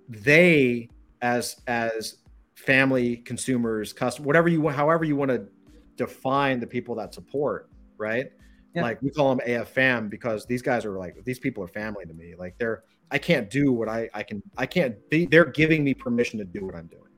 they 0.08 0.90
as 1.22 1.60
as 1.68 2.18
family 2.56 3.18
consumers 3.18 3.92
custom 3.92 4.24
whatever 4.24 4.48
you 4.48 4.62
want 4.62 4.76
however 4.76 5.04
you 5.04 5.16
want 5.16 5.32
to 5.32 5.48
define 5.96 6.60
the 6.60 6.68
people 6.68 6.94
that 6.96 7.14
support 7.14 7.70
right? 7.98 8.28
Yeah. 8.76 8.84
like 8.84 9.02
we 9.02 9.10
call 9.10 9.36
them 9.36 9.48
afm 9.48 10.10
because 10.10 10.46
these 10.46 10.62
guys 10.62 10.86
are 10.86 10.98
like 10.98 11.16
these 11.26 11.40
people 11.40 11.64
are 11.64 11.68
family 11.68 12.06
to 12.06 12.14
me. 12.14 12.36
Like 12.38 12.58
they're 12.58 12.84
i 13.12 13.18
can't 13.18 13.50
do 13.50 13.72
what 13.72 13.90
i 13.90 14.10
i 14.14 14.24
can 14.24 14.42
i 14.58 14.66
can't 14.66 14.96
they, 15.10 15.26
they're 15.26 15.46
giving 15.46 15.84
me 15.84 15.94
permission 15.94 16.40
to 16.40 16.46
do 16.46 16.66
what 16.66 16.76
i'm 16.76 16.88
doing 16.88 17.13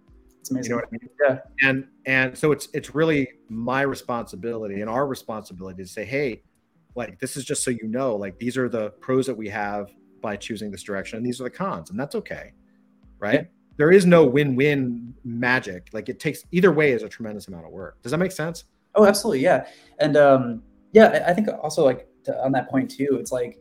It's 0.46 0.52
amazing. 0.52 0.70
you 0.70 0.76
know 0.76 0.84
what 0.84 0.90
I 0.90 0.92
mean? 0.92 1.10
Yeah. 1.64 1.68
And 1.68 1.88
and 2.06 2.38
so 2.38 2.52
it's 2.52 2.68
it's 2.74 2.94
really 2.94 3.28
my 3.50 3.82
responsibility 3.82 4.82
and 4.82 4.90
our 4.90 5.08
responsibility 5.08 5.82
to 5.82 5.90
say, 5.90 6.06
hey, 6.06 6.44
like 6.96 7.20
this 7.20 7.36
is 7.36 7.44
just 7.44 7.64
so 7.64 7.72
you 7.72 7.88
know, 7.88 8.16
like 8.16 8.38
these 8.38 8.56
are 8.56 8.70
the 8.70 8.92
pros 9.02 9.26
that 9.26 9.36
we 9.36 9.50
have 9.50 9.90
by 10.22 10.36
choosing 10.36 10.70
this 10.70 10.84
direction, 10.84 11.18
and 11.18 11.26
these 11.26 11.42
are 11.42 11.46
the 11.46 11.50
cons, 11.50 11.90
and 11.90 12.00
that's 12.00 12.14
okay, 12.14 12.54
right? 13.18 13.34
Yeah. 13.42 13.44
There 13.78 13.92
is 13.92 14.06
no 14.06 14.24
win-win 14.24 15.14
magic. 15.24 15.90
Like 15.94 16.10
it 16.10 16.20
takes 16.20 16.44
either 16.52 16.72
way 16.72 16.92
is 16.92 17.02
a 17.02 17.10
tremendous 17.10 17.48
amount 17.48 17.66
of 17.66 17.72
work. 17.72 18.02
Does 18.04 18.12
that 18.12 18.20
make 18.20 18.32
sense? 18.32 18.66
Oh, 18.94 19.06
absolutely, 19.06 19.42
yeah, 19.42 19.66
and 20.00 20.16
um, 20.16 20.62
yeah, 20.94 21.26
I- 21.28 21.34
think 21.34 21.48
also 21.62 21.84
like 21.84 22.08
to, 22.26 22.44
on 22.46 22.52
that 22.52 22.70
point 22.70 22.92
too, 22.92 23.18
it's 23.20 23.32
like 23.32 23.60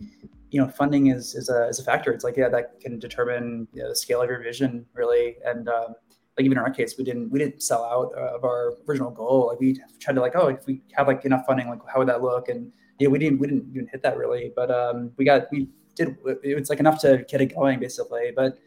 you 0.51 0.61
know 0.61 0.69
funding 0.69 1.07
is 1.09 1.35
is 1.35 1.49
a 1.49 1.67
is 1.69 1.81
a 1.81 1.83
factor. 1.83 2.13
It's 2.13 2.25
like 2.25 2.37
yeah, 2.37 2.49
that 2.51 2.79
can 2.79 2.99
determine 2.99 3.67
you 3.73 3.83
know, 3.83 3.89
the 3.89 3.97
scale 3.97 4.21
of 4.23 4.29
your 4.29 4.43
vision 4.43 4.87
really, 4.93 5.37
and 5.45 5.69
um, 5.69 5.95
like 6.37 6.45
even 6.45 6.59
in 6.59 6.65
our 6.65 6.71
case, 6.71 6.97
we 6.99 7.05
didn't 7.05 7.31
we 7.31 7.39
didn't 7.39 7.63
sell 7.63 7.85
out 7.85 8.13
uh, 8.17 8.37
of 8.37 8.45
our 8.45 8.75
original 8.89 9.11
goal. 9.11 9.49
Like 9.51 9.61
we 9.61 9.81
tried 10.01 10.15
to 10.15 10.21
like 10.21 10.37
oh 10.37 10.49
if 10.49 10.67
we 10.67 10.83
have 10.93 11.07
like 11.07 11.25
enough 11.25 11.45
funding, 11.47 11.69
like 11.69 11.81
how 11.93 11.99
would 12.01 12.09
that 12.09 12.23
look? 12.23 12.49
And 12.49 12.73
yeah, 12.99 13.09
we 13.09 13.19
didn't 13.19 13.39
we 13.39 13.47
didn't 13.47 13.71
even 13.71 13.87
hit 13.89 14.03
that 14.03 14.17
really, 14.17 14.53
but 14.55 14.71
um, 14.71 15.13
we 15.17 15.25
got 15.25 15.51
we 15.53 15.69
did 15.95 16.17
it 16.43 16.59
was 16.59 16.71
like 16.71 16.81
enough 16.81 17.01
to 17.03 17.25
get 17.29 17.41
it 17.41 17.55
going 17.55 17.79
basically, 17.79 18.33
but 18.35 18.59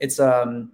it's 0.00 0.18
um 0.20 0.72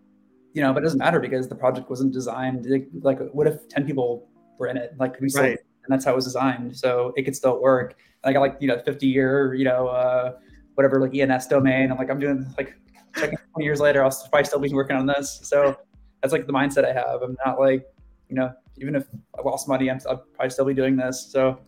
you 0.52 0.62
know 0.62 0.72
but 0.72 0.80
it 0.80 0.84
doesn't 0.84 0.98
matter 0.98 1.20
because 1.20 1.48
the 1.48 1.54
project 1.54 1.88
wasn't 1.88 2.12
designed 2.12 2.66
like, 2.66 2.88
like 3.02 3.18
what 3.32 3.46
if 3.46 3.68
10 3.68 3.86
people 3.86 4.28
were 4.58 4.66
in 4.66 4.76
it 4.76 4.92
like 4.98 5.14
could 5.14 5.22
we 5.22 5.28
still 5.28 5.42
Right. 5.42 5.58
and 5.84 5.92
that's 5.92 6.04
how 6.04 6.12
it 6.12 6.16
was 6.16 6.24
designed 6.24 6.76
so 6.76 7.12
it 7.16 7.22
could 7.22 7.36
still 7.36 7.60
work 7.60 7.96
i 8.24 8.32
got 8.32 8.40
like 8.40 8.56
you 8.60 8.68
know 8.68 8.78
50 8.84 9.06
year 9.06 9.54
you 9.54 9.64
know 9.64 9.88
uh 9.88 10.32
whatever 10.74 11.00
like 11.00 11.14
ens 11.14 11.46
domain 11.46 11.90
i'm 11.90 11.98
like 11.98 12.10
i'm 12.10 12.18
doing 12.18 12.52
like 12.58 12.74
checking 13.16 13.38
20 13.54 13.64
years 13.64 13.80
later 13.80 14.02
i'll 14.02 14.10
probably 14.30 14.44
still 14.44 14.58
be 14.58 14.72
working 14.72 14.96
on 14.96 15.06
this 15.06 15.40
so 15.42 15.76
that's 16.20 16.32
like 16.32 16.46
the 16.46 16.52
mindset 16.52 16.84
i 16.84 16.92
have 16.92 17.22
i'm 17.22 17.36
not 17.44 17.58
like 17.58 17.84
you 18.28 18.36
know 18.36 18.52
even 18.78 18.94
if 18.94 19.06
i 19.38 19.42
lost 19.42 19.68
money 19.68 19.90
I'm, 19.90 19.98
i'll 20.08 20.24
probably 20.34 20.50
still 20.50 20.64
be 20.64 20.74
doing 20.74 20.96
this 20.96 21.30
so 21.30 21.58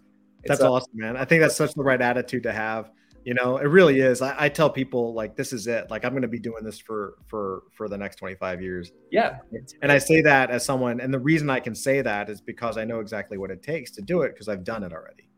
it's, 0.43 0.59
That's 0.59 0.63
awesome, 0.63 0.91
man. 0.95 1.17
I 1.17 1.25
think 1.25 1.41
that's 1.41 1.57
such 1.57 1.75
the 1.75 1.83
right 1.83 2.01
attitude 2.01 2.43
to 2.45 2.53
have. 2.53 2.91
You 3.25 3.35
know, 3.35 3.59
it 3.59 3.67
really 3.67 4.01
is. 4.01 4.21
I, 4.21 4.35
I 4.37 4.49
tell 4.49 4.69
people 4.69 5.15
like 5.15 5.37
this 5.37 5.53
is 5.53 5.69
it. 5.69 5.89
Like 5.89 6.05
I'm 6.05 6.11
going 6.11 6.23
to 6.23 6.29
be 6.29 6.41
doing 6.41 6.65
this 6.65 6.81
for 6.81 7.15
for 7.29 7.63
for 7.73 7.89
the 7.89 7.97
next 7.97 8.17
25 8.17 8.61
years. 8.61 8.91
yeah 9.13 9.39
And 9.81 9.93
I 9.93 9.99
say 9.99 10.21
that 10.23 10.51
as 10.51 10.65
someone, 10.65 11.01
and 11.01 11.15
the 11.15 11.21
reason 11.21 11.49
I 11.49 11.61
can 11.61 11.75
say 11.75 12.03
that 12.03 12.29
is 12.29 12.41
because 12.41 12.77
I 12.77 12.85
know 12.85 12.99
exactly 12.99 13.39
what 13.39 13.53
it 13.53 13.63
takes 13.63 13.93
to 13.93 14.03
do 14.03 14.23
it 14.23 14.33
because 14.33 14.49
I've 14.49 14.65
done 14.65 14.83
it 14.83 14.93
already. 14.93 15.29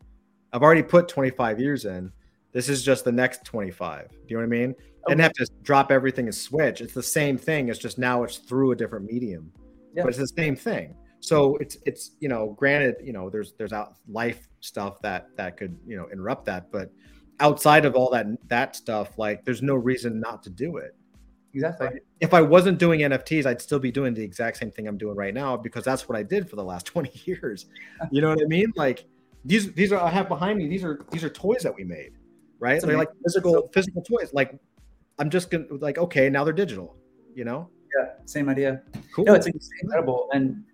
I've 0.54 0.62
already 0.62 0.82
put 0.82 1.08
25 1.08 1.60
years 1.60 1.84
in. 1.84 2.10
This 2.52 2.70
is 2.70 2.82
just 2.82 3.04
the 3.04 3.12
next 3.12 3.44
25. 3.44 4.08
Do 4.08 4.16
you 4.28 4.36
know 4.36 4.40
what 4.40 4.46
I 4.46 4.48
mean? 4.48 4.74
Didn't 5.08 5.20
have 5.20 5.32
to 5.34 5.48
drop 5.62 5.90
everything 5.92 6.26
and 6.26 6.34
switch. 6.34 6.80
It's 6.80 6.94
the 6.94 7.02
same 7.02 7.36
thing. 7.38 7.68
It's 7.68 7.78
just 7.78 7.98
now 7.98 8.22
it's 8.24 8.38
through 8.38 8.72
a 8.72 8.76
different 8.76 9.06
medium, 9.06 9.52
Yeah. 9.94 10.02
but 10.04 10.08
it's 10.10 10.18
the 10.18 10.26
same 10.28 10.56
thing. 10.56 10.96
So 11.20 11.56
it's 11.56 11.78
it's 11.86 12.12
you 12.20 12.28
know, 12.28 12.54
granted, 12.58 12.96
you 13.02 13.12
know, 13.12 13.30
there's 13.30 13.54
there's 13.54 13.72
out 13.72 13.94
life 14.08 14.48
stuff 14.60 15.00
that 15.02 15.28
that 15.36 15.56
could 15.56 15.78
you 15.86 15.96
know 15.96 16.08
interrupt 16.12 16.44
that, 16.46 16.70
but 16.70 16.90
outside 17.40 17.84
of 17.84 17.94
all 17.94 18.10
that 18.10 18.26
that 18.48 18.76
stuff, 18.76 19.18
like 19.18 19.44
there's 19.44 19.62
no 19.62 19.74
reason 19.74 20.20
not 20.20 20.42
to 20.44 20.50
do 20.50 20.76
it 20.76 20.94
exactly 21.54 22.00
if 22.20 22.34
I 22.34 22.40
wasn't 22.42 22.78
doing 22.78 23.00
NFTs, 23.00 23.46
I'd 23.46 23.60
still 23.62 23.78
be 23.78 23.92
doing 23.92 24.12
the 24.12 24.22
exact 24.22 24.56
same 24.56 24.70
thing 24.72 24.88
I'm 24.88 24.98
doing 24.98 25.14
right 25.16 25.32
now 25.32 25.56
because 25.56 25.84
that's 25.84 26.08
what 26.08 26.18
I 26.18 26.22
did 26.22 26.50
for 26.50 26.56
the 26.56 26.64
last 26.64 26.84
20 26.94 27.10
years. 27.24 27.66
You 28.10 28.20
know 28.22 28.28
what 28.30 28.40
I 28.42 28.46
mean? 28.46 28.72
Like 28.76 29.04
these 29.44 29.72
these 29.72 29.92
are 29.92 30.00
I 30.00 30.10
have 30.10 30.28
behind 30.28 30.58
me, 30.58 30.68
these 30.68 30.84
are 30.84 31.00
these 31.10 31.22
are 31.24 31.30
toys 31.30 31.62
that 31.62 31.74
we 31.74 31.84
made, 31.84 32.12
right? 32.58 32.80
They're 32.80 32.98
like 32.98 33.10
physical 33.24 33.70
physical 33.72 34.02
toys. 34.02 34.30
Like 34.32 34.58
I'm 35.18 35.30
just 35.30 35.50
gonna 35.50 35.66
like, 35.70 35.98
okay, 35.98 36.28
now 36.28 36.44
they're 36.44 36.52
digital, 36.52 36.96
you 37.34 37.44
know? 37.44 37.70
yeah 37.96 38.12
same 38.24 38.48
idea 38.48 38.82
Cool. 39.14 39.24
No, 39.26 39.34
it's, 39.34 39.46
incredible, 39.46 40.28
and 40.32 40.64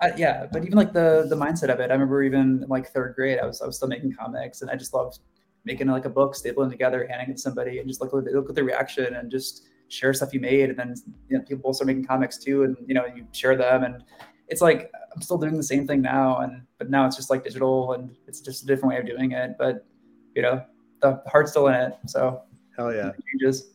I, 0.00 0.12
yeah, 0.16 0.46
but 0.52 0.64
even 0.64 0.76
like 0.76 0.92
the 0.92 1.26
the 1.28 1.36
mindset 1.36 1.70
of 1.70 1.80
it. 1.80 1.90
I 1.90 1.92
remember 1.92 2.22
even 2.22 2.40
in, 2.40 2.60
like 2.68 2.88
third 2.88 3.14
grade, 3.14 3.38
I 3.38 3.46
was 3.46 3.60
I 3.60 3.66
was 3.66 3.76
still 3.76 3.88
making 3.88 4.14
comics, 4.14 4.62
and 4.62 4.70
I 4.70 4.76
just 4.76 4.92
loved 4.94 5.20
making 5.64 5.86
like 5.86 6.04
a 6.04 6.10
book, 6.10 6.34
stapling 6.34 6.70
together, 6.70 7.06
handing 7.08 7.30
it 7.30 7.36
to 7.36 7.42
somebody, 7.42 7.78
and 7.78 7.88
just 7.88 8.00
look, 8.00 8.12
at- 8.14 8.32
look 8.32 8.48
at 8.48 8.54
the 8.54 8.64
reaction 8.64 9.14
and 9.14 9.30
just 9.30 9.68
share 9.88 10.12
stuff 10.12 10.34
you 10.34 10.40
made, 10.40 10.70
and 10.70 10.78
then 10.78 10.94
you 11.28 11.38
know 11.38 11.44
people 11.44 11.72
start 11.72 11.86
making 11.86 12.04
comics 12.04 12.38
too, 12.38 12.64
and 12.64 12.76
you 12.86 12.94
know 12.94 13.06
you 13.06 13.26
share 13.32 13.56
them, 13.56 13.84
and 13.84 14.02
it's 14.48 14.60
like 14.60 14.90
I'm 15.14 15.22
still 15.22 15.38
doing 15.38 15.56
the 15.56 15.62
same 15.62 15.86
thing 15.86 16.02
now, 16.02 16.38
and 16.38 16.62
but 16.78 16.90
now 16.90 17.06
it's 17.06 17.16
just 17.16 17.30
like 17.30 17.44
digital, 17.44 17.92
and 17.92 18.10
it's 18.26 18.40
just 18.40 18.64
a 18.64 18.66
different 18.66 18.94
way 18.94 19.00
of 19.00 19.06
doing 19.06 19.32
it, 19.32 19.52
but 19.56 19.86
you 20.34 20.42
know 20.42 20.64
the 21.00 21.22
heart's 21.28 21.52
still 21.52 21.68
in 21.68 21.74
it, 21.74 21.92
so 22.06 22.42
Hell 22.78 22.94
yeah. 22.94 23.08
it 23.08 23.24
changes. 23.32 23.70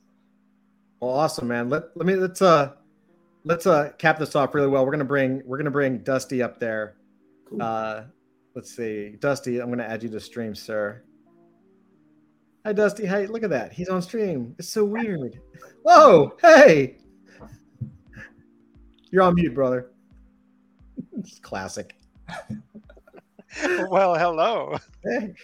Well, 1.02 1.12
awesome, 1.12 1.50
man. 1.50 1.70
Let 1.70 1.96
let 1.96 2.06
me 2.06 2.16
let's 2.16 2.42
uh 2.42 2.72
let's 3.44 3.68
uh 3.68 3.92
cap 3.98 4.18
this 4.18 4.36
off 4.36 4.56
really 4.56 4.70
well. 4.70 4.86
We're 4.86 4.94
gonna 4.94 5.04
bring 5.04 5.42
we're 5.46 5.58
gonna 5.58 5.70
bring 5.72 6.00
Dusty 6.00 6.42
up 6.42 6.60
there. 6.60 6.96
Cool. 7.46 7.62
Uh 7.62 8.04
let's 8.56 8.74
see. 8.74 9.18
Dusty, 9.20 9.60
I'm 9.62 9.70
gonna 9.70 9.84
add 9.84 10.02
you 10.02 10.10
to 10.10 10.20
stream, 10.22 10.56
sir. 10.56 11.04
Hi 12.66 12.72
Dusty. 12.72 13.06
Hey, 13.06 13.28
look 13.28 13.44
at 13.44 13.50
that. 13.50 13.74
He's 13.74 13.90
on 13.90 14.02
stream. 14.02 14.56
It's 14.58 14.70
so 14.70 14.86
weird. 14.86 15.42
Whoa, 15.84 16.38
hey. 16.42 16.98
You're 19.12 19.24
on 19.24 19.36
mute, 19.36 19.54
brother. 19.54 19.92
It's 21.18 21.40
classic. 21.40 21.96
well, 23.90 24.16
hello. 24.16 24.78
Hey. 25.04 25.36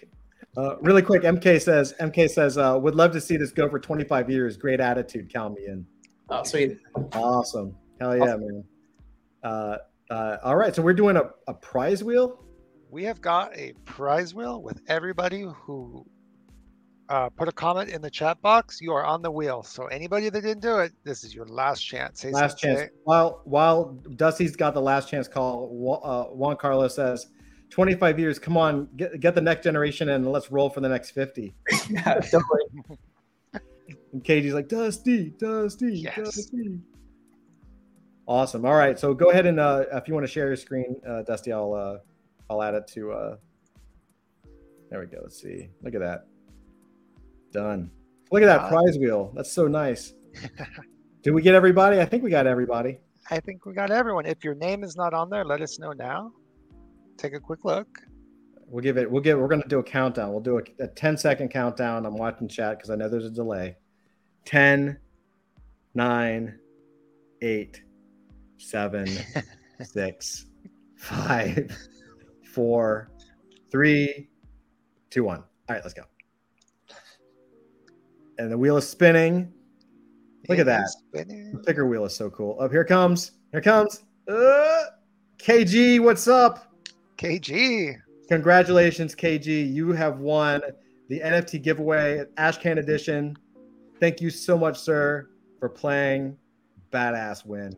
Uh, 0.57 0.77
really 0.79 1.01
quick, 1.01 1.23
MK 1.23 1.61
says, 1.61 1.93
MK 1.99 2.29
says, 2.29 2.57
uh, 2.57 2.77
would 2.81 2.95
love 2.95 3.11
to 3.11 3.21
see 3.21 3.37
this 3.37 3.51
go 3.51 3.69
for 3.69 3.79
25 3.79 4.29
years. 4.29 4.57
Great 4.57 4.79
attitude. 4.79 5.31
Count 5.31 5.55
me 5.55 5.67
in. 5.67 5.85
Oh, 6.29 6.43
sweet. 6.43 6.77
Awesome. 7.13 7.75
Hell 7.99 8.17
yeah, 8.17 8.35
man. 8.35 8.63
Uh, 9.43 9.77
uh, 10.09 10.37
all 10.43 10.55
right. 10.55 10.75
So 10.75 10.81
we're 10.81 10.93
doing 10.93 11.17
a, 11.17 11.29
a 11.47 11.53
prize 11.53 12.03
wheel. 12.03 12.43
We 12.89 13.03
have 13.03 13.21
got 13.21 13.55
a 13.55 13.73
prize 13.85 14.33
wheel 14.33 14.61
with 14.61 14.81
everybody 14.87 15.41
who 15.41 16.05
uh, 17.09 17.29
put 17.29 17.47
a 17.47 17.51
comment 17.51 17.89
in 17.89 18.01
the 18.01 18.09
chat 18.09 18.41
box. 18.41 18.79
You 18.81 18.93
are 18.93 19.05
on 19.05 19.21
the 19.21 19.31
wheel. 19.31 19.63
So 19.63 19.85
anybody 19.87 20.29
that 20.29 20.41
didn't 20.41 20.61
do 20.61 20.77
it, 20.79 20.93
this 21.03 21.23
is 21.23 21.33
your 21.33 21.45
last 21.45 21.81
chance. 21.81 22.21
Say 22.21 22.31
last 22.31 22.57
chance. 22.57 22.79
Say. 22.79 22.89
While 23.03 23.41
while 23.45 23.97
Dusty's 24.15 24.55
got 24.55 24.73
the 24.73 24.81
last 24.81 25.09
chance 25.09 25.27
call, 25.27 25.99
uh, 26.03 26.23
Juan 26.25 26.55
Carlos 26.57 26.95
says, 26.95 27.27
25 27.69 28.19
years. 28.19 28.39
Come 28.39 28.57
on, 28.57 28.87
get 28.95 29.19
get 29.19 29.35
the 29.35 29.41
next 29.41 29.63
generation 29.63 30.09
in, 30.09 30.15
and 30.15 30.31
let's 30.31 30.51
roll 30.51 30.69
for 30.69 30.81
the 30.81 30.89
next 30.89 31.11
50. 31.11 31.53
yeah, 31.89 32.19
and 34.11 34.23
Katie's 34.23 34.53
like 34.53 34.67
Dusty, 34.67 35.31
Dusty, 35.37 35.99
yes. 35.99 36.15
Dusty. 36.15 36.79
Awesome. 38.27 38.65
All 38.65 38.75
right, 38.75 38.99
so 38.99 39.13
go 39.13 39.31
ahead 39.31 39.45
and 39.45 39.59
uh, 39.59 39.85
if 39.93 40.07
you 40.07 40.13
want 40.13 40.25
to 40.25 40.31
share 40.31 40.47
your 40.47 40.55
screen, 40.55 40.95
uh, 41.07 41.23
Dusty, 41.23 41.51
I'll 41.51 41.73
uh, 41.73 41.97
I'll 42.49 42.61
add 42.61 42.75
it 42.75 42.87
to. 42.89 43.11
Uh, 43.11 43.35
there 44.89 44.99
we 44.99 45.05
go. 45.05 45.19
Let's 45.21 45.41
see. 45.41 45.69
Look 45.83 45.93
at 45.95 46.01
that. 46.01 46.25
Done. 47.51 47.91
Look 48.31 48.43
at 48.43 48.45
that 48.45 48.69
prize 48.69 48.97
wheel. 48.99 49.31
That's 49.35 49.51
so 49.51 49.67
nice. 49.67 50.13
Did 51.23 51.31
we 51.31 51.41
get 51.41 51.55
everybody? 51.55 51.99
I 51.99 52.05
think 52.05 52.23
we 52.23 52.29
got 52.29 52.47
everybody. 52.47 52.99
I 53.29 53.39
think 53.39 53.65
we 53.65 53.73
got 53.73 53.91
everyone. 53.91 54.25
If 54.25 54.43
your 54.43 54.55
name 54.55 54.83
is 54.83 54.95
not 54.95 55.13
on 55.13 55.29
there, 55.29 55.43
let 55.43 55.61
us 55.61 55.79
know 55.79 55.91
now. 55.91 56.31
Take 57.19 57.33
a 57.33 57.39
quick 57.39 57.65
look. 57.65 57.87
We'll 58.67 58.83
give 58.83 58.97
it. 58.97 59.09
We'll 59.09 59.21
give. 59.21 59.37
We're 59.37 59.47
going 59.47 59.61
to 59.61 59.67
do 59.67 59.79
a 59.79 59.83
countdown. 59.83 60.31
We'll 60.31 60.41
do 60.41 60.59
a, 60.59 60.83
a 60.83 60.87
10 60.87 61.17
second 61.17 61.49
countdown. 61.49 62.05
I'm 62.05 62.15
watching 62.15 62.47
chat 62.47 62.77
because 62.77 62.89
I 62.89 62.95
know 62.95 63.09
there's 63.09 63.25
a 63.25 63.31
delay. 63.31 63.75
10, 64.45 64.97
9, 65.95 66.59
8, 67.41 67.83
7, 68.57 69.07
6, 69.81 70.45
5, 70.95 71.77
4, 72.53 73.11
3, 73.71 74.29
2, 75.09 75.23
1. 75.23 75.37
All 75.37 75.45
right, 75.69 75.83
let's 75.83 75.93
go 75.93 76.03
and 78.39 78.49
the 78.49 78.57
wheel 78.57 78.77
is 78.77 78.89
spinning. 78.89 79.51
Look 80.47 80.57
at 80.57 80.65
that. 80.65 80.87
Spinning. 80.87 81.51
The 81.51 81.59
picker 81.59 81.85
wheel 81.85 82.05
is 82.05 82.15
so 82.15 82.29
cool. 82.31 82.53
Up 82.53 82.69
oh, 82.69 82.69
here 82.69 82.85
comes. 82.85 83.33
Here 83.51 83.61
comes. 83.61 84.03
Uh, 84.27 84.85
KG, 85.37 85.99
what's 85.99 86.27
up? 86.27 86.68
KG. 87.19 87.97
Congratulations, 88.29 89.13
KG. 89.13 89.73
You 89.73 89.91
have 89.91 90.19
won 90.19 90.61
the 91.09 91.19
NFT 91.19 91.61
giveaway 91.61 92.23
Ashcan 92.37 92.79
Edition. 92.79 93.35
Thank 93.99 94.21
you 94.21 94.29
so 94.29 94.57
much, 94.57 94.79
sir, 94.79 95.29
for 95.59 95.67
playing. 95.67 96.37
Badass 96.91 97.45
win. 97.45 97.73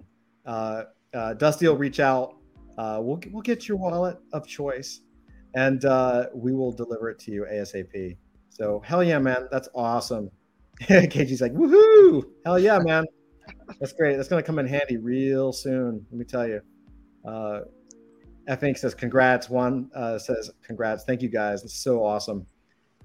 Uh, 0.45 0.83
uh, 1.15 1.33
Dusty 1.33 1.67
will 1.67 1.75
reach 1.75 1.99
out. 1.99 2.35
Uh, 2.77 2.99
we'll, 3.01 3.19
we'll 3.31 3.41
get 3.41 3.67
your 3.67 3.77
wallet 3.77 4.17
of 4.31 4.45
choice 4.45 5.01
and 5.55 5.85
uh, 5.85 6.27
we 6.35 6.53
will 6.53 6.71
deliver 6.71 7.09
it 7.09 7.17
to 7.19 7.31
you 7.31 7.47
ASAP. 7.51 8.15
So, 8.49 8.79
hell 8.85 9.03
yeah, 9.03 9.17
man. 9.17 9.47
That's 9.51 9.69
awesome. 9.73 10.29
KG's 10.81 11.41
like, 11.41 11.53
woohoo! 11.53 12.23
Hell 12.45 12.59
yeah, 12.59 12.77
man. 12.77 13.05
That's 13.79 13.93
great. 13.93 14.17
That's 14.17 14.29
gonna 14.29 14.43
come 14.43 14.59
in 14.59 14.67
handy 14.67 14.97
real 14.97 15.51
soon. 15.51 16.05
Let 16.11 16.19
me 16.19 16.25
tell 16.25 16.47
you. 16.47 16.61
F 18.47 18.61
Inc 18.61 18.77
says 18.77 18.93
congrats. 18.93 19.49
One 19.49 19.89
uh, 19.95 20.17
says 20.17 20.51
congrats. 20.63 21.03
Thank 21.03 21.21
you 21.21 21.29
guys. 21.29 21.63
It's 21.63 21.75
so 21.75 22.03
awesome. 22.03 22.45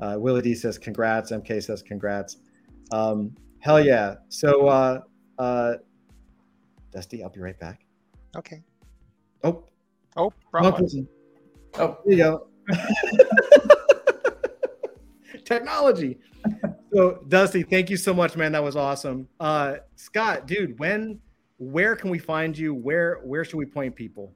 Uh, 0.01 0.17
Willie 0.19 0.43
D 0.43 0.55
says 0.55 0.79
congrats. 0.79 1.31
MK 1.33 1.63
says 1.63 1.83
congrats. 1.83 2.39
Um, 2.93 3.35
hell 3.61 3.81
yeah. 3.81 4.17
So 4.29 4.69
uh, 4.69 5.01
uh, 5.39 5.75
Dusty, 6.93 7.23
I'll 7.23 7.31
be 7.31 7.41
right 7.41 7.59
back. 7.59 7.87
Okay. 8.37 8.63
Oh. 9.45 9.65
Oh, 10.17 10.33
wrong 10.53 10.73
one. 10.73 11.09
Oh, 11.75 11.99
there 12.05 12.15
you 12.15 12.17
go. 12.17 12.49
Technology 15.45 16.19
so 16.93 17.23
Dusty, 17.29 17.63
thank 17.63 17.91
you 17.91 17.97
so 17.97 18.15
much, 18.15 18.37
man. 18.37 18.53
That 18.53 18.63
was 18.63 18.77
awesome. 18.77 19.29
Uh, 19.39 19.77
Scott, 19.97 20.47
dude, 20.47 20.79
when, 20.79 21.21
where 21.59 21.97
can 21.97 22.11
we 22.11 22.19
find 22.19 22.57
you? 22.57 22.75
Where, 22.75 23.21
where 23.25 23.45
should 23.45 23.59
we 23.59 23.67
point 23.67 23.95
people? 23.95 24.33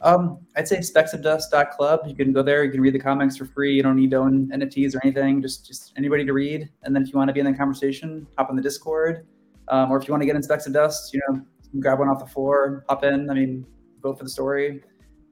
Um, 0.00 0.38
I'd 0.56 0.68
say 0.68 0.78
specksofdust.club. 0.78 2.00
You 2.06 2.14
can 2.14 2.32
go 2.32 2.42
there. 2.42 2.64
You 2.64 2.70
can 2.70 2.80
read 2.80 2.94
the 2.94 3.00
comics 3.00 3.36
for 3.36 3.46
free. 3.46 3.74
You 3.74 3.82
don't 3.82 3.96
need 3.96 4.12
to 4.12 4.18
own 4.18 4.46
NFTs 4.48 4.94
or 4.94 5.00
anything. 5.02 5.42
Just, 5.42 5.66
just 5.66 5.92
anybody 5.96 6.24
to 6.24 6.32
read. 6.32 6.68
And 6.84 6.94
then 6.94 7.02
if 7.02 7.12
you 7.12 7.18
want 7.18 7.26
to 7.28 7.34
be 7.34 7.40
in 7.40 7.46
the 7.46 7.54
conversation, 7.54 8.24
hop 8.36 8.50
on 8.50 8.56
the 8.56 8.62
Discord. 8.62 9.26
Um, 9.68 9.90
or 9.90 9.98
if 9.98 10.06
you 10.06 10.12
want 10.12 10.22
to 10.22 10.26
get 10.26 10.36
in 10.36 10.42
Specks 10.42 10.66
of 10.66 10.72
Dust, 10.72 11.12
you 11.12 11.20
know, 11.28 11.42
grab 11.80 11.98
one 11.98 12.08
off 12.08 12.20
the 12.20 12.26
floor, 12.26 12.84
hop 12.88 13.02
in. 13.04 13.28
I 13.28 13.34
mean, 13.34 13.66
vote 14.02 14.16
for 14.18 14.24
the 14.24 14.30
story. 14.30 14.82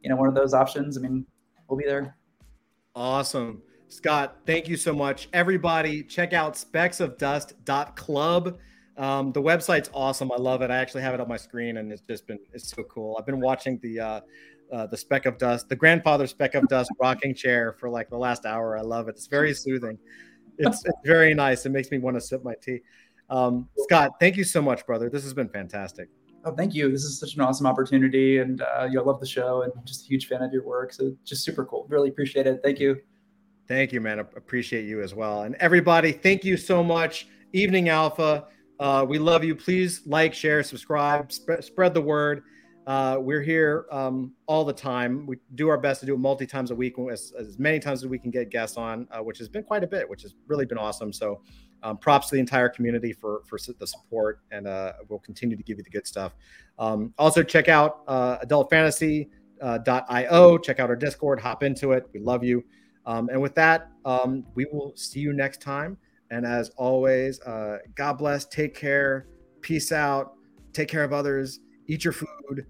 You 0.03 0.11
know, 0.11 0.17
one 0.17 0.29
of 0.29 0.35
those 0.35 0.53
options. 0.53 0.99
I 0.99 1.01
mean, 1.01 1.25
we'll 1.69 1.79
be 1.79 1.87
there. 1.87 2.17
Awesome. 2.95 3.63
Scott, 3.89 4.39
thank 4.47 4.69
you 4.69 4.77
so 4.77 4.93
much. 4.93 5.29
Everybody, 5.33 6.03
check 6.03 6.33
out 6.33 6.55
specksofdust.club. 6.55 8.59
Um, 8.97 9.33
the 9.33 9.43
website's 9.43 9.91
awesome. 9.93 10.33
I 10.33 10.37
love 10.37 10.63
it. 10.63 10.71
I 10.71 10.77
actually 10.77 11.03
have 11.03 11.15
it 11.15 11.21
on 11.21 11.29
my 11.29 11.37
screen, 11.37 11.77
and 11.77 11.93
it's 11.93 12.03
just 12.03 12.27
been 12.27 12.39
it's 12.53 12.71
so 12.71 12.83
cool. 12.85 13.17
I've 13.19 13.27
been 13.27 13.41
watching 13.41 13.79
the 13.83 14.01
uh, 14.01 14.21
uh, 14.73 14.87
the 14.87 14.97
speck 14.97 15.27
of 15.27 15.39
dust, 15.39 15.69
the 15.69 15.77
grandfather 15.77 16.27
speck 16.27 16.55
of 16.55 16.67
dust 16.69 16.91
rocking 17.01 17.35
chair 17.35 17.77
for 17.79 17.89
like 17.89 18.09
the 18.11 18.19
last 18.19 18.45
hour. 18.45 18.77
I 18.77 18.83
love 18.83 19.09
it. 19.09 19.17
It's 19.17 19.27
very 19.27 19.55
soothing. 19.55 19.99
It's, 20.59 20.85
it's 20.85 20.99
very 21.05 21.35
nice. 21.35 21.67
It 21.67 21.71
makes 21.71 21.91
me 21.91 21.99
want 21.99 22.17
to 22.17 22.21
sip 22.21 22.43
my 22.43 22.55
tea. 22.61 22.81
Um, 23.29 23.69
Scott, 23.79 24.13
thank 24.21 24.37
you 24.37 24.45
so 24.45 24.63
much, 24.63 24.87
brother. 24.87 25.11
This 25.11 25.23
has 25.25 25.35
been 25.35 25.49
fantastic. 25.49 26.09
Oh, 26.45 26.55
thank 26.55 26.75
you. 26.75 26.91
This 26.91 27.03
is 27.03 27.19
such 27.19 27.35
an 27.35 27.41
awesome 27.41 27.67
opportunity, 27.67 28.39
and 28.39 28.63
uh, 28.63 28.87
you 28.89 28.97
know, 28.97 29.03
love 29.03 29.19
the 29.19 29.27
show, 29.27 29.63
and 29.63 29.73
just 29.85 30.05
a 30.05 30.07
huge 30.07 30.29
fan 30.29 30.43
of 30.43 30.53
your 30.53 30.65
work. 30.65 30.93
So 30.93 31.17
just 31.25 31.45
super 31.45 31.65
cool. 31.65 31.87
Really 31.89 32.09
appreciate 32.09 32.47
it. 32.47 32.61
Thank 32.63 32.79
you. 32.79 33.01
Thank 33.67 33.93
you, 33.93 34.01
man. 34.01 34.21
I 34.21 34.23
appreciate 34.23 34.85
you 34.85 35.03
as 35.03 35.13
well. 35.13 35.43
And 35.43 35.57
everybody, 35.57 36.13
thank 36.13 36.45
you 36.45 36.57
so 36.57 36.85
much. 36.85 37.27
Evening 37.53 37.89
Alpha. 37.89 38.47
Uh, 38.79 39.05
we 39.09 39.19
love 39.19 39.43
you. 39.43 39.57
Please 39.57 40.03
like, 40.07 40.35
share, 40.35 40.63
subscribe, 40.63 41.33
sp- 41.33 41.63
spread 41.63 41.95
the 41.95 42.01
word. 42.01 42.45
Uh, 42.87 43.19
we're 43.21 43.43
here 43.43 43.87
um, 43.91 44.33
all 44.47 44.65
the 44.65 44.73
time. 44.73 45.27
We 45.27 45.39
do 45.57 45.69
our 45.69 45.79
best 45.79 46.01
to 46.01 46.07
do 46.07 46.15
it 46.15 46.19
multi 46.19 46.47
times 46.47 46.71
a 46.71 46.75
week, 46.75 46.95
as, 47.11 47.33
as 47.37 47.59
many 47.59 47.81
times 47.81 48.05
as 48.05 48.09
we 48.09 48.19
can 48.19 48.31
get 48.31 48.49
guests 48.51 48.77
on, 48.77 49.09
uh, 49.11 49.19
which 49.23 49.39
has 49.39 49.49
been 49.49 49.65
quite 49.65 49.83
a 49.83 49.89
bit, 49.89 50.09
which 50.09 50.23
has 50.23 50.35
really 50.47 50.67
been 50.67 50.79
awesome. 50.79 51.13
So, 51.13 51.41
um, 51.83 51.99
props 51.99 52.29
to 52.29 52.37
the 52.37 52.41
entire 52.41 52.69
community 52.69 53.13
for 53.13 53.43
for 53.47 53.59
the 53.79 53.87
support, 53.87 54.41
and 54.51 54.67
uh, 54.67 54.93
we'll 55.09 55.19
continue 55.19 55.57
to 55.57 55.63
give 55.63 55.79
you 55.79 55.85
the 55.85 55.91
good 55.91 56.07
stuff. 56.07 56.35
Um, 56.79 57.13
also, 57.19 57.43
check 57.43 57.69
out 57.69 58.03
uh, 58.07 58.39
adultfantasy.io. 58.39 59.29
Uh, 59.61 60.59
check 60.59 60.81
out 60.81 60.89
our 60.89 60.97
Discord. 60.97 61.41
Hop 61.41 61.63
into 61.65 61.93
it. 61.93 62.09
We 62.13 62.21
love 62.21 62.45
you. 62.45 62.65
Um, 63.05 63.29
and 63.29 63.41
with 63.41 63.55
that, 63.55 63.91
um, 64.05 64.45
we 64.55 64.67
will 64.73 64.93
see 64.97 65.21
you 65.21 65.33
next 65.33 65.61
time. 65.61 65.97
And 66.31 66.45
as 66.45 66.71
always, 66.71 67.41
uh, 67.43 67.79
God 67.95 68.15
bless, 68.15 68.45
take 68.47 68.75
care, 68.75 69.29
peace 69.61 69.93
out, 69.93 70.35
take 70.73 70.89
care 70.89 71.05
of 71.05 71.13
others, 71.13 71.61
eat 71.87 72.03
your 72.03 72.13
food, 72.13 72.67